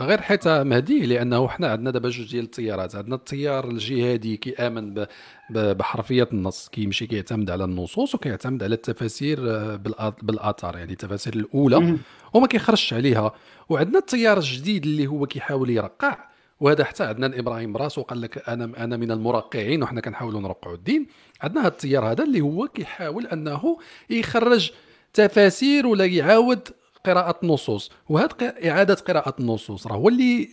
غير 0.02 0.22
حيت 0.22 0.48
مهدي 0.48 1.06
لأنه 1.06 1.48
حنا 1.48 1.68
عندنا 1.68 1.92
دابا 1.92 2.10
جوج 2.10 2.32
ديال 2.32 2.44
التيارات. 2.44 2.96
عندنا 2.96 3.16
التيار 3.16 3.68
الجهادي 3.68 4.38
كيآمن 4.38 5.06
بحرفية 5.50 6.28
النص 6.34 6.70
كيمشي 6.70 7.08
كيعتمد 7.08 7.52
على 7.52 7.64
النصوص 7.64 8.16
وكيعتمد 8.16 8.64
على 8.64 8.76
التفاسير 8.76 9.40
آه، 9.50 9.76
بالاثار 10.22 10.78
يعني 10.78 10.92
التفاسير 10.92 11.34
الأولى. 11.34 11.98
وما 12.34 12.48
كيخرجش 12.48 12.94
عليها. 12.94 13.32
وعندنا 13.70 14.00
التيار 14.00 14.38
الجديد 14.38 14.86
اللي 14.86 15.08
هو 15.08 15.26
كيحاول 15.26 15.70
يرقع. 15.70 16.33
وهذا 16.60 16.84
حتى 16.84 17.04
عندنا 17.04 17.40
إبراهيم 17.40 17.74
براسو 17.74 18.02
قال 18.02 18.22
لك 18.22 18.50
أنا 18.50 18.84
أنا 18.84 18.98
من 18.98 19.12
المرقعين 19.12 19.84
وحنا 19.84 20.02
كنحاولوا 20.02 20.42
نرقعوا 20.42 20.76
الدين. 20.76 21.08
عندنا 21.42 21.62
هذا 21.62 21.68
التيار 21.68 22.12
هذا 22.12 22.24
اللي 22.24 22.42
هو 22.42 22.68
كيحاول 22.68 23.28
أنه 23.28 23.78
يخرج 24.10 24.72
تفاسير 25.14 25.88
ولا 25.88 26.06
يعاود 26.06 26.70
قراءة 27.06 27.40
النصوص 27.44 27.92
وهذا 28.10 28.70
إعادة 28.70 28.94
قراءة 28.94 29.36
النصوص 29.40 29.88
راه 29.88 29.96
هو 29.96 30.08
اللي, 30.08 30.50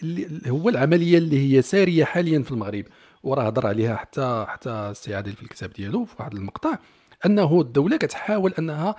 هو 0.46 0.68
العملية 0.68 1.18
اللي 1.18 1.56
هي 1.56 1.62
سارية 1.62 2.04
حاليا 2.04 2.42
في 2.42 2.50
المغرب. 2.50 2.84
وراه 3.22 3.42
هضر 3.42 3.66
عليها 3.66 3.96
حتى 3.96 4.44
حتى 4.48 4.70
السي 4.70 5.22
في 5.22 5.42
الكتاب 5.42 5.72
ديالو 5.72 6.04
في 6.04 6.14
واحد 6.18 6.34
المقطع. 6.34 6.78
أنه 7.26 7.60
الدولة 7.60 7.96
كتحاول 7.96 8.54
أنها 8.58 8.94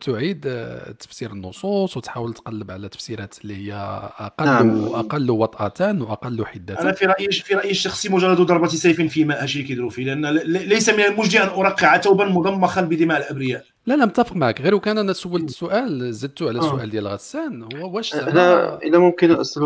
تعيد 0.00 0.44
آه، 0.46 0.92
تفسير 0.92 1.32
النصوص 1.32 1.96
وتحاول 1.96 2.34
تقلب 2.34 2.70
على 2.70 2.88
تفسيرات 2.88 3.34
اللي 3.42 3.56
هي 3.56 3.74
أقل 4.18 4.46
نعم. 4.46 4.84
أقل 4.84 5.30
وطأة 5.30 6.02
وأقل 6.02 6.46
حدة. 6.46 6.80
أنا 6.80 6.92
في 6.92 7.06
رأيي 7.06 7.30
في 7.30 7.54
رأيي 7.54 7.70
الشخصي 7.70 8.08
مجرد 8.08 8.40
ضربة 8.40 8.68
سيف 8.68 9.00
في 9.00 9.24
ماء 9.24 9.42
هادشي 9.42 9.62
كيديروا 9.62 9.90
فيه 9.90 10.04
لأن 10.04 10.26
ليس 10.46 10.88
من 10.88 11.00
المجدي 11.00 11.42
أن 11.42 11.48
أرقع 11.48 11.96
توبا 11.96 12.24
مضمخا 12.24 12.80
بدماء 12.80 13.18
الأبرياء. 13.18 13.64
لا 13.86 13.94
لا 13.94 14.04
متفق 14.04 14.36
معك. 14.36 14.60
غير 14.60 14.74
وكان 14.74 14.98
أنا 14.98 15.12
سولت 15.12 15.50
سؤال 15.50 16.14
زدت 16.14 16.42
على 16.42 16.58
السؤال 16.58 16.80
آه. 16.80 16.84
ديال 16.84 17.08
غسان 17.08 17.62
هو 17.62 17.96
واش 17.96 18.14
لا 18.14 18.82
الا 18.82 18.98
ممكن 18.98 19.40
أستاذ 19.40 19.62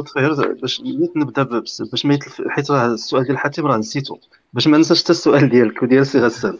باش 0.62 0.82
نبدأ 1.16 1.43
باش 1.43 2.07
ما 2.07 2.15
يتلف 2.15 2.43
حيت 2.49 2.70
راه 2.70 2.86
السؤال 2.86 3.24
ديال 3.24 3.39
حاتم 3.39 3.66
راه 3.66 3.77
نسيتو 3.77 4.19
باش 4.53 4.66
ما 4.66 4.77
ننساش 4.77 5.03
حتى 5.03 5.12
السؤال 5.12 5.49
ديالك 5.49 5.82
وديال 5.82 6.07
سي 6.07 6.19
غسان. 6.19 6.59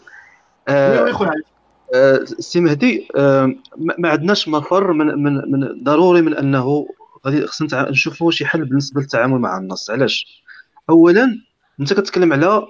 سي 2.39 2.61
مهدي 2.61 3.09
آه 3.16 3.55
ما 3.77 4.09
عندناش 4.09 4.49
مفر 4.49 4.93
من 4.93 5.07
من 5.07 5.35
من 5.35 5.82
ضروري 5.82 6.23
من 6.23 6.35
أنه 6.35 6.86
غادي 7.27 7.47
خصنا 7.47 7.91
نشوفوا 7.91 8.31
شي 8.31 8.47
حل 8.47 8.65
بالنسبة 8.65 9.01
للتعامل 9.01 9.39
مع 9.39 9.59
النص 9.59 9.91
علاش؟ 9.91 10.43
اولا 10.91 11.39
أنت 11.81 11.93
كتكلم 11.93 12.32
على 12.32 12.66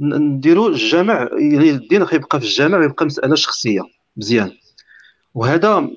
نديروا 0.00 0.68
الجامع 0.68 1.28
يعني 1.32 1.70
الدين 1.70 2.02
غيبقى 2.02 2.40
في 2.40 2.46
الجامع 2.46 2.78
ويبقى 2.78 3.06
مسألة 3.06 3.34
شخصية 3.34 3.80
مزيان. 4.16 4.52
وهذا 5.34 5.88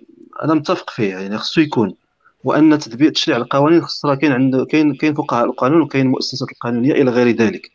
أنا 0.43 0.53
متفق 0.53 0.89
فيه 0.89 1.09
يعني 1.15 1.37
خصو 1.37 1.61
يكون. 1.61 1.95
وأن 2.43 2.79
تدبير 2.79 3.11
تشريع 3.11 3.37
القوانين 3.37 3.81
خص 3.81 4.05
راه 4.05 4.15
كاين 4.15 4.31
عنده 4.31 4.65
كاين 4.65 4.95
كاين 4.95 5.13
فقهاء 5.13 5.45
القانون 5.45 5.81
وكاين 5.81 6.05
المؤسسات 6.05 6.49
القانونية 6.51 6.91
إلى 6.91 7.11
غير 7.11 7.35
ذلك. 7.35 7.71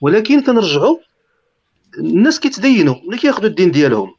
ولكن 0.00 0.42
كنرجعوا 0.42 0.96
الناس 1.98 2.40
كيتدينوا 2.40 2.94
ملي 3.08 3.18
كياخذوا 3.18 3.48
الدين 3.48 3.70
ديالهم. 3.70 4.14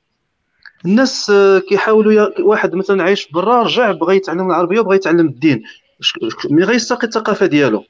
الناس 0.85 1.29
آه، 1.29 1.59
كيحاولوا 1.59 2.39
واحد 2.39 2.75
مثلا 2.75 3.03
عايش 3.03 3.27
برا 3.31 3.63
رجع 3.63 3.91
بغى 3.91 4.15
يتعلم 4.15 4.47
العربية 4.47 4.79
وبغى 4.79 4.95
يتعلم 4.95 5.27
الدين. 5.27 5.63
ملي 6.49 6.65
غيستقي 6.65 7.07
الثقافة 7.07 7.45
ديالو. 7.45 7.83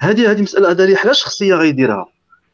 هذه 0.00 0.30
هذه 0.30 0.42
مسألة 0.42 0.70
هذه 0.70 0.92
رحله 0.92 1.12
شخصية 1.12 1.54
غيديرها. 1.54 2.06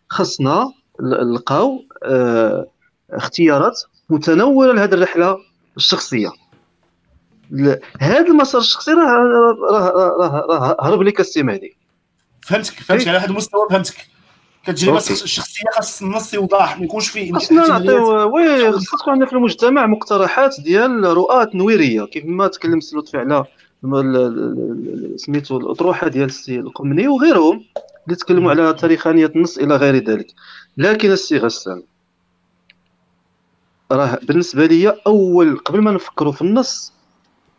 خصنا 0.09 0.73
نلقاو 1.01 1.85
آه 2.05 2.67
اختيارات 3.11 3.83
متنوره 4.11 4.73
لهذه 4.73 4.95
الرحلة 4.95 5.39
الشخصية. 5.77 6.31
هذا 8.01 8.27
المسار 8.27 8.61
الشخصي 8.61 8.93
راه 8.93 9.05
راه 9.71 10.47
راه 10.51 10.77
هرب 10.81 11.03
لك 11.03 11.21
السي 11.21 11.43
مهدي 11.43 11.77
فهمتك 12.43 12.75
فهمتك 12.75 13.09
على 13.09 13.19
هذا 13.19 13.27
المستوى 13.27 13.69
فهمتك. 13.71 14.12
كتجربه 14.67 14.99
الشخصية 14.99 15.65
خاص 15.77 16.03
النص 16.03 16.35
يوضح 16.35 16.79
ما 16.79 16.85
يكونش 16.85 17.09
فيه 17.09 17.33
خاصنا 17.33 17.69
نعطيو 17.69 18.37
oui 18.37 18.73
خاص 18.73 19.01
تكون 19.01 19.13
عندنا 19.13 19.29
في 19.29 19.33
المجتمع 19.33 19.87
مقترحات 19.87 20.61
ديال 20.61 21.05
رؤى 21.05 21.47
تنويرية 21.47 22.05
كيف 22.05 22.25
ما 22.25 22.49
تكلم 22.49 22.81
سي 22.81 22.97
لطفي 22.97 23.19
على 23.19 23.45
سميتو 25.17 25.57
الأطروحة 25.57 26.09
ديال 26.09 26.25
السي 26.25 26.59
القمني 26.59 27.09
وغيرهم 27.09 27.65
اللي 28.07 28.17
تكلموا 28.17 28.51
على 28.51 28.73
تاريخانية 28.73 29.27
النص 29.27 29.59
إلى 29.59 29.77
غير 29.77 29.97
ذلك. 29.97 30.27
لكن 30.77 31.11
السي 31.11 31.39
غسان 31.39 31.83
راه 33.93 34.19
بالنسبة 34.23 34.67
لي 34.67 34.89
أول 35.07 35.59
قبل 35.59 35.81
ما 35.81 35.91
نفكروا 35.91 36.33
في 36.33 36.43
النص 36.43 36.93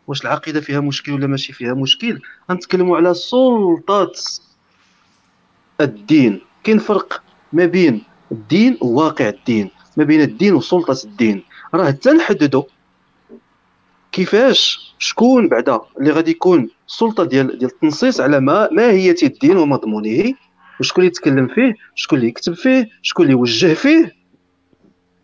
واش 0.06 0.22
العقيدة 0.22 0.60
فيها 0.60 0.80
مشكل 0.80 1.12
ولا 1.12 1.26
ماشي 1.26 1.52
فيها 1.52 1.74
مشكل 1.74 2.20
غنتكلموا 2.50 2.96
على 2.96 3.14
سلطة 3.14 4.12
الدين. 5.80 6.40
كاين 6.64 6.78
فرق 6.78 7.22
ما 7.52 7.66
بين 7.66 8.02
الدين 8.32 8.78
وواقع 8.80 9.28
الدين 9.28 9.70
ما 9.96 10.04
بين 10.04 10.20
الدين 10.20 10.54
وسلطة 10.54 10.96
الدين. 11.04 11.42
راه 11.74 11.86
حتى 11.86 12.10
نحددوا 12.10 12.62
كيفاش 14.12 14.94
شكون 14.98 15.48
بعدا 15.48 15.80
اللي 16.00 16.10
غادي 16.10 16.30
يكون 16.30 16.70
السلطه 16.88 17.24
ديال 17.24 17.58
ديال 17.58 17.70
التنصيص 17.70 18.20
على 18.20 18.40
ما 18.40 18.68
ماهيه 18.72 19.16
الدين 19.22 19.56
ومضمونه 19.56 20.34
وشكون 20.80 21.04
اللي 21.04 21.12
يتكلم 21.12 21.46
فيه 21.46 21.74
شكون 21.94 22.18
اللي 22.18 22.28
يكتب 22.28 22.52
فيه 22.54 22.88
شكون 23.02 23.24
اللي 23.26 23.36
يوجه 23.36 23.74
فيه. 23.74 24.14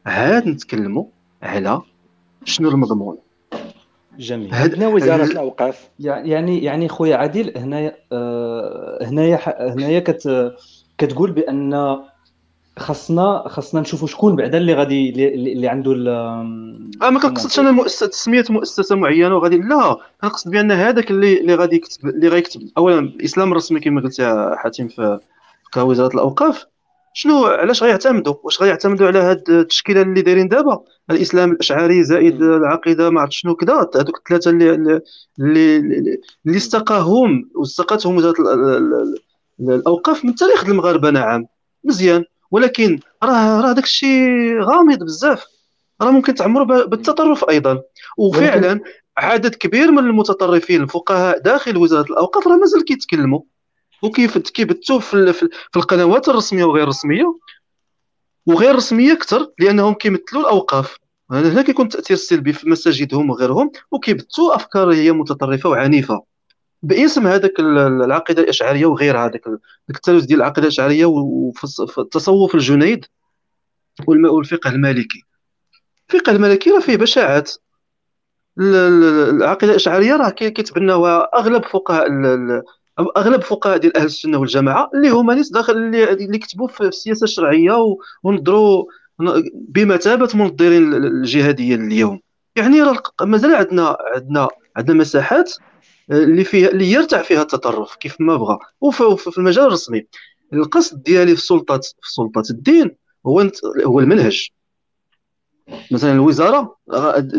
عاد 0.06 0.46
نتكلموا 0.46 1.04
على 1.42 1.80
شنو 2.44 2.68
المضمون. 2.68 3.18
جميل. 4.18 4.54
عندنا 4.54 4.88
وزارة 4.88 5.24
الأوقاف. 5.24 5.88
يعني 5.98 6.64
يعني 6.64 6.88
خويا 6.88 7.16
عادل 7.16 7.58
هنايا 7.58 7.96
آه 8.12 8.98
هنايا 9.02 9.72
هنايا 9.74 10.00
كت 10.00 10.52
كتقول 11.00 11.32
بأن 11.32 11.98
خاصنا 12.78 13.44
خاصنا 13.46 13.80
نشوفوا 13.80 14.08
شكون 14.08 14.36
بعدا 14.36 14.58
اللي 14.58 14.74
غادي 14.74 15.28
اللي 15.34 15.68
عنده 15.68 15.92
آه 17.02 17.10
ما 17.10 17.20
كنقصدش 17.20 17.58
أنا 17.60 17.70
مؤسسه 17.70 18.06
تسمية 18.06 18.44
مؤسسة 18.50 18.96
معينة 18.96 19.36
وغادي 19.36 19.56
لا 19.56 19.96
كنقصد 20.20 20.50
بأن 20.50 20.72
هذاك 20.72 21.10
اللي 21.10 21.40
اللي 21.40 21.54
غادي 21.54 21.76
يكتب 21.76 22.08
اللي 22.08 22.28
غيكتب 22.28 22.60
اولا 22.78 22.98
الإسلام 22.98 23.52
الرسمي 23.52 23.80
كما 23.80 24.00
قلت 24.00 24.18
يا 24.18 24.54
حاتم 24.56 24.88
في 24.88 25.18
كوزاره 25.74 26.14
الأوقاف 26.14 26.66
شنو 27.12 27.44
علاش 27.44 27.82
غيعتمدوا؟ 27.82 28.34
واش 28.42 28.62
غيعتمدوا 28.62 29.06
على 29.06 29.18
هاد 29.18 29.50
التشكيلة 29.50 30.02
اللي 30.02 30.22
دايرين 30.22 30.48
دابا؟ 30.48 30.80
الإسلام 31.10 31.52
الأشعري 31.52 32.04
زائد 32.04 32.42
العقيدة 32.42 33.10
ما 33.10 33.20
عرفت 33.20 33.32
شنو 33.32 33.54
كذا. 33.54 33.74
هذوك 33.74 34.18
الثلاثة 34.18 34.50
اللي 34.50 34.74
اللي 35.40 35.76
اللي 36.46 36.56
استقاهم 36.56 37.50
واستقاتهم 37.54 38.16
وزارة 38.16 38.34
الأوقاف 39.60 40.24
من 40.24 40.34
تاريخ 40.34 40.64
المغاربة 40.64 41.10
نعم. 41.10 41.46
مزيان. 41.84 42.24
ولكن 42.50 43.00
راه 43.22 43.60
راه 43.60 43.72
داك 43.72 43.84
الشيء 43.84 44.60
غامض 44.60 44.98
بزاف. 45.04 45.44
راه 46.02 46.10
ممكن 46.10 46.34
تعمروا 46.34 46.84
بالتطرف 46.84 47.44
أيضا. 47.50 47.82
وفعلا 48.18 48.80
عدد 49.18 49.54
كبير 49.54 49.90
من 49.90 49.98
المتطرفين 49.98 50.82
الفقهاء 50.82 51.38
داخل 51.38 51.76
وزارة 51.76 52.12
الأوقاف 52.12 52.46
راه 52.46 52.56
مازال 52.56 52.84
كيتكلموا. 52.84 53.40
وكيف 54.02 54.38
كيبثوا 54.38 54.98
في, 55.00 55.32
في 55.32 55.76
القنوات 55.76 56.28
الرسمية 56.28 56.64
وغير 56.64 56.82
الرسمية. 56.82 57.38
وغير 58.46 58.74
رسميه 58.76 59.12
أكثر 59.12 59.50
لأنهم 59.58 59.94
كيمثلوا 59.94 60.42
الأوقاف. 60.42 60.96
هنا 61.30 61.62
كيكون 61.62 61.86
التاثير 61.86 62.16
السلبي 62.16 62.52
في 62.52 62.70
مساجدهم 62.70 63.30
وغيرهم 63.30 63.70
وكيبثوا 63.90 64.56
أفكار 64.56 64.92
هي 64.92 65.12
متطرفة 65.12 65.68
وعنيفة. 65.68 66.29
باسم 66.82 67.26
هذاك 67.26 67.60
العقيدة 67.60 68.42
الاشعريه 68.42 68.86
وغيرها 68.86 69.26
هذاك 69.26 69.42
التلوث 69.90 70.24
ديال 70.24 70.38
العقيدة 70.38 70.62
الاشعريه 70.62 71.04
وفي 71.04 71.64
التصوف 71.98 72.54
الجنيد 72.54 73.04
والفقه 74.06 74.70
المالكي. 74.70 75.22
الفقه 76.10 76.32
المالكي 76.32 76.70
راه 76.70 76.80
فيه 76.80 76.96
بشاعات. 76.96 77.52
العقيدة 78.58 79.72
الاشعريه 79.72 80.16
راه 80.16 80.30
كيتبناوها 80.30 81.28
أغلب 81.34 81.64
فقهاء 81.64 82.06
أغلب 83.16 83.42
فقهاء 83.42 83.76
ديال 83.76 83.96
أهل 83.96 84.06
السنة 84.06 84.38
والجماعة 84.38 84.90
اللي 84.94 85.08
هما 85.08 85.34
ناس 85.34 85.50
داخل 85.52 85.72
اللي, 85.72 86.12
اللي 86.12 86.38
كتبوا 86.38 86.68
في 86.68 86.80
السياسة 86.80 87.24
الشرعية 87.24 87.96
ونظروا 88.22 88.84
بمثابة 89.54 90.28
منظرين 90.34 90.94
الجهاديه 90.94 91.74
اليوم. 91.74 92.20
يعني 92.56 92.82
راه 92.82 93.02
مازال 93.22 93.54
عندنا 93.54 93.96
عندنا 94.14 94.48
عندنا 94.76 94.96
مساحات 94.96 95.52
اللي 96.10 96.44
فيها 96.44 96.68
اللي 96.68 96.90
يرتع 96.92 97.22
فيها 97.22 97.42
التطرف 97.42 97.96
كيف 97.96 98.16
ما 98.20 98.36
بغى 98.36 98.58
وفي 98.80 99.38
المجال 99.38 99.64
الرسمي 99.64 100.06
القصد 100.52 101.02
ديالي 101.02 101.36
في 101.36 101.40
سلطة 101.40 101.78
في 101.78 102.12
سلطة 102.12 102.42
الدين 102.50 102.96
هو 103.26 103.50
هو 103.84 104.00
المنهج. 104.00 104.48
مثلا 105.90 106.12
الوزارة 106.12 106.76
هاد 106.92 107.34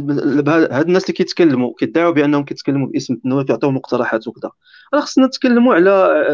الناس 0.88 1.03
اللي 1.03 1.14
كيتكلموا 1.14 1.73
كيدعوا 1.80 2.11
بأنهم 2.11 2.45
كيتكلموا 2.45 2.88
باسم 2.88 3.14
التنوير 3.14 3.45
كيعطيو 3.45 3.72
مقترحات 3.72 4.27
وكذا. 4.27 4.52
راه 4.93 4.99
خصنا 4.99 5.26
نتكلموا 5.26 5.76
على 5.76 6.26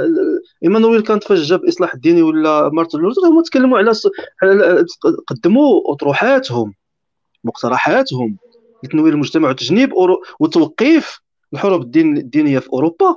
إيمانويل 0.64 1.01
كانت 1.01 1.23
فاش 1.23 1.39
جاب 1.39 1.64
الاصلاح 1.64 1.93
الديني 1.93 2.22
ولا 2.22 2.69
مارتن 2.69 2.99
لوثر 2.99 3.22
هما 3.27 3.41
تكلموا 3.41 3.77
على 3.77 3.91
قدموا 5.27 5.93
أطروحاتهم 5.93 6.73
مقترحاتهم 7.43 8.38
لتنوير 8.84 9.14
المجتمع 9.14 9.49
وتجنيب 9.49 9.93
وتوقيف 10.39 11.19
الحروب 11.53 11.82
الدين 11.82 12.18
الدينية 12.18 12.60
في 12.60 12.69
أوروبا 12.69 13.15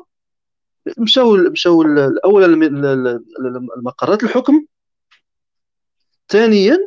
مشاو 0.98 1.36
مشاو 1.36 1.82
اولا 2.24 2.46
المقرات 3.76 4.24
الحكم 4.24 4.64
ثانيا 6.28 6.78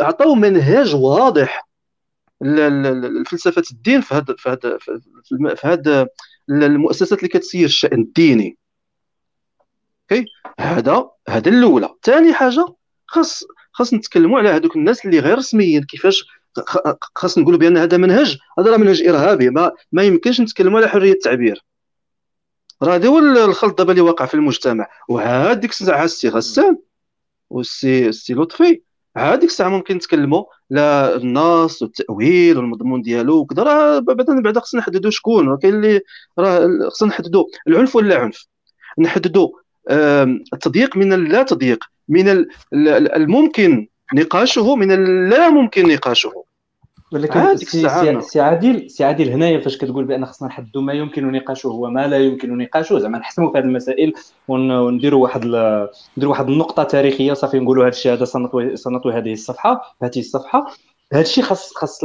عطاو 0.00 0.34
منهاج 0.34 0.94
واضح 0.94 1.68
لفلسفة 2.42 3.62
الدين 3.70 4.00
في 4.00 4.14
هذا 4.14 4.34
في 4.38 4.48
هذا 4.50 4.78
في 5.54 5.66
هذا 5.66 6.08
المؤسسات 6.50 7.18
اللي 7.18 7.28
كتسير 7.28 7.64
الشأن 7.64 8.00
الديني. 8.00 8.56
أوكي؟ 10.12 10.26
هذا 10.60 11.10
هذا 11.28 11.48
الأولى. 11.48 11.94
ثاني 12.02 12.34
حاجة 12.34 12.66
خاص 13.06 13.44
خاص 13.72 13.94
نتكلموا 13.94 14.38
على 14.38 14.48
هذوك 14.48 14.76
الناس 14.76 15.06
اللي 15.06 15.18
غير 15.18 15.38
رسميين 15.38 15.82
كيفاش 15.82 16.24
خاص 17.14 17.38
نقولوا 17.38 17.58
بأن 17.58 17.76
هذا 17.76 17.96
منهج 17.96 18.38
هذا 18.58 18.70
راه 18.70 18.76
منهج 18.76 19.02
إرهابي 19.02 19.50
ما 19.50 19.72
ما 19.92 20.02
يمكنش 20.02 20.40
نتكلموا 20.40 20.78
على 20.78 20.88
حرية 20.88 21.12
التعبير. 21.12 21.64
راه 22.82 22.94
هذا 22.94 23.08
هو 23.08 23.18
الخلط 23.18 23.78
دابا 23.78 23.90
اللي 23.92 24.02
واقع 24.02 24.26
في 24.26 24.34
المجتمع. 24.34 24.88
وعاد 25.08 25.60
ديك 25.60 25.70
الساعة 25.70 26.04
السي 26.04 26.28
غسان 26.28 26.78
والسي 27.50 28.08
السي 28.08 28.34
لطفي 28.34 28.80
ديك 29.16 29.50
الساعة 29.50 29.68
ممكن 29.68 29.96
نتكلموا 29.96 30.44
لا 30.70 31.16
النص 31.16 31.82
والتأويل 31.82 32.56
والمضمون 32.58 33.02
ديالو 33.02 33.38
وكذا. 33.38 33.62
راه 33.62 33.98
بعدا 33.98 34.40
بعدا 34.40 34.60
خصنا 34.60 34.80
نحددوا 34.80 35.10
شكون. 35.10 35.48
راه 35.48 35.56
كاين 35.56 35.74
اللي 35.74 36.00
راه 36.38 36.68
خصنا 36.88 37.08
نحددوا 37.08 37.44
العنف 37.68 37.96
ولا 37.96 38.16
عنف. 38.16 38.46
نحددوا 38.98 39.48
التضييق 40.52 40.96
من 40.96 41.12
اللا 41.12 41.42
تضييق 41.42 41.84
من 42.08 42.46
الممكن 43.14 43.88
نقاشه 44.14 44.76
من 44.76 44.92
اللا 44.92 45.50
ممكن 45.50 45.88
نقاشه. 45.88 46.44
ولكن 47.12 47.56
سي, 47.56 47.88
سي, 47.88 48.20
سي 48.20 48.40
عادل 48.40 48.90
سي 48.90 49.04
عادل 49.04 49.28
هنايا 49.28 49.60
فاش 49.60 49.78
كتقول 49.78 50.04
بأن 50.04 50.26
خصنا 50.26 50.48
نحددوا 50.48 50.82
ما 50.82 50.92
يمكن 50.92 51.32
نقاشه 51.32 51.68
وما 51.68 52.06
لا 52.06 52.18
يمكن 52.18 52.58
نقاشه 52.58 52.98
زعما 52.98 53.18
نحسموا 53.18 53.52
في 53.52 53.58
هذه 53.58 53.64
المسائل 53.64 54.12
ونديروا 54.48 55.22
واحد 55.22 55.44
نديروا 56.16 56.32
واحد 56.32 56.48
النقطة 56.48 56.82
تاريخية 56.82 57.32
صافي 57.32 57.58
نقولوا 57.58 57.84
هذا 57.84 57.88
الشيء 57.88 58.12
هذا 58.12 58.24
صنطوا 58.74 59.12
هذه 59.12 59.32
الصفحة 59.32 59.96
هذه 60.02 60.18
الصفحة. 60.18 60.66
هذا 61.12 61.22
الشيء 61.22 61.44
خاص 61.44 61.72
خاص 61.74 62.00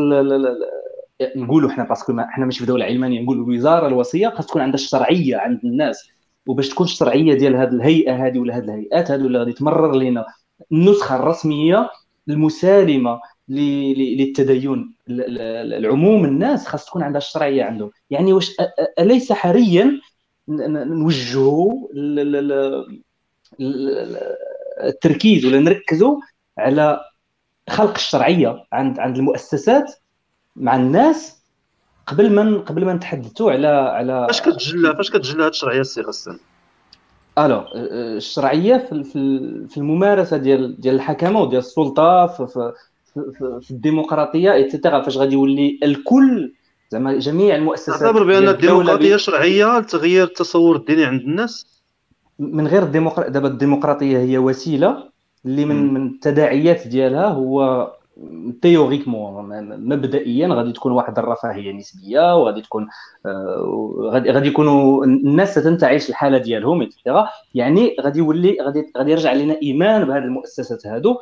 نقولوا 1.36 1.70
حنا 1.70 1.84
parce 1.84 2.03
que 2.03 2.14
حنا 2.20 2.46
ماشي 2.46 2.60
في 2.60 2.66
دولة 2.66 2.86
علمانية 2.86 3.22
نقولوا 3.22 3.46
الوزارة 3.46 3.88
الوصية 3.88 4.30
خاص 4.30 4.46
تكون 4.46 4.62
عندها 4.62 4.76
الشرعية 4.76 5.38
عند 5.38 5.60
الناس. 5.64 6.10
وباش 6.48 6.70
تكون 6.70 6.86
الشرعية 6.86 7.34
ديال 7.34 7.56
هذه 7.56 7.70
الهيئة 7.70 8.28
هذه 8.28 8.40
ولا 8.40 8.58
هذه 8.58 8.64
الهيئات 8.64 9.12
هذه 9.12 9.22
اللي 9.22 9.40
غادي 9.40 9.54
تمرر 9.54 9.96
لنا 9.96 10.26
النسخة 10.72 11.16
الرسمية 11.16 11.90
المسالمة 12.30 13.20
للتدين. 13.50 14.96
العموم 15.10 16.26
الناس 16.26 16.68
خاص 16.68 16.86
تكون 16.86 17.04
عندها 17.04 17.18
الشرعية 17.18 17.64
عندهم 17.64 17.92
يعني 18.10 18.34
واش 18.34 18.52
أليس 19.00 19.32
حريا 19.32 20.02
نوجهوا 20.48 21.88
التركيز 24.80 25.46
ولا 25.46 25.60
نركزوا 25.60 26.20
على 26.58 27.00
خلق 27.70 27.94
الشرعية 27.96 28.64
عند 28.74 29.00
عند 29.00 29.18
المؤسسات 29.18 29.94
مع 30.56 30.76
الناس 30.76 31.42
قبل 32.08 32.34
ما 32.34 32.58
قبل 32.60 32.86
ما 32.86 32.94
نتحدثوا 32.94 33.52
على 33.52 33.68
على 33.68 34.28
فاش 34.28 34.42
كتجلى 34.42 34.96
فاش 34.96 35.12
كتجلى 35.12 35.44
هذه 35.44 35.50
الشرعية 35.50 35.82
السي 35.82 36.02
غسان؟ 36.02 36.40
ألو 37.38 37.64
الشرعية 37.74 38.78
في 38.78 39.04
في 39.70 39.78
الممارسة 39.78 40.38
ديال 40.38 40.82
ديال 40.82 40.96
الحكمة 40.96 41.42
وديال 41.42 41.60
السلطة 41.60 42.28
في, 42.28 42.48
في 42.48 42.72
في 43.62 43.72
الديمقراطية 43.72 44.54
ايتترا 44.54 45.02
فاش 45.02 45.18
غادي 45.18 45.34
يولي 45.34 45.80
الكل 45.84 46.54
زعما 46.90 47.20
جميع 47.20 47.56
المؤسسات 47.56 48.00
تعتبر 48.00 48.24
بأن 48.24 48.48
الديمقراطية 48.48 49.16
شرعيه 49.16 49.80
لتغيير 49.80 50.24
التصور 50.24 50.76
الديني 50.76 51.04
عند 51.04 51.22
الناس؟ 51.22 51.82
من 52.40 52.68
غير 52.68 52.84
الديمقراطيه 52.84 53.32
دابا 53.32 53.48
الديمقراطية 53.48 54.18
هي 54.18 54.38
وسيلة 54.38 55.10
اللي 55.46 55.66
من 55.66 55.94
من 55.94 56.08
التداعيات 56.08 56.88
ديالها 56.88 57.28
هو 57.28 57.92
تيوريكمون 58.62 59.46
مبدئيا 59.90 60.48
غادي 60.48 60.72
تكون 60.72 60.92
واحد 60.92 61.20
الرفاهية 61.20 61.72
نسبية 61.72 62.36
وغادي 62.36 62.62
تكون 62.62 62.88
آه 63.26 64.10
غادي 64.12 64.32
غادي 64.32 64.48
يكونوا 64.48 65.06
الناس 65.06 65.60
ستنتعش 65.60 66.10
الحالة 66.10 66.38
ديالهم 66.38 66.90
يعني 67.54 67.96
غادي 68.02 68.20
يولي 68.20 68.58
غادي 68.62 68.92
غادي 68.98 69.12
يرجع 69.12 69.34
لنا 69.34 69.58
إيمان 69.62 70.06
بهذه 70.06 70.24
المؤسسات 70.24 70.88
هادو. 70.88 71.18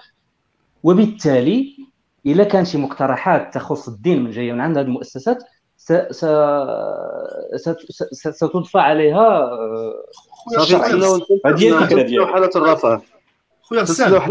وبالتالي 0.84 1.78
اذا 2.26 2.44
كان 2.44 2.65
شي 2.65 2.78
مقترحات 2.78 3.53
تخص 3.53 3.88
الدين 3.88 4.24
من 4.24 4.32
جاية 4.32 4.53
من 4.53 4.61
عند 4.61 4.78
هذه 4.78 4.86
المؤسسات 4.86 5.44
ستضفى 8.11 8.80
عليها 8.80 9.49
هذه 11.45 11.70
الفكرة 11.70 12.26
حالة 12.26 12.49
الرفاه. 12.56 13.02
خويا 13.61 13.82
حسان 13.82 14.22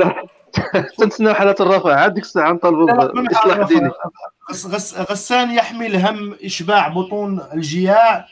تنتسناو 0.98 1.34
حالة 1.34 1.54
الرفاه 1.60 1.94
عاد 1.94 2.14
ديك 2.14 2.24
الساعة 2.24 2.52
نطالبوا 2.52 3.22
بإصلاح 3.22 3.68
ديني. 3.68 3.90
غسان 5.10 5.50
يحمل 5.50 5.96
هم 5.96 6.36
إشباع 6.44 6.88
بطون 6.88 7.40
الجياع 7.54 8.26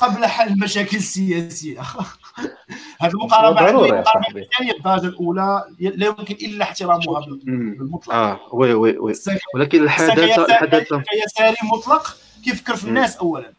قبل 0.00 0.26
حل 0.26 0.48
المشاكل 0.48 0.96
السياسيه 0.96 1.80
هذه 3.00 3.10
المقاربه 3.10 3.60
عندي 3.60 4.40
الثانية 4.40 4.72
الدرجة 4.72 5.06
الأولى 5.06 5.64
لا 5.80 6.06
يمكن 6.06 6.34
إلا 6.34 6.64
احترامها 6.64 7.20
بالمطلق. 7.44 8.14
آه 8.14 8.40
oui 8.52 8.74
oui 8.74 8.98
oui. 8.98 9.12
ولكن 9.54 9.82
الحداثه 9.82 10.44
الحداثه 10.44 11.00
كيساري 11.00 11.56
مطلق 11.72 12.16
كيفكر 12.44 12.76
في 12.76 12.84
الناس 12.84 13.16
اولا؟ 13.16 13.52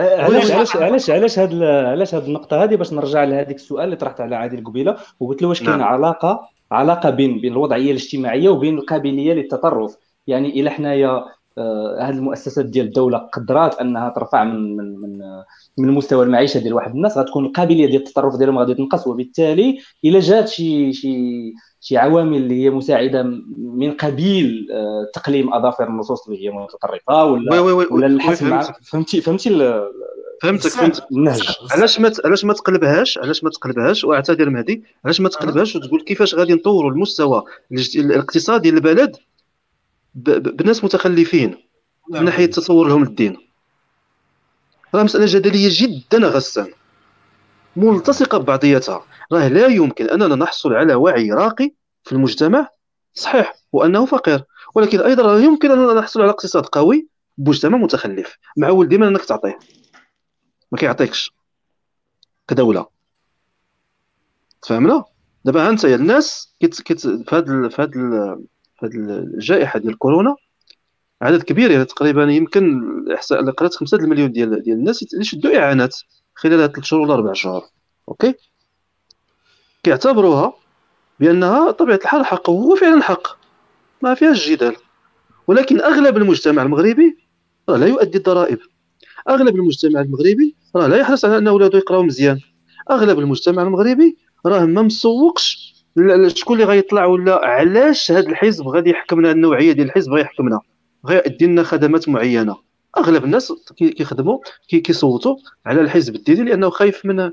أه، 0.00 0.24
علاش 0.24 0.50
علاش 0.50 0.76
علاش 0.76 1.10
علاش 1.10 1.38
هاد 1.38 1.62
علاش 1.62 2.14
هاد 2.14 2.24
النقطة 2.24 2.64
هذه؟ 2.64 2.76
باش 2.76 2.92
نرجع 2.92 3.24
لهذيك 3.24 3.56
السؤال 3.56 3.84
اللي 3.84 3.96
طرحت 3.96 4.20
على 4.20 4.36
عادل 4.36 4.64
قبيلة 4.64 4.96
وقلت 5.20 5.42
له 5.42 5.48
واش 5.48 5.60
كاين 5.62 5.78
نعم. 5.78 5.88
علاقة 5.88 6.49
علاقة 6.72 7.10
بين 7.10 7.40
بين 7.40 7.52
الوضعية 7.52 7.90
الاجتماعية 7.90 8.48
وبين 8.48 8.78
القابلية 8.78 9.32
للتطرف. 9.32 9.96
يعني 10.26 10.60
إلى 10.60 10.70
حنايا 10.70 11.24
آه، 11.58 11.98
هذه 12.02 12.14
المؤسسات 12.16 12.66
ديال 12.66 12.86
الدولة 12.86 13.18
قدرات 13.18 13.74
أنها 13.80 14.08
ترفع 14.08 14.44
من 14.44 14.76
من 14.76 15.00
من 15.00 15.18
من 15.78 15.88
مستوى 15.88 16.24
المعيشة 16.24 16.60
ديال 16.60 16.74
واحد 16.74 16.94
الناس. 16.94 17.18
غتكون 17.18 17.46
القابلية 17.46 17.86
ديال 17.86 18.02
التطرف 18.02 18.36
ديالهم 18.36 18.58
غادي 18.58 18.74
تنقص 18.74 19.06
وبالتالي 19.06 19.78
إلى 20.04 20.18
جات 20.18 20.48
شي 20.48 20.92
شي 20.92 21.52
شي 21.80 21.96
عوامل 21.96 22.36
اللي 22.36 22.64
هي 22.64 22.70
مساعدة 22.70 23.22
من 23.58 23.92
قبيل 23.92 24.68
آه، 24.72 25.10
تقليم 25.14 25.54
أظافر 25.54 25.88
النصوص 25.88 26.28
اللي 26.28 26.46
هي 26.46 26.50
متطرفة 26.50 27.24
ولا 27.24 27.60
وي 27.60 27.72
وي 27.72 27.86
ولا 27.90 28.06
الحسم 28.06 28.60
فهمتي 28.82 29.20
فهمتي 29.20 29.48
فهمتك 30.40 30.70
فهمتك. 30.70 31.02
النهج 31.12 31.56
علاش 31.70 32.00
ما 32.00 32.12
علاش 32.24 32.44
ما 32.44 32.52
تقلبهاش؟ 32.52 33.18
علاش 33.18 33.44
ما 33.44 33.50
تقلبهاش؟ 33.50 34.04
واعتذر 34.04 34.50
مهدي. 34.50 34.84
علاش 35.04 35.20
ما 35.20 35.28
تقلبهاش 35.28 35.76
وتقول 35.76 36.02
كيفاش 36.02 36.34
غادي 36.34 36.54
نطوروا 36.54 36.90
المستوى 36.90 37.44
الاقتصادي 37.96 38.70
للبلد 38.70 39.16
بناس 40.14 40.84
متخلفين 40.84 41.48
من 42.08 42.14
نعم. 42.16 42.24
ناحية 42.24 42.46
تصور 42.46 42.88
لهم 42.88 43.02
الدين 43.02 43.36
راه 44.94 45.02
مسألة 45.02 45.24
جدلية 45.28 45.68
جدا 45.72 46.18
غسان 46.18 46.72
ملتصقة 47.76 48.38
ببعضياتها 48.38 49.04
راه 49.32 49.48
لا 49.48 49.66
يمكن 49.66 50.08
أننا 50.10 50.34
نحصل 50.34 50.72
على 50.72 50.94
وعي 50.94 51.32
راقي 51.32 51.70
في 52.04 52.12
المجتمع 52.12 52.68
صحيح 53.14 53.54
وأنه 53.72 54.06
فقير. 54.06 54.44
ولكن 54.74 55.00
أيضا 55.00 55.22
لا 55.22 55.44
يمكن 55.44 55.70
أننا 55.70 55.94
نحصل 55.94 56.22
على 56.22 56.30
اقتصاد 56.30 56.66
قوي 56.66 57.08
بمجتمع 57.38 57.78
متخلف. 57.78 58.36
معول 58.56 58.88
ديما 58.88 59.08
أنك 59.08 59.24
تعطيه. 59.24 59.58
ما 60.72 60.78
كيعطيكش 60.78 61.32
كدولة. 62.48 62.86
تفهمنا؟ 64.62 65.04
دابا 65.44 65.68
انت 65.68 65.84
يا 65.84 65.96
الناس 65.96 66.54
كت 66.60 66.82
كت 66.82 67.00
في 67.00 67.36
هذا 67.36 67.68
في 67.68 67.82
هذا 67.82 67.90
في 68.78 68.86
هذه 68.86 68.94
الجائحة 68.94 69.78
ديال 69.78 69.98
كورونا 69.98 70.36
عدد 71.22 71.42
كبير 71.42 71.70
يعني 71.70 71.84
تقريبا 71.84 72.24
يمكن 72.24 72.78
الاحصاء 73.06 73.40
اللي 73.40 73.52
قرات 73.52 73.74
5 73.74 73.96
المليون 73.96 74.32
ديال 74.32 74.62
ديال 74.62 74.76
الناس 74.76 75.02
اللي 75.14 75.24
شدوا 75.24 75.58
إعانات 75.58 75.96
خلال 76.34 76.60
هاد 76.60 76.70
3 76.70 76.82
شهور 76.82 77.02
ولا 77.02 77.14
4 77.14 77.32
شهور 77.32 77.62
أوكي؟ 78.08 78.34
كيعتبروها 79.82 80.52
بأنها 81.20 81.70
طبيعة 81.70 81.96
الحال 81.96 82.26
حق 82.26 82.50
وهو 82.50 82.76
فعلا 82.76 83.02
حق. 83.02 83.38
ما 84.02 84.14
فيهاش 84.14 84.48
جدال. 84.48 84.76
ولكن 85.46 85.80
أغلب 85.80 86.16
المجتمع 86.16 86.62
المغربي 86.62 87.18
لا 87.68 87.86
يؤدي 87.86 88.18
الضرائب. 88.18 88.58
أغلب 89.28 89.56
المجتمع 89.56 90.00
المغربي 90.00 90.56
راه 90.76 90.86
لا 90.86 90.96
يحرص 90.96 91.24
على 91.24 91.38
أن 91.38 91.48
أولاده 91.48 91.78
يقراو 91.78 92.02
مزيان. 92.02 92.40
أغلب 92.90 93.18
المجتمع 93.18 93.62
المغربي 93.62 94.16
راه 94.46 94.64
ما 94.64 94.82
مسوقش 94.82 95.70
شكون 96.26 96.60
اللي 96.60 96.72
غيطلع 96.72 97.04
ولا 97.04 97.46
علاش 97.46 98.12
هذا 98.12 98.28
الحزب 98.28 98.68
غادي 98.68 98.90
يحكمنا 98.90 99.30
النوعية 99.30 99.72
ديال 99.72 99.86
الحزب 99.86 100.12
غيحكمنا 100.12 100.60
غيأدي 101.06 101.46
لنا 101.46 101.62
خدمات 101.62 102.08
معينة. 102.08 102.56
أغلب 102.98 103.24
الناس 103.24 103.52
كيخدموا 103.76 104.38
كيصوتوا 104.68 105.36
على 105.66 105.80
الحزب 105.80 106.14
الديني 106.14 106.50
لأنه 106.50 106.70
خايف 106.70 107.06
من 107.06 107.30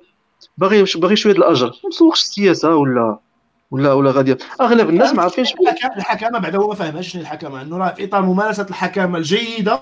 باغي 0.58 0.86
باغي 0.96 1.16
شوية 1.16 1.34
الأجر. 1.34 1.68
ما 1.68 1.90
مسوقش 1.90 2.22
السياسة 2.22 2.76
ولا 2.76 3.20
ولا 3.72 3.94
ولا 3.94 4.12
غادي. 4.12 4.36
أغلب 4.62 4.90
الناس 4.90 5.14
ما 5.14 5.22
عارفينش 5.22 5.54
الحكامه 5.98 6.40
بعدا 6.40 6.58
هو 6.58 6.76
ما 6.80 7.02
شنو 7.02 7.22
الحكامه 7.22 7.62
إنه 7.62 7.78
راه 7.78 7.94
في 7.94 8.04
اطار 8.04 8.22
ممارسة 8.22 8.66
الحكامه 8.70 9.18
الجيدة 9.18 9.80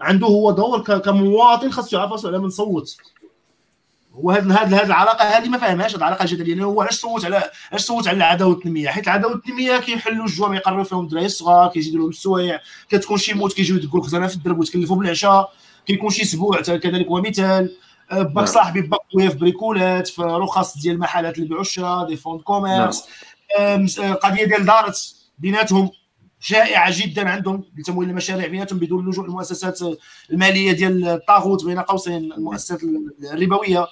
عنده 0.00 0.26
هو 0.26 0.50
دور 0.50 0.98
كمواطن 0.98 1.70
خاصو 1.70 1.96
يعرف 1.96 2.26
على 2.26 2.38
من 2.38 2.50
صوت. 2.50 2.96
هو 4.14 4.30
هذه 4.30 4.54
هذه 4.54 4.82
العلاقة 4.82 5.24
هذه 5.24 5.48
ما 5.48 5.58
فاهمهاش 5.58 5.90
هذه 5.90 5.98
العلاقة 5.98 6.26
جدليه 6.26 6.52
يعني 6.52 6.64
هو 6.64 6.82
علاش 6.82 6.94
صوت 6.94 7.24
على 7.24 7.50
علاش 7.70 7.80
صوت 7.82 8.08
على 8.08 8.16
العدالة 8.16 8.52
والتنمية؟ 8.52 8.88
حيت 8.88 9.04
العدالة 9.04 9.34
والتنمية 9.34 9.78
كيحلوا 9.78 10.26
الجوع 10.26 10.54
يقربوا 10.54 10.84
فيهم 10.84 11.04
الدراري 11.04 11.26
الصغار 11.26 11.68
كيزيدوا 11.68 11.98
لهم 11.98 12.08
السوايع. 12.08 12.60
كتكون 12.88 13.18
شي 13.18 13.34
موت 13.34 13.52
كيجيو 13.52 13.76
يدقوا 13.76 14.00
الخزانة 14.00 14.26
في 14.26 14.34
الدرب 14.34 14.58
ويتكلفوا 14.58 14.96
بالعشاء. 14.96 15.52
كيكون 15.86 16.10
شي 16.10 16.22
أسبوع 16.22 16.60
كذلك 16.60 17.06
هو 17.06 17.20
مثال. 17.20 17.76
أه، 18.10 18.22
باك 18.22 18.36
نعم. 18.36 18.46
صاحبي 18.46 18.80
باك 18.80 19.00
في 19.10 19.28
bricolات 19.28 20.08
في 20.08 20.22
رخص 20.22 20.78
ديال 20.78 20.94
المحلات 20.94 21.36
اللي 21.36 21.48
بيعوا 21.48 21.62
الشراء 21.62 22.06
des 22.06 22.16
fonds 22.16 22.40
de 22.40 22.52
commerce. 22.52 23.04
نعم. 23.58 23.86
أه، 24.00 24.12
قضية 24.12 24.44
ديال 24.44 24.64
دارت 24.64 25.14
بيناتهم. 25.38 25.90
شائعه 26.40 27.00
جدا 27.00 27.28
عندهم 27.28 27.64
لتمويل 27.78 28.10
المشاريع 28.10 28.46
بيناتهم 28.46 28.78
بدون 28.78 29.08
لجوء 29.08 29.24
المؤسسات 29.24 29.80
المالية 30.30 30.72
ديال 30.72 31.08
الطاغوت 31.08 31.64
بين 31.64 31.80
قوسين 31.80 32.32
المؤسسات 32.32 32.80
الربوية. 33.32 33.86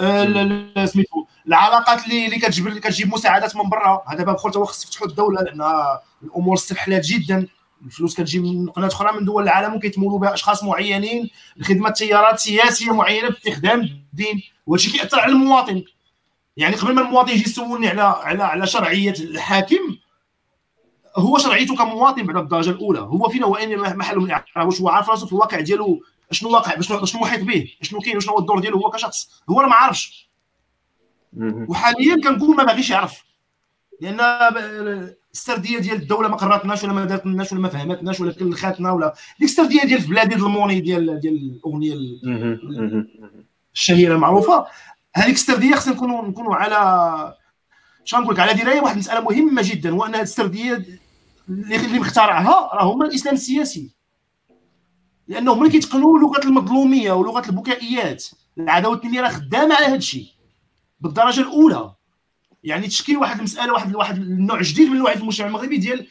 آه، 0.00 0.86
سميتو 0.86 1.26
العلاقات 1.46 2.04
اللي 2.04 2.26
اللي 2.26 2.38
كتجيب 2.38 2.66
اللي 2.66 2.80
كتجيب 2.80 3.14
مساعدات 3.14 3.56
من 3.56 3.68
برا. 3.68 4.04
هذا 4.08 4.24
باب 4.24 4.34
أخر 4.34 4.64
خص 4.64 4.84
يفتحوا 4.84 5.06
الدولة 5.06 5.42
لأن 5.42 5.62
الأمور 6.22 6.54
استحلات 6.54 7.06
جدا. 7.06 7.46
الفلوس 7.86 8.14
كتجي 8.14 8.38
من 8.38 8.70
قناة 8.70 8.86
أخرى 8.86 9.20
من 9.20 9.24
دول 9.24 9.42
العالم 9.42 9.74
وكيتمولوا 9.74 10.18
بها 10.18 10.34
أشخاص 10.34 10.64
معينين 10.64 11.30
لخدمه 11.56 11.90
تيارات 11.90 12.38
سياسية 12.38 12.94
معينة 12.94 13.28
باستخدام 13.28 13.80
الدين. 13.80 14.42
وهذا 14.66 14.84
الشيء 14.84 15.00
كيأثر 15.00 15.20
على 15.20 15.32
المواطن. 15.32 15.82
يعني 16.56 16.76
قبل 16.76 16.94
ما 16.94 17.00
المواطن 17.00 17.30
يجي 17.30 17.42
يسولني 17.42 17.88
على 17.88 18.02
على 18.02 18.44
على 18.44 18.66
شرعية 18.66 19.14
الحاكم 19.20 19.96
هو 21.18 21.38
شرعيته 21.38 21.76
كمواطن 21.76 22.22
بعد 22.22 22.36
الدرجة 22.36 22.70
الأولى. 22.70 23.00
هو 23.00 23.28
فينا 23.28 23.46
وين 23.46 23.78
محل 23.78 24.16
من 24.16 24.24
الاعراب 24.24 24.66
واش 24.66 24.80
هو 24.80 24.88
عارف 24.88 25.10
راسه 25.10 25.26
في 25.26 25.32
الواقع 25.32 25.60
ديالو 25.60 26.00
شنو 26.30 26.50
واقع 26.50 26.80
شنو 26.80 27.04
شنو 27.04 27.20
محيط 27.20 27.44
به 27.44 27.68
شنو 27.82 28.00
كاين 28.00 28.16
وشنو 28.16 28.32
هو 28.32 28.38
الدور 28.38 28.58
ديالو 28.58 28.78
هو 28.78 28.90
كشخص. 28.90 29.42
هو 29.50 29.60
راه 29.60 29.68
ما 29.68 29.74
عارفش. 29.74 30.28
وحاليا 31.40 32.16
كنقول 32.16 32.56
ما 32.56 32.64
باغيش 32.64 32.90
يعرف. 32.90 33.24
لأن 34.00 34.20
السردية 35.32 35.78
ديال 35.78 35.96
الدولة 35.96 36.28
ما 36.28 36.36
قراتناش 36.36 36.84
ولا 36.84 36.92
ما 36.92 37.04
دارتناش 37.04 37.52
ولا 37.52 37.60
ما 37.60 37.68
فهمتناش 37.68 38.20
ولا 38.20 38.32
كلخاتنا 38.32 38.92
ولا 38.92 39.14
ديك 39.40 39.48
السردية 39.48 39.82
ديال 39.82 40.00
بلادي 40.00 40.34
الموني 40.34 40.80
ديال 40.80 41.20
ديال 41.20 41.34
الأغنية 41.34 41.94
الشهيرة 43.74 44.14
المعروفة. 44.14 44.66
هذيك 45.14 45.34
السردية 45.34 45.74
خصنا 45.74 45.94
نكونوا 45.94 46.28
نكونوا 46.28 46.54
على 46.54 47.34
شنو 48.04 48.20
نقول 48.20 48.34
لك 48.34 48.40
على 48.40 48.54
دراية 48.54 48.80
واحد 48.80 48.94
المسألة 48.94 49.20
مهمة 49.20 49.62
جدا 49.64 49.94
وأن 49.94 50.14
هذه 50.14 50.22
السردية 50.22 50.84
اللي 51.48 51.98
مخترعها 51.98 52.74
راه 52.74 52.92
هما 52.92 53.06
الإسلام 53.06 53.34
السياسي. 53.34 53.90
لأنه 55.28 55.54
ملي 55.54 55.70
كيتقنوا 55.70 56.18
لغة 56.18 56.40
المظلومية 56.44 57.12
ولغة 57.12 57.48
البكائيات 57.48 58.24
العدالة 58.58 58.94
والتنمية 58.94 59.20
راه 59.20 59.28
خدامة 59.28 59.74
على 59.74 59.86
هذا 59.86 59.94
الشيء 59.94 60.26
بالدرجة 61.00 61.40
الأولى. 61.40 61.92
يعني 62.64 62.86
تشكيل 62.86 63.16
واحد 63.16 63.38
المسألة 63.38 63.72
واحد 63.72 63.94
واحد 63.94 64.16
النوع 64.16 64.62
جديد 64.62 64.88
من 64.88 65.04
في 65.04 65.20
المجتمع 65.20 65.46
المغربي 65.46 65.76
ديال 65.76 66.06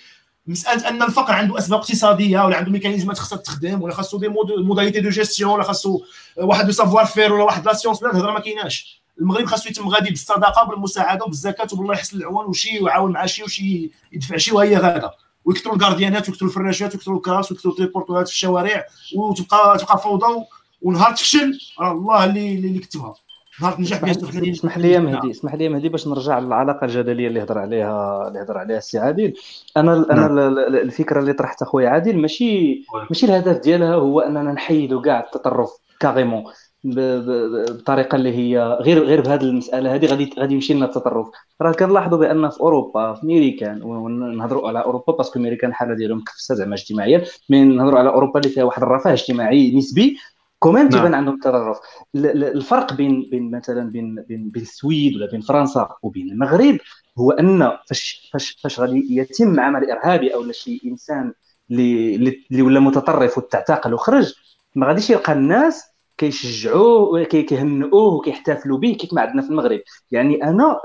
مسألة 0.47 0.89
أن 0.89 1.03
الفقر 1.03 1.33
عنده 1.33 1.57
أسباب 1.57 1.79
اقتصادية 1.79 2.45
ولا 2.45 2.57
عنده 2.57 2.71
ميكانيزمات 2.71 3.17
خاصها 3.17 3.37
تخدم 3.37 3.81
ولا 3.81 3.93
خاصو 3.93 4.17
des 4.17 4.27
modalités 4.57 4.99
de 4.99 5.09
gestion 5.09 5.51
ولا 5.51 5.63
خاصو 5.63 6.01
واحد 6.37 6.71
savoir-faire 6.71 7.33
ولا 7.33 7.43
واحد 7.43 7.65
la 7.65 7.73
science 7.73 8.03
لا 8.03 8.11
الهضرة 8.11 8.31
ما 8.31 8.39
كايناش. 8.39 9.01
المغرب 9.19 9.45
خاصو 9.45 9.69
يتم 9.69 9.89
غادي 9.89 10.09
بالصدقه 10.09 10.63
بالمساعدة 10.63 11.25
وبالزكاة 11.25 11.67
وبالله 11.73 11.93
يحسن 11.93 12.17
العوان 12.17 12.45
وشي 12.45 12.79
ويعاون 12.79 13.11
مع 13.11 13.25
شي 13.25 13.43
وشي 13.43 13.91
يدفع 14.11 14.37
شي 14.37 14.51
وهي 14.51 14.77
غاده 14.77 15.11
ويكثروا 15.47 15.75
ال 15.75 15.81
gardienات 15.81 16.29
ويكثروا 16.29 16.49
الفراشات 16.49 16.93
ويكثروا 16.93 17.17
الكراسة 17.17 17.51
ويكثروا 17.51 17.73
التريبورتورات 17.73 18.27
في 18.27 18.33
الشوارع 18.33 18.85
وتبقى 19.15 19.77
تبقى 19.77 19.97
فوضى 19.97 20.43
ونهار 20.81 21.11
تفشل 21.11 21.59
راه 21.79 21.91
الله 21.91 22.25
اللي 22.25 22.55
اللي 22.55 22.79
كتبها 22.79 23.13
نهار 23.61 23.73
تنجح 23.73 24.01
بها 24.01 24.11
اسمح 24.51 24.77
لي 24.77 24.99
مهدي 24.99 25.31
اسمح 25.31 25.53
لي 25.55 25.69
مهدي 25.69 25.89
باش 25.89 26.07
نرجع 26.07 26.39
للعلاقة 26.39 26.85
الجدلية 26.85 27.27
اللي 27.27 27.43
هضر 27.43 27.57
عليها 27.57 28.27
اللي 28.27 28.41
هضر 28.41 28.57
عليها 28.57 28.77
السي 28.77 28.99
عادل. 28.99 29.33
أنا 29.77 30.05
أنا 30.11 30.27
نعم. 30.27 30.37
الفكرة 30.57 31.19
اللي 31.19 31.33
طرحتها 31.33 31.65
خويا 31.65 31.89
عادل 31.89 32.17
ماشي 32.17 32.83
ماشي 33.09 33.25
الهدف 33.25 33.57
ديالها 33.57 33.95
هو 33.95 34.19
أننا 34.19 34.51
نحيدوا 34.51 35.01
كاع 35.01 35.19
التطرف 35.19 35.69
carrément. 35.99 36.43
بطريقة 36.87 38.15
اللي 38.15 38.37
هي 38.37 38.77
غير 38.81 39.03
غير 39.03 39.21
بهذه 39.21 39.41
المسألة 39.41 39.95
هذه 39.95 40.05
غادي 40.05 40.33
غادي 40.39 40.53
يمشي 40.53 40.73
لنا 40.73 40.85
التطرف. 40.85 41.27
راه 41.61 41.71
كنلاحظوا 41.71 42.17
بأن 42.17 42.49
في 42.49 42.59
أوروبا 42.61 43.13
في 43.13 43.25
ميريكان 43.25 43.83
ونهضروا 43.83 44.67
على 44.67 44.83
أوروبا 44.83 45.13
parce 45.13 45.30
que 45.30 45.39
ميريكان 45.39 45.69
الحاله 45.69 45.93
ديالهم 45.95 46.23
كفسه 46.23 46.55
زعما 46.55 46.75
اجتماعيا. 46.75 47.25
من 47.49 47.77
نهضروا 47.77 47.99
على 47.99 48.09
أوروبا 48.09 48.39
اللي 48.39 48.49
فيها 48.49 48.63
واحد 48.63 48.81
الرفاه 48.83 49.13
اجتماعي 49.13 49.77
نسبي 49.77 50.17
quand 50.59 50.76
même 50.76 50.89
تيبان 50.89 51.11
نعم. 51.11 51.15
عندهم 51.15 51.35
التطرف. 51.35 51.79
الفرق 52.15 52.93
بين 52.93 53.27
بين 53.31 53.51
مثلا 53.51 53.91
بين 53.91 54.15
بين 54.27 54.49
بين 54.49 54.61
السويد 54.63 55.15
ولا 55.15 55.31
بين 55.31 55.41
فرنسا 55.41 55.89
وبين 56.03 56.29
المغرب 56.31 56.77
هو 57.17 57.31
أن 57.31 57.71
فاش 57.87 58.29
فاش 58.33 58.59
فاش 58.63 58.79
غادي 58.79 59.07
يتم 59.17 59.59
عمل 59.59 59.91
إرهابي 59.91 60.33
أو 60.33 60.51
شي 60.51 60.81
إنسان 60.85 61.33
اللي 61.71 62.15
اللي 62.51 62.61
ولا 62.61 62.79
متطرف 62.79 63.37
وتعتقل 63.37 63.93
وخرج 63.93 64.33
ما 64.75 64.87
غاديش 64.87 65.09
يلقى 65.09 65.33
الناس 65.33 65.83
كيشجعوه 66.17 67.23
كيهنئوه 67.23 68.13
وكيحتفلوا 68.13 68.77
به 68.77 68.93
كيف 68.93 69.13
ما 69.13 69.21
عندنا 69.21 69.41
في 69.41 69.49
المغرب. 69.49 69.81
يعني 70.11 70.43
أنا 70.43 70.79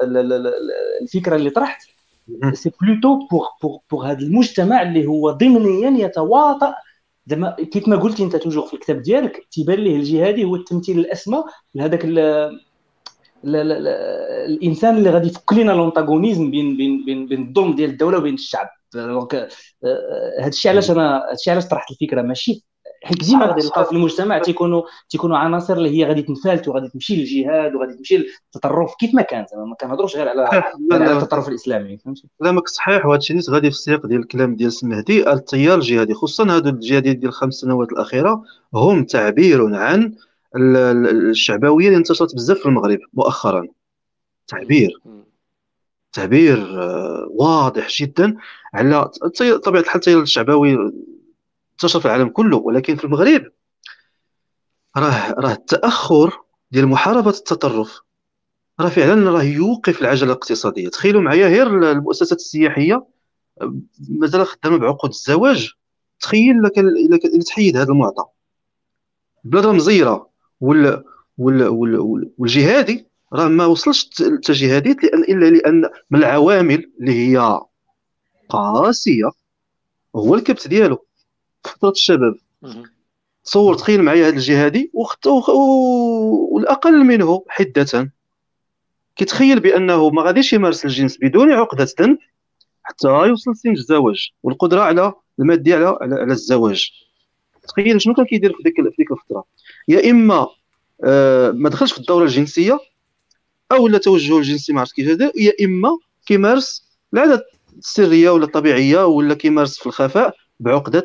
الفكرة 1.02 1.36
اللي 1.36 1.50
طرحت 1.50 1.82
c'est 2.52 2.72
plutôt 2.82 3.26
pour 3.30 3.46
pour 3.62 3.78
pour 3.90 4.06
هذا 4.06 4.18
المجتمع 4.18 4.82
اللي 4.82 5.06
هو 5.06 5.30
ضمنيا 5.30 6.06
يتواطأ. 6.06 6.74
زعما 7.26 7.56
كيف 7.72 7.88
ما 7.88 7.96
قلتي 7.96 8.24
أنت 8.24 8.36
toujours 8.36 8.66
في 8.66 8.74
الكتاب 8.74 9.02
ديالك 9.02 9.46
تيبان 9.52 9.78
ليه 9.78 9.96
الجهادي 9.96 10.44
هو 10.44 10.56
التمثيل 10.56 10.98
الأسمى 10.98 11.44
لهذاك 11.74 12.04
لا 12.04 12.50
لا 13.42 13.64
لا 13.64 14.44
الإنسان 14.44 14.96
اللي 14.96 15.10
غادي 15.10 15.28
يفك 15.28 15.52
لنا 15.52 15.72
l'antagonisme 15.72 16.50
بين 16.50 16.76
بين 16.76 17.04
بين 17.04 17.26
بين 17.26 17.48
الظلم 17.48 17.74
ديال 17.74 17.90
الدولة 17.90 18.18
وبين 18.18 18.34
الشعب. 18.34 18.68
donc 18.94 19.34
آه، 19.34 19.48
هذا 20.40 20.48
الشيء 20.48 20.70
علاش 20.70 20.90
أنا 20.90 21.16
هذا 21.16 21.32
الشيء 21.32 21.52
علاش 21.52 21.66
طرحت 21.68 21.90
الفكرة 21.90 22.22
ماشي 22.22 22.64
حيت 23.04 23.24
ديما 23.24 23.46
غادي 23.46 23.62
نلقاو 23.62 23.84
في 23.84 23.92
المجتمع 23.92 24.38
تيكونوا 24.38 24.82
تيكونوا 25.08 25.36
عناصر 25.36 25.74
اللي 25.74 25.90
هي 25.90 26.04
غادي 26.04 26.22
تنفلت 26.22 26.68
وغادي 26.68 26.88
تمشي 26.88 27.16
للجهاد 27.16 27.74
وغادي 27.74 27.94
تمشي 27.94 28.16
للتطرف 28.16 28.94
كيف 28.98 29.14
ما 29.14 29.22
كان 29.22 29.46
زعما 29.52 29.64
ما 29.64 29.74
كنهضروش 29.74 30.16
غير 30.16 30.28
على 30.28 30.62
على 30.92 31.12
التطرف 31.12 31.48
الإسلامي 31.48 31.98
فهمتي؟ 31.98 32.28
كلامك 32.38 32.68
صحيح. 32.68 33.06
وهذا 33.06 33.18
الشيء 33.18 33.40
غادي 33.50 33.70
في 33.70 33.76
السياق 33.76 34.06
ديال 34.06 34.20
الكلام 34.20 34.56
ديال 34.56 34.72
المهدي 34.82 35.32
التيار 35.32 35.78
الجهادي. 35.78 36.14
خصوصا 36.14 36.56
هادو 36.56 36.70
الجهاديين 36.70 37.18
ديال 37.18 37.28
الخمس 37.28 37.54
سنوات 37.54 37.92
الأخيرة 37.92 38.42
هم 38.74 39.04
تعبير 39.04 39.74
عن 39.74 40.14
الشعبوية 40.56 41.86
اللي 41.86 41.98
انتشرت 41.98 42.34
بزاف 42.34 42.58
في 42.58 42.66
المغرب 42.66 42.98
مؤخرا. 43.14 43.66
تعبير. 44.46 45.00
تعبير 46.12 46.82
آه، 46.82 47.28
واضح 47.30 47.88
جدا 47.88 48.36
على 48.74 49.10
طبيعة 49.64 49.80
الحال 49.80 49.96
التيار 49.96 50.22
الشعبوي 50.22 50.92
انتشر 51.82 52.00
في 52.00 52.06
العالم 52.06 52.28
كله 52.28 52.56
ولكن 52.56 52.96
في 52.96 53.04
المغرب 53.04 53.52
راه 54.96 55.32
راه 55.32 55.52
التأخر 55.52 56.40
ديال 56.70 56.86
محاربة 56.86 57.30
التطرف. 57.30 58.00
راه 58.80 58.88
فعلا 58.88 59.30
راه 59.30 59.42
يوقف 59.42 60.00
العجلة 60.00 60.26
الاقتصادية. 60.32 60.88
تخيلوا 60.88 61.22
معايا 61.22 61.48
غير 61.48 61.92
المؤسسات 61.92 62.38
السياحية 62.38 63.06
مازال 64.08 64.46
خدامة 64.46 64.76
بعقود 64.76 65.10
الزواج. 65.10 65.72
تخيل 66.20 66.62
لك 66.62 66.78
إلا 66.78 67.18
تحيد 67.46 67.76
هذا 67.76 67.92
المعطى. 67.92 68.24
راه 69.54 69.72
مزيرة 69.72 70.30
وال 70.60 71.04
وال 71.38 71.68
وال 71.68 72.30
والجهادي 72.38 73.06
راه 73.32 73.48
ما 73.48 73.66
وصلش 73.66 74.10
التجهاديت 74.20 75.04
لأن 75.04 75.22
إلا 75.22 75.50
لأن 75.56 75.90
من 76.10 76.18
العوامل 76.18 76.92
اللي 77.00 77.12
هي 77.12 77.60
قاسية 78.48 79.30
هو 80.16 80.34
الكبت 80.34 80.68
ديالو. 80.68 81.06
فتره 81.64 81.90
الشباب. 81.90 82.34
تصور 83.44 83.74
تخيل 83.74 84.02
معايا 84.02 84.28
هذا 84.28 84.36
الجهادي 84.36 84.90
والأقل 86.52 87.04
منه 87.04 87.44
حدة. 87.48 88.12
كيتخيل 89.16 89.60
بأنه 89.60 90.10
ما 90.10 90.22
غاديش 90.22 90.52
يمارس 90.52 90.84
الجنس 90.84 91.18
بدون 91.18 91.52
عقدة 91.52 91.88
ذنب 92.00 92.18
حتى 92.82 93.08
يوصل 93.08 93.56
سن 93.56 93.70
الزواج 93.72 94.30
والقدرة 94.42 94.80
على 94.80 95.12
المادية 95.38 95.74
على 95.74 95.96
على 96.00 96.32
الزواج. 96.32 96.90
تخيل 97.68 98.02
شنو 98.02 98.14
كان 98.14 98.24
كيدير 98.24 98.52
في 98.52 98.62
ديك 98.62 98.76
في 98.76 98.94
ديك 98.98 99.12
الفترة. 99.12 99.44
يا 99.88 100.10
إما 100.10 100.48
آه 101.04 101.50
ما 101.50 101.68
دخلش 101.68 101.92
في 101.92 101.98
الدورة 101.98 102.24
الجنسية 102.24 102.78
أو 103.72 103.88
لا 103.88 103.98
توجهه 103.98 104.38
الجنسي 104.38 104.72
ما 104.72 104.80
عرفت 104.80 104.92
كيف 104.92 105.20
يا 105.36 105.52
إما 105.64 105.98
كيمارس 106.26 106.84
العادات 107.14 107.44
السرية 107.78 108.30
ولا 108.30 108.44
الطبيعية 108.44 109.06
ولا 109.06 109.34
كيمارس 109.34 109.78
في 109.78 109.86
الخفاء 109.86 110.36
بعقدة 110.60 111.04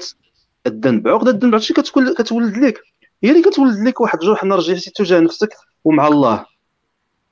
الذنب. 0.68 1.08
عقدة 1.08 1.32
الذنب 1.32 1.54
عرفتي 1.54 1.74
كتولد 1.74 2.14
كتولد 2.14 2.58
لك. 2.58 2.82
هي 3.24 3.30
اللي 3.30 3.42
كتولد 3.42 3.88
لك 3.88 4.02
واحد 4.02 4.20
الجرح 4.22 4.44
نرجسي 4.44 4.92
تجاه 4.92 5.20
نفسك 5.20 5.50
ومع 5.84 6.08
الله. 6.08 6.46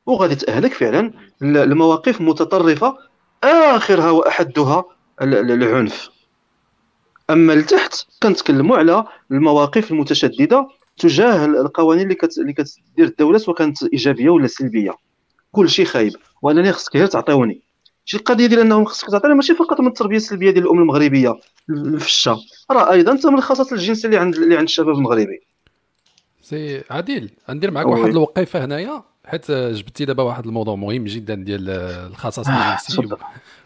وغادي 0.05 0.35
تأهلك 0.35 0.73
فعلا 0.73 1.13
لمواقف 1.41 2.21
متطرفة 2.21 2.97
آخرها 3.43 4.11
وأحدها 4.11 4.83
العنف. 5.21 6.09
أما 7.29 7.53
لتحت 7.53 7.93
كنتكلموا 8.23 8.77
على 8.77 9.05
المواقف 9.31 9.91
المتشددة 9.91 10.67
تجاه 10.97 11.45
القوانين 11.45 12.11
اللي 12.11 12.17
اللي 12.37 12.53
كتدير 12.53 13.05
الدولة 13.05 13.37
سواء 13.37 13.57
كانت 13.57 13.83
إيجابية 13.83 14.29
ولا 14.29 14.47
سلبية. 14.47 14.95
كل 15.51 15.69
شيء 15.69 15.85
خايب 15.85 16.13
وانني 16.41 16.71
خصك 16.71 16.95
غير 16.95 17.07
تعطيوني. 17.07 17.64
شي 18.05 18.17
القضية 18.17 18.45
ديال 18.45 18.59
انهم 18.59 18.85
خصك 18.85 19.11
تعطيني 19.11 19.33
ماشي 19.33 19.55
فقط 19.55 19.81
من 19.81 19.87
التربية 19.87 20.17
السلبية 20.17 20.51
ديال 20.51 20.63
الأم 20.63 20.79
المغربية 20.79 21.39
الفشه 21.69 22.37
راه 22.71 22.91
أيضا 22.91 23.29
من 23.29 23.37
الخصائص 23.37 23.71
الجنسيه 23.71 24.05
اللي 24.05 24.17
عند 24.17 24.35
اللي 24.35 24.57
عند 24.57 24.63
الشباب 24.63 24.95
المغربي. 24.95 25.41
سي 26.41 26.83
عادل 26.89 27.29
غندير 27.49 27.71
معك 27.71 27.85
واحد 27.85 28.09
الوقيفة 28.09 28.65
هنايا 28.65 29.03
حيت 29.25 29.51
جبتي 29.51 30.05
دابا 30.05 30.23
واحد 30.23 30.45
الموضوع 30.45 30.75
مهم 30.75 31.03
جدا 31.03 31.35
ديال 31.35 31.69
الخصائص 32.11 32.47
الجنسية 32.47 33.17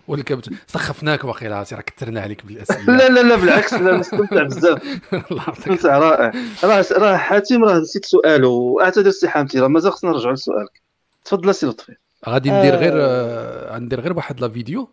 والكبت. 0.07 0.49
سخفناك 0.67 1.23
وأخيرا 1.23 1.65
راه 1.73 1.81
كثرنا 1.81 2.21
عليك 2.21 2.45
بالأسئلة. 2.45 2.97
لا 2.97 3.09
لا 3.09 3.19
لا 3.19 3.35
بالعكس 3.35 3.73
لا 3.73 3.97
مستمتع 3.97 4.43
بزاف. 4.43 4.81
مستمتع 5.31 5.97
رائع. 5.97 6.31
راه 6.63 6.85
راه 6.91 7.17
حاتم 7.17 7.63
راه 7.63 7.79
نسيت 7.79 8.05
سؤاله 8.05 8.47
وأعتذر 8.47 9.11
سي 9.11 9.29
حاتم 9.29 9.59
راه 9.59 9.67
مازال 9.67 9.91
خصنا 9.91 10.11
نرجعوا 10.11 10.33
لسؤالك. 10.33 10.81
تفضل 11.25 11.55
سي 11.55 11.65
لطفي. 11.65 11.95
غادي 12.27 12.51
ندير 12.51 12.75
غير 12.75 12.93
آه. 12.95 13.75
آه، 13.75 13.79
ندير 13.79 14.01
غير 14.01 14.13
واحد 14.13 14.41
la 14.41 14.49
vidéo. 14.49 14.89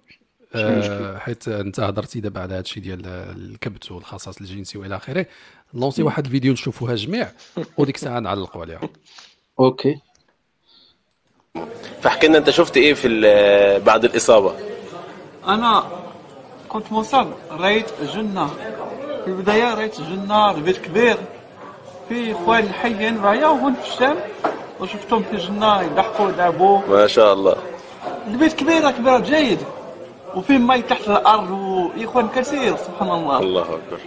آه 0.55 1.19
حيت 1.19 1.48
انت 1.48 1.81
هضرتي 1.81 2.20
دابا 2.20 2.40
على 2.40 2.55
هذا 2.55 2.61
الشيء 2.61 2.82
ديال 2.82 3.07
الكبت 3.07 3.93
والخصاص 3.93 4.40
الجنسي 4.40 4.78
والى 4.78 4.97
اخره. 4.97 5.27
lancer 5.74 6.02
واحد 6.03 6.24
الفيديو 6.24 6.53
نشوفوها 6.53 6.94
جميع 6.94 7.28
وديك 7.78 7.94
الساعة 7.94 8.20
نعلقوا 8.20 8.62
عليها. 8.62 8.81
OK. 9.60 10.01
فاحكي 12.01 12.27
لنا 12.27 12.39
انت 12.39 12.51
شفت 12.51 12.77
إيه 12.77 12.94
في 12.94 13.09
بعد 13.86 14.05
الإصابة؟ 14.05 14.55
أنا 15.47 15.85
كنت 16.69 16.93
مصاب 16.93 17.32
رأيت 17.51 17.86
جنة. 18.03 18.47
في 19.24 19.27
البداية 19.27 19.74
رأيت 19.74 20.01
جنة 20.01 20.51
البيت 20.51 20.78
كبير. 20.78 21.16
في 22.09 22.35
خوان 22.35 22.73
حيين 22.73 23.16
معايا 23.16 23.47
وهون 23.47 23.74
في 23.74 23.93
الشام. 23.93 24.16
وشفتهم 24.81 25.23
في 25.31 25.36
جنة 25.36 25.82
يضحكوا 25.82 26.28
يلعبوا 26.28 26.81
ما 26.89 27.07
شاء 27.07 27.32
الله. 27.32 27.57
البيت 28.27 28.53
كبير 28.53 28.90
كبير 28.90 29.20
جيد. 29.20 29.59
وفي 30.35 30.59
ماء 30.59 30.81
تحت 30.81 31.09
الأرض 31.09 31.51
وإخوان 31.51 32.28
كثير 32.28 32.77
سبحان 32.77 33.11
الله. 33.11 33.39
الله 33.39 33.62
أكبر. 33.62 34.01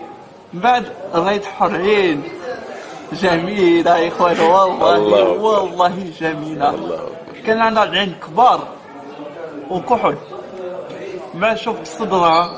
من 0.54 0.60
بعد 0.62 0.86
رايت 1.14 1.46
حور 1.46 1.76
عين 1.76 2.24
جميلة 3.14 3.98
يا 3.98 4.08
إخوان 4.08 4.40
والله 4.40 4.96
الله 4.96 5.30
والله 5.30 6.12
جميلة. 6.20 6.70
الله 6.70 6.96
أكبر. 6.96 7.12
كان 7.46 7.60
عندها 7.62 7.84
عين 7.84 8.16
كبار 8.28 8.68
وكحل. 9.70 10.16
ما 11.34 11.56
شفت 11.56 11.88
صدرها 11.88 12.52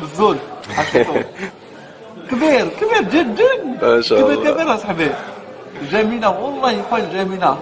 بالزول. 0.00 0.36
كبير 2.30 2.68
كبير 2.68 3.02
جدا 3.02 3.76
ما 3.82 4.00
شاء 4.00 4.18
الله. 4.18 4.34
كبير 4.34 4.52
كبير 4.52 4.74
اصاحبي 4.74 5.10
جميلة 5.90 6.30
والله 6.30 6.80
اخوان 6.80 7.10
جميلة. 7.12 7.58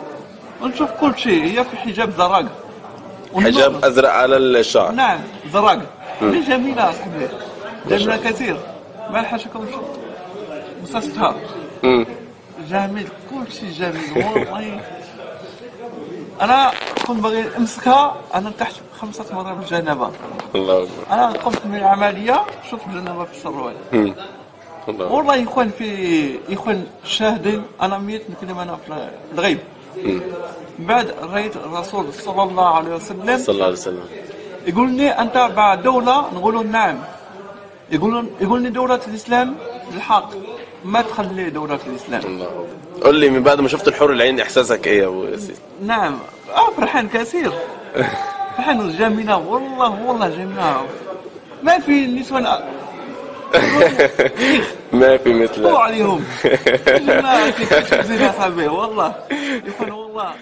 ونشوف 0.63 0.91
كل 0.91 1.19
شيء 1.19 1.45
هي 1.45 1.65
في 1.65 1.77
حجاب 1.77 2.11
زرق 2.11 2.45
حجاب 3.35 3.85
أزرق 3.85 4.11
على 4.11 4.37
الشعر. 4.37 4.93
نعم 4.93 5.19
زرق 5.53 5.83
جميلة 6.23 6.91
اصاحبي 6.91 7.29
جميلة 7.89 8.17
كثير. 8.17 8.57
ما 9.11 9.19
لحقكم 9.19 9.67
مسستها. 10.83 11.35
جميل 12.69 13.09
كل 13.31 13.53
شيء 13.53 13.71
جميل 13.71 14.27
والله. 14.27 14.81
أنا 16.41 16.71
كنت 17.07 17.21
باغي 17.21 17.45
أمسكها 17.57 18.17
أنا 18.35 18.53
تحت 18.59 18.75
خمسة 19.01 19.25
مرات 19.35 19.57
بالجنابة 19.57 20.11
الله 20.55 20.77
أكبر. 20.83 20.89
أنا 21.11 21.27
قمت 21.27 21.67
من 21.67 21.75
العملية 21.75 22.45
شفت 22.71 22.87
الجنابة 22.87 23.25
في 23.25 23.33
السروال 23.33 23.75
والله 24.89 25.37
يا 25.37 25.45
إخوان 25.45 25.71
في 25.79 26.39
إخوان 26.53 26.87
شاهدين 27.05 27.63
أنا 27.83 27.99
ميت 27.99 28.23
نكلم 28.31 28.59
أنا 28.59 28.77
في 28.77 29.09
الغيب. 29.35 29.59
بعد 30.79 31.15
رأيت 31.23 31.57
الرسول 31.57 32.15
صلى 32.15 32.43
الله 32.43 32.67
عليه 32.67 32.95
وسلم 32.95 33.39
صلى 33.39 33.55
الله 33.55 33.65
عليه 33.65 33.75
وسلم. 33.75 34.05
يقول 34.67 34.91
لي 34.91 35.09
أنت 35.09 35.51
بعد 35.57 35.83
دولة؟ 35.83 36.21
نقول 36.35 36.67
نعم. 36.67 36.99
يقولون 37.91 38.31
يقول 38.41 38.63
لي 38.63 38.71
دولة 38.71 39.01
الإسلام 39.09 39.55
الحق 39.95 40.31
ما 40.85 41.03
تخلي 41.03 41.51
دولة 41.51 41.79
الإسلام. 41.87 42.23
الله 42.25 42.67
قول 43.03 43.17
لي 43.17 43.31
من 43.31 43.43
بعد 43.43 43.61
ما 43.61 43.69
شفت 43.69 43.89
الحور 43.89 44.13
العين 44.13 44.41
إحساسك 44.41 44.87
إيه 44.87 45.03
يا 45.03 45.07
أبو 45.07 45.25
ياسين؟ 45.25 45.57
نعم. 45.83 46.19
آه 46.55 46.71
فرحان 46.77 47.09
كثير. 47.09 47.53
فرحان 48.57 48.97
جميلة 48.99 49.37
والله 49.37 50.07
والله 50.07 50.29
جميلة. 50.29 50.83
ما 51.63 51.79
في 51.79 52.07
نسوان 52.07 52.47
ما 54.93 55.17
في 55.17 55.33
مثله. 55.33 55.79
عليهم. 55.79 56.25
زين 58.09 58.21
يا 58.21 58.33
صاحبي 58.33 58.67
والله. 58.67 59.15
يكون 59.67 59.91
والله. 59.91 60.35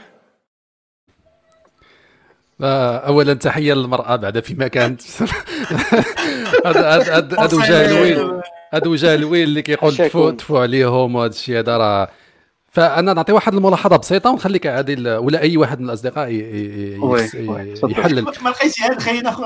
اولا 3.07 3.35
تحية 3.35 3.75
للمرأة 3.75 4.17
بعد 4.17 4.41
فيما 4.41 4.69
كانت 4.69 5.03
هذا 6.67 6.91
هذا 6.91 7.57
وجه 7.57 7.85
الويل. 7.85 8.41
هذا 8.75 8.89
وجه 8.89 9.15
الويل 9.15 9.49
اللي 9.49 9.63
كيقول 9.63 9.97
تفو 9.97 10.31
تفو 10.31 10.59
عليهم 10.59 11.15
وهذا 11.15 11.31
الشيء 11.33 11.59
هذا 11.59 11.77
راه 11.77 12.09
فأنا 12.73 13.13
نعطي 13.13 13.33
واحد 13.33 13.55
الملاحظة 13.55 13.97
بسيطة 13.97 14.31
ونخليك 14.31 14.67
عادل 14.67 15.09
ولا 15.09 15.41
أي 15.41 15.57
واحد 15.57 15.81
من 15.81 15.89
الأصدقاء 15.89 16.31
يحلل. 17.89 18.25
ما 18.25 18.51
لقيتش 18.51 18.83
هذا 18.83 18.99
خلينا 18.99 19.37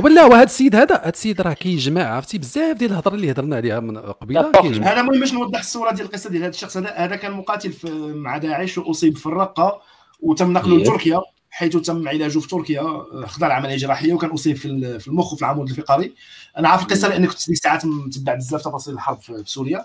ولا 0.00 0.24
وهذا 0.24 0.42
السيد 0.42 0.76
هذا 0.76 0.94
هذا 0.94 1.08
السيد 1.08 1.40
راه 1.40 1.52
كيجمع 1.52 2.02
عرفتي؟ 2.02 2.38
بزاف 2.38 2.76
ديال 2.76 2.90
الهضرة 2.90 3.14
اللي 3.14 3.30
هضرنا 3.30 3.56
عليها 3.56 3.80
من 3.80 3.98
قبيلة 3.98 4.52
هذا 4.60 5.02
مهم 5.02 5.20
باش 5.20 5.32
نوضح 5.32 5.58
الصورة 5.58 5.92
ديال 5.92 6.06
القصة 6.06 6.30
ديال 6.30 6.42
هذا 6.42 6.50
الشخص 6.50 6.76
هذا. 6.76 6.90
هذا 6.96 7.16
كان 7.16 7.32
مقاتل 7.32 7.72
مع 8.14 8.38
داعش 8.38 8.78
وأصيب 8.78 9.16
في 9.16 9.26
الرقة 9.26 9.80
وتم 10.20 10.52
نقله 10.52 10.76
لتركيا 10.76 11.20
حيث 11.50 11.76
تم 11.76 12.08
علاجه 12.08 12.38
في 12.38 12.48
تركيا 12.48 12.82
خضع 13.26 13.46
العملية 13.46 13.74
الجراحيه 13.74 14.12
وكان 14.12 14.30
أصيب 14.30 14.56
في 14.56 15.08
المخ 15.08 15.32
وفي 15.32 15.42
العمود 15.42 15.70
الفقري. 15.70 16.12
أنا 16.58 16.68
عارف 16.68 16.82
القصة 16.82 17.08
لاني 17.08 17.26
كنت 17.26 17.46
ديك 17.46 17.56
الساعات 17.56 17.86
متبع 17.86 18.34
بزاف 18.34 18.62
تفاصيل 18.62 18.94
الحرب 18.94 19.20
في 19.20 19.42
سوريا. 19.46 19.84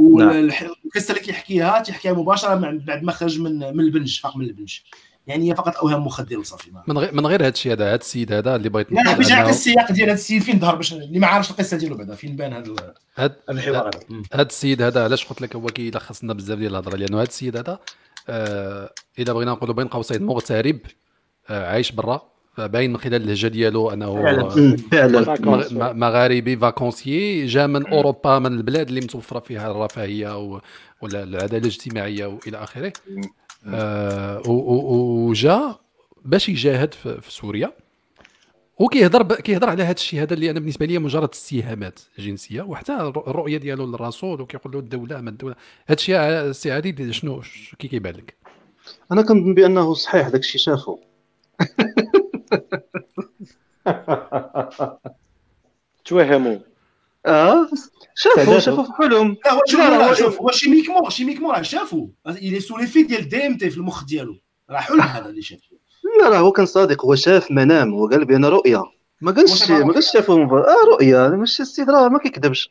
والقصة 0.00 1.10
اللي 1.10 1.20
كيحكيها 1.24 1.82
تيحكيها 1.82 2.12
مباشرة 2.12 2.54
بعد 2.86 3.02
ما 3.02 3.12
خرج 3.12 3.40
من 3.40 3.58
من 3.58 3.80
البنج 3.80 4.20
فاق 4.20 4.36
من 4.36 4.44
البنج 4.44 4.78
يعني 5.26 5.50
هي 5.50 5.54
فقط 5.54 5.76
أوهام 5.76 6.06
مخدر 6.06 6.38
وصافي 6.38 6.70
من 6.88 6.98
غير 6.98 7.14
من 7.14 7.26
غير 7.26 7.42
هذا 7.42 7.48
الشيء 7.48 7.72
هذا 7.72 7.88
هذا 7.88 7.94
السيد 7.94 8.32
هذا 8.32 8.56
اللي 8.56 8.68
بغيت 8.68 8.92
لا 8.92 9.16
باش 9.16 9.30
نعطي 9.30 9.50
السياق 9.50 9.92
ديال 9.92 10.08
هذا 10.08 10.14
السيد 10.14 10.42
فين 10.42 10.58
ظهر 10.58 10.74
باش 10.74 10.92
اللي 10.92 11.18
ما 11.18 11.26
عارفش 11.26 11.50
القصة 11.50 11.76
ديالو 11.76 11.96
بعدا 11.96 12.14
فين 12.14 12.36
بان 12.36 12.52
هذا 12.52 12.94
هذا 13.14 13.36
الحوار 13.48 13.86
هذا 13.86 14.22
هذا 14.32 14.42
السيد 14.42 14.82
هذا 14.82 15.04
علاش 15.04 15.26
قلت 15.26 15.40
لك 15.42 15.56
هو 15.56 15.66
كيلخص 15.66 16.24
لنا 16.24 16.34
بزاف 16.34 16.58
ديال 16.58 16.70
الهضرة؟ 16.70 16.96
لأنه 16.96 17.16
هذا 17.16 17.28
السيد 17.28 17.56
هذا 17.56 17.78
آه 18.28 18.94
إذا 19.18 19.32
بغينا 19.32 19.50
نقولوا 19.50 19.74
بين 19.74 19.88
قوسين 19.88 20.22
مغترب 20.22 20.78
آه 21.48 21.72
عايش 21.72 21.92
برا. 21.92 22.30
باين 22.66 22.90
من 22.90 22.96
خلال 22.96 23.22
اللهجه 23.22 23.46
ديالو 23.46 23.90
أنه 23.90 24.14
فعلا. 24.92 25.92
مغاربي 25.92 26.56
فاكونسيي 26.56 27.46
جا 27.46 27.66
من 27.66 27.86
أوروبا 27.86 28.38
من 28.38 28.52
البلاد 28.52 28.88
اللي 28.88 29.00
متوفرة 29.00 29.40
فيها 29.40 29.70
الرفاهية 29.70 30.38
ولا 31.00 31.22
العداله 31.22 31.58
الاجتماعية 31.58 32.26
والى 32.26 32.56
آخره. 32.56 32.92
آه 33.66 34.42
وجا 34.48 35.74
باش 36.24 36.48
يجاهد 36.48 36.94
في, 36.94 37.20
في 37.20 37.32
سوريا. 37.32 37.72
وكيهضر 38.78 39.34
كيهضر 39.34 39.68
على 39.68 39.82
هذا 39.82 39.92
الشيء. 39.92 40.22
هذا 40.22 40.34
اللي 40.34 40.50
أنا 40.50 40.60
بالنسبة 40.60 40.86
لي 40.86 40.98
مجرد 40.98 41.28
استهامات 41.32 42.00
جنسية. 42.18 42.62
وحتى 42.62 42.92
الرؤية 43.26 43.58
ديالو 43.58 43.86
للرسول 43.86 44.40
وكيقول 44.40 44.72
له 44.72 44.78
الدولة 44.78 45.20
ما 45.20 45.30
الدولة. 45.30 45.54
هذا 45.86 45.96
الشيء 45.98 46.52
سي 46.52 46.72
عادل 46.72 47.10
شنو 47.10 47.42
كي 47.78 47.88
كيبان 47.88 48.14
لك؟ 48.14 48.34
أنا 49.12 49.22
كنظن 49.22 49.54
بأنه 49.54 49.94
صحيح 49.94 50.28
داك 50.28 50.40
الشيء 50.40 50.60
شافه 50.60 50.98
توهموا 56.04 56.58
آه؟ 57.26 57.68
شافوا 58.14 58.58
شافوا 58.58 58.84
في 58.84 58.92
حلم. 58.92 59.36
لا 59.44 59.52
هو 60.08 60.14
شوف. 60.14 60.40
هو 60.40 60.50
chimiquement 60.50 61.10
chimiquement 61.10 61.54
راه 61.54 61.62
شافوا 61.62 62.06
il 62.26 62.60
est 62.60 62.76
sous 62.76 62.82
les 62.82 62.86
في 62.86 63.02
ديال 63.02 63.28
DMT 63.28 63.70
في 63.70 63.76
المخ 63.76 64.04
ديالو. 64.04 64.36
راه 64.70 64.78
حلم 64.78 65.00
هذا 65.00 65.28
اللي 65.28 65.42
شاف. 65.42 65.60
لا 66.22 66.30
لا 66.30 66.38
هو 66.38 66.52
كان 66.52 66.66
صادق. 66.66 67.04
هو 67.04 67.14
شاف 67.14 67.50
منام. 67.50 67.94
هو 67.94 68.08
قال 68.08 68.24
بأن 68.24 68.44
رؤيا. 68.44 68.82
ما 69.20 69.32
قالش 69.32 69.70
ما 69.70 69.92
قالش 69.92 70.12
شافوا 70.12 70.44
آه 70.44 70.86
رؤيا. 70.92 71.28
ماشي 71.28 71.62
السيد 71.62 71.90
راه 71.90 72.08
ما 72.08 72.18
كيكذبش. 72.18 72.70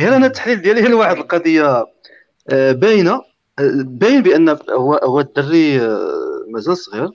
غير 0.00 0.16
أنا 0.16 0.26
التحليل 0.26 0.62
ديالي 0.62 0.88
هي 0.88 0.92
واحد 0.92 1.16
القضية 1.16 1.86
آه، 2.50 2.72
باينة. 2.72 3.22
آه، 3.58 3.82
باين 3.84 4.22
بأن 4.22 4.48
هو 4.70 4.94
هو 4.94 5.20
الدري 5.20 5.80
آه، 5.80 6.44
مازال 6.48 6.76
صغير. 6.76 7.08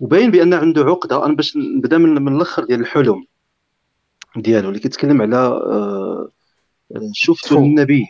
وباين 0.00 0.30
بأن 0.30 0.54
عنده 0.54 0.84
عقدة. 0.84 1.26
أنا 1.26 1.34
باش 1.34 1.56
نبدأ 1.56 1.98
من, 1.98 2.22
من 2.22 2.36
الأخر 2.36 2.64
ديال 2.64 2.80
الحلم 2.80 3.26
ديالو 4.36 4.68
اللي 4.68 4.80
كيتكلم 4.80 5.22
على 5.22 5.36
آه 5.36 6.28
شفت 7.12 7.52
النبي. 7.52 8.06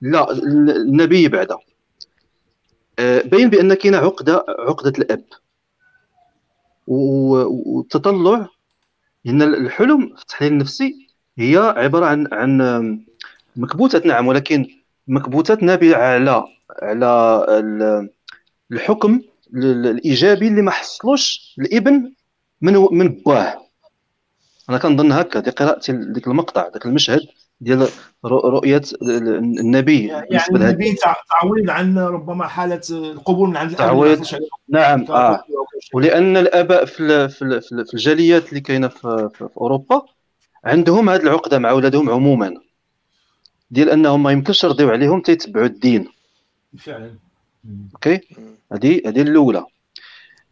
لا 0.00 0.32
النبي 0.32 1.28
بعدا 1.28 1.56
آه 2.98 3.22
باين 3.22 3.50
بأن 3.50 3.74
كاينة 3.74 3.98
عقدة 3.98 4.44
عقدة 4.48 4.92
الأب. 4.98 5.24
والتطلع 6.86 8.48
إن 9.26 9.42
الحلم 9.42 10.14
في 10.16 10.22
التحليل 10.22 10.52
النفسي 10.52 11.08
هي 11.38 11.56
عبارة 11.56 12.06
عن 12.06 12.28
عن 12.32 13.04
مكبوتات 13.56 14.06
نعم 14.06 14.26
ولكن 14.26 14.66
مكبوتات 15.08 15.62
نابعة 15.62 16.02
على 16.02 16.44
على 16.82 18.08
الحكم 18.72 19.20
الإيجابي 19.54 20.48
اللي 20.48 20.62
ما 20.62 20.70
حصلوش 20.70 21.54
الإبن 21.58 22.12
من 22.60 22.86
من 22.90 23.22
باه 23.26 23.64
أنا 24.70 24.78
كنظن 24.78 25.12
هكا 25.12 25.40
دي 25.40 25.50
قراءتي 25.50 25.92
ديك 25.92 26.26
المقطع 26.26 26.68
داك 26.68 26.86
المشهد 26.86 27.20
ديال 27.60 27.88
رؤية 28.24 28.82
النبي 29.02 30.06
يعني 30.06 30.40
النبي 30.50 30.96
تعويض 31.30 31.70
عن 31.70 31.98
ربما 31.98 32.46
حالة 32.46 32.80
القبول 32.90 33.48
من 33.48 33.56
عند 33.56 33.74
تعويض 33.74 34.24
نعم 34.68 35.04
آه. 35.10 35.44
ولأن 35.94 36.36
الآباء 36.36 36.84
في 36.84 37.28
في 37.28 37.94
الجاليات 37.94 38.48
اللي 38.48 38.60
كاينة 38.60 38.88
في, 38.88 39.30
في, 39.34 39.48
في 39.48 39.56
أوروبا 39.56 40.02
عندهم 40.64 41.10
هذه 41.10 41.22
العقدة 41.22 41.58
مع 41.58 41.70
اولادهم 41.70 42.10
عموما. 42.10 42.54
ديال 43.70 43.90
أنهم 43.90 44.22
ما 44.22 44.30
يمكنش 44.32 44.64
يرضيو 44.64 44.90
عليهم 44.90 45.20
تيتبعوا 45.20 45.66
الدين. 45.66 46.08
فعلا. 46.78 47.14
أوكي؟ 47.94 48.20
هذه 48.74 49.02
هذه 49.06 49.22
الأولى. 49.22 49.64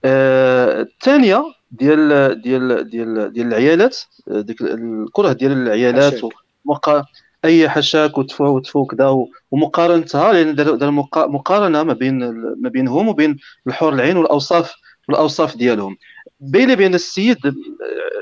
آه، 0.04 0.80
الثانية 0.82 1.44
ديال 1.70 2.40
ديال 2.42 2.90
ديال 2.90 3.32
ديال 3.32 3.46
العيالات 3.46 3.98
ديك 4.26 4.62
الكره 4.62 5.32
ديال 5.32 5.52
العيالات 5.52 6.20
ومقا 6.64 7.04
أي 7.44 7.68
حشاك 7.68 8.18
وتفو 8.18 8.56
وتفو 8.56 8.86
كذا 8.86 9.26
ومقارنتها 9.50 10.32
لأن 10.32 10.54
دار 10.54 10.90
مقارنة 11.28 11.82
ما 11.82 11.92
بين 11.92 12.18
ما 12.62 12.68
بينهم 12.68 13.08
وبين 13.08 13.36
الحور 13.66 13.92
العين 13.92 14.16
والأوصاف 14.16 14.74
والأوصاف 15.08 15.56
ديالهم. 15.56 15.96
بين 16.40 16.74
بين 16.74 16.94
السيد 16.94 17.38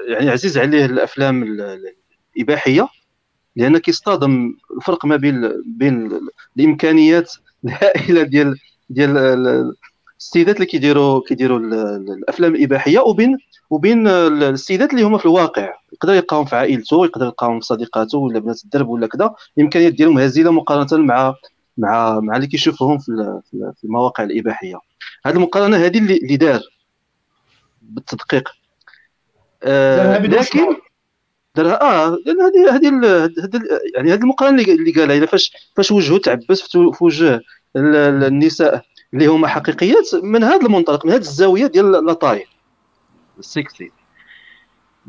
يعني 0.08 0.30
عزيز 0.30 0.58
عليه 0.58 0.84
الأفلام 0.84 1.42
الإباحية 2.36 2.88
لأن 3.56 3.78
كيصطدم 3.78 4.54
الفرق 4.76 5.06
ما 5.06 5.16
بين 5.16 5.62
بين 5.66 6.20
الإمكانيات 6.56 7.32
الهائلة 7.64 8.22
ديال 8.22 8.58
ديال 8.90 9.74
السيدات 10.20 10.56
اللي 10.56 10.66
كيديروا 10.66 11.22
كيديروا 11.28 11.58
الأفلام 11.58 12.54
الإباحية 12.54 12.98
وبين 12.98 13.38
وبين 13.70 14.06
السيدات 14.06 14.90
اللي 14.90 15.02
هما 15.02 15.18
في 15.18 15.26
الواقع. 15.26 15.72
يقدر 15.92 16.14
يلقاهم 16.14 16.44
في 16.44 16.56
عائلته 16.56 17.04
يقدر 17.04 17.24
يلقاهم 17.26 17.60
في 17.60 17.66
صديقاته 17.66 18.18
ولا 18.18 18.38
بنات 18.38 18.64
الدرب 18.64 18.88
ولا 18.88 19.06
كذا 19.06 19.34
الامكانيات 19.58 19.92
ديالهم 19.92 20.18
هزيله 20.18 20.50
مقارنة 20.50 21.04
مع 21.04 21.34
مع 21.78 22.20
مع 22.20 22.36
اللي 22.36 22.46
كيشوفوهم 22.46 22.98
في 22.98 23.40
في 23.50 23.84
المواقع 23.84 24.24
الإباحية. 24.24 24.78
هذه 25.26 25.34
المقارنة 25.34 25.76
هذه 25.76 25.98
اللي 25.98 26.36
دار 26.36 26.60
بالتدقيق. 27.82 28.48
آه 29.62 30.18
لكن 30.18 30.76
دارها 31.56 31.82
آه 31.82 32.18
لأن 32.26 32.40
هذه 32.40 32.76
هذه 32.76 33.30
يعني 33.94 34.12
هذه 34.12 34.20
المقارنة 34.20 34.62
اللي 34.62 34.92
قالها 34.92 35.26
فاش 35.26 35.52
فاش 35.76 35.90
وجهه 35.90 36.18
تعبس 36.18 36.62
في 36.62 36.92
وجه 37.00 37.40
النساء 37.76 38.84
اللي 39.14 39.26
هما 39.26 39.48
حقيقيات 39.48 40.14
من 40.22 40.44
هذا 40.44 40.66
المنطلق 40.66 41.06
من 41.06 41.12
هذه 41.12 41.20
الزاوية 41.20 41.66
ديال 41.66 42.06
لاطاي 42.06 42.46
السكسي 43.38 43.90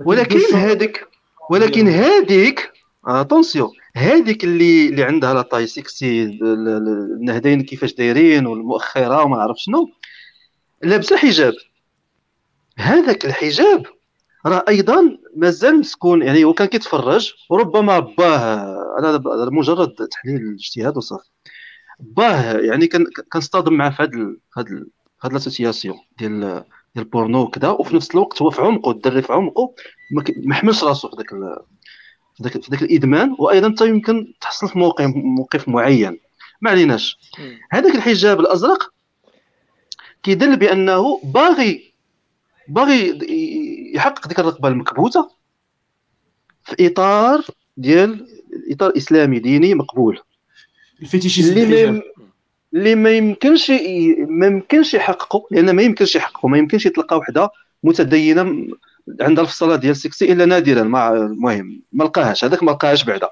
ولكن 0.06 0.40
هذيك 0.53 1.07
ولكن 1.49 1.88
هذيك 1.88 2.72
اتونسيون 3.06 3.69
هذيك 3.95 4.44
اللي 4.44 4.90
اللي 4.90 5.03
عندها 5.03 5.34
لاطاي 5.34 5.68
سكسي 5.68 6.23
النهدين 6.23 7.61
كيفاش 7.64 7.94
دايرين 7.94 8.45
والمؤخرة 8.45 9.23
وما 9.23 9.38
عرف 9.38 9.57
شنو. 9.57 9.90
لابسه 10.82 11.18
حجاب 11.18 11.53
هذاك 12.78 13.26
الحجاب 13.26 13.86
راه 14.45 14.65
أيضا 14.68 15.18
مازال 15.36 15.80
مسكون 15.80 16.22
يعني 16.22 16.44
هو 16.44 16.53
كان 16.53 16.68
كيتفرج 16.68 17.34
وربما 17.49 17.99
باه 17.99 18.99
هذا 18.99 19.49
مجرد 19.52 19.94
تحليل 19.94 20.53
اجتهاد 20.53 20.98
وصافي. 20.98 21.30
باه 22.02 22.57
يعني 22.57 22.88
كنصطدم 23.32 23.73
معاه 23.73 23.90
في 23.90 24.03
هذا 24.57 24.86
هذا 25.23 25.34
l'association 25.34 25.95
ديال 26.19 26.40
ديال 26.95 27.06
البورنو 27.06 27.41
وكذا 27.41 27.69
وفي 27.69 27.95
نفس 27.95 28.11
الوقت 28.11 28.41
هو 28.41 28.49
في 28.49 28.61
عمقه 28.61 28.91
الدري 28.91 29.22
في 29.22 29.34
عمقه 29.34 29.73
ما 30.38 30.56
حملش 30.56 30.84
راسو 30.84 31.10
في 31.10 31.15
ذاك 31.15 31.30
في 32.38 32.44
ذاك 32.44 32.64
في 32.64 32.72
ذاك 32.72 32.82
الإدمان. 32.82 33.36
وأيضا 33.40 33.69
حتى 33.69 33.88
يمكن 33.90 34.34
تحصل 34.41 34.68
في 34.69 34.80
موقف 34.80 35.06
موقف 35.15 35.69
معين. 35.69 36.19
ما 36.61 36.72
عليناش. 36.72 37.18
هذاك 37.72 37.95
الحجاب 37.95 38.40
الأزرق 38.40 38.94
كيدل 40.23 40.57
بأنه 40.57 41.22
باغي 41.23 41.94
باغي 42.68 43.19
يحقق 43.95 44.28
ديك 44.28 44.40
الرغبة 44.40 44.68
المكبوتة 44.68 45.32
في 46.64 46.88
إطار 46.88 47.45
ديال 47.78 48.28
إطار 48.72 48.94
إسلامي 48.98 49.40
ديني 49.40 49.76
مقبول. 49.76 50.19
fétichisme 51.01 51.57
اللي 51.57 52.02
اللي 52.73 52.95
ما 52.95 53.10
يمكنش 53.10 53.72
ما 54.28 54.48
يمكنش 54.48 54.94
يحققوا 54.94 55.41
لأن 55.52 55.76
ما 55.76 55.82
يمكنش 55.82 56.15
يحققوا 56.15 56.49
ما 56.49 56.57
يمكنش 56.57 56.86
يتلقى 56.86 57.18
وحدة 57.18 57.49
متدينة 57.84 58.68
عندها 59.22 59.44
الفصله 59.44 59.76
ديال 59.76 59.91
السكسي 59.91 60.32
إلا 60.32 60.45
نادرا 60.45 60.84
ما 60.84 61.10
المهم 61.10 61.82
ما 61.94 62.03
لقاهاش. 62.03 62.45
هذاك 62.45 62.64
ما 62.64 62.72
لقاهاش 62.72 63.03
بعدا. 63.03 63.28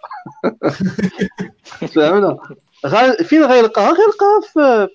فهمنا؟ 1.95 2.37
فين 3.23 3.43
غيلقاها؟ 3.43 3.93
غيلقاها 3.93 4.41
في 4.53 4.87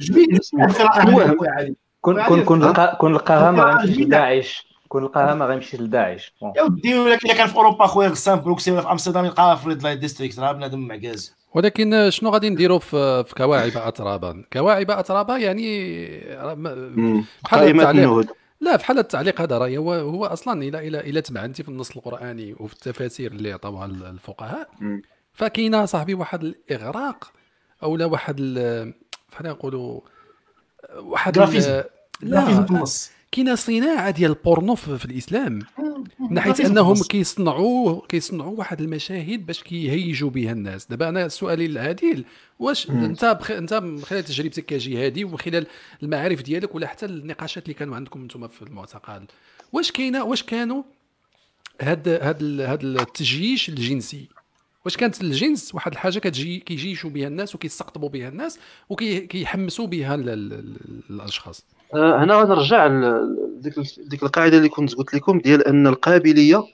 في 0.00 1.02
الوهم 1.02 1.36
كون 2.00 2.22
كون 2.22 2.44
كون 2.44 2.64
لقى 2.64 2.96
كون 3.00 3.14
لقاها 3.14 3.50
ما 3.50 3.64
غيمشيش 3.64 3.98
لداعش. 3.98 4.66
كون 4.88 5.04
لقاها 5.04 5.34
ما 5.34 5.46
غيمشيش 5.46 5.80
لداعش. 5.80 6.34
يا 6.56 6.62
ودي 6.62 6.98
ولكن 6.98 7.28
الا 7.28 7.38
كان 7.38 7.46
في 7.46 7.56
أوروبا 7.56 7.86
خويا 7.86 8.08
غسان 8.08 8.40
بروكسي 8.40 8.70
ولا 8.70 8.80
في 8.80 8.90
أمستردام 8.90 9.24
يلقاها 9.24 9.54
في 9.54 9.68
ريد 9.68 9.82
لايت 9.82 9.98
ديستريكت. 9.98 10.38
راه 10.38 10.52
بنادم 10.52 10.78
معكاز 10.78 11.34
ولكن 11.56 12.10
شنو 12.10 12.30
غادي 12.30 12.50
نديروا 12.50 12.78
في 12.78 13.24
في 13.24 13.34
كواعب 13.34 13.72
اترابا 13.76 14.44
كواعب 14.52 14.90
اترابا 14.90 15.36
يعني 15.36 15.96
بحال 17.44 17.68
التعليق 17.80 18.36
لا 18.60 18.76
بحال 18.76 18.98
التعليق 18.98 19.40
هذا 19.40 19.58
راه 19.58 19.76
هو 19.76 19.92
هو 19.92 20.26
أصلا 20.26 20.62
إلى 20.62 20.88
إلى 20.88 21.00
إلى 21.00 21.20
تمعنتي 21.20 21.62
في 21.62 21.68
النص 21.68 21.96
القرآني 21.96 22.54
وفي 22.60 22.72
التفاسير 22.72 23.32
اللي 23.32 23.52
عطاوها 23.52 23.84
الفقهاء 23.86 24.68
فكاينة 25.32 25.84
صاحبي 25.84 26.14
واحد 26.14 26.44
الإغراق 26.44 27.32
أو 27.82 27.96
لا 27.96 28.04
واحد 28.04 28.36
بحال 29.32 29.46
نقولوا 29.46 30.00
واحد 30.96 31.38
لا 32.22 32.66
كاينة 33.32 33.54
صناعة 33.54 34.10
ديال 34.10 34.30
البورنو 34.30 34.74
في, 34.74 35.04
الإسلام 35.04 35.62
من 36.30 36.40
حيث 36.40 36.60
أنهم 36.60 37.02
كيصنعوا 37.02 38.06
كيصنعوا 38.08 38.58
واحد 38.58 38.80
المشاهد 38.80 39.46
باش 39.46 39.62
كيهيجوا 39.62 40.30
بها 40.30 40.52
الناس. 40.52 40.86
دابا 40.86 41.08
أنا 41.08 41.28
سؤالي 41.28 41.66
العادل 41.66 42.24
واش 42.58 42.90
مم. 42.90 43.04
أنت 43.04 43.24
بخ... 43.40 43.50
أنت 43.50 43.74
من 43.74 44.00
خلال 44.02 44.24
تجربتك 44.24 44.64
كجهادي 44.64 45.24
ومن 45.24 45.38
خلال 45.38 45.66
المعارف 46.02 46.42
ديالك 46.42 46.74
ولا 46.74 46.86
حتى 46.86 47.06
النقاشات 47.06 47.62
اللي 47.62 47.74
كانوا 47.74 47.96
عندكم 47.96 48.22
أنتم 48.22 48.48
في 48.48 48.62
المعتقل 48.62 49.26
واش 49.72 49.92
كاينة 49.92 50.24
واش 50.24 50.42
كانوا 50.42 50.82
هاد 51.80 52.08
هاد 52.08 52.60
هاد 52.60 52.84
التجييش 52.84 53.68
الجنسي؟ 53.68 54.28
واش 54.84 54.96
كانت 54.96 55.20
الجنس 55.20 55.74
واحد 55.74 55.92
الحاجة 55.92 56.18
كتجي 56.18 56.58
كيجيشوا 56.58 57.10
بها 57.10 57.28
الناس 57.28 57.54
وكيستقطبوا 57.54 58.08
بها 58.08 58.28
الناس 58.28 58.58
وكيحمسوا 58.88 59.86
بها 59.86 60.14
الأشخاص؟ 60.14 61.64
هنا 61.94 62.34
غنرجع 62.34 62.86
لديك 62.86 63.74
ديك 63.98 64.22
القاعدة 64.22 64.56
اللي 64.56 64.68
كنت 64.68 64.94
قلت 64.94 65.14
لكم 65.14 65.38
ديال 65.38 65.66
أن 65.66 65.86
القابلية 65.86 66.64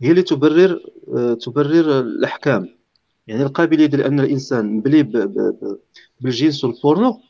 هي 0.00 0.10
اللي 0.10 0.22
تبرر 0.22 0.80
آه، 1.16 1.34
تبرر 1.34 2.00
الأحكام. 2.00 2.68
يعني 3.26 3.42
القابلية 3.42 3.86
ديال 3.86 4.02
أن 4.02 4.20
الإنسان 4.20 4.66
مبلي 4.76 5.02
بالجنس 6.20 6.64
والبورنو 6.64 7.20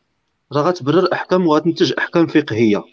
راه 0.53 0.63
غتبرر 0.63 1.13
أحكام 1.13 1.47
وغتنتج 1.47 1.93
أحكام 1.99 2.27
فقهية. 2.27 2.85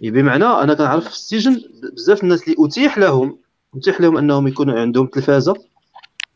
يعني 0.00 0.22
بمعنى 0.22 0.44
أنا 0.44 0.74
كنعرف 0.74 1.04
في 1.04 1.10
السجن 1.10 1.62
بزاف 1.92 2.22
الناس 2.22 2.42
اللي 2.42 2.56
أتيح 2.58 2.98
لهم 2.98 3.38
أتيح 3.76 4.00
لهم 4.00 4.16
أنهم 4.16 4.48
يكونوا 4.48 4.80
عندهم 4.80 5.06
تلفازة 5.06 5.54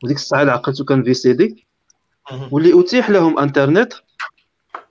وديك 0.04 0.16
الساعة 0.16 0.44
عقلتو 0.44 0.84
كان 0.84 1.02
في 1.04 1.14
سي 1.14 1.32
دي 1.32 1.66
واللي 2.50 2.80
أتيح 2.80 3.10
لهم 3.10 3.38
إنترنت 3.38 3.92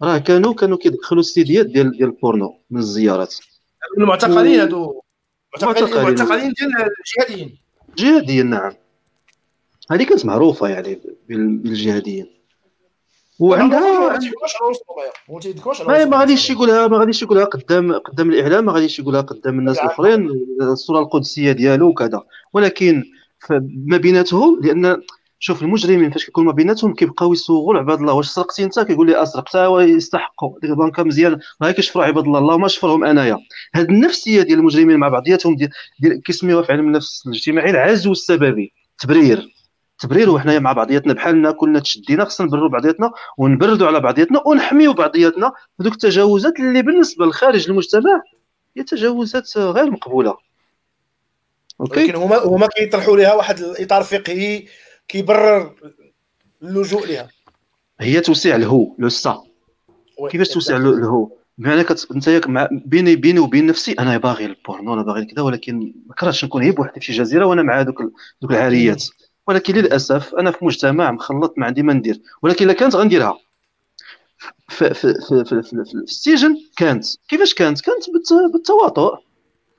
راه 0.04 0.18
كانوا 0.18 0.54
كانوا 0.54 0.78
كيدخلوا 0.78 1.22
السيديات 1.22 1.66
ديال 1.66 1.92
ديال 1.92 2.10
البورنو 2.10 2.58
من 2.70 2.80
الزيارات. 2.80 3.36
المعتقلين 3.98 4.60
هادو. 4.60 5.02
معتقلين 5.62 6.54
ديال 6.54 6.72
الجهاديين. 7.00 7.58
جهاديين 7.98 8.50
نعم. 8.50 8.74
هذه 9.92 10.04
كانت 10.04 10.26
معروفة 10.26 10.68
يعني 10.68 11.02
بالجهاديين. 11.30 12.28
وعندها 13.40 13.80
ما 15.88 16.06
ما 16.06 16.18
غاديش 16.18 16.50
يقولها 16.50 16.88
ما 16.88 16.98
غاديش 16.98 17.22
يقولها 17.22 17.46
قدام 17.46 17.94
قدام 17.94 18.30
الإعلام 18.30 18.66
ما 18.66 18.72
غاديش 18.72 19.00
يقولها 19.00 19.22
قدام 19.22 19.60
الناس 19.60 19.80
الآخرين. 19.80 20.30
الصورة 20.62 21.00
القدسية 21.00 21.52
ديالو 21.52 21.88
وكذا. 21.88 22.24
ولكن 22.54 23.04
ما 23.86 23.98
بيناتهم 23.98 24.62
لأن 24.64 25.02
شوف 25.44 25.62
المجرمين 25.62 26.12
فاش 26.12 26.26
كيكون 26.26 26.46
ما 26.46 26.52
بيناتهم 26.52 26.94
كيبقاو 26.94 27.34
يسوغوا 27.34 27.74
لعباد 27.74 28.00
الله 28.00 28.14
واش 28.14 28.28
سرقتي 28.28 28.64
انت؟ 28.64 28.80
كيقول 28.80 29.08
لي 29.08 29.24
اسرقت 29.24 29.56
يستحقوا. 29.80 30.60
ديك 30.60 30.72
البنكة 30.72 31.04
مزيان 31.04 31.40
راه 31.62 31.72
كيشفروا 31.72 32.06
عباد 32.06 32.26
الله. 32.26 32.40
اللهم 32.40 32.66
اشفرهم 32.66 33.04
أنايا. 33.04 33.38
هاد 33.76 33.90
النفسية 33.90 34.42
ديال 34.42 34.60
المجرمين 34.60 34.98
مع 34.98 35.08
بعضياتهم 35.08 35.56
ديال, 35.56 35.70
ديال 36.00 36.22
كيسميوها 36.22 36.64
في 36.64 36.72
علم 36.72 36.88
النفس 36.88 37.24
الاجتماعي 37.28 37.70
العزو 37.70 38.12
السببي. 38.12 38.74
تبرير. 39.00 39.54
تبرير 40.00 40.30
وحنايا 40.30 40.60
مع 40.60 40.74
بعضياتنا. 40.74 41.14
بحالنا 41.14 41.52
كلنا 41.52 41.80
تشدينا 41.80 42.26
خصنا 42.26 42.48
نبرروا 42.48 42.70
بعضياتنا 42.70 43.12
ونبردوا 43.38 43.88
على 43.88 44.00
بعضياتنا 44.00 44.42
ونحميوا 44.46 44.94
بعضياتنا 44.94 45.52
هذوك 45.82 45.94
التجاوزات 45.94 46.60
اللي 46.60 46.82
بالنسبة 46.82 47.26
لخارج 47.26 47.70
المجتمع 47.70 48.22
هي 48.78 48.84
تجاوزات 48.84 49.58
غير 49.58 49.92
مقبولة. 49.92 50.38
أوكي؟ 51.82 52.04
لكن 52.04 52.16
هما 52.16 52.38
هما 52.38 52.68
كيطرحوا 52.68 53.18
لها 53.18 53.34
واحد 53.34 53.60
الإطار 53.60 54.04
فقهي 54.04 54.66
كيبرر 55.12 55.74
اللجوء 56.64 57.08
لها 57.08 57.30
هي 58.00 58.22
توسيع 58.22 58.56
الهو 58.56 58.96
le 59.00 59.10
ça. 59.10 59.44
كيفاش 60.30 60.50
توسع 60.50 60.78
الهو؟ 60.78 61.32
بمعنى 61.58 61.84
كت... 61.84 62.08
أنت 62.16 62.48
مع... 62.48 62.68
بيني 62.72 63.16
بيني 63.16 63.40
وبين 63.40 63.66
نفسي 63.66 63.92
أنا 63.92 64.18
باغي 64.18 64.46
البورنو 64.46 64.94
أنا 64.94 65.02
باغي 65.02 65.26
كذا 65.26 65.42
ولكن 65.44 65.94
ما 66.08 66.16
كرهتش 66.16 66.46
نكون 66.46 66.64
هي 66.64 66.72
بوحدي 66.72 67.00
في 67.00 67.06
شي 67.06 67.14
جزيره 67.14 67.46
وأنا 67.46 67.64
مع 67.64 67.82
دوك 67.82 68.02
دوك 68.42 68.52
العاريات 68.52 69.06
ولكن 69.48 69.76
للأسف 69.76 70.36
أنا 70.36 70.52
في 70.52 70.66
مجتمع 70.66 71.12
مخلط 71.12 71.54
ما 71.58 71.66
عندي 71.66 71.84
ما 71.84 71.94
ندير. 71.94 72.22
ولكن 72.42 72.66
إلا 72.66 72.74
كانت 72.74 72.96
غنديرها. 72.96 73.40
في, 74.70 74.94
في, 74.94 75.14
في, 75.14 75.46
في, 75.46 75.62
في, 75.64 75.86
في 75.86 75.94
السجن 75.94 76.56
كانت. 76.78 77.06
كيفاش 77.30 77.54
كانت؟ 77.54 77.82
كانت 77.82 78.04
بالتواطؤ. 78.54 79.18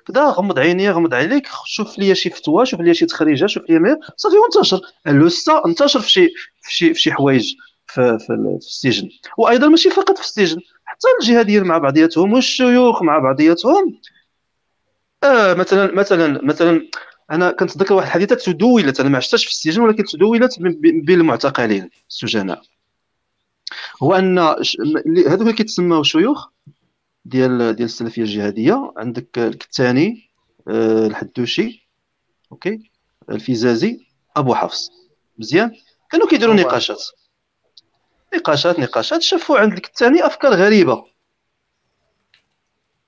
كدا 0.08 0.24
غمض 0.24 0.58
عيني 0.58 0.90
غمض 0.90 1.14
عليك 1.14 1.48
شوف 1.66 1.98
لي 1.98 2.14
شي 2.14 2.30
فتوى 2.30 2.66
شوف 2.66 2.80
لي 2.80 2.94
شي 2.94 3.06
تخريجة 3.06 3.46
شوف 3.46 3.62
لي 3.70 3.96
صافي 4.16 4.36
وانتشر. 4.36 4.80
لوسا 5.06 5.62
انتشر 5.66 6.00
في 6.00 6.10
شي 6.10 6.28
في 6.62 6.74
شي 6.74 6.94
في 6.94 7.00
شي 7.00 7.12
حوايج 7.12 7.54
في, 7.86 8.18
في, 8.18 8.32
السجن. 8.56 9.08
وأيضا 9.38 9.68
ماشي 9.68 9.90
فقط 9.90 10.18
في 10.18 10.24
السجن 10.24 10.60
حتى 10.84 11.08
الجهاديين 11.20 11.64
مع 11.64 11.78
بعضياتهم 11.78 12.32
والشيوخ 12.32 13.02
مع 13.02 13.18
بعضياتهم. 13.18 14.00
آه 15.24 15.54
مثلا 15.54 15.94
مثلا 15.94 16.44
مثلا 16.44 16.88
أنا 17.30 17.50
كنتذكر 17.50 17.94
واحد 17.94 18.06
الحديثه 18.06 18.34
تدولت 18.34 19.00
أنا 19.00 19.08
ما 19.08 19.18
عشتش 19.18 19.44
في 19.44 19.50
السجن 19.50 19.82
ولكن 19.82 20.04
تدولت 20.04 20.58
بين 20.60 21.20
المعتقلين 21.20 21.90
السجناء. 22.08 22.62
هو 24.02 24.14
أن 24.14 24.38
هذوك 24.38 25.40
اللي 25.40 25.52
كيتسموا 25.52 26.02
شيوخ؟ 26.02 26.51
ديال 27.24 27.58
ديال 27.58 27.84
السلفية 27.84 28.22
الجهادية. 28.22 28.92
عندك 28.96 29.38
الكتاني 29.38 30.30
آه، 30.68 31.06
الحدوشي 31.06 31.88
أوكي؟ 32.52 32.90
الفيزازي 33.30 34.06
أبو 34.36 34.54
حفص. 34.54 34.90
مزيان؟ 35.38 35.72
كانوا 36.10 36.28
كيديروا 36.28 36.54
نقاشات. 36.54 37.02
نقاشات 38.34 38.78
نقاشات. 38.78 39.22
شافوا 39.22 39.58
عند 39.58 39.72
الكتاني 39.72 40.26
أفكار 40.26 40.54
غريبة. 40.54 41.04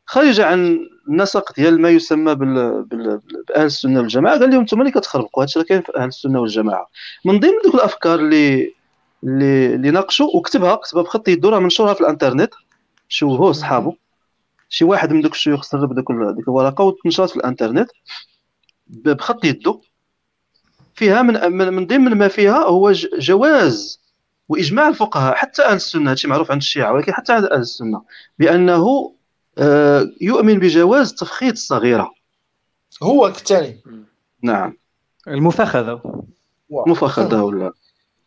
خارجه 0.06 0.46
عن 0.46 0.88
النسق 1.08 1.52
ديال 1.52 1.80
ما 1.80 1.90
يسمى 1.90 2.34
بال... 2.34 2.82
بال... 2.84 3.20
بأهل 3.48 3.66
السنة 3.66 4.00
والجماعة 4.00 4.38
قال 4.38 4.50
لهم 4.50 4.60
أنتم 4.60 4.80
اللي 4.80 4.92
كتخربقوا. 4.92 5.42
هادشي 5.42 5.58
اللي 5.58 5.68
كاين 5.68 5.82
في 5.82 5.96
أهل 5.96 6.08
السنة 6.08 6.40
والجماعة. 6.40 6.90
من 7.24 7.40
ضمن 7.40 7.52
دوك 7.64 7.74
الأفكار 7.74 8.18
اللي 8.18 8.74
اللي 9.24 9.74
اللي 9.74 9.90
ناقشوا 9.90 10.36
وكتبها 10.36 10.74
كتبها 10.74 11.02
بخط 11.02 11.28
يدو 11.28 11.48
راه 11.48 11.58
منشورها 11.58 11.94
في 11.94 12.00
الإنترنت. 12.00 12.54
شوفوه 13.08 13.52
صحابه 13.52 13.96
شي 14.68 14.84
واحد 14.84 15.12
من 15.12 15.20
دوك 15.20 15.32
الشيوخ 15.32 15.62
سرب 15.64 15.94
دوك 15.94 16.12
ديك 16.36 16.48
الورقة 16.48 16.84
وتنشرت 16.84 17.30
في 17.30 17.36
الانترنت 17.36 17.88
بخط 18.86 19.44
يدو. 19.44 19.80
فيها 20.94 21.22
من 21.22 21.52
من 21.72 21.86
ضمن 21.86 22.14
ما 22.14 22.28
فيها 22.28 22.58
هو 22.58 22.92
جواز 23.18 24.00
وإجماع 24.48 24.88
الفقهاء 24.88 25.34
حتى 25.34 25.62
أهل 25.64 25.76
السنة 25.76 26.10
هادشي 26.10 26.28
معروف 26.28 26.50
عند 26.50 26.60
الشيعة 26.60 26.92
ولكن 26.92 27.12
حتى 27.12 27.32
عند 27.32 27.44
أهل 27.44 27.60
السنة 27.60 28.02
بأنه 28.38 29.14
آه، 29.58 30.10
يؤمن 30.20 30.58
بجواز 30.58 31.14
تفخيط 31.14 31.52
الصغيره 31.52 32.14
هو 33.02 33.26
الثاني 33.26 33.82
نعم. 34.42 34.76
المفخذة. 35.28 36.24
مفخذة 36.70 37.42
ولا؟ 37.42 37.72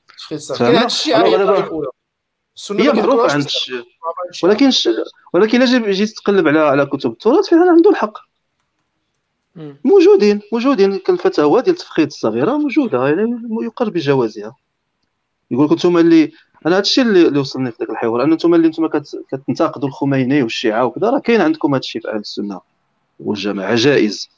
تفخيط 0.08 0.40
الصغيره 0.40 1.94
الشيعه 2.58 2.82
هي 2.82 2.94
معروفة 2.94 3.34
عند 3.34 3.44
الشيعه 3.44 3.84
ولكن 4.44 4.72
ش... 4.72 4.90
ولكن 5.34 5.62
الا 5.62 5.92
جيت 5.92 6.10
تقلب 6.10 6.48
على 6.48 6.60
على 6.60 6.86
كتب. 6.86 7.12
التراث 7.12 7.50
فعلا 7.50 7.72
عنده 7.72 7.90
الحق. 7.90 8.18
موجودين 9.86 10.42
موجودين. 10.54 11.00
الفتاوى 11.10 11.62
ديال 11.62 11.76
التفخيط 11.76 12.08
الصغيرة 12.08 12.58
موجودة. 12.58 13.08
يعني 13.08 13.42
يقر 13.62 13.90
بجوازها. 13.90 14.56
يقول 15.52 15.66
لك 15.66 15.72
أنتم 15.72 15.98
اللي 15.98 16.32
أنا 16.66 16.76
هذا 16.76 16.82
الشيء 16.82 17.04
اللي 17.04 17.40
وصلني 17.40 17.72
في 17.72 17.78
ذاك 17.80 17.90
الحوار. 17.90 18.24
أن 18.24 18.32
أنتم 18.32 18.54
اللي 18.54 18.68
أنتم 18.68 18.88
كتنتقدوا 19.32 19.90
الخميني 19.90 20.44
والشيعة 20.44 20.86
وكذا. 20.86 21.10
راه 21.10 21.20
كاين 21.20 21.42
عندكم 21.42 21.74
هذا 21.74 21.80
الشيء 21.80 22.02
في 22.02 22.10
أهل 22.10 22.20
السنة 22.20 22.62
والجماعة. 23.20 23.76
جائز. 23.76 24.30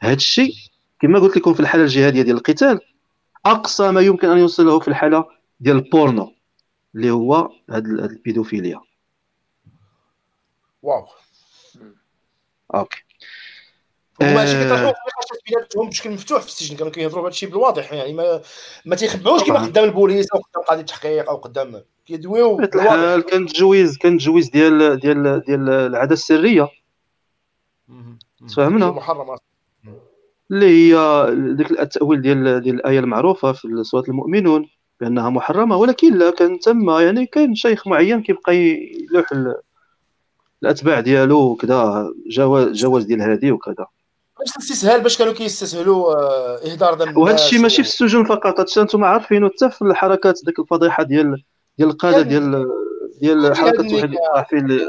هذا 0.00 0.14
الشيء 0.14 0.54
كما 1.00 1.18
قلت 1.18 1.36
لكم 1.36 1.54
في 1.54 1.60
الحالة 1.60 1.84
الجهادية 1.84 2.22
ديال 2.22 2.36
القتال 2.36 2.80
أقصى 3.46 3.90
ما 3.90 4.00
يمكن 4.00 4.28
أن 4.28 4.38
يوصل 4.38 4.66
له 4.66 4.78
في 4.78 4.88
الحالة 4.88 5.24
ديال 5.60 5.76
البورنو. 5.76 6.32
اللي 6.98 7.10
هو 7.10 7.50
هاد 7.70 7.86
البيدوفيليا. 7.86 8.80
waouh. 10.82 11.06
OK. 12.74 12.98
هما 14.22 14.34
ماشي 14.34 14.52
كيطرحوا 14.52 14.84
نقاشات 14.84 15.38
بيناتهم 15.46 15.88
بشكل 15.88 16.10
مفتوح 16.10 16.42
في 16.42 16.48
السجن 16.48 16.76
كانوا 16.76 16.92
كيهضروا 16.92 17.22
بهذا 17.22 17.30
الشيء 17.30 17.48
بالواضح 17.48 17.92
يعني 17.92 18.12
ما 18.12 18.40
ما 18.84 18.96
تيخبعوش 18.96 19.44
كما 19.44 19.58
قدام 19.58 19.84
البوليس 19.84 20.26
أو 20.32 20.38
قدام 20.38 20.64
قاضي 20.64 20.80
التحقيق 20.80 21.30
أو 21.30 21.36
قدام 21.36 21.82
كيدويو 22.06 22.60
الحال 22.60 23.20
كان 23.20 23.46
تجويز 23.46 23.98
كان 23.98 24.18
تجويز 24.18 24.48
ديال 24.50 25.00
ديال 25.00 25.42
ديال 25.46 25.68
العادة 25.70 26.12
السرية. 26.12 26.68
تفهمنا 28.48 28.90
محرمات 28.90 29.40
اللي 30.50 30.66
هي 30.66 31.26
ديك 31.54 31.70
التأويل 31.70 32.22
ديال 32.22 32.60
ديال 32.60 32.74
الآية 32.74 32.98
المعروفة 32.98 33.52
في 33.52 33.68
سوره 33.82 34.04
المؤمنون. 34.08 34.68
بانها 35.00 35.30
محرمة 35.30 35.76
ولكن 35.76 36.18
لا 36.18 36.30
كان 36.30 36.58
تم 36.58 36.90
يعني 36.90 37.26
كاين 37.26 37.54
شيخ 37.54 37.86
معين 37.86 38.22
كيبقى 38.22 38.56
يلوح 38.56 39.26
الأتباع 40.62 41.00
ديالو 41.00 41.40
وكذا 41.40 42.10
جواز 42.30 42.68
جواز 42.72 43.04
ديال 43.04 43.22
هذه 43.22 43.52
وكذا. 43.52 43.86
باش 44.38 44.50
الاستسهال 44.56 45.00
باش 45.00 45.18
كانوا 45.18 45.32
كيستسهلوا 45.32 46.14
آه، 46.14 46.72
إهدار 46.72 46.94
دم 46.94 47.18
وهذا 47.18 47.34
الشيء 47.34 47.58
ماشي 47.58 47.82
في 47.82 47.88
السجون 47.88 48.24
فقط 48.24 48.60
هادشي 48.60 48.80
أنتم 48.80 49.04
عارفين 49.04 49.48
حتى 49.48 49.70
في 49.70 49.82
الحركات 49.82 50.40
ديك 50.44 50.58
الفضيحة 50.58 51.02
ديال 51.02 51.42
ديال 51.78 51.88
القادة 51.88 52.22
ديال 52.22 52.66
ديال 53.20 53.56
حركة 53.56 53.94
واحد 53.94 54.10
الصحفي 54.12 54.80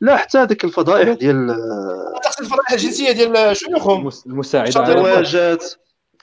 لا 0.00 0.16
حتى 0.16 0.46
ديك 0.46 0.64
الفضائح 0.64 1.08
ديال 1.08 1.50
الفضائح 2.40 2.72
الجنسية 2.72 3.12
ديال 3.12 3.56
شيوخهم. 3.56 4.10
المساعدة. 4.26 4.70
زواجات 4.70 5.72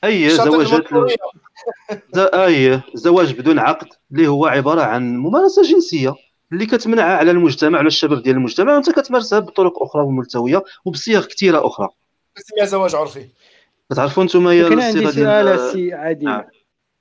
أي 0.04 0.30
زواجات 0.30 0.84
أي 2.18 2.82
زواج 2.94 3.34
بدون 3.34 3.60
عقد 3.60 3.88
اللي 4.12 4.28
هو 4.28 4.46
عبارة 4.46 4.82
عن 4.82 5.18
ممارسة 5.18 5.62
جنسية 5.62 6.16
اللي 6.52 6.66
كتمنعها 6.66 7.18
على 7.18 7.32
المجتمع 7.32 7.78
على 7.78 7.88
الشباب 7.88 8.24
ديال 8.24 8.36
المجتمع 8.36 8.76
وأنت 8.76 8.90
كتمارسها 8.90 9.40
بطرق 9.40 9.84
أخرى 9.84 10.02
وملتوية 10.02 10.64
وبصيغ 10.86 11.26
كثيره 11.26 11.68
أخرى. 11.68 11.90
سميها 12.38 12.66
زواج 12.66 12.96
عرفي. 12.96 13.28
كتعرفوا 13.92 14.24
أنتم 14.24 14.48
هي 14.48 14.70
كان 14.70 14.80
عندي 14.80 15.12
سؤال 15.12 15.72
سي 15.72 15.94
عادي 15.94 16.28
آه. 16.28 16.50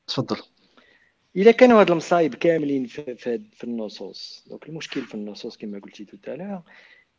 تفضل. 0.06 0.36
الا 1.36 1.50
كانوا 1.50 1.80
هاد 1.80 1.90
المصايب 1.90 2.34
كاملين 2.34 2.86
في, 2.86 3.16
في, 3.16 3.40
في 3.52 3.64
النصوص 3.64 4.44
donc 4.46 4.68
المشكل 4.68 5.02
في 5.02 5.14
النصوص 5.14 5.56
كما 5.56 5.78
قلتي 5.78 6.04
tout 6.04 6.16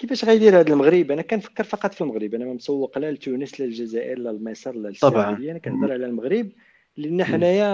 كيفاش 0.02 0.26
غيدير 0.26 0.60
هذا 0.60 0.74
المغرب؟ 0.74 1.12
أنا 1.12 1.22
كنفكر 1.22 1.64
فقط 1.64 1.94
في 1.94 2.02
المغرب. 2.02 2.36
أنا 2.36 2.46
ما 2.46 2.54
مسوق 2.54 2.98
لا 2.98 3.12
لتونس 3.12 3.60
لا 3.60 3.66
الجزائر 3.66 4.20
لا 4.20 4.30
لمصر 4.30 4.76
لا 4.76 4.90
السعوديه 4.90 5.52
أنا 5.52 5.60
كنهضر 5.60 5.94
على 5.94 6.06
المغرب 6.06 6.50
لأن 6.98 7.24
حنايا 7.24 7.68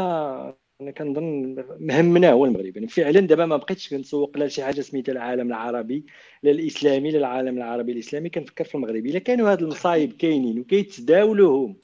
أنا 0.81 0.91
كنظن 0.91 1.55
مهمنا 1.79 2.31
هو 2.31 2.45
المغرب. 2.45 2.75
يعني 2.75 2.87
فعلا 2.87 3.19
دابا 3.19 3.45
ما 3.45 3.57
بقيتش 3.57 3.89
كنسوق 3.89 4.37
لا 4.37 4.47
شي 4.47 4.63
حاجة 4.63 4.81
سميتها 4.81 5.11
العالم 5.11 5.47
العربي 5.47 6.05
لا 6.43 6.51
الإسلامي 6.51 7.11
لا 7.11 7.17
العالم 7.17 7.57
العربي 7.57 7.91
الإسلامي. 7.91 8.29
كنفكر 8.29 8.63
في 8.63 8.75
المغرب. 8.75 9.05
إلا 9.05 9.19
كانوا 9.19 9.51
هاد 9.51 9.61
المصايب 9.61 10.13
كاينين 10.13 10.59
وكيتداولوهم 10.59 11.77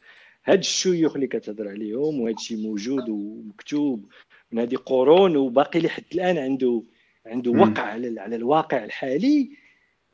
هاد 0.45 0.59
الشيوخ 0.59 1.15
اللي 1.15 1.27
كتهضر 1.27 1.67
عليهم 1.67 2.21
وهاد 2.21 2.35
الشيء 2.35 2.57
موجود 2.57 3.09
ومكتوب 3.09 4.05
من 4.51 4.59
هذه 4.59 4.75
قرون 4.75 5.37
وباقي 5.37 5.79
لحد 5.79 6.03
الآن 6.13 6.37
عنده 6.37 6.83
عنده 7.25 7.51
وقع 7.51 7.81
على 7.81 8.35
الواقع 8.35 8.85
الحالي. 8.85 9.62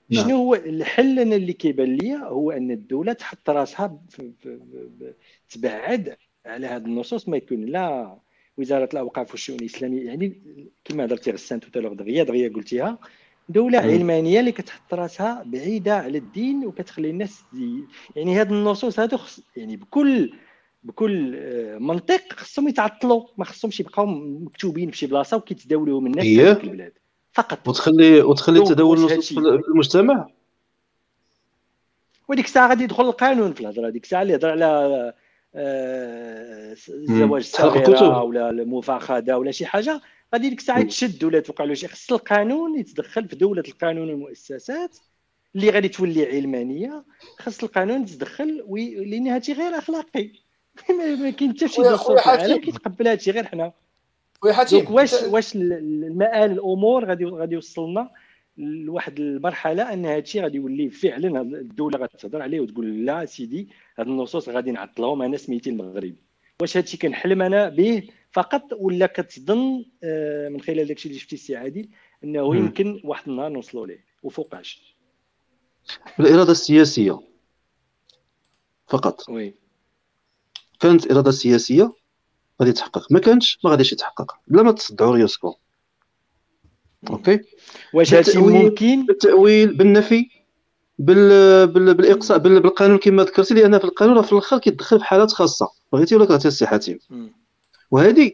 نعم. 0.10 0.24
شنو 0.24 0.36
هو 0.36 0.56
الحل 0.56 1.20
أنا 1.20 1.36
اللي 1.36 1.54
كيبان 1.54 1.96
لي 1.96 2.16
هو 2.16 2.52
أن 2.52 2.72
الدولة 2.72 3.14
تحط 3.14 3.50
راسها 3.50 4.02
تبعد 5.50 6.18
على 6.46 6.68
هذه 6.68 6.86
النصوص 6.86 7.30
ما 7.30 7.38
يكون 7.38 7.66
لا 7.66 8.18
وزارة 8.58 8.90
الأوقاف 8.94 9.32
والشؤون 9.32 9.60
الإسلامية 9.60 10.06
يعني 10.06 10.42
كما 10.86 11.06
هضرتي 11.06 11.32
غسان 11.32 11.60
توتالوغ 11.60 11.94
دغيا 11.94 12.24
دغيا 12.24 12.50
قلتيها 12.50 13.00
دولة 13.50 13.80
علمانية 13.80 14.40
اللي 14.40 14.52
كتحط 14.52 14.94
راسها 14.94 15.44
بعيدة 15.46 15.96
على 15.96 16.18
الدين 16.18 16.66
وكتخلي 16.66 17.10
الناس 17.10 17.42
دي 17.54 17.84
يعني 18.16 18.42
هذه 18.42 18.50
النصوص 18.50 19.00
هذو 19.00 19.20
يعني 19.56 19.76
بكل 19.76 20.34
بكل 20.84 21.36
آه، 21.36 21.78
منطق 21.78 22.34
خصهم 22.34 22.68
يتعطلوا 22.68 23.28
ما 23.38 23.46
خصهمش 23.46 23.80
يبقاو 23.80 24.06
مكتوبين 24.06 24.92
في 24.92 24.98
شي 24.98 25.08
بلاصة 25.08 25.38
وكيتداولوهم 25.38 26.06
الناس 26.06 26.26
في 26.26 26.64
البلاد 26.64 26.94
فقط. 27.34 27.68
وتخلي 27.68 28.22
وتخلي 28.22 28.60
التداول 28.60 28.98
النصوص 28.98 29.34
في 29.34 29.40
المجتمع؟ 29.68 30.28
وديك 32.28 32.46
الساعة 32.46 32.70
غادي 32.70 32.84
يدخل 32.84 33.04
القانون 33.04 33.54
في 33.54 33.62
الهضرة. 33.62 33.90
ديك 33.90 34.04
الساعة 34.04 34.22
اللي 34.22 34.34
يهضر 34.34 34.50
على 34.50 35.14
الزواج 35.56 37.32
آه، 37.32 37.38
الصغيره 37.38 38.24
ولا 38.24 38.50
المفاخذه 38.50 39.36
ولا 39.36 39.52
شي 39.52 39.66
حاجة 39.66 40.02
غادي 40.34 40.50
ديك 40.50 40.60
الساعة 40.60 40.80
يتشد 40.80 41.24
ولا 41.24 41.40
توقع 41.40 41.64
له 41.64 41.74
شي. 41.74 41.88
خص 41.88 42.12
القانون 42.12 42.80
يتدخل 42.80 43.28
في 43.28 43.36
دولة 43.36 43.64
القانون 43.68 44.10
والمؤسسات 44.10 44.98
اللي 45.56 45.70
غادي 45.70 45.88
تولي 45.88 46.26
علمانية. 46.26 47.06
خص 47.40 47.64
القانون 47.64 48.02
يتدخل 48.02 48.64
لأن 49.06 49.28
هادشي 49.28 49.54
غير 49.54 49.78
أخلاقي. 49.78 50.32
ما 51.20 51.30
كاين 51.30 51.52
حتى 51.52 51.68
شي 51.68 51.82
دستور 51.82 52.58
كيتقبل 52.58 53.08
هادشي 53.08 53.32
غير 53.32 53.46
حنا. 53.46 53.72
خويا 54.42 54.54
حاتم 54.54 54.94
واش 54.94 55.14
واش 55.14 55.56
المآل 55.56 56.52
الأمور 56.52 57.06
غادي 57.06 57.26
غادي 57.26 57.56
يوصلنا 57.56 58.10
لواحد 58.58 59.20
المرحلة 59.20 59.94
أن 59.94 60.06
هذا 60.06 60.18
الشيء 60.18 60.44
غادي 60.44 60.58
يولي 60.58 60.90
فعلا 60.90 61.42
الدولة 61.42 61.98
غتهضر 62.00 62.42
عليه 62.42 62.60
وتقول 62.60 63.06
لا 63.06 63.26
سيدي 63.26 63.70
هاد 63.98 64.08
النصوص 64.08 64.50
غادي 64.50 64.72
نعطلهم 64.72 65.22
أنا 65.22 65.38
سميتي 65.38 65.70
المغرب. 65.70 66.16
واش 66.62 66.78
هذا 66.78 66.86
الشيء 66.86 67.00
كنحلم 67.00 67.42
أنا 67.42 67.70
به 67.70 68.08
فقط 68.32 68.64
ولا 68.72 69.06
كتظن 69.06 69.86
آه، 70.04 70.50
من 70.50 70.62
خلال 70.62 70.88
داكشي 70.88 71.10
اللي 71.10 71.20
شفتي 71.20 71.36
السي 71.36 71.56
عادل 71.56 71.90
أنه 72.24 72.56
يمكن 72.56 73.02
واحد 73.04 73.30
النهار 73.30 73.50
نوصلوا 73.50 73.88
ليه 73.88 74.06
وفوقاش؟ 74.24 74.96
الإرادة 76.20 76.52
السياسية. 76.52 77.20
فقط؟ 78.88 79.30
وي. 79.30 79.54
كانت 80.80 81.12
اراده 81.12 81.32
سياسيه 81.32 81.94
غادي 82.62 82.70
يتحقق 82.72 83.12
ما 83.12 83.20
كانش 83.20 83.60
ما 83.64 83.70
غاديش 83.70 83.94
يتحقق. 83.94 84.36
بلا 84.48 84.64
ما 84.64 84.72
تصدعوا 84.72 85.16
ريوسكم 85.16 85.54
OK؟ 87.10 87.40
واش 87.94 88.14
هادشي 88.14 88.40
ممكن؟ 88.40 89.06
بالتاويل 89.06 89.74
بالنفي 89.74 90.30
بال... 91.00 91.68
بال... 91.68 91.94
بالاقصاء 91.94 92.38
بال... 92.38 92.60
بالقانون 92.60 92.98
كما 92.98 93.24
ذكرتي 93.24 93.54
لأن 93.54 93.78
في 93.78 93.84
القانون 93.84 94.22
في 94.22 94.32
الأخر 94.34 94.58
كيدخل 94.58 95.00
في 95.00 95.06
حالات 95.06 95.32
خاصة. 95.32 95.70
بغيتي 95.94 96.16
ولا 96.16 96.26
كرهتي 96.26 96.48
السي 96.48 96.68
حاتم؟ 96.68 96.98
وهذه 97.92 98.32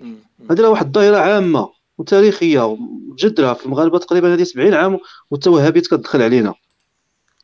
هذه 0.52 0.62
راه 0.62 0.70
واحد 0.70 0.86
الظاهره 0.86 1.18
عامة 1.18 1.70
وتاريخية 1.98 2.66
ومجدره 2.66 3.54
في 3.54 3.66
المغاربه 3.66 4.00
تقريبا 4.00 4.34
هذه 4.34 4.44
70 4.44 4.74
عام 4.74 5.00
والتوهبيت 5.32 5.88
كتدخل 5.88 6.22
علينا. 6.22 6.54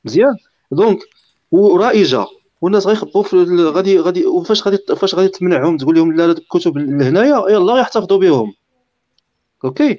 مزيان؟ 0.05 0.35
donc 0.72 0.99
ورائجة. 1.51 2.25
والناس 2.61 2.88
غيخبطوا 2.88 3.71
غادي 3.71 3.99
غادي 3.99 4.25
وفاش 4.25 4.67
غادي 4.67 4.77
فاش 4.97 5.15
غادي 5.15 5.27
تمنعهم 5.27 5.77
تقول 5.77 5.95
لهم 5.95 6.15
لا 6.15 6.25
الكتب 6.25 6.77
لهنايا 6.77 7.49
يلاه 7.49 7.79
يحتفظوا 7.79 8.17
بهم. 8.19 8.53
OK؟ 9.63 9.97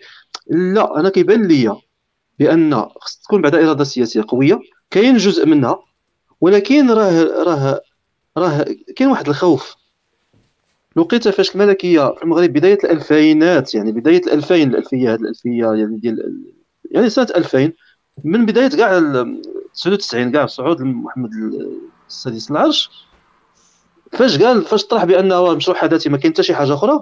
لا 0.50 1.00
أنا 1.00 1.08
كيبان 1.08 1.46
ليا 1.46 1.76
بأن 2.38 2.82
خص 3.00 3.16
تكون 3.16 3.42
بعد 3.42 3.54
إرادة 3.54 3.84
سياسية 3.84 4.24
قوية 4.28 4.60
كاين 4.90 5.16
جزء 5.16 5.46
منها 5.46 5.78
ولكن 6.40 6.90
راه 6.90 7.22
راه 7.42 7.80
راه 8.36 8.66
كاين 8.96 9.10
واحد 9.10 9.28
الخوف. 9.28 9.76
لقيت 10.96 11.28
فاش 11.28 11.54
الملكية 11.54 12.14
في 12.14 12.22
المغرب 12.22 12.52
بداية 12.52 12.78
الألفينات 12.84 13.74
يعني 13.74 13.92
بداية 13.92 14.20
الألفين 14.26 14.70
الألفية 14.70 15.14
هذه 15.14 15.20
الألفية 15.20 15.66
يعني 15.66 15.96
ديال 15.96 16.44
يعني 16.90 17.10
سنة 17.10 17.26
2000 17.36 17.72
من 18.24 18.46
بداية 18.46 18.68
كاع 18.68 19.00
99 19.74 20.32
كاع 20.32 20.46
صعود 20.46 20.82
محمد 20.82 21.30
السادس 22.12 22.50
العرش. 22.50 22.90
فاش 24.12 24.42
قال 24.42 24.64
فاش 24.64 24.84
طرح 24.84 25.04
بأنه 25.04 25.54
مشروع 25.54 25.76
حداثي 25.76 26.08
ما 26.08 26.18
كاين 26.18 26.32
حتى 26.32 26.42
شي 26.42 26.54
حاجة 26.54 26.74
أخرى 26.74 27.00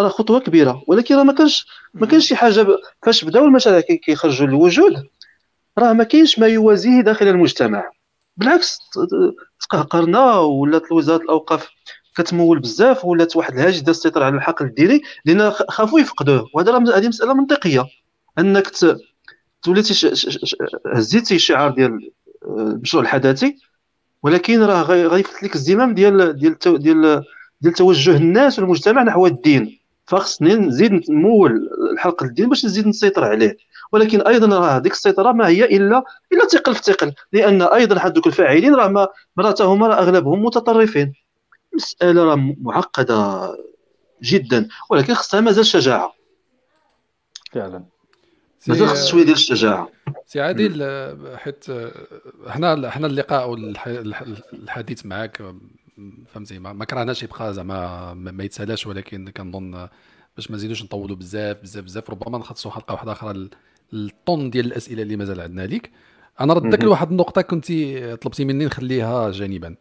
راه 0.00 0.08
خطوة 0.08 0.40
كبيرة 0.40 0.82
ولكن 0.86 1.14
راه 1.14 1.22
ما 1.22 1.32
كانش 1.32 1.66
ما 1.94 2.06
كانش 2.06 2.28
شي 2.28 2.36
حاجة. 2.36 2.66
فاش 3.02 3.24
بداو 3.24 3.44
المشاريع 3.44 3.80
كيخرجوا 3.80 4.46
للوجود 4.46 5.06
راه 5.78 5.92
ما 5.92 6.04
كاينش 6.04 6.38
ما 6.38 6.46
يوازيه 6.46 7.00
داخل 7.00 7.28
المجتمع. 7.28 7.90
بالعكس 8.36 8.78
تقهقرنا 9.60 10.38
ولات 10.38 10.92
وزارة 10.92 11.22
الأوقاف 11.22 11.68
كتمول 12.16 12.58
بزاف 12.58 13.04
ولات 13.04 13.36
واحد 13.36 13.54
الهاجس 13.54 13.78
ديال 13.78 13.90
السيطرة 13.90 14.24
على 14.24 14.36
الحقل 14.36 14.66
الديني 14.66 15.02
لأن 15.24 15.50
خافوا 15.50 16.00
يفقدوه. 16.00 16.48
وهذا 16.54 16.96
هذه 16.96 17.08
مسألة 17.08 17.34
منطقية. 17.34 17.86
أنك 18.38 18.68
ت... 18.68 18.96
توليتي 19.62 20.10
هزيتي 20.94 21.34
الشعار 21.34 21.70
ديال 21.70 22.10
المشروع 22.46 23.02
الحداثي 23.02 23.56
ولكن 24.22 24.62
راه 24.62 24.82
غيفت 24.82 25.42
لك 25.42 25.54
الزمام 25.54 25.94
ديال 25.94 26.36
ديال 26.36 26.58
ديال 26.78 27.24
ديال 27.60 27.74
توجه 27.74 28.16
الناس 28.16 28.58
والمجتمع 28.58 29.02
نحو 29.02 29.26
الدين. 29.26 29.78
فخصني 30.06 30.54
نزيد 30.54 31.10
نمول 31.10 31.68
الحلقة 31.92 32.26
الدين 32.26 32.48
باش 32.48 32.64
نزيد 32.64 32.86
نسيطر 32.86 33.24
عليه. 33.24 33.56
ولكن 33.92 34.20
أيضا 34.20 34.58
راه 34.58 34.76
هذيك 34.76 34.92
السيطرة 34.92 35.32
ما 35.32 35.48
هي 35.48 35.64
الا 35.64 36.04
إلا 36.32 36.46
ثقل 36.46 36.74
في 36.74 36.82
ثقل. 36.82 37.12
لأن 37.32 37.62
أيضا 37.62 37.98
حد 37.98 38.12
دوك 38.12 38.26
الفاعلين 38.26 38.74
راه 38.74 38.88
ما 38.88 39.08
مراتهم 39.36 39.84
راه 39.84 39.94
أغلبهم 39.94 40.44
متطرفين. 40.44 41.12
مسألة 41.74 42.24
راه 42.24 42.54
معقدة 42.60 43.50
جدا. 44.22 44.68
ولكن 44.90 45.14
خصها 45.14 45.40
مازال 45.40 45.66
شجاعة. 45.66 46.14
فعلا. 47.52 47.84
مازال 48.68 48.88
خص 48.88 49.06
شوية 49.06 49.22
ديال 49.22 49.34
الشجاعة. 49.34 49.88
سي 50.26 50.40
عادل 50.40 50.82
حيت 51.36 51.64
حنا 52.48 52.90
حنا 52.90 53.06
اللقاء 53.06 53.50
والحديث 53.50 55.06
معك 55.06 55.42
فهمتي 56.26 56.58
ما, 56.58 56.84
كرهناش 56.84 57.22
يبقى 57.22 57.54
زعما 57.54 58.14
ما 58.14 58.44
يتسالاش 58.44 58.86
ولكن 58.86 59.28
كنظن 59.28 59.88
باش 60.36 60.50
ما 60.50 60.56
نزيدوش 60.56 60.82
نطولوا 60.82 61.16
بزاف 61.16 61.56
بزاف 61.62 61.84
بزاف 61.84 62.10
ربما 62.10 62.38
نخصصوا 62.38 62.70
حلقة 62.70 62.92
واحدة 62.92 63.12
أخرى 63.12 63.48
الطون 63.92 64.50
ديال 64.50 64.66
الأسئلة 64.66 65.02
اللي 65.02 65.16
مازال 65.16 65.40
عندنا 65.40 65.66
ليك. 65.66 65.90
أنا 66.40 66.54
ردك 66.54 66.84
لواحد 66.84 67.10
النقطة 67.10 67.42
كنت 67.42 67.66
طلبتي 68.22 68.44
مني 68.44 68.64
نخليها 68.64 69.30
جانبا. 69.30 69.76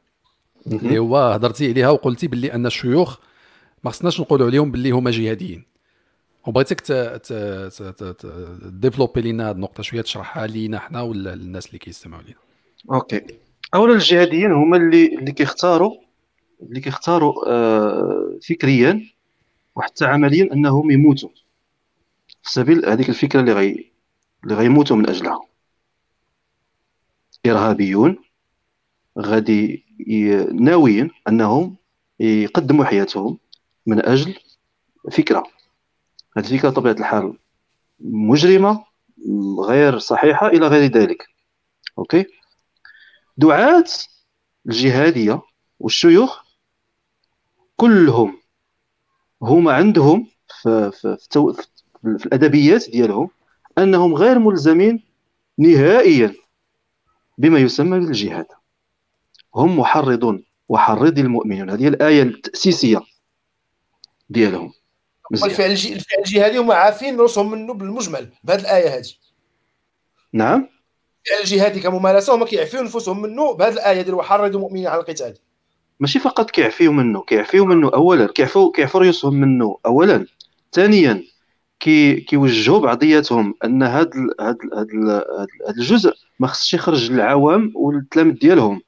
اللي 0.67 0.99
هو 0.99 1.17
هضرتي 1.17 1.69
عليها 1.69 1.89
وقلتي 1.89 2.27
باللي 2.27 2.53
أن 2.53 2.65
الشيوخ 2.65 3.17
ما 3.83 3.91
خصناش 3.91 4.21
نقولوا 4.21 4.47
عليهم 4.47 4.71
باللي 4.71 4.91
هما 4.91 5.11
جهاديين. 5.11 5.70
وبغيتك 6.47 6.91
développer 8.65 9.21
لينا 9.21 9.49
هذه 9.49 9.55
النقطة 9.55 9.83
شوية 9.83 10.01
تشرحها 10.01 10.47
لينا 10.47 10.79
حنا 10.79 11.01
ولا 11.01 11.33
الناس 11.33 11.67
اللي 11.67 11.77
كيستمعوا 11.77 12.23
لينا. 12.23 12.39
OK. 12.91 13.21
أولا 13.75 13.93
الجهاديين 13.93 14.51
هما 14.51 14.77
اللي 14.77 15.15
اللي 15.15 15.31
كيختاروا 15.31 15.93
اللي 16.61 16.79
كيختاروا 16.79 17.33
آه 17.47 18.39
فكريا 18.49 19.07
وحتى 19.75 20.05
عمليا 20.05 20.53
أنهم 20.53 20.91
يموتوا. 20.91 21.29
في 22.43 22.51
سبيل 22.51 22.85
هذيك 22.85 23.09
الفكرة 23.09 23.39
اللي 23.39 23.53
غي 23.53 23.91
اللي 24.43 24.55
غيموتوا 24.55 24.95
من 24.95 25.09
أجلها. 25.09 25.41
إرهابيون 27.45 28.17
غادي 29.19 29.85
ناويين 30.53 31.11
أنهم 31.27 31.75
يقدموا 32.19 32.85
حياتهم 32.85 33.37
من 33.85 34.05
أجل 34.05 34.35
فكرة. 35.11 35.43
هذه 36.37 36.45
الفكرة 36.53 36.69
بطبيعه 36.69 36.93
الحال. 36.93 37.37
مجرمة 37.99 38.85
غير 39.67 39.99
صحيحة 39.99 40.47
إلى 40.47 40.67
غير 40.67 40.91
ذلك. 40.91 41.27
أوكي؟ 41.97 42.25
دعاة 43.37 43.85
الجهادية 44.65 45.41
والشيوخ 45.79 46.41
كلهم 47.75 48.37
هما 49.41 49.73
عندهم 49.73 50.27
في, 50.61 50.91
في, 50.91 51.17
في, 51.31 52.17
في 52.17 52.25
الأدبيات 52.25 52.89
ديالهم 52.89 53.29
أنهم 53.77 54.13
غير 54.13 54.39
ملزمين 54.39 55.03
نهائيا 55.57 56.35
بما 57.37 57.59
يسمى 57.59 57.99
بالجهاد. 57.99 58.47
هم 59.55 59.79
محرضون 59.79 60.43
وحرض 60.69 61.19
المؤمنون. 61.19 61.69
هذه 61.69 61.87
الآية 61.87 62.23
التأسيسية 62.23 63.01
ديالهم. 64.29 64.73
الفعل 65.33 65.71
الفعل 65.71 66.19
الجهادي 66.19 66.57
هما 66.57 66.75
عارفين 66.75 67.19
راسهم 67.19 67.51
منه 67.51 67.73
بالمجمل 67.73 68.29
بهذه 68.43 68.61
الآية 68.61 68.97
هذه 68.97 69.09
نعم. 70.33 70.69
الفعل 71.25 71.41
الجهادي 71.41 71.79
كممارسة 71.79 72.35
هما 72.35 72.45
كيعفيو 72.45 72.81
نفوسهم 72.81 73.21
منه 73.21 73.53
بهذه 73.53 73.73
الآية 73.73 74.01
ديال 74.01 74.15
وحرضوا 74.15 74.59
المؤمنين 74.59 74.87
على 74.87 75.01
القتال. 75.01 75.37
ماشي 75.99 76.19
فقط 76.19 76.51
كيعفيو 76.51 76.91
منه 76.91 77.21
كيعفيو 77.21 77.65
منه 77.65 77.91
اولا 77.93 78.27
كيعفو 78.27 78.71
كيعفو 78.71 78.97
ريوسهم 78.97 79.33
منه 79.33 79.77
اولا. 79.85 80.25
ثانيا 80.73 81.23
كي 81.79 82.21
كيوجهوا 82.21 82.79
بعضياتهم 82.79 83.55
أن 83.63 83.83
هذا 83.83 84.11
هذا 84.41 84.57
هذا 84.79 85.47
الجزء 85.69 86.13
ما 86.39 86.47
خصش 86.47 86.73
يخرج 86.73 87.11
للعوام 87.11 87.71
والتلاميذ 87.75 88.33
ديالهم. 88.39 88.81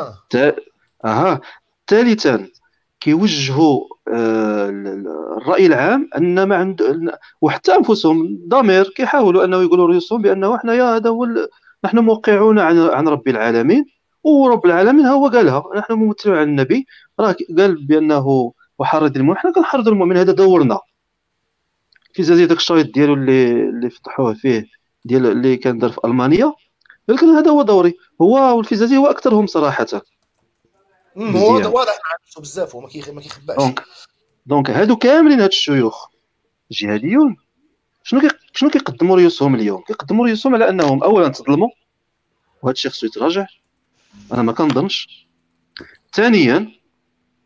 أها. 0.00 0.56
أها. 1.04 1.40
ثالثا 1.86 2.48
كيوجهوا 3.00 3.84
آه 4.08 4.68
الرأي 5.38 5.66
العام 5.66 6.10
أن 6.16 6.42
ما 6.42 6.56
عند 6.56 7.10
وحتى 7.40 7.74
أنفسهم 7.74 8.38
ضمير 8.48 8.88
كيحاولوا 8.88 9.44
أنه 9.44 9.62
يقولوا 9.62 9.86
رؤوسهم 9.86 10.22
بأنه 10.22 10.58
حنايا 10.58 10.96
هذا 10.96 11.10
هو 11.10 11.48
نحن 11.84 11.98
موقعون 11.98 12.58
عن 12.58 12.78
عن 12.78 13.08
رب 13.08 13.28
العالمين 13.28 13.84
ورب 14.24 14.66
العالمين 14.66 15.06
هو 15.06 15.28
قالها 15.28 15.64
نحن 15.76 15.92
ممثلون 15.92 16.36
عن 16.36 16.48
النبي 16.48 16.86
راه 17.20 17.36
قال 17.58 17.86
بأنه 17.86 18.52
وحرض 18.78 19.16
المؤمن 19.16 19.38
حنا 19.38 19.52
كنحرض 19.52 19.88
المؤمن 19.88 20.16
هذا 20.16 20.32
دورنا. 20.32 20.80
في 22.14 22.22
زازي 22.22 22.46
داك 22.46 22.56
الشريط 22.56 22.94
ديالو 22.94 23.14
اللي 23.14 23.52
اللي 23.52 23.90
فتحوه 23.90 24.34
فيه 24.34 24.66
ديال 25.04 25.26
اللي 25.26 25.56
كان 25.56 25.78
دار 25.78 25.90
في 25.90 26.00
ألمانيا 26.04 26.52
ولكن 27.08 27.26
هذا 27.26 27.50
هو 27.50 27.62
دوري 27.62 27.96
هو 28.22 28.56
والفيزازي 28.56 28.96
هو 28.96 29.06
أكثرهم 29.06 29.46
صراحة. 29.46 29.86
هو 31.18 31.54
واضح 31.54 31.92
مع 31.92 32.40
بزاف 32.42 32.74
وما 32.74 32.88
ما 33.12 33.20
كيخباش. 33.20 33.56
donc 33.56 33.82
donc 34.46 34.70
هادو 34.70 34.96
كاملين 34.96 35.40
هاد 35.40 35.48
الشيوخ 35.48 36.08
جهاديون. 36.70 37.36
شنو 38.02 38.20
كي 38.20 38.28
شنو 38.54 38.70
كيقدموا 38.70 39.16
ريوسهم 39.16 39.54
اليوم؟ 39.54 39.82
كيقدموا 39.82 40.26
ريوسهم 40.26 40.54
على 40.54 40.68
أنهم 40.68 41.02
اولا 41.02 41.28
تظلموا 41.28 41.68
وهذا 42.62 42.72
الشيء 42.72 42.90
خصو 42.90 43.06
يتراجع 43.06 43.46
أنا 44.32 44.42
ما 44.42 44.52
كنظنش. 44.52 45.26
ثانيا 46.12 46.72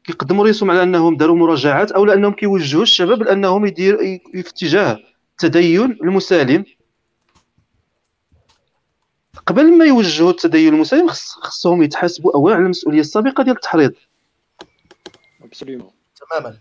كيقدموا 0.05 0.45
ريوسهم 0.45 0.71
على 0.71 0.83
أنهم 0.83 1.17
داروا 1.17 1.37
مراجعات 1.37 1.93
أو 1.93 2.05
لأنهم 2.05 2.33
كيوجهوا 2.33 2.83
الشباب 2.83 3.23
لأنهم 3.23 3.67
يدير 3.67 3.97
في 4.33 4.41
اتجاه 4.41 4.99
التدين 5.31 5.99
المسالم. 6.03 6.65
قبل 9.47 9.79
ما 9.79 9.85
يوجهوا 9.85 10.31
التدين 10.31 10.75
المسالم 10.75 11.09
خصهم 11.09 11.83
يتحاسبوا 11.83 12.35
أولا 12.35 12.55
على 12.55 12.65
المسؤولية 12.65 13.01
السابقة 13.01 13.45
ديال 13.45 13.57
التحريض. 13.57 13.93
تماما. 16.31 16.57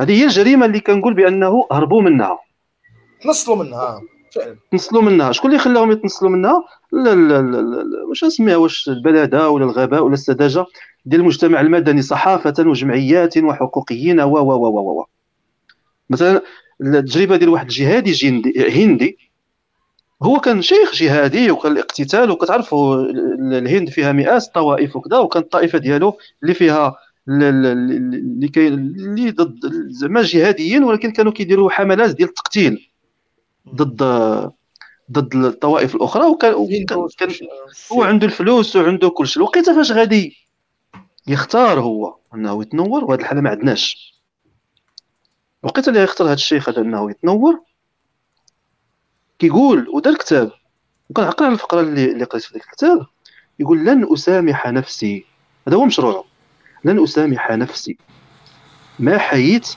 هذه 0.00 0.20
هي 0.20 0.24
الجريمة 0.24 0.66
اللي 0.66 0.80
كنقول 0.80 1.14
بأنه 1.14 1.66
هربوا 1.72 2.02
منها. 2.02 2.38
تنصلوا 3.22 3.64
منها 3.64 4.00
فعلا. 4.34 4.56
تنصلوا 4.70 5.02
منها. 5.02 5.32
شكون 5.32 5.50
اللي 5.50 5.62
خلاهم 5.62 5.92
يتنصلوا 5.92 6.30
منها؟ 6.30 6.64
لا 6.92 7.14
لا 7.14 7.42
لا, 7.42 7.60
لا. 7.60 8.04
واش 8.08 8.24
نسميها 8.24 8.56
واش 8.56 8.88
البلاده 8.88 9.50
ولا 9.50 9.64
الغباء 9.64 10.02
ولا 10.02 10.14
السذاجة 10.14 10.66
ديال 11.06 11.20
المجتمع 11.20 11.60
المدني 11.60 12.02
صحافة 12.02 12.54
وجمعيات 12.58 13.38
وحقوقيين 13.38 14.20
و 14.20 14.36
و 14.36 14.52
و 14.52 15.00
و 15.00 15.06
مثلا 16.10 16.42
التجربة 16.80 17.36
ديال 17.36 17.48
واحد 17.48 17.66
الجهادي 17.66 18.42
هندي 18.70 19.18
هو 20.22 20.40
كان 20.40 20.62
شيخ 20.62 20.94
جهادي 20.94 21.50
وكان 21.50 21.72
الاقتتال 21.72 22.30
وكتعرفوا 22.30 22.96
الهند 23.58 23.90
فيها 23.90 24.12
مئات 24.12 24.42
الطوائف 24.42 24.96
وكذا 24.96 25.18
وكانت 25.18 25.44
الطائفة 25.44 25.78
ديالو 25.78 26.18
اللي 26.42 26.54
فيها 26.54 26.96
اللي 27.28 28.48
كاين 28.48 28.74
اللي 28.74 29.30
ضد 29.30 29.60
زعما 29.88 30.22
جهاديين 30.22 30.84
ولكن 30.84 31.10
كانوا 31.10 31.32
كيديروا 31.32 31.70
حملات 31.70 32.16
ديال 32.16 32.28
التقتيل 32.28 32.90
ضد 33.74 34.02
ضد 35.12 35.34
الطوائف 35.34 35.94
الأخرى 35.94 36.26
وكان 36.26 36.52
كان 37.18 37.28
هو 37.92 38.02
عنده 38.02 38.26
الفلوس 38.26 38.76
وعنده 38.76 39.08
كل 39.08 39.26
شيء 39.26 39.42
الوقيته 39.42 39.74
فاش 39.76 39.92
غادي 39.92 40.36
يختار 41.26 41.80
هو 41.80 42.16
أنه 42.34 42.62
يتنور 42.62 43.04
وهذه 43.04 43.20
الحالة 43.20 43.40
ما 43.40 43.50
عندناش. 43.50 44.14
الوقيته 45.64 45.88
اللي 45.88 46.02
يختار 46.02 46.26
هذا 46.26 46.34
الشيخ 46.34 46.68
هذا 46.68 46.80
أنه 46.80 47.10
يتنور 47.10 47.60
كيقول 49.38 49.88
ودار 49.88 50.14
كتاب 50.14 50.52
وكنعقل 51.10 51.44
على 51.44 51.54
الفقرة 51.54 51.80
اللي, 51.80 52.12
اللي 52.12 52.24
قريت 52.24 52.44
في 52.44 52.54
ذاك 52.54 52.64
الكتاب. 52.64 53.06
يقول 53.58 53.84
لن 53.84 54.12
أسامح 54.12 54.66
نفسي. 54.66 55.24
هذا 55.68 55.76
هو 55.76 55.84
مشروعه. 55.84 56.24
لن 56.84 57.02
أسامح 57.02 57.50
نفسي. 57.50 57.96
ما 58.98 59.18
حييت؟ 59.18 59.68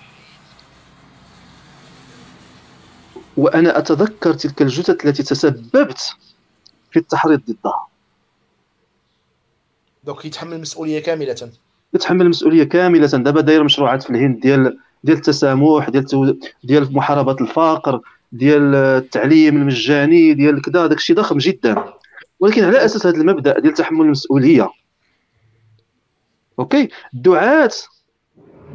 وأنا 3.38 3.77
أتذكر 3.77 4.34
تلك 4.34 4.61
الجثث 4.61 5.05
التي 5.05 5.23
تسببت 5.23 6.15
في 6.91 6.99
التحريض 6.99 7.41
ضدها. 7.49 7.88
دونك 10.03 10.25
يتحمل 10.25 10.53
المسؤولية 10.53 10.99
كاملة. 10.99 11.51
يتحمل 11.93 12.21
المسؤولية 12.21 12.63
كاملة. 12.63 13.07
دابا 13.07 13.41
داير 13.41 13.63
مشروعات 13.63 14.03
في 14.03 14.09
الهند 14.09 14.39
ديال 14.39 14.79
ديال 15.03 15.17
التسامح 15.17 15.89
ديال 15.89 16.39
ديال 16.63 16.93
محاربة 16.93 17.35
الفقر. 17.41 18.01
ديال 18.31 18.75
التعليم 18.75 19.57
المجاني 19.57 20.33
ديال 20.33 20.61
كذا 20.61 20.87
داك 20.87 20.97
الشيء 20.97 21.15
ضخم 21.15 21.37
جدا. 21.37 21.93
ولكن 22.39 22.63
على 22.63 22.85
أساس 22.85 23.05
هذا 23.05 23.17
المبدأ 23.17 23.59
ديال 23.59 23.73
تحمل 23.73 24.01
المسؤولية. 24.01 24.69
أوكي؟ 26.59 26.89
الدعاة 27.13 27.71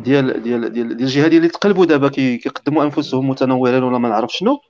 ديال 0.04 0.42
ديال 0.42 0.72
ديال 0.72 0.72
ديال 0.72 1.00
الجهاديه 1.00 1.36
اللي 1.36 1.48
تقلبوا 1.48 1.86
دابا 1.86 2.08
كيقدموا 2.08 2.84
أنفسهم 2.84 3.28
متنورين 3.28 3.82
ولا 3.82 3.98
ما 3.98 4.08
نعرف 4.08 4.32
شنو. 4.32 4.60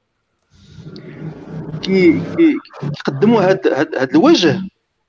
كي 1.82 2.22
كيقدموا 2.96 3.42
هاد 3.42 3.66
هاد, 3.66 3.94
هاد 3.96 4.10
الوجه 4.10 4.60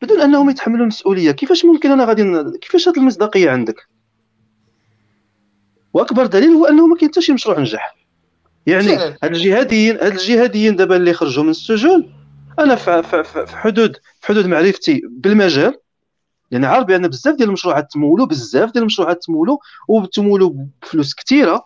بدون 0.01 0.21
أنهم 0.21 0.49
يتحملوا 0.49 0.81
المسؤولية. 0.81 1.31
كيفاش 1.31 1.65
ممكن 1.65 1.91
أنا 1.91 2.05
غادي 2.05 2.23
كيفاش 2.61 2.87
هاد 2.87 2.97
المصداقية 2.97 3.49
عندك؟ 3.49 3.87
وأكبر 5.93 6.25
دليل 6.25 6.49
هو 6.49 6.65
أنه 6.65 6.87
ما 6.87 6.95
كاين 6.95 7.09
حتى 7.09 7.21
شي 7.21 7.33
مشروع 7.33 7.59
نجح. 7.59 8.02
يعني 8.67 8.95
هاد 8.95 9.17
الجهاديين 9.23 9.95
هاد 9.95 10.11
الجهاديين 10.11 10.75
دابا 10.75 10.95
اللي 10.95 11.13
خرجوا 11.13 11.43
من 11.43 11.49
السجون 11.49 12.13
أنا 12.59 12.75
في 12.75 13.57
حدود 13.57 13.95
في 14.21 14.27
حدود 14.27 14.45
معرفتي 14.45 15.01
بالمجال 15.09 15.75
لأن 16.51 16.65
عارف 16.65 16.85
بأن 16.85 17.07
بزاف 17.07 17.35
ديال 17.35 17.47
المشروعات 17.47 17.91
تمولوا 17.91 18.25
بزاف 18.25 18.71
ديال 18.71 18.81
المشروعات 18.81 19.23
تمولوا 19.23 19.57
وتمولوا 19.87 20.53
بفلوس 20.81 21.13
كثيره 21.13 21.65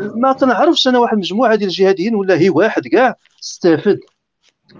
ما 0.00 0.32
تنعرفش 0.32 0.88
أنا 0.88 0.98
واحد 0.98 1.12
المجموعة 1.12 1.54
ديال 1.54 1.68
الجهاديين 1.68 2.14
ولا 2.14 2.38
هي 2.38 2.50
واحد 2.50 2.88
كاع 2.88 3.16
استفد 3.42 4.00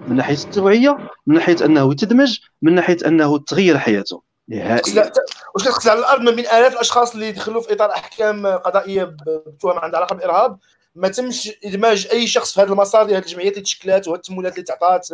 من 0.09 0.17
ناحية 0.17 0.35
التوعية 0.35 0.99
من 1.27 1.35
ناحية 1.35 1.57
أنه 1.65 1.93
يتدمج 1.93 2.39
من 2.63 2.75
ناحية 2.75 2.97
أنه 3.07 3.39
تغير 3.39 3.79
حياته. 3.79 4.23
نهائيا. 4.49 5.13
واش 5.55 5.65
كتقصد 5.65 5.89
على 5.89 5.99
الأرض؟ 5.99 6.21
ما 6.21 6.31
بين 6.31 6.45
آلاف 6.45 6.73
الأشخاص 6.73 7.15
اللي 7.15 7.33
دخلوا 7.33 7.63
في 7.63 7.73
إطار 7.73 7.91
أحكام 7.91 8.47
قضائية 8.47 9.05
بتهم 9.47 9.79
عندها 9.79 9.99
علاقة 10.01 10.15
بالإرهاب. 10.15 10.59
ما 10.95 11.09
تمش 11.09 11.53
إدماج 11.65 12.09
أي 12.13 12.27
شخص 12.27 12.55
في 12.55 12.61
هذا 12.61 12.73
المسار 12.73 13.07
ديال 13.07 13.23
الجمعيات 13.23 13.53
اللي 13.53 13.63
تشكلات 13.63 14.09
وهاد 14.09 14.19
التمويلات 14.19 14.53
اللي 14.53 14.65
تعطات 14.65 15.09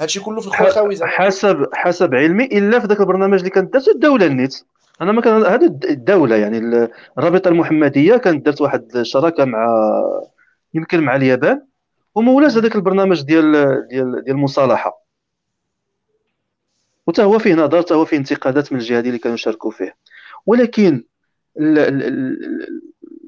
هادشي 0.00 0.20
كله 0.20 0.40
في 0.40 0.46
الخوي 0.46 0.98
حسب 1.02 1.66
حسب 1.74 2.14
علمي 2.14 2.44
إلا 2.44 2.80
في 2.80 2.86
ذاك 2.86 3.00
البرنامج 3.00 3.38
اللي 3.38 3.50
كانت 3.50 3.72
دارت 3.72 3.88
الدولة 3.88 4.26
النيت 4.26 4.64
أنا 5.00 5.12
ما 5.12 5.20
كان 5.20 5.44
هذا 5.44 5.66
الدولة 5.66 6.36
يعني 6.36 6.88
الرابطة 7.18 7.48
المحمدية 7.48 8.16
كانت 8.16 8.44
دارت 8.44 8.60
واحد 8.60 8.96
الشراكة 8.96 9.44
مع 9.44 9.66
يمكن 10.74 11.00
مع 11.00 11.16
اليابان 11.16 11.62
ومولاش 12.14 12.56
هذاك 12.56 12.76
البرنامج 12.76 13.22
ديال 13.22 13.52
ديال 13.88 14.24
ديال 14.24 14.36
المصالحة. 14.36 15.05
وتا 17.06 17.22
هو 17.22 17.38
فيه 17.38 17.54
نظر 17.54 17.82
تا 17.82 17.94
هو 17.94 18.04
فيه 18.04 18.16
انتقادات 18.16 18.72
من 18.72 18.78
الجهات 18.78 19.04
اللي 19.04 19.18
كانوا 19.18 19.36
شاركوا 19.36 19.70
فيه 19.70 19.96
ولكن 20.46 21.04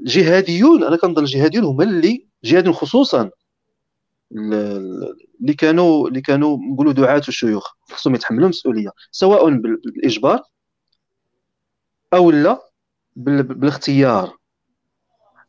الجهاديون 0.07 0.85
أنا 0.85 0.97
كنظن 0.97 1.23
الجهاديون 1.23 1.65
هما 1.65 1.85
اللي 1.85 2.27
جهاديون 2.45 2.75
خصوصا 2.75 3.31
اللي 4.33 5.55
كانوا 5.59 6.09
اللي 6.09 6.21
كانوا 6.21 6.59
نقولوا 6.73 6.93
دعاة 6.93 7.23
الشيوخ 7.29 7.75
خصهم 7.83 8.15
يتحملوا 8.15 8.45
المسؤوليه 8.45 8.91
سواء 9.11 9.51
بالإجبار 9.51 10.43
أو 12.15 12.31
لا 12.31 12.61
بالاختيار. 13.17 14.37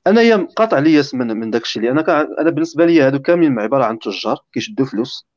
انايا 0.08 0.48
قاطع 0.56 0.80
ليا 0.80 1.04
من 1.14 1.28
من 1.28 1.52
داك 1.52 1.62
الشيء 1.62 1.92
أنا 1.92 2.22
أنا 2.42 2.50
بالنسبة 2.50 2.86
لي 2.86 3.02
هادو 3.02 3.20
كاملين 3.20 3.60
عباره 3.60 3.86
عن 3.86 4.00
تجار 4.00 4.40
كيشدوا 4.54 4.86
فلوس. 4.86 5.28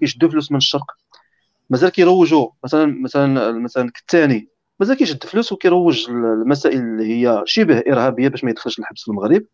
كيشدوا 0.00 0.28
فلوس 0.28 0.50
من 0.52 0.56
الشرق. 0.56 0.86
مازال 1.72 1.88
كيروجوا 1.88 2.48
مثلا 2.64 3.02
مثلا 3.02 3.52
مثلا 3.52 3.92
الثاني. 4.00 4.48
مازال 4.80 4.96
كيشد 4.96 5.24
فلوس 5.24 5.52
وكيروج 5.52 6.10
المسائل 6.10 6.78
اللي 6.78 7.04
هي 7.04 7.42
شبه 7.46 7.78
إرهابية 7.78 8.28
باش 8.28 8.44
ما 8.44 8.50
يدخلش 8.50 8.78
الحبس 8.78 9.02
في 9.02 9.08
المغرب. 9.08 9.44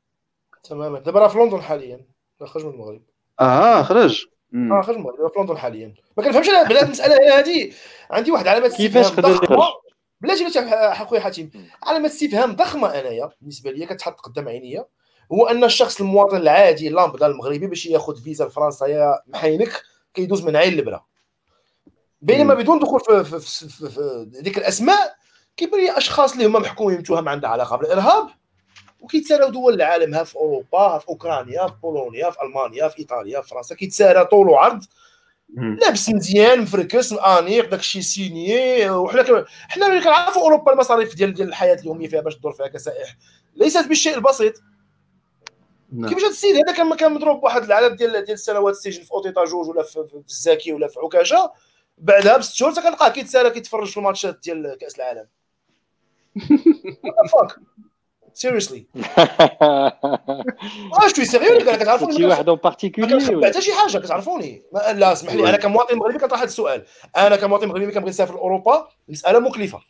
تماما. 0.64 0.98
دابا 0.98 1.20
راه 1.20 1.28
في 1.28 1.38
لندن 1.38 1.60
حاليا 1.60 2.06
خرج 2.44 2.64
من 2.64 2.72
المغرب. 2.72 3.02
آه 3.40 3.82
خرج. 3.82 4.26
آه 4.54 4.82
خرج 4.82 4.96
من 4.96 5.00
المغرب 5.00 5.32
في 5.34 5.40
لندن 5.40 5.58
حاليا. 5.58 5.94
ما 6.16 6.24
كنفهمش 6.24 6.48
أنا 6.48 6.68
بلا 6.68 6.82
المسألة 6.82 7.38
هذه 7.38 7.72
عندي 8.10 8.30
واحد 8.30 8.46
علامه 8.46 8.68
كيفاش 8.68 9.10
قدر 9.10 9.30
يخرج 9.30 9.58
بلاتي 10.20 10.58
اخويا 10.58 11.20
حاتم. 11.20 11.48
علامه 11.82 12.06
استفهام 12.06 12.52
ضخمة 12.52 12.88
أنايا 12.88 13.30
بالنسبة 13.40 13.70
لي 13.70 13.86
كتحط 13.86 14.20
قدام 14.20 14.48
عينيا 14.48 14.84
هو 15.32 15.46
أن 15.46 15.64
الشخص 15.64 16.00
المواطن 16.00 16.36
العادي 16.36 16.88
اللامبدا 16.88 17.26
المغربي 17.26 17.66
باش 17.66 17.86
ياخذ 17.86 18.22
فيزا 18.22 18.46
لفرنسا 18.46 18.86
يا 18.86 19.22
محينك 19.26 19.82
كيدوز 20.14 20.44
من 20.44 20.56
عين 20.56 20.76
لبره 20.76 21.08
بينما 22.20 22.54
بدون 22.54 22.78
دخول 22.78 23.00
في, 23.00 23.24
في, 23.24 23.40
في, 23.40 23.68
في, 23.68 23.90
في 23.90 24.30
ذيك 24.42 24.58
الاسماء 24.58 25.16
كيبان 25.56 25.80
لي 25.80 25.98
أشخاص 25.98 26.32
اللي 26.32 26.46
هما 26.46 26.58
محكومين 26.58 26.98
متهم 26.98 27.28
عندها 27.28 27.50
علاقه 27.50 27.76
بالارهاب 27.76 28.28
وكيتساراو 29.00 29.48
دول 29.50 29.74
العالم 29.74 30.14
ها 30.14 30.24
في 30.24 30.36
أوروبا 30.36 30.78
ها 30.78 30.98
في 30.98 31.08
أوكرانيا 31.08 31.66
في 31.66 31.74
بولونيا 31.82 32.30
في 32.30 32.42
ألمانيا 32.42 32.88
في 32.88 32.98
إيطاليا 32.98 33.40
في 33.40 33.48
فرنسا 33.48 33.74
كيتسارى 33.74 34.24
طول 34.24 34.48
وعرض 34.48 34.84
لابس 35.56 36.08
مزيان 36.08 36.60
مفركس 36.60 37.12
انيق 37.12 37.70
داك 37.70 37.80
الشيء 37.80 38.02
سيني 38.02 38.90
وحنا 38.90 39.44
حنا 39.68 40.00
كنعرفوا 40.00 40.42
أوروبا 40.42 40.72
المصاريف 40.72 41.14
ديال 41.14 41.34
ديال 41.34 41.48
الحياة 41.48 41.74
اليومية 41.74 42.08
فيها 42.08 42.20
باش 42.20 42.36
تدور 42.36 42.52
فيها 42.52 42.66
كسائح. 42.66 43.16
ليست 43.54 43.86
بالشيء 43.88 44.14
البسيط. 44.14 44.52
نعم. 45.92 46.08
كيفاش 46.08 46.22
هذا 46.22 46.30
السيد 46.30 46.56
هذا 46.56 46.72
كان 46.72 46.94
كان 46.94 47.14
مضروب 47.14 47.40
بواحد 47.40 47.64
العدد 47.64 47.96
ديال 47.96 48.12
ديال 48.12 48.30
السنوات 48.30 48.74
السجن 48.74 49.02
في 49.02 49.12
أوطيطة 49.12 49.44
جوج 49.44 49.68
ولا 49.68 49.82
في, 49.82 49.92
في 49.92 50.22
الزاكي 50.28 50.72
ولا 50.72 50.88
في 50.88 51.00
عكاشة؟ 51.00 51.52
بعدها 52.00 52.36
بست 52.36 52.54
شهور 52.54 52.74
كنلقاه 52.74 53.08
كيتسالى 53.08 53.50
كيتفرج 53.50 53.88
في 53.88 53.96
الماتشات 53.96 54.38
ديال 54.42 54.78
كأس 54.80 54.96
العالم. 54.96 55.26
fuck 57.32 57.56
seriously 58.32 58.86
واش 60.92 61.12
t'es 61.12 61.24
sérieux 61.24 61.58
كتعرفوني 61.58 62.16
شي 62.16 62.24
واحد 62.24 62.48
اون 62.48 62.58
بارتيكولي 62.58 63.46
حتى 63.46 63.60
شي 63.60 63.72
حاجة 63.72 63.98
كتعرفوني؟ 63.98 64.62
لا 64.72 65.12
اسمح 65.12 65.34
لي 65.34 65.48
أنا 65.48 65.56
كمواطن 65.56 65.96
مغربي 65.96 66.18
كنطرح 66.18 66.38
هذا 66.38 66.48
السؤال. 66.48 66.86
أنا 67.16 67.36
كمواطن 67.36 67.68
مغربي 67.68 67.92
كنبغي 67.92 68.10
نسافر 68.10 68.34
لأوروبا 68.34 68.88
المساله 69.08 69.38
مكلفة. 69.38 69.80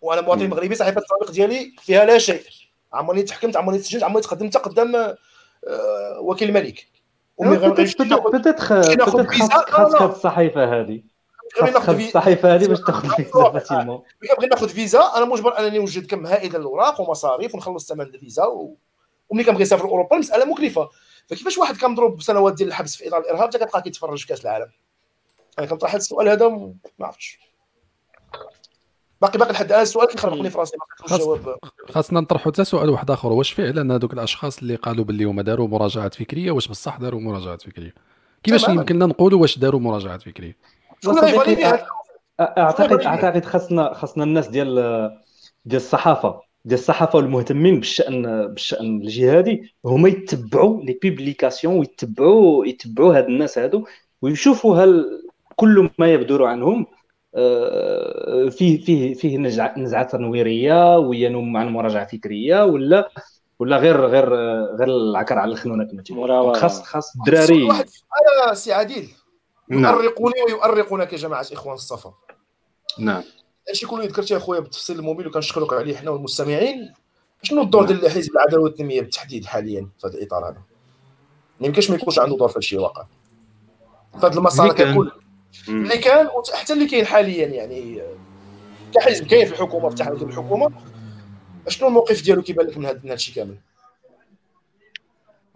وأنا 0.00 0.20
مواطن 0.20 0.50
مغربي 0.50 0.74
صحيفه 0.74 1.00
التطبيق 1.00 1.30
ديالي 1.30 1.72
فيها 1.80 2.04
لا 2.04 2.18
شيء. 2.18 2.42
عمرني 2.92 3.22
تحكمت 3.22 3.56
عمرني 3.56 3.78
تسجلت 3.78 4.02
عمرني 4.02 4.22
تقدمت 4.22 4.56
قدام 4.56 4.96
آه، 4.96 5.16
وكيل 6.20 6.48
الملك 6.48 6.86
خاصك 9.70 10.00
هاد 10.00 10.10
الصحيفة 10.10 10.80
هذه. 10.80 11.02
الصحيفة 12.06 12.54
هذه 12.54 12.66
باش 12.66 12.80
تاخذ 12.80 13.08
فيزا 13.16 13.50
فاسيلمون 13.52 14.02
كنبغي 14.28 14.46
ناخذ 14.52 14.68
فيزا. 14.68 15.00
أنا 15.16 15.24
مجبر 15.24 15.58
أنني 15.58 15.78
نوجد 15.78 16.06
كم 16.06 16.26
هائل 16.26 16.56
الأوراق 16.56 17.00
ومصاريف 17.00 17.54
ونخلص 17.54 17.88
ثمن 17.88 18.00
الفيزا 18.00 18.44
و... 18.44 18.76
وملي 19.28 19.44
كنبغي 19.44 19.62
نسافر 19.62 19.84
لاوروبا 19.84 20.14
المساله 20.14 20.44
مكلفة. 20.44 20.88
فكيفاش 21.26 21.58
واحد 21.58 21.76
كان 21.76 22.16
بسنوات 22.16 22.54
ديال 22.54 22.68
الحبس 22.68 22.96
في 22.96 23.08
إطار 23.08 23.20
الإرهاب 23.20 23.48
حتى 23.48 23.58
كتلقاه 23.58 23.80
كيتفرج 23.80 24.20
في 24.20 24.26
كأس 24.26 24.44
العالم؟ 24.44 24.70
أنا 25.58 25.66
كنطرح 25.66 25.90
هذا 25.90 25.98
السؤال 25.98 26.28
هذا 26.28 26.48
ما 26.98 27.06
عرفتش. 27.06 27.38
باقي 29.22 29.38
باقي 29.38 29.52
لحد 29.52 29.66
الآن 29.66 29.82
السؤال 29.82 30.08
كيخربقني 30.08 30.50
في 30.50 30.58
راسي 30.58 30.76
الجواب 31.12 31.56
خاصنا 31.88 32.20
نطرحوا 32.20 32.52
حتى 32.52 32.64
سؤال 32.64 32.90
واحد 32.90 33.10
آخر. 33.10 33.32
واش 33.32 33.52
فعلا 33.52 33.94
هذوك 33.94 34.12
الأشخاص 34.12 34.58
اللي 34.58 34.74
قالوا 34.74 35.04
باللي 35.04 35.24
هما 35.24 35.42
داروا 35.42 35.68
مراجعات 35.68 36.14
فكرية 36.14 36.50
واش 36.50 36.68
بصح 36.68 36.96
داروا 36.96 37.20
مراجعات 37.20 37.62
فكرية؟ 37.62 37.94
كيفاش 38.42 38.68
يمكننا 38.68 39.06
نقولوا 39.06 39.40
واش 39.40 39.58
داروا 39.58 39.80
مراجعات 39.80 40.22
فكرية؟ 40.22 40.56
اعتقد 42.40 43.00
اعتقد 43.00 43.44
خاصنا 43.44 43.94
خاصنا 43.94 44.24
الناس 44.24 44.48
ديال 44.48 44.74
ديال 45.64 45.82
الصحافه 45.82 46.40
ديال 46.64 46.78
الصحافة 46.78 47.16
والمهتمين 47.16 47.80
بالشان 47.80 48.46
بالشأن 48.46 49.00
الجهادي 49.00 49.74
هما 49.84 50.08
يتبعوا 50.08 50.84
لي 50.84 50.98
بيبليكاسيون 51.02 51.78
ويتبعوا 51.78 52.66
يتبعوا 52.66 53.16
هاد 53.16 53.24
الناس 53.24 53.58
هادو 53.58 53.84
ويشوفوا 54.22 54.76
هل 54.76 55.22
كل 55.56 55.90
ما 55.98 56.12
يبدر 56.12 56.44
عنهم 56.44 56.86
فيه 58.50 58.84
فيه 58.84 59.14
فيه 59.14 59.38
نزعة 59.76 60.02
تنويرية 60.02 60.98
وينم 60.98 61.56
عن 61.56 61.68
مراجعه 61.68 62.06
فكرية 62.06 62.64
ولا 62.64 63.10
ولا 63.58 63.76
غير 63.76 64.06
غير 64.06 64.34
غير 64.76 64.88
العكر 64.88 65.38
على 65.38 65.52
الخنونه 65.52 65.84
كما 65.84 66.02
تيقولوا 66.02 66.58
خاص 66.58 66.82
خاص 66.82 67.16
الدراري 67.16 67.62
واحد 67.62 67.86
سي 68.52 68.72
عادل. 68.72 69.08
نعم. 69.68 69.94
يؤرقوني 69.94 70.42
ويؤرقونك 70.46 71.12
يا 71.12 71.18
جماعة 71.18 71.46
إخوان 71.52 71.74
الصفا. 71.74 72.14
نعم. 72.98 73.22
هادشي 73.68 73.86
كله 73.86 74.04
ذكرتي 74.04 74.36
أخويا 74.36 74.60
بالتفصيل 74.60 74.98
الممل 74.98 75.26
وكنشكرك 75.26 75.72
عليه 75.72 75.96
حنا 75.96 76.10
والمستمعين. 76.10 76.94
شنو 77.42 77.62
الدور 77.62 77.82
نعم. 77.82 78.00
ديال 78.00 78.10
حزب 78.10 78.32
العداله 78.32 78.62
والتنميه 78.62 79.00
بالتحديد 79.00 79.44
حاليا 79.44 79.88
في 79.98 80.06
هذا 80.06 80.14
الإطار 80.14 80.48
هذا؟ 80.48 80.62
ما 81.60 81.66
يمكنش 81.66 81.90
ما 81.90 81.96
يكونش 81.96 82.18
عنده 82.18 82.36
دور 82.36 82.48
في 82.48 82.54
هادشي 82.56 82.76
واقع. 82.76 83.04
في 84.20 84.26
هذا 84.26 84.38
المسار 84.38 84.72
ككل. 84.72 85.10
اللي 85.68 85.98
كان 85.98 86.26
وحتى 86.26 86.72
اللي 86.72 86.86
كاين 86.86 87.06
حاليا 87.06 87.46
يعني 87.46 88.02
كحزب 88.94 89.26
كاين 89.26 89.46
في 89.46 89.52
الحكومة 89.52 89.88
في 89.88 89.96
تحالف 89.96 90.22
الحكومة. 90.22 90.72
شنو 91.68 91.88
الموقف 91.88 92.22
ديالو 92.22 92.42
كيبان 92.42 92.66
لك 92.66 92.78
من 92.78 92.86
هذا 92.86 93.14
الشيء 93.14 93.34
كامل؟ 93.34 93.56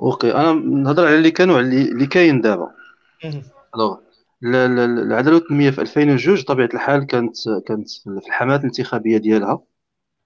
okay 0.00 0.34
أنا 0.34 0.52
نهضر 0.52 1.06
على 1.06 1.14
اللي 1.14 1.30
كان 1.30 1.50
وعلى 1.50 1.66
اللي 1.66 2.06
كاين 2.06 2.40
دابا. 2.40 2.70
alors 3.74 3.98
العدالة 4.44 5.34
والتنميه 5.36 5.70
في 5.70 5.80
2002 5.80 6.42
طبيعة 6.42 6.68
الحال 6.74 7.06
كانت 7.06 7.36
كانت 7.66 7.90
في 7.90 8.26
الحملات 8.26 8.60
الانتخابية 8.60 9.16
ديالها 9.16 9.60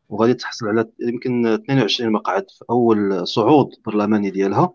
وغادي 0.08 0.34
تحصل 0.34 0.68
على 0.68 0.86
يمكن 1.00 1.46
22 1.46 2.12
مقعد 2.12 2.50
في 2.50 2.64
أول 2.70 3.26
صعود 3.28 3.68
برلماني 3.86 4.30
ديالها. 4.30 4.74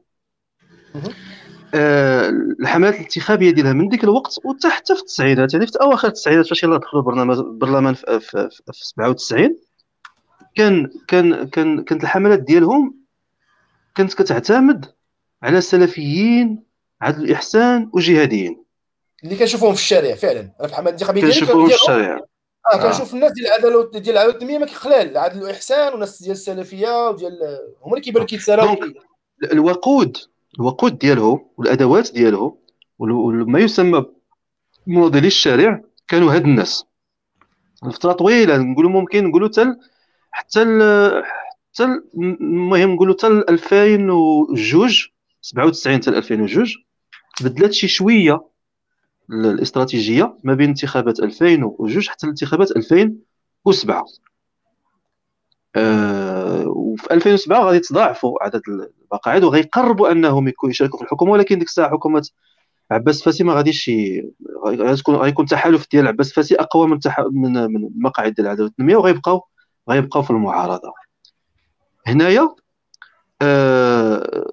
آه 1.76 2.30
الحملات 2.60 2.96
الانتخابية 2.96 3.52
ديالها 3.52 3.74
من 3.74 3.90
ديك 3.90 4.04
الوقت 4.04 4.36
وحتى 4.44 4.70
حتى 4.70 4.96
في 4.96 5.02
التسعينات 5.02 5.54
يعني 5.54 5.68
في 5.68 5.82
أواخر 5.82 6.08
التسعينات 6.08 6.48
فاش 6.48 6.64
يلاه 6.64 6.78
دخلوا 6.78 7.02
البرلمان 7.02 7.40
البرلمان 7.40 7.94
في, 7.94 8.20
في, 8.20 8.50
في, 8.50 8.74
في 8.74 8.86
97 8.88 9.58
كان 10.56 10.90
كان 11.08 11.50
كان 11.50 11.84
كانت 11.84 12.04
الحملات 12.04 12.40
ديالهم 12.40 12.96
كانت 13.96 14.14
كتعتمد 14.14 14.86
على 15.44 15.62
سلفيين 15.62 16.64
عدل 17.02 17.24
الإحسان 17.24 17.90
وجهاديين. 17.94 18.64
اللي 19.24 19.36
كنشوفهم 19.36 19.74
في 19.74 19.80
الشارع 19.80 20.16
فعلا. 20.16 20.42
في 20.42 20.66
الحملات 20.66 20.88
الانتخابية 20.88 21.22
كنشوفهم 21.22 21.68
في 21.68 21.74
الشارع. 21.74 22.20
آه 22.74 22.78
كنشوف 22.78 23.14
الناس 23.14 23.32
ديال 23.32 23.48
العداله 23.48 23.92
ديال 23.92 24.10
العداله 24.10 24.34
التنمية 24.34 24.58
ما 24.58 24.66
كيخلال. 24.66 25.18
عدل 25.18 25.42
الإحسان 25.44 25.94
وناس 25.94 26.22
ديال 26.22 26.32
السلفية 26.32 27.10
وديال 27.10 27.40
هما 27.84 27.94
اللي 27.94 28.02
كيبانوا 28.02 28.28
كيتساراو 28.28 28.78
الوقود 29.44 30.18
الوقود 30.60 30.98
ديالهم 30.98 31.46
والأدوات 31.58 32.14
ديالهم 32.14 32.56
وما 33.00 33.60
يسمى 33.60 34.06
مناضلي 34.88 35.28
الشارع 35.28 35.82
كانوا 36.08 36.34
هاد 36.34 36.44
الناس. 36.44 36.86
لفترة 37.86 38.12
طويلة 38.12 38.58
نقولوا 38.58 38.92
ممكن 38.92 39.24
نقولوا 39.26 39.48
حتى 39.48 39.76
حتى 40.32 40.64
حتى 41.74 41.84
المهم 42.42 42.92
نقولوا 42.92 43.14
حتى 43.14 43.28
2002 43.28 44.90
97 45.42 45.96
حتى 46.02 46.10
2002 46.10 46.68
تبدلات 47.38 47.74
شي 47.74 47.88
شوية 47.88 48.42
الاستراتيجية 49.30 50.38
ما 50.44 50.54
بين 50.54 50.70
انتخابات 50.70 51.20
2002 51.20 52.04
حتى 52.10 52.24
الانتخابات 52.24 52.72
2007 52.72 54.06
أه 55.76 56.64
وفي 56.68 57.14
2007 57.14 57.64
غادي 57.64 57.78
يتضاعفوا 57.78 58.44
عدد 58.44 58.62
المقاعد 58.68 59.44
وغيقربوا 59.44 60.12
انهم 60.12 60.54
يشاركوا 60.70 61.00
في 61.00 61.06
الحكومة 61.06 61.32
ولكن 61.32 61.60
ديك 61.60 61.68
الساعة 61.68 61.90
حكومة 61.90 62.30
عباس 62.92 63.24
فاسي 63.24 63.44
ما 63.44 63.54
غاديش 63.54 63.92
غيكون 64.66 65.16
غيكون 65.16 65.46
تحالف 65.46 65.88
ديال 65.92 66.08
عباس 66.08 66.34
فاسي 66.34 66.56
أقوى 66.56 66.88
من 66.88 67.00
تح... 67.00 67.20
من 67.20 67.54
من 67.54 67.86
المقاعد 67.86 68.34
ديال 68.34 68.48
العداله 68.48 68.64
والتنميه 68.66 68.96
وغيبقاو 68.96 69.42
غيبقاو 69.90 70.24
في 70.24 70.32
المعارضة. 70.32 70.94
هنايا 72.08 72.56
آه 73.42 74.52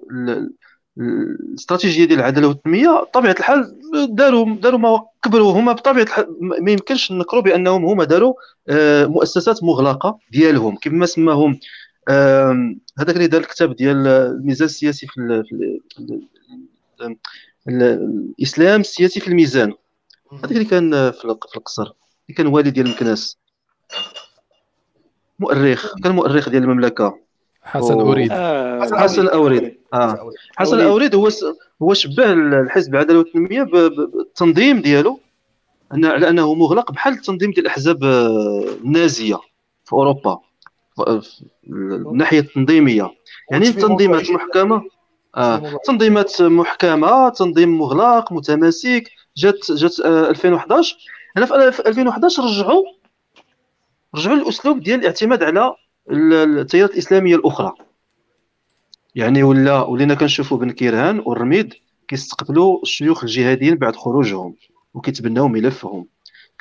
الاستراتيجية 0.97 2.05
ديال 2.05 2.19
العدالة 2.19 2.47
والتنمية 2.47 2.89
بطبيعة 2.89 3.35
الحال 3.39 3.75
داروا 4.09 4.55
داروا 4.55 4.79
ما 4.79 5.05
كبروا 5.23 5.51
هما 5.51 5.71
بطبيعة 5.71 6.03
الحال 6.03 6.37
ما 6.41 6.71
يمكنش 6.71 7.11
نكروا 7.11 7.41
بأنهم 7.41 7.85
هما 7.85 8.03
داروا 8.03 8.33
آه 8.69 9.05
مؤسسات 9.05 9.63
مغلقة 9.63 10.19
ديالهم. 10.31 10.75
كما 10.75 11.05
سماهم 11.05 11.59
هذاك 12.99 13.15
اللي 13.15 13.27
دار 13.27 13.41
الكتاب 13.41 13.75
ديال 13.75 14.07
الميزان 14.07 14.65
السياسي 14.65 15.07
في, 15.07 15.43
في 15.49 15.79
الإسلام 17.67 18.81
السياسي 18.81 19.19
في 19.19 19.27
الميزان. 19.27 19.73
هذاك 20.33 20.51
اللي 20.51 20.65
كان 20.65 21.11
في 21.11 21.25
القصر 21.25 21.83
اللي 21.83 22.37
كان 22.37 22.47
والي 22.47 22.71
ديال 22.71 22.89
مكناس. 22.89 23.37
مؤرخ 25.39 25.95
كان 26.03 26.11
مؤرخ 26.11 26.49
ديال 26.49 26.63
المملكة. 26.63 27.19
حسن 27.63 27.99
أوريد. 27.99 28.31
آه 28.31 28.81
حسن 28.93 29.27
أوريد. 29.27 29.77
آه. 29.93 30.31
حسن 30.57 30.79
أوريد. 30.79 31.15
هو 31.15 31.29
هو 31.81 31.93
شبه 31.93 32.33
الحزب 32.33 32.93
العداله 32.95 33.19
والتنمية 33.19 33.63
بالتنظيم 33.63 34.81
ديالو. 34.81 35.19
على 35.91 36.29
انه 36.29 36.53
مغلق 36.53 36.91
بحال 36.91 37.13
التنظيم 37.13 37.51
ديال 37.51 37.65
الأحزاب 37.65 38.03
آه، 38.03 38.65
النازية 38.83 39.39
في 39.85 39.93
أوروبا 39.93 40.39
الناحية 41.67 42.39
التنظيمية. 42.39 43.11
يعني 43.51 43.67
التنظيمات 43.67 44.31
محكمة 44.31 44.83
آه 45.37 45.79
تنظيمات 45.85 46.41
محكمة 46.41 47.29
تنظيم 47.29 47.77
مغلق 47.77 48.31
متماسك. 48.31 49.11
جات 49.37 49.71
جات 49.71 49.99
آه 49.99 50.29
2011 50.29 50.97
هنا 51.37 51.45
في 51.71 51.87
2011 51.87 52.43
رجعوا 52.43 52.83
رجعوا 54.15 54.35
للاسلوب 54.35 54.79
ديال 54.79 54.99
الاعتماد 54.99 55.43
على 55.43 55.75
التيارات 56.11 56.91
الإسلامية 56.91 57.35
الأخرى. 57.35 57.73
يعني 59.15 59.43
ولا 59.43 59.81
ولينا 59.81 60.15
كنشوفوا 60.15 60.57
بن 60.57 60.71
كيرهان 60.71 61.21
والرميد 61.25 61.73
كيستقبلوا 62.07 62.81
الشيوخ 62.83 63.23
الجهاديين 63.23 63.75
بعد 63.75 63.95
خروجهم 63.95 64.55
وكيتبناو 64.93 65.47
ملفهم. 65.47 66.05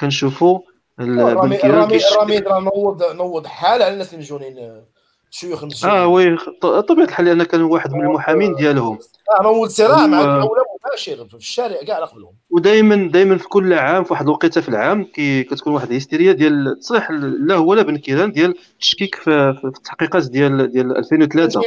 كنشوفوا 0.00 0.58
بنكيران 0.98 1.90
الرميد 2.12 2.48
راه 2.48 2.60
نوض 2.60 3.02
نوض 3.12 3.46
حال 3.46 3.82
على 3.82 3.92
الناس 3.92 4.14
المسجونين 4.14 4.82
شيوخ 5.30 5.62
المسجونين 5.62 5.96
آه 5.96 6.06
oui 6.06 6.36
طبيعة 6.62 7.04
الحال 7.04 7.26
لأن 7.26 7.42
كان 7.42 7.62
واحد 7.62 7.92
من 7.92 8.00
المحامين 8.00 8.54
ديالهم. 8.54 8.98
آه 9.40 9.42
نوض 9.42 9.68
صراع 9.68 10.06
مع 10.06 10.20
الدولة 10.20 10.62
مباشر 10.98 11.28
في 11.28 11.34
الشارع 11.34 11.76
كاع 11.86 11.96
على 11.96 12.06
قبلهم 12.06 12.34
ودائما 12.50 13.10
دائما 13.12 13.38
في 13.38 13.48
كل 13.48 13.72
عام 13.72 14.04
في 14.04 14.12
واحد 14.12 14.24
الوقيتة 14.24 14.60
في 14.60 14.68
العام 14.68 15.04
كي 15.04 15.42
كتكون 15.42 15.72
واحد 15.72 15.90
الهستيريا 15.90 16.32
ديال 16.32 16.78
تصح 16.80 17.10
لا 17.10 17.54
هو 17.54 17.74
لا 17.74 17.82
بن 17.82 17.96
كيران 17.96 18.32
ديال 18.32 18.54
التشكيك 18.74 19.14
في, 19.14 19.54
في 19.60 19.64
التحقيقات 19.64 20.30
ديال 20.30 20.72
ديال 20.72 20.96
2003 20.96 21.60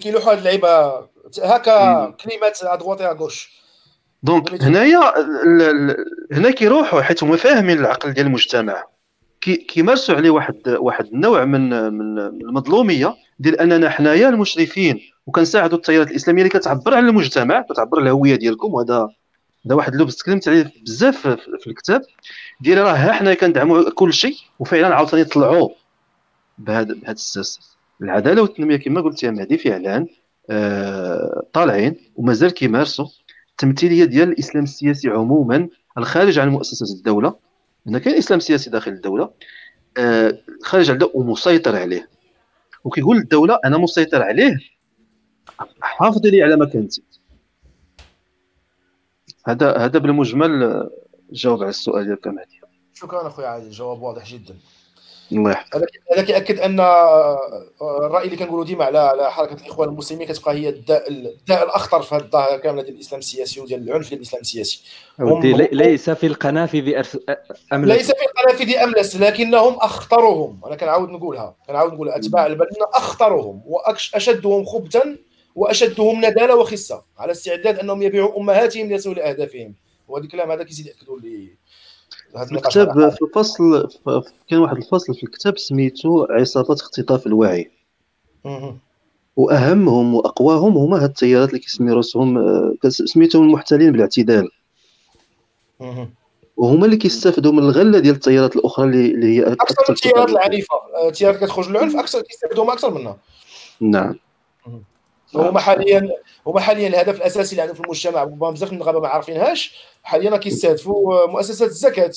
كيلوحوا 0.00 0.32
هاد 0.32 0.38
اللعيبة. 0.38 0.92
هكا 1.42 2.10
كلمات 2.10 2.62
ادغوتي 2.62 3.06
اغوش 3.06 3.64
دونك 4.22 4.62
هنايا 4.62 5.14
هنا 6.32 6.50
كيروحوا 6.50 7.02
حيت 7.02 7.22
هما 7.22 7.36
فاهمين 7.36 7.78
العقل 7.78 8.12
ديال 8.12 8.26
المجتمع. 8.26 8.84
كيمارسوا 9.40 10.14
عليه 10.14 10.30
واحد 10.30 10.68
واحد 10.68 11.06
النوع 11.06 11.44
من 11.44 11.92
من 11.92 12.18
المظلومية 12.18 13.14
ديال 13.38 13.60
أننا 13.60 13.90
حنايا 13.90 14.28
المشرفين. 14.28 15.00
وكنساعدوا 15.26 15.78
التيارات 15.78 16.10
الإسلامية 16.10 16.42
اللي 16.42 16.50
كتعبر 16.50 16.94
على 16.94 17.08
المجتمع 17.08 17.60
كتعبر 17.70 17.98
على 18.00 18.04
الهوية 18.10 18.36
ديالكم. 18.36 18.74
وهذا 18.74 19.08
هذا 19.66 19.74
واحد 19.74 19.94
اللبس 19.94 20.16
تكلمت 20.16 20.48
عليه 20.48 20.72
بزاف 20.82 21.28
في 21.60 21.66
الكتاب 21.66 22.02
ديال 22.60 22.78
راه 22.78 22.92
ها 22.92 23.12
حنا 23.12 23.34
كندعموا 23.34 23.90
كل 23.90 24.12
شيء 24.12 24.36
وفعلا 24.58 24.94
عاوتاني 24.94 25.24
طلعوا 25.24 25.68
بهذا 26.58 26.94
بهذا 26.94 27.12
الساس. 27.12 27.76
العدالة 28.02 28.42
والتنمية 28.42 28.76
كما 28.76 29.00
قلت 29.00 29.22
يا 29.22 29.30
مهدي 29.30 29.58
فعلا 29.58 30.06
آه 30.50 31.42
طالعين 31.52 31.96
ومازال 32.16 32.50
كيمارسوا 32.50 33.06
التمثيلية 33.50 34.04
ديال 34.04 34.28
الإسلام 34.28 34.64
السياسي 34.64 35.08
عموما 35.08 35.68
الخارج 35.98 36.38
عن 36.38 36.48
مؤسسات 36.48 36.88
الدولة. 36.88 37.34
هنا 37.86 37.98
كاين 37.98 38.16
إسلام 38.16 38.40
سياسي 38.40 38.70
داخل 38.70 38.90
الدولة 38.90 39.30
آه 39.96 40.38
خارج 40.62 40.90
على 40.90 41.08
ومسيطر 41.14 41.76
عليه. 41.76 42.08
وكيقول 42.84 43.16
الدولة 43.16 43.58
أنا 43.64 43.78
مسيطر 43.78 44.22
عليه 44.22 44.56
حافظ 45.80 46.26
لي 46.26 46.42
على 46.42 46.56
مكانتي 46.56 47.02
هذا 49.46 49.76
هذا 49.76 49.98
بالمجمل 49.98 50.90
جاوب 51.32 51.60
على 51.60 51.70
السؤال 51.70 52.04
ديالك 52.04 52.26
مهدي. 52.26 52.60
شكرا 52.94 53.26
اخويا 53.26 53.46
عادل 53.46 53.66
الجواب 53.66 54.02
واضح 54.02 54.26
جدا. 54.26 54.56
الله 55.32 55.50
يحفظك. 55.50 55.88
هذا 56.12 56.22
كيأكد 56.22 56.58
أن 56.58 56.80
آه، 56.80 57.38
الرأي 57.82 58.24
اللي 58.24 58.36
كنقولوا 58.36 58.64
ديما 58.64 58.84
على 58.84 58.98
على 58.98 59.32
حركة 59.32 59.62
الإخوان 59.64 59.88
المسلمين 59.88 60.28
كتبقى 60.28 60.54
هي 60.54 60.68
الداء 60.68 61.10
الداء 61.10 61.64
الأخطر 61.64 62.02
في 62.02 62.14
هذه 62.14 62.22
الظاهرة 62.22 62.56
كاملة 62.56 62.82
ديال 62.82 62.94
الإسلام 62.94 63.18
السياسي 63.18 63.60
وديال 63.60 63.88
العنف 63.88 64.08
ديال 64.08 64.20
الإسلام 64.20 64.40
السياسي. 64.40 64.82
ليس 65.72 66.10
في 66.10 66.26
القنافذ 66.26 67.02
املس 67.72 67.96
ليس 67.96 68.12
في 68.12 68.22
القنافذ 68.26 68.76
املس 68.76 69.16
لكنهم 69.16 69.74
أخطرهم. 69.74 70.60
أنا 70.66 70.76
كنعاود 70.76 71.08
نقولها. 71.08 71.56
كنعاود 71.66 71.92
نقولها 71.92 72.16
أتباع 72.16 72.46
البلدنا 72.46 72.86
أخطرهم 72.94 73.62
واشدهم 73.66 74.64
خبثا 74.64 75.16
وأشدهم 75.54 76.24
نداله 76.24 76.56
وخسه 76.56 77.02
على 77.18 77.32
استعداد 77.32 77.78
أنهم 77.78 78.02
يبيعوا 78.02 78.40
أمهاتهم 78.40 78.88
ليصلوا 78.88 79.14
لاهدافهم 79.14 79.74
وهذا 80.08 80.24
الكلام 80.24 80.50
هذا 80.50 80.62
كيزيد 80.62 80.86
يأكدوا 80.86 81.18
لي. 81.20 81.56
الكتاب 82.52 83.10
في 83.10 83.22
الفصل 83.22 83.88
كان 84.48 84.58
واحد 84.58 84.76
الفصل 84.76 85.14
في 85.14 85.22
الكتاب 85.22 85.58
سميتو 85.58 86.26
عصابات 86.30 86.80
اختطاف 86.80 87.26
الوعي. 87.26 87.70
وأهمهم 89.36 90.14
وأقواهم 90.14 90.76
هما 90.76 90.96
هاد 90.96 91.08
التيارات 91.08 91.48
اللي 91.48 91.60
كيسمي 91.60 91.92
راسهم 91.92 92.38
آه، 92.38 92.74
سميتهم 92.88 93.42
المحتلين 93.42 93.92
بالاعتدال. 93.92 94.48
وهما 96.56 96.84
اللي 96.84 96.96
كيستافدوا 96.96 97.52
من 97.52 97.58
الغلة 97.58 97.98
ديال 97.98 98.14
التيارات 98.14 98.56
الأخرى 98.56 98.86
اللي, 98.86 99.06
اللي 99.06 99.38
هي 99.38 99.52
أكثر 99.52 99.92
التيارات 99.92 100.30
العنيفة. 100.30 100.74
التيارات 101.08 101.44
كتخرج 101.44 101.68
للعنف 101.70 101.96
أكثر 101.96 102.22
كيستافدوا 102.22 102.72
أكثر 102.72 102.94
منها 102.94 103.16
نعم. 103.80 104.18
هما 105.36 105.60
حاليا 105.60 106.08
هما 106.46 106.60
حاليا 106.60 106.88
الهدف 106.88 107.16
الأساسي 107.16 107.50
اللي 107.50 107.62
عندهم 107.62 107.76
في 107.76 107.82
المجتمع. 107.84 108.22
ربما 108.22 108.50
بزاف 108.50 108.68
من 108.68 108.74
النغابه 108.74 109.00
ما 109.00 109.08
عارفينهاش. 109.08 109.84
حاليا 110.02 110.36
كيستهدفوا 110.36 111.26
مؤسسات 111.26 111.68
الزكاة. 111.68 112.12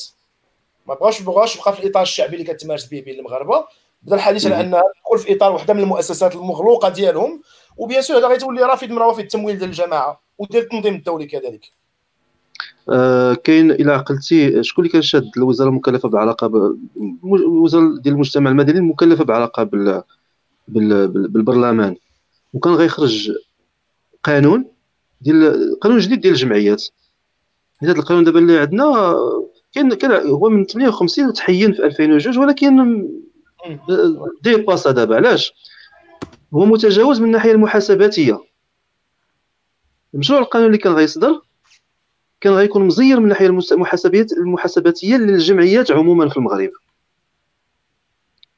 ما 0.87 0.93
بغاوش 0.93 1.21
بغاوش 1.21 1.55
يبقى 1.55 1.73
في 1.73 1.83
الإطار 1.83 2.03
الشعبي 2.03 2.33
اللي 2.35 2.53
كتمارس 2.53 2.85
به 2.85 3.01
بين 3.01 3.19
المغاربة. 3.19 3.65
بدا 4.01 4.15
الحديث 4.15 4.45
على 4.45 4.61
انها 4.61 4.81
تدخل 4.81 5.25
في 5.25 5.35
إطار 5.35 5.51
واحدة 5.51 5.73
من 5.73 5.79
المؤسسات 5.79 6.35
المغلوقة 6.35 6.89
ديالهم. 6.89 7.41
وبيان 7.77 8.01
سور 8.01 8.17
هذا 8.17 8.27
غيتولي 8.27 8.61
رافد 8.61 8.89
من 8.91 8.97
روافد 8.97 9.19
التمويل 9.19 9.57
ديال 9.57 9.69
الجماعة 9.69 10.21
وديال 10.37 10.63
التنظيم 10.63 10.95
الدولي 10.95 11.25
كذلك. 11.25 11.71
آه 12.89 13.33
كاين 13.33 13.71
إلى 13.71 13.93
عقلتي 13.93 14.63
شكون 14.63 14.85
اللي 14.85 14.93
كان 14.93 15.01
شاد 15.01 15.31
الوزارة 15.37 15.69
المكلفة 15.69 16.09
بالعلاقه 16.09 16.47
ب... 16.47 16.55
الوزاره 17.25 17.99
ديال 17.99 18.15
المجتمع 18.15 18.51
المدني 18.51 18.77
المكلفة 18.77 19.23
بالعلاقه 19.23 19.63
بال... 19.63 20.03
بال... 20.67 21.07
بالبرلمان؟ 21.07 21.95
وكان 22.53 22.73
غيخرج 22.73 23.31
قانون 24.23 24.65
ديال 25.21 25.79
قانون 25.79 25.99
جديد 25.99 26.21
ديال 26.21 26.33
الجمعيات. 26.33 26.83
هذا 27.83 27.91
القانون 27.91 28.23
دابا 28.23 28.39
اللي 28.39 28.59
عندنا 28.59 29.15
كان 29.73 29.93
كان 29.93 30.11
هو 30.27 30.49
من 30.49 30.65
58 30.65 31.27
وتحين 31.27 31.73
في 31.73 31.85
2002 31.85 32.37
ولكن 32.37 33.07
ديباسا 34.41 34.91
دابا. 34.91 35.15
علاش؟ 35.15 35.53
هو 36.53 36.65
متجاوز 36.65 37.19
من 37.19 37.25
الناحية 37.25 37.51
المحاسباتية. 37.51 38.43
المشروع 40.13 40.39
القانوني 40.39 40.67
اللي 40.67 40.77
كان 40.77 40.93
غيصدر 40.93 41.41
كان 42.41 42.53
غيكون 42.53 42.87
مزير 42.87 43.17
من 43.17 43.23
الناحيه 43.23 43.45
المحاسبات 43.71 44.31
المحاسباتية 44.31 45.17
للجمعيات 45.17 45.91
عموما 45.91 46.29
في 46.29 46.37
المغرب. 46.37 46.71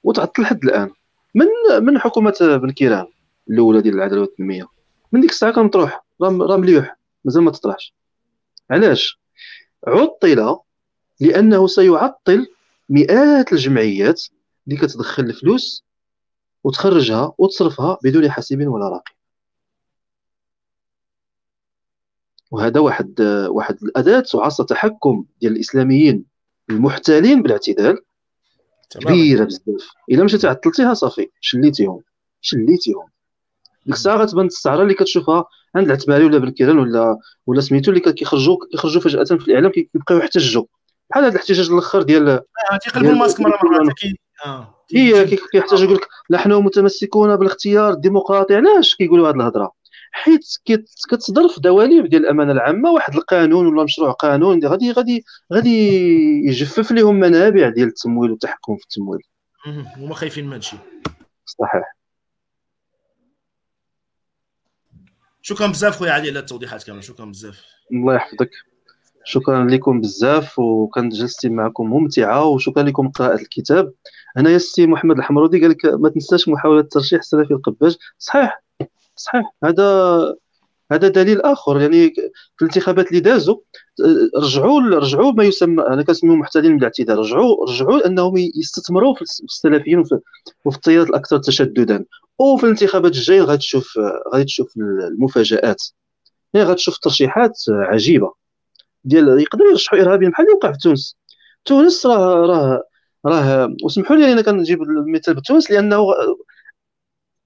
وتعطل 0.04 0.42
لحد 0.42 0.64
الآن. 0.64 0.90
من 1.36 1.48
من 1.80 2.00
حكومة 2.00 2.38
بن 2.42 2.72
كيران؟ 2.72 3.08
الأولى 3.50 3.82
ديال 3.82 3.96
العدالة 3.96 4.22
والتنميه 4.22 4.68
من 5.12 5.22
ديك 5.22 5.32
الساعة 5.32 5.54
كنطروح. 5.54 6.06
راه 6.22 6.58
مليوح. 6.58 6.98
مازال 7.26 7.44
ما 7.44 7.52
تطرحش. 7.52 7.94
علاش؟ 8.70 9.20
عطل 9.88 10.58
لأنه 11.20 11.68
سيعطل 11.68 12.48
مئات 12.90 13.54
الجمعيات 13.54 14.24
اللي 14.68 14.80
كتدخل 14.80 15.24
الفلوس 15.24 15.86
وتخرجها 16.64 17.34
وتصرفها 17.38 17.98
بدون 18.04 18.32
حاسب 18.32 18.68
ولا 18.68 18.90
راقب 18.90 19.14
وهذا 22.52 22.80
واحد 22.80 23.22
واحد 23.50 23.84
الأداة 23.84 24.24
وعصا 24.34 24.64
تحكم 24.64 25.26
ديال 25.42 25.54
الإسلاميين 25.54 26.26
المحتالين 26.70 27.42
بالاعتدال. 27.42 27.98
كبيرة 28.90 29.44
بزاف. 29.44 29.90
إلا 30.12 30.24
مشيتي 30.24 30.48
عطلتيها 30.48 30.94
صافي. 30.94 31.30
شليتيهم. 31.42 32.02
شليتيهم. 32.42 33.10
ديك 33.86 33.96
الساعة 33.96 34.18
غتبان 34.18 34.46
السعره 34.46 34.84
اللي 34.84 34.94
كتشوفها 34.94 35.46
عند 35.76 35.86
العتماري 35.86 36.26
ولا 36.26 36.38
بالكيران 36.38 36.80
ولا 36.80 37.18
ولا 37.48 37.62
سميتو 37.62 37.92
اللي 37.92 38.14
كيخرجوا 38.14 38.58
كيخرجوا 38.72 39.02
فجأة 39.02 39.24
في 39.24 39.48
الإعلام 39.48 39.72
كيبقاو 39.72 40.18
يحتجوا 40.18 40.64
بحال 41.10 41.24
هذا 41.24 41.34
الاحتجاج 41.34 41.70
الأخر 41.70 42.02
ديال 42.02 42.30
آه 42.30 42.44
تيقلبوا 42.84 43.12
الماسك 43.12 43.40
مره 43.40 43.60
مرة 43.64 43.94
آه 44.46 44.76
هي 44.96 45.26
كيحتاج 45.26 45.82
يقول 45.82 45.96
لك 45.96 46.08
نحن 46.32 46.52
متمسكون 46.52 47.36
بالاختيار 47.36 47.94
الديمقراطي 47.94 48.56
علاش 48.56 48.96
كيقولوا 48.96 49.30
هذه 49.30 49.36
الهضرة؟ 49.36 49.72
حيت 50.12 50.46
كتصدر 51.10 51.48
في 51.48 51.62
دواليب 51.62 52.06
ديال 52.06 52.22
الأمانة 52.22 52.52
العامة 52.52 52.92
واحد 52.92 53.16
القانون 53.16 53.68
ولا 53.68 53.84
مشروع 53.84 54.12
قانون 54.12 54.66
غادي 54.66 54.92
غادي 54.92 55.24
غادي 55.54 56.00
يجفف 56.48 56.92
لهم 56.92 57.16
منابع 57.16 57.70
ديال 57.70 57.88
التمويل 57.88 58.32
والتحكم 58.32 58.76
في 58.76 58.84
التمويل. 58.84 59.22
هما 59.98 60.16
خايفين 60.16 60.46
من 60.48 60.54
هادشي. 60.54 60.78
صحيح. 61.46 61.99
شكرا 65.50 65.68
بزاف 65.68 65.98
خويا 65.98 66.12
علي 66.12 66.30
على 66.30 66.40
التوضيحات 66.40 66.84
كامل 66.84 67.04
شكرا 67.04 67.26
بزاف. 67.26 67.66
الله 67.92 68.16
يحفظك. 68.16 68.50
شكرا 69.24 69.66
لكم 69.66 70.02
بزاف 70.02 70.60
وكانت 70.60 71.14
جلستي 71.14 71.50
معكم 71.50 71.90
ممتعة 71.90 72.46
وشكرا 72.46 72.84
لكم 72.84 73.10
قراءة 73.10 73.42
الكتاب. 73.42 73.94
هنا 74.38 74.50
السي 74.50 74.88
محمد 74.88 75.18
الحمرودي 75.18 75.62
قال 75.62 75.70
لك 75.70 75.86
ما 75.86 76.10
تنساش 76.10 76.50
محاولة 76.50 76.82
ترشيح 76.82 77.22
سلفي 77.22 77.52
القباج. 77.52 77.98
صحيح 78.18 78.62
صحيح 79.16 79.54
هذا 79.64 80.36
هذا 80.92 81.08
دليل 81.08 81.42
آخر 81.42 81.82
يعني 81.82 82.10
في 82.58 82.62
الانتخابات 82.62 83.08
اللي 83.08 83.20
دازوا 83.20 83.58
رجعوا 84.38 84.82
رجعوا 84.82 85.32
ما 85.32 85.44
يسمى 85.44 85.84
أنا 85.84 86.04
كنسميهم 86.04 86.40
محتلين 86.40 86.72
من 86.72 86.78
الاعتدال 86.78 87.18
رجعوا 87.18 87.66
رجعوا 87.66 88.08
أنهم 88.08 88.38
يستثمروا 88.38 89.16
في 89.16 89.22
السلفيين 89.22 90.00
وفي 90.66 90.78
التيارات 90.78 91.10
الأكثر 91.10 91.38
تشددا. 91.38 92.06
وفي 92.40 92.64
الانتخابات 92.64 93.12
الجاية 93.12 93.42
غادي 93.42 93.58
تشوف 93.58 94.00
غادي 94.34 94.44
تشوف 94.44 94.74
المفاجآت. 94.78 95.84
يعني 96.54 96.68
غادي 96.68 96.76
تشوف 96.76 96.98
ترشيحات 96.98 97.58
عجيبة. 97.70 98.34
ديال 99.04 99.42
يقدروا 99.42 99.72
يرشحوا 99.72 100.00
إرهابيين 100.00 100.32
بحال 100.32 100.46
اللي 100.46 100.56
وقع 100.56 100.72
في 100.72 100.78
تونس. 100.78 101.16
تونس 101.66 102.06
راه 102.06 102.46
راه 102.46 102.84
راه 103.26 103.76
وسمحوا 103.84 104.16
لي 104.16 104.34
أنا 104.34 104.42
كنجيب 104.42 104.82
المثال 104.82 105.34
بتونس 105.34 105.72
لأنه 105.72 106.06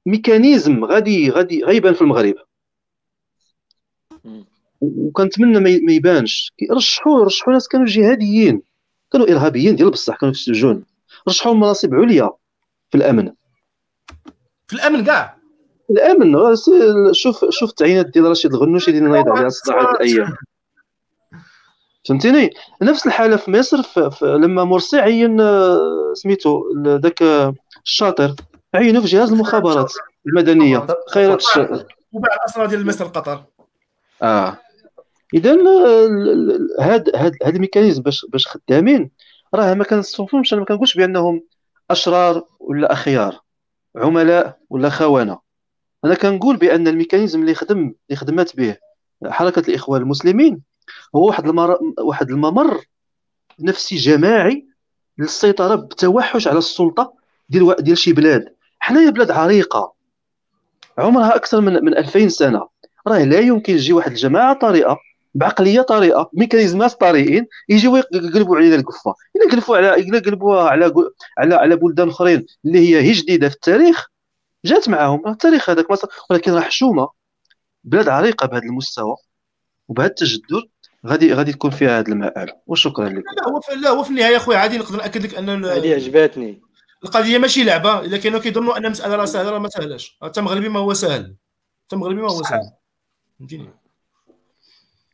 ميكانيزم 0.06 0.86
غادي 0.86 1.30
غادي 1.30 1.64
غيبان 1.64 1.94
في 1.94 2.02
المغرب. 2.02 2.36
وكنتمنى 4.82 5.60
ما 5.60 5.92
يبانش. 5.94 6.54
رشحوا 6.72 7.26
رشحوا 7.26 7.54
ناس 7.54 7.68
كانوا 7.68 7.86
جهاديين. 7.86 8.62
كانوا 9.12 9.28
إرهابيين 9.28 9.76
ديال 9.76 9.92
بصح 9.92 10.16
كانوا 10.16 10.34
في 10.34 10.40
السجون. 10.40 10.86
رشحوا 11.28 11.54
مناصب 11.54 11.94
عليا 11.94 12.30
في 12.90 12.98
الأمن. 12.98 13.32
في 14.68 14.74
الأمن 14.74 15.04
كاع؟ 15.04 15.38
الأمن. 15.90 16.56
شوف 17.12 17.46
شوف 17.50 17.70
التعيينات 17.70 18.06
ديال 18.06 18.26
رشيد 18.26 18.54
الغنوشي 18.54 18.92
اللي 18.92 19.02
نايض 19.02 19.30
عليها 19.30 19.48
الصداع 19.48 19.82
هذه 19.82 19.92
الأيام. 19.92 20.36
فهمتيني؟ 22.08 22.50
نفس 22.82 23.08
الحالة 23.08 23.36
في 23.36 23.52
مصر 23.52 23.84
في 23.84 24.12
في 24.12 24.26
لما 24.26 24.64
مرسي 24.64 25.00
عين 25.00 25.42
آه، 25.42 26.14
سميتو 26.14 26.64
ذاك 26.86 27.24
الشاطر 27.86 28.36
عينوا 28.74 29.02
في 29.02 29.08
جهاز 29.08 29.32
المخابرات 29.32 29.94
المدنية. 30.28 30.88
خيرات. 31.14 31.40
الشاطر 31.40 31.86
وباع 32.12 32.34
الاسرى 32.36 32.68
ديال 32.68 32.86
مصر 32.86 33.06
قطر. 33.06 33.44
آه. 34.24 34.58
اذا 35.34 35.52
هاد 36.80 37.16
هاد 37.16 37.38
هاد 37.44 37.56
الميكانيزم 37.56 38.02
باش 38.04 38.26
باش 38.30 38.48
خدامين 38.48 39.12
راه 39.54 39.74
ما 39.74 39.84
كنصنفهمش 39.84 40.54
أنا 40.54 40.62
ما 40.62 40.66
كنقولش 40.66 40.98
بأنهم 40.98 41.44
أشرار 41.92 42.44
ولا 42.60 42.94
أخيار 42.94 43.42
عملاء 43.96 44.60
ولا 44.70 44.90
خونة. 44.90 45.40
أنا 46.06 46.16
كنقول 46.16 46.58
بأن 46.58 46.88
الميكانيزم 46.88 47.42
اللي 47.42 47.56
خدم 47.56 47.94
اللي 48.10 48.16
خدمت 48.16 48.56
به 48.56 48.78
حركة 49.26 49.70
الإخوان 49.70 50.02
المسلمين 50.02 50.62
هو 51.16 51.28
واحد 51.28 51.48
المر... 51.48 51.78
واحد 52.00 52.30
الممر 52.32 52.86
نفسي 53.60 53.96
جماعي 53.96 54.68
للسيطرة 55.18 55.76
بالتوحش 55.76 56.48
على 56.48 56.58
السلطة 56.58 57.14
ديال 57.50 57.76
ديال 57.80 57.98
شي 57.98 58.14
بلاد. 58.14 58.56
حنايا 58.80 59.10
بلاد 59.10 59.32
عريقة 59.32 59.94
عمرها 60.98 61.36
أكثر 61.36 61.62
من 61.62 61.74
من 61.86 61.98
2000 61.98 62.28
سنة. 62.28 62.73
راه 63.08 63.24
لا 63.24 63.40
يمكن 63.40 63.74
يجي 63.74 63.94
واحد 63.94 64.12
الجماعة 64.12 64.54
طريقة 64.54 65.00
بعقلية 65.36 65.82
طريقة 65.82 66.30
ميكانيزمات 66.34 66.92
طريقين 66.92 67.48
يجيو 67.70 67.96
يقلبوا 67.98 68.58
علينا 68.58 68.76
القفه 68.76 69.16
إلا 69.36 69.52
قلبوا 69.52 69.78
على 69.78 69.94
إلا 69.94 70.20
قلبوها 70.20 70.70
على 70.70 70.94
على 71.38 71.56
على 71.56 71.76
بلدان 71.76 72.10
أخرين 72.10 72.46
اللي 72.66 72.80
هي 72.80 73.02
هي 73.02 73.12
جديدة 73.12 73.50
في 73.50 73.56
التاريخ 73.56 74.14
جات 74.66 74.90
معاهم. 74.90 75.28
التاريخ 75.28 75.70
هذاك 75.70 75.88
ولكن 76.30 76.52
راه 76.52 76.62
حشومة. 76.62 77.10
بلاد 77.84 78.10
عريقة 78.10 78.48
بهذا 78.48 78.64
المستوى 78.64 79.16
وبهذا 79.88 80.10
التجدد. 80.10 80.64
غادي 81.06 81.34
غادي 81.34 81.54
تكون 81.54 81.72
فيها 81.72 82.00
هذا 82.00 82.08
المآل. 82.08 82.52
وشكرا 82.68 83.10
لك. 83.10 83.24
لا 83.38 83.50
هو 83.50 83.62
في 83.62 83.76
لا 83.76 83.90
هو 83.90 84.04
في 84.04 84.10
النهاية 84.10 84.38
خويا 84.38 84.58
عادي 84.58 84.78
نقدر 84.78 84.98
نأكد 84.98 85.24
لك 85.24 85.36
أن 85.36 85.66
هذه 85.66 85.94
عجباتني. 85.94 86.62
القضية 87.04 87.38
ماشي 87.38 87.64
لعبة. 87.64 88.00
إلا 88.00 88.18
كانوا 88.18 88.40
كيظنوا 88.40 88.78
أن 88.78 88.86
المساله 88.86 89.16
راه 89.16 89.26
سهلة 89.26 89.50
راه 89.50 89.60
ما 89.60 89.70
سهلاش 89.70 90.18
حتى 90.22 90.42
مغربي 90.42 90.70
ما 90.70 90.80
هو 90.80 90.94
سهل. 90.94 91.36
حتى 91.88 91.96
مغربي 91.96 92.22
ما 92.22 92.32
هو 92.32 92.44
سهل. 92.44 92.72
فهمتيني 93.40 93.70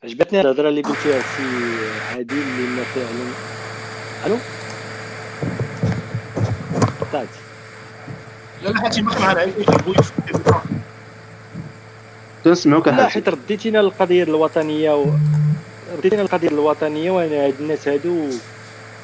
عجبتني 0.04 0.42
الهضرة 0.42 0.70
اللي 0.70 0.82
قلتيها 0.82 1.20
في 1.20 1.44
عادل 2.16 2.36
لأن 2.38 2.84
فعلا 2.84 3.36
ألو؟ 4.26 4.38
قطعت 7.02 7.28
لا 8.64 8.70
لا 8.70 8.80
حتى 8.82 9.02
معنا 9.02 9.46
تنسمعوك 12.44 12.88
لا 12.88 13.08
حيت 13.08 13.30
رديتينا 13.30 13.78
للقضيه 13.78 14.24
الوطنية 14.24 14.96
و... 14.96 15.06
رديتينا 15.98 16.22
القضية 16.22 16.48
الوطنية 16.48 17.12
وأنا 17.12 17.46
هاد 17.46 17.54
الناس 17.60 17.88
هادو 17.88 18.30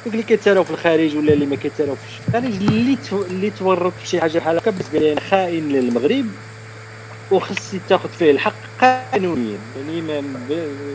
دوك 0.04 0.14
اللي 0.14 0.22
كيتساراو 0.22 0.64
في 0.64 0.70
الخارج 0.70 1.16
ولا 1.16 1.32
اللي 1.32 1.46
ما 1.46 1.56
كيتساراو 1.56 1.94
في 1.96 2.28
الخارج 2.28 2.54
اللي 2.54 2.96
تو... 2.96 3.22
اللي 3.22 3.50
تورط 3.50 3.92
في 3.92 4.06
شي 4.06 4.20
حاجة 4.20 4.38
بحال 4.38 4.56
هكا 4.56 4.70
بالنسبة 4.70 4.98
لي 4.98 5.20
خائن 5.20 5.68
للمغرب. 5.68 6.26
وخص 7.32 7.74
تاخذ 7.88 8.08
فيه 8.08 8.30
الحق 8.30 8.54
قانونيا 8.80 9.58
يعني 9.76 10.20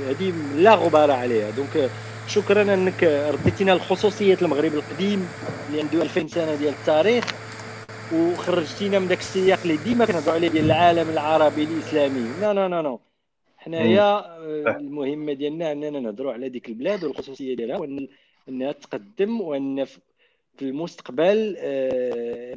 هذه 0.09 0.33
لا 0.55 0.75
غبار 0.75 1.11
عليها. 1.11 1.49
donc 1.49 1.89
شكرا 2.27 2.61
أنك 2.73 3.03
رديتينا 3.03 3.71
لخصوصيات 3.71 4.41
المغرب 4.41 4.73
القديم 4.73 5.27
اللي 5.69 5.81
عنده 5.81 6.01
2000 6.01 6.27
سنة 6.27 6.55
ديال 6.55 6.73
التاريخ 6.73 7.25
وخرجتينا 8.13 8.99
من 8.99 9.07
ذاك 9.07 9.19
السياق 9.19 9.59
اللي 9.63 9.77
ديما 9.77 10.05
كنهضروا 10.05 10.33
عليه 10.33 10.47
ديال 10.47 10.65
العالم 10.65 11.09
العربي 11.09 11.63
الإسلامي. 11.63 12.29
لا 12.41 12.53
لا 12.53 12.69
لا 12.69 12.81
لا. 12.81 12.97
حنايا 13.57 14.19
آه، 14.19 14.77
المهمه 14.79 15.33
ديالنا 15.33 15.71
أننا 15.71 15.99
نهضروا 15.99 16.33
على 16.33 16.49
ديك 16.49 16.69
البلاد 16.69 17.03
والخصوصية 17.03 17.55
ديالها 17.55 17.77
وان 17.77 18.07
أنها 18.49 18.71
تقدم 18.71 19.41
وأن 19.41 19.85
في 19.85 19.99
المستقبل 20.61 21.55
آه، 21.59 22.53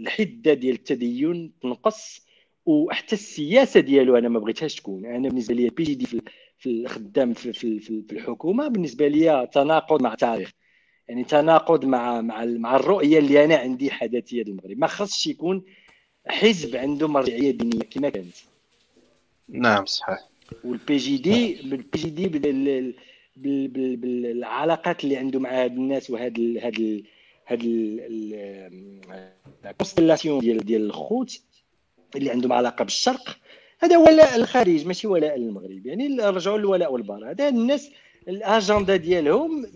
الحدة 0.00 0.54
ديال 0.54 0.74
التدين 0.74 1.52
تنقص. 1.62 2.25
وحتى 2.66 3.12
السياسة 3.14 3.80
ديالو 3.80 4.16
أنا 4.16 4.28
ما 4.28 4.38
بغيتهاش 4.38 4.74
تكون. 4.74 5.06
أنا 5.06 5.28
بالنسبة 5.28 5.54
لي 5.54 5.70
PJD 5.70 6.06
في 6.58 6.66
الخدام 6.66 7.32
في, 7.32 7.52
في, 7.52 7.80
في 7.80 8.12
الحكومة 8.12 8.68
بالنسبة 8.68 9.08
لي 9.08 9.48
تناقض 9.52 10.02
مع 10.02 10.12
التاريخ. 10.12 10.52
يعني 11.08 11.24
تناقض 11.24 11.84
مع 11.84 12.20
مع 12.20 12.44
مع 12.44 12.76
الرؤية 12.76 13.18
اللي 13.18 13.44
أنا 13.44 13.56
عندي 13.56 13.90
حداثيه 13.90 14.42
المغرب. 14.42 14.78
ما 14.78 14.86
خصش 14.86 15.26
يكون 15.26 15.64
حزب 16.26 16.76
عنده 16.76 17.08
مرجعية 17.08 17.50
دينية 17.50 17.82
كما 17.82 18.08
كانت. 18.08 18.34
نعم 19.48 19.86
صحيح. 19.86 20.18
وال 20.64 20.96
PJD 20.96 21.54
بال 21.70 21.98
PJD 21.98 22.28
بالعلاقات 23.96 25.04
اللي 25.04 25.16
عنده 25.16 25.40
مع 25.40 25.64
هاد 25.64 25.72
الناس 25.72 26.10
وهاد 26.10 26.38
ال 26.38 26.58
هاد 26.58 26.78
ال 26.80 27.02
هاد 29.08 29.70
ال 29.70 29.75
constellation 29.75 30.38
ديال 30.40 30.58
ديال 30.58 30.82
الخوت 30.82 31.40
اللي 32.16 32.30
عندهم 32.30 32.52
علاقة 32.52 32.82
بالشرق 32.82 33.36
هذا 33.80 33.96
ولاء 33.98 34.36
الخارج 34.36 34.86
ماشي 34.86 35.06
ولاء 35.06 35.36
المغرب 35.36 35.86
يعني 35.86 36.16
رجعوا 36.20 36.58
للولاء 36.58 36.92
والبراء. 36.92 37.30
هذا 37.30 37.48
الناس 37.48 37.90
الأجندة 38.28 38.96
ديالهم 38.96 39.66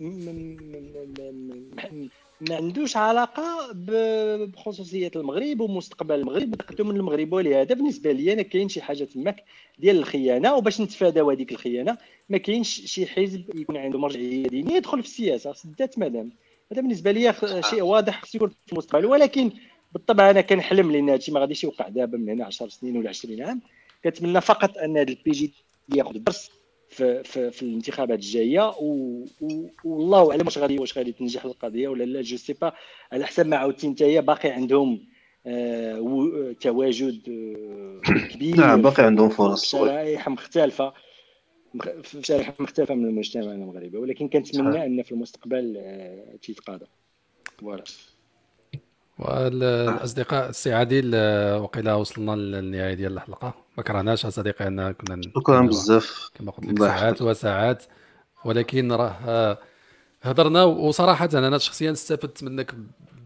ما 2.49 2.55
عندوش 2.55 2.97
علاقة 2.97 3.71
بخصوصية 3.73 5.11
المغرب 5.15 5.59
ومستقبل 5.59 6.15
المغرب 6.15 6.53
وتقدم 6.53 6.89
المغرب. 6.89 7.33
ولهذا 7.33 7.75
بالنسبة 7.75 8.11
لي 8.11 8.33
أنا 8.33 8.41
كاين 8.41 8.69
شي 8.69 8.81
حاجة 8.81 9.03
تماك 9.03 9.43
ديال 9.79 9.97
الخيانة 9.97 10.55
وباش 10.55 10.81
نتفاداو 10.81 11.31
هذيك 11.31 11.51
الخيانة 11.51 11.97
ما 12.29 12.37
كاينش 12.37 12.81
شي 12.85 13.07
حزب 13.07 13.55
يكون 13.55 13.77
عنده 13.77 13.99
مرجعية 13.99 14.47
دينية 14.47 14.75
يدخل 14.75 15.03
في 15.03 15.07
السياسة. 15.07 15.53
سدات 15.53 15.99
مدام. 15.99 16.31
هذا 16.71 16.81
بالنسبة 16.81 17.11
لي 17.11 17.33
شيء 17.69 17.81
واضح 17.81 18.21
خصو 18.21 18.37
يكون 18.37 18.49
في 18.65 18.73
المستقبل. 18.73 19.05
ولكن 19.05 19.51
بالطبع 19.93 20.29
أنا 20.29 20.41
كنحلم 20.41 20.91
لأن 20.91 21.09
هادشي 21.09 21.31
ما 21.31 21.39
غاديش 21.39 21.63
يوقع 21.63 21.87
دابا 21.87 22.17
من 22.17 22.29
هنا 22.29 22.45
10 22.45 22.67
سنين 22.67 22.97
ولا 22.97 23.09
20 23.09 23.41
عام. 23.41 23.61
كنتمنى 24.03 24.41
فقط 24.41 24.77
أن 24.77 24.97
هذا 24.97 25.09
ال 25.11 25.31
PJD 25.31 25.53
ياخذ 25.95 26.15
الدرس 26.15 26.51
في, 26.89 27.23
في, 27.23 27.51
في 27.51 27.61
الانتخابات 27.61 28.19
الجاية 28.19 28.69
و... 28.69 29.25
و... 29.41 29.67
والله 29.83 30.31
أعلم 30.31 30.45
واش 30.45 30.57
غادي 30.57 30.79
واش 30.79 30.97
غادي 30.97 31.11
تنجح 31.11 31.45
القضية 31.45 31.87
ولا 31.87 32.03
لا 32.03 32.21
je 32.21 32.37
sais 32.37 32.53
pas. 32.53 32.73
على 33.11 33.25
حسب 33.25 33.47
ما 33.47 33.57
عاودتي 33.57 33.87
أنت 33.87 34.03
باقي 34.03 34.49
عندهم 34.49 35.07
آه 35.45 36.01
و... 36.01 36.51
تواجد 36.51 37.29
آه 37.29 38.01
كبير. 38.33 38.57
نعم 38.57 38.81
باقي 38.81 39.03
عندهم 39.03 39.29
فرص. 39.29 39.65
شرائح 39.65 40.29
مختلفة. 40.29 40.93
في 42.03 42.23
شرائح 42.23 42.59
مختلفة 42.59 42.95
من 42.95 43.05
المجتمع 43.05 43.51
المغربي. 43.51 43.97
ولكن 43.97 44.27
كنتمنى 44.27 44.85
أن 44.85 45.03
في 45.03 45.11
المستقبل 45.11 45.77
آه 45.77 46.35
تيتقاضى. 46.41 46.85
voilà 47.59 47.83
والأصدقاء 49.21 50.49
السي 50.49 50.73
عادل 50.73 51.15
وقيلا 51.61 51.93
وصلنا 51.93 52.31
للنهاية 52.31 52.93
ديال 52.93 53.13
الحلقة. 53.13 53.53
ما 53.77 53.83
كرهناش 53.83 54.25
أصدقائي 54.25 54.67
أن 54.67 54.91
كنا 54.91 55.21
شكرا 55.35 55.61
بزاف. 55.61 56.29
كما 56.35 56.51
قلت 56.51 56.79
لك 56.79 56.79
ساعات 56.79 57.21
وساعات. 57.21 57.83
ولكن 58.45 58.91
راه 58.91 59.15
آه، 59.27 59.57
هضرنا 60.23 60.63
وصراحة 60.63 61.29
أنا 61.33 61.57
شخصيا 61.57 61.91
استفدت 61.91 62.43
منك 62.43 62.75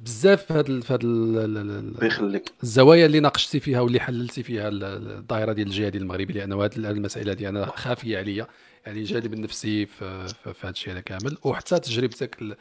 بزاف 0.04 0.46
في 0.46 0.54
هذا 0.54 0.80
في 0.80 0.94
هذا 0.94 2.06
يخليك. 2.08 2.52
الزوايا 2.64 3.06
اللي 3.06 3.20
ناقشتي 3.20 3.60
فيها 3.60 3.82
واللي 3.82 4.00
حللتي 4.00 4.44
فيها 4.44 4.70
الظاهره 4.74 5.54
ديال 5.54 5.68
الجهاد 5.68 5.96
المغربي 5.96 6.34
لأن 6.34 6.54
هذه 6.54 6.76
المسائل 6.76 7.30
هذه 7.30 7.50
أنا 7.50 7.66
خافية 7.66 8.18
عليا 8.18 8.48
يعني 8.86 9.00
الجانب 9.00 9.34
النفسي 9.34 9.86
في, 9.86 10.28
في, 10.28 10.54
في 10.54 10.68
هذا 10.68 10.70
الشيء 10.70 10.94
هذا 10.94 11.00
كامل. 11.00 11.38
وحتى 11.44 11.80
تجربتك 11.80 12.58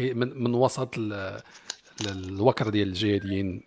من, 0.00 0.42
من 0.42 0.54
وسط 0.54 0.94
الوكر 2.06 2.68
ديال 2.68 2.88
الجهاديين 2.88 3.62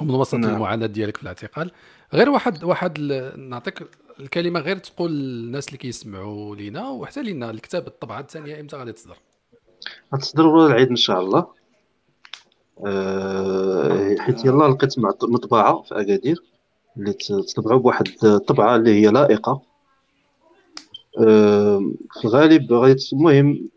ومن 0.00 0.14
وسط 0.14 0.34
نعم. 0.34 0.54
المعاناة 0.54 0.86
ديالك 0.86 1.16
في 1.16 1.22
الاعتقال. 1.22 1.70
غير 2.14 2.30
واحد 2.30 2.64
واحد 2.64 3.00
نعطيك 3.38 3.88
الكلمة 4.20 4.60
غير 4.60 4.76
تقول 4.76 5.10
للناس 5.12 5.66
اللي 5.66 5.78
كيسمعوا 5.78 6.56
لينا 6.56 6.88
وحتى 6.88 7.22
لينا 7.22 7.50
الكتاب 7.50 7.86
الطبعة 7.86 8.20
الثانية 8.20 8.60
إمتى 8.60 8.76
غادي 8.76 8.92
تصدر؟ 8.92 9.16
غتصدر 10.14 10.46
ورا 10.46 10.66
العيد 10.66 10.88
إن 10.88 10.96
شاء 10.96 11.20
الله. 11.20 11.46
أه 12.86 14.16
حيت 14.18 14.44
يلا 14.44 14.68
لقيت 14.68 14.98
مطبعة 15.22 15.82
في 15.82 16.00
أكادير 16.00 16.36
اللي 16.96 17.12
تطبعوا 17.48 17.80
بواحد 17.80 18.08
الطبعة 18.24 18.76
اللي 18.76 18.90
هي 18.90 19.10
لائقة. 19.10 19.62
أه 21.18 21.92
في 22.20 22.24
الغالب 22.24 22.72
غادي 22.72 23.08
المهم 23.12 23.68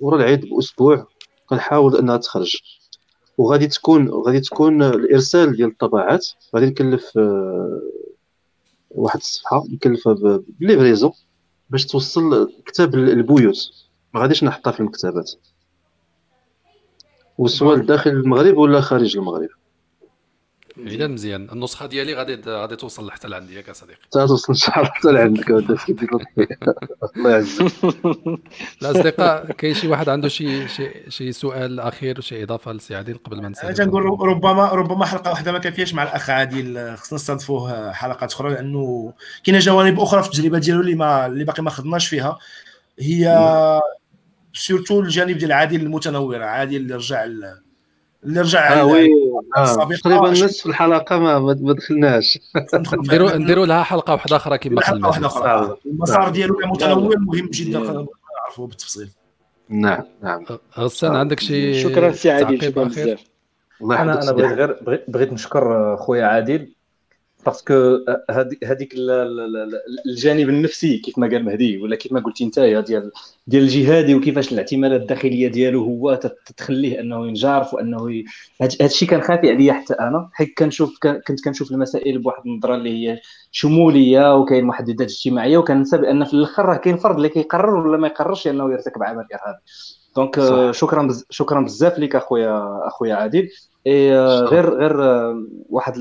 ورا 0.00 0.16
العيد 0.16 0.50
بأسبوع 0.50 1.06
كنحاول 1.46 1.96
إنها 1.96 2.16
تخرج. 2.16 2.79
وغادي 3.40 3.66
تكون 3.66 4.08
غادي 4.08 4.40
تكون 4.40 4.82
الإرسال 4.82 5.56
ديال 5.56 5.68
الطبعات 5.68 6.26
غادي 6.54 6.66
نكلف 6.66 7.18
آه، 7.18 7.80
واحد 8.90 9.18
الصفحة 9.18 9.64
نكلفها 9.70 10.40
بليفريزو 10.60 11.12
باش 11.70 11.86
توصل 11.86 12.52
كتاب 12.66 12.94
البيوت. 12.94 13.56
ما 14.14 14.20
غاديش 14.20 14.44
نحطها 14.44 14.70
في 14.70 14.80
المكتبات. 14.80 15.32
والسؤال 17.38 17.86
داخل 17.86 18.10
المغرب 18.10 18.56
ولا 18.56 18.80
خارج 18.80 19.16
المغرب؟ 19.16 19.48
اذا 20.86 21.06
مزيان. 21.06 21.48
النسخة 21.52 21.86
ديالي 21.86 22.14
غادي 22.14 22.40
غادي 22.46 22.76
توصل 22.76 23.10
حتى 23.10 23.28
لعندي 23.28 23.54
ياك 23.54 23.72
صديقي. 23.72 23.98
توصل 24.10 24.52
ان 24.52 24.58
شاء 24.58 24.78
الله 24.78 24.90
حتى 24.90 25.12
لعندك 25.12 25.50
الله 27.16 27.30
يعزك. 27.30 27.72
الاصدقاء 28.82 29.52
كاين 29.52 29.74
شي 29.74 29.88
واحد 29.88 30.08
عنده 30.08 30.28
شي 30.28 30.68
شي 30.68 30.90
شي 31.08 31.32
سؤال 31.32 31.80
أخير 31.80 32.20
شي 32.20 32.42
إضافة 32.42 32.72
لسي 32.72 32.94
عادل 32.94 33.18
قبل 33.24 33.42
ما 33.42 33.48
نسال 33.48 33.64
أنا 33.64 33.74
تنقول 33.74 34.02
ربما 34.28 34.68
ربما 34.68 35.06
حلقة 35.06 35.30
واحدة 35.30 35.52
ما 35.52 35.58
كافياش 35.58 35.94
مع 35.94 36.02
الأخ 36.02 36.30
عادل. 36.30 36.96
خصنا 36.96 37.16
نستضيفوه 37.16 37.92
حلقات 37.92 38.32
أخرى 38.32 38.50
لأنه 38.54 39.12
كاينة 39.44 39.58
جوانب 39.58 40.00
أخرى 40.00 40.22
في 40.22 40.28
التجربة 40.28 40.58
ديالو 40.58 40.80
اللي 40.80 40.94
ما 40.94 41.26
اللي 41.26 41.44
باقي 41.44 41.62
ما 41.62 41.70
خدناش 41.70 42.08
فيها. 42.08 42.38
هي 42.98 43.80
surtout 44.54 45.00
الجانب 45.00 45.38
ديال 45.38 45.52
عادل 45.52 45.80
المتنور 45.80 46.42
عادل 46.42 46.76
اللي 46.76 46.94
رجع 46.94 47.24
اللي 48.24 48.40
رجع 48.40 48.80
آه 48.80 48.84
oui. 48.84 49.08
آه. 49.56 49.88
تقريبا 50.04 50.30
نصف 50.30 50.66
الحلقة 50.66 51.18
ما 51.18 51.38
ما 51.38 51.72
دخلناش. 51.72 52.38
نديروا 52.94 53.36
نديروا 53.36 53.66
لها 53.66 53.82
حلقة 53.82 54.12
واحدة 54.12 54.36
أخرى 54.36 54.58
كما 54.58 54.80
حلقة 54.80 55.08
واحدة 55.08 55.26
أخرى. 55.26 55.76
المسار 55.86 56.28
ديالو 56.28 56.58
متنوع 56.64 57.14
مهم 57.18 57.48
جدا. 57.52 57.78
نعرفوه 57.78 58.66
بالتفصيل. 58.66 59.10
نعم 59.68 60.02
نعم. 60.22 60.44
غسان 60.78 61.16
عندك 61.16 61.40
شي 61.40 61.82
شكرا 61.82 62.12
سي 62.12 62.30
عادل 62.30 62.62
شكرا 62.62 62.84
بزاف. 62.84 63.24
أنا 63.82 64.22
أنا 64.22 64.32
بغيت 64.32 64.52
غير 64.52 65.02
بغيت 65.08 65.32
نشكر 65.32 65.96
خويا 65.96 66.26
عادل. 66.26 66.72
parce 67.46 67.78
que 67.78 67.98
هذيك 68.64 68.94
الجانب 70.06 70.48
النفسي 70.48 70.98
كيف 70.98 71.18
ما 71.18 71.26
قال 71.26 71.44
مهدي 71.44 71.78
ولا 71.78 71.96
كيف 71.96 72.12
ما 72.12 72.20
قلتي 72.20 72.44
انت 72.44 72.60
ديال 72.60 73.10
ديال 73.46 73.62
الجهادي 73.62 74.14
وكيفاش 74.14 74.52
الاعتمادات 74.52 75.00
الداخليه 75.00 75.48
ديالو 75.48 75.84
هو 75.84 76.20
تخليه 76.56 77.00
انه 77.00 77.26
ينجرف 77.26 77.74
وانه 77.74 78.12
ي... 78.12 78.24
هذا 78.62 78.86
الشيء 78.86 79.08
كان 79.08 79.20
خافي 79.20 79.50
عليا 79.50 79.72
حتى 79.72 79.94
أنا 79.94 80.28
حيت 80.32 80.58
كنشوف 80.58 80.98
كنت 81.02 81.44
كنشوف 81.44 81.72
المسائل 81.72 82.18
بواحد 82.18 82.46
النظره 82.46 82.74
اللي 82.74 82.90
هي 82.90 83.20
شموليه 83.52 84.36
وكاين 84.36 84.64
محددات 84.64 85.08
اجتماعيه 85.10 85.58
وكننسى 85.58 85.98
بان 85.98 86.24
في 86.24 86.34
الآخر 86.34 86.64
راه 86.64 86.76
كاين 86.76 86.96
فرد 86.96 87.16
اللي 87.16 87.28
كيقرر 87.28 87.86
ولا 87.86 87.98
ما 87.98 88.06
يقررش 88.08 88.46
انه 88.46 88.72
يرتكب 88.72 89.02
عمل 89.02 89.24
ارهابي 89.34 89.58
donc 90.16 90.40
شكرا 90.70 91.02
بز... 91.02 91.24
شكرا 91.30 91.60
بزاف 91.60 91.98
لك 91.98 92.16
اخويا 92.16 92.78
اخويا 92.86 93.14
عادل 93.14 93.48
غير 93.86 94.74
غير 94.74 94.96
واحد 95.70 95.94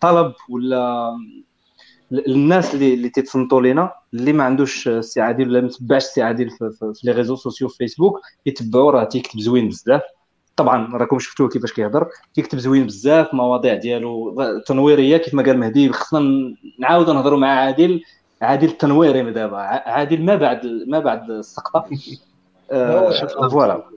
طلب 0.00 0.32
ولا 0.48 1.12
الناس 2.12 2.74
اللي 2.74 2.94
اللي 2.94 3.08
تيتصنتوا 3.08 3.62
لينا 3.62 3.92
اللي 4.14 4.32
ما 4.32 4.44
عندوش 4.44 4.88
السي 4.88 5.20
عادل 5.20 5.48
ولا 5.48 5.60
ما 5.60 5.68
تبعش 5.68 6.04
السي 6.04 6.22
عادل 6.22 6.50
في, 6.50 6.70
في, 6.70 6.92
في 6.94 7.06
les 7.06 7.12
réseaux 7.12 7.36
sociaux 7.36 7.68
في 7.68 7.76
فيسبوك 7.76 8.20
يتبعوا 8.46 8.90
راه 8.90 9.04
تيكتب 9.04 9.40
زوين 9.40 9.68
بزاف. 9.68 10.02
طبعا 10.56 10.96
راكم 10.96 11.18
شفتوه 11.18 11.48
كيفاش 11.48 11.72
كيهضر. 11.72 12.08
كيكتب 12.34 12.58
زوين 12.58 12.86
بزاف 12.86 13.34
مواضيع 13.34 13.74
ديالو 13.74 14.36
تنويرية 14.66 15.16
كيف 15.16 15.34
ما 15.34 15.42
قال 15.42 15.58
مهدي 15.58 15.92
خصنا 15.92 16.54
نعاودوا 16.78 17.14
نهضروا 17.14 17.38
مع 17.38 17.48
عادل. 17.48 18.02
عادل 18.42 18.68
التنويري 18.68 19.32
دابا 19.32 19.58
عادل 19.58 20.24
ما 20.24 20.36
بعد 20.36 20.66
ما 20.86 20.98
بعد 20.98 21.30
السقطة. 21.30 21.84
آه 22.70 23.10
voilà. 23.48 23.91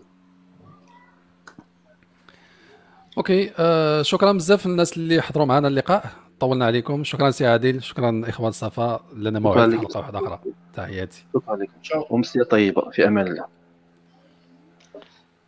okay 3.17 3.51
آه 3.59 4.01
شكرا 4.01 4.31
بزاف 4.31 4.67
للناس 4.67 4.97
اللي 4.97 5.21
حضروا 5.21 5.45
معنا 5.45 5.67
اللقاء. 5.67 6.09
طولنا 6.39 6.65
عليكم. 6.65 7.03
شكرا 7.03 7.31
سي 7.31 7.47
عادل 7.47 7.83
شكرا 7.83 8.21
إخوان 8.25 8.51
صفا. 8.51 8.99
لنا 9.15 9.39
موعد 9.39 9.69
في 9.69 9.77
حلقة 9.77 9.99
واحدة 9.99 10.19
أخرى. 10.19 10.39
تحياتي. 10.73 11.25
شكرا 11.33 11.55
لكم 11.55 12.05
ومسيه 12.09 12.43
طيبة. 12.43 12.89
في 12.91 13.07
أمان 13.07 13.27
الله. 13.27 13.45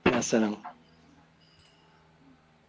مع 0.05 0.17
السلامة. 0.17 0.57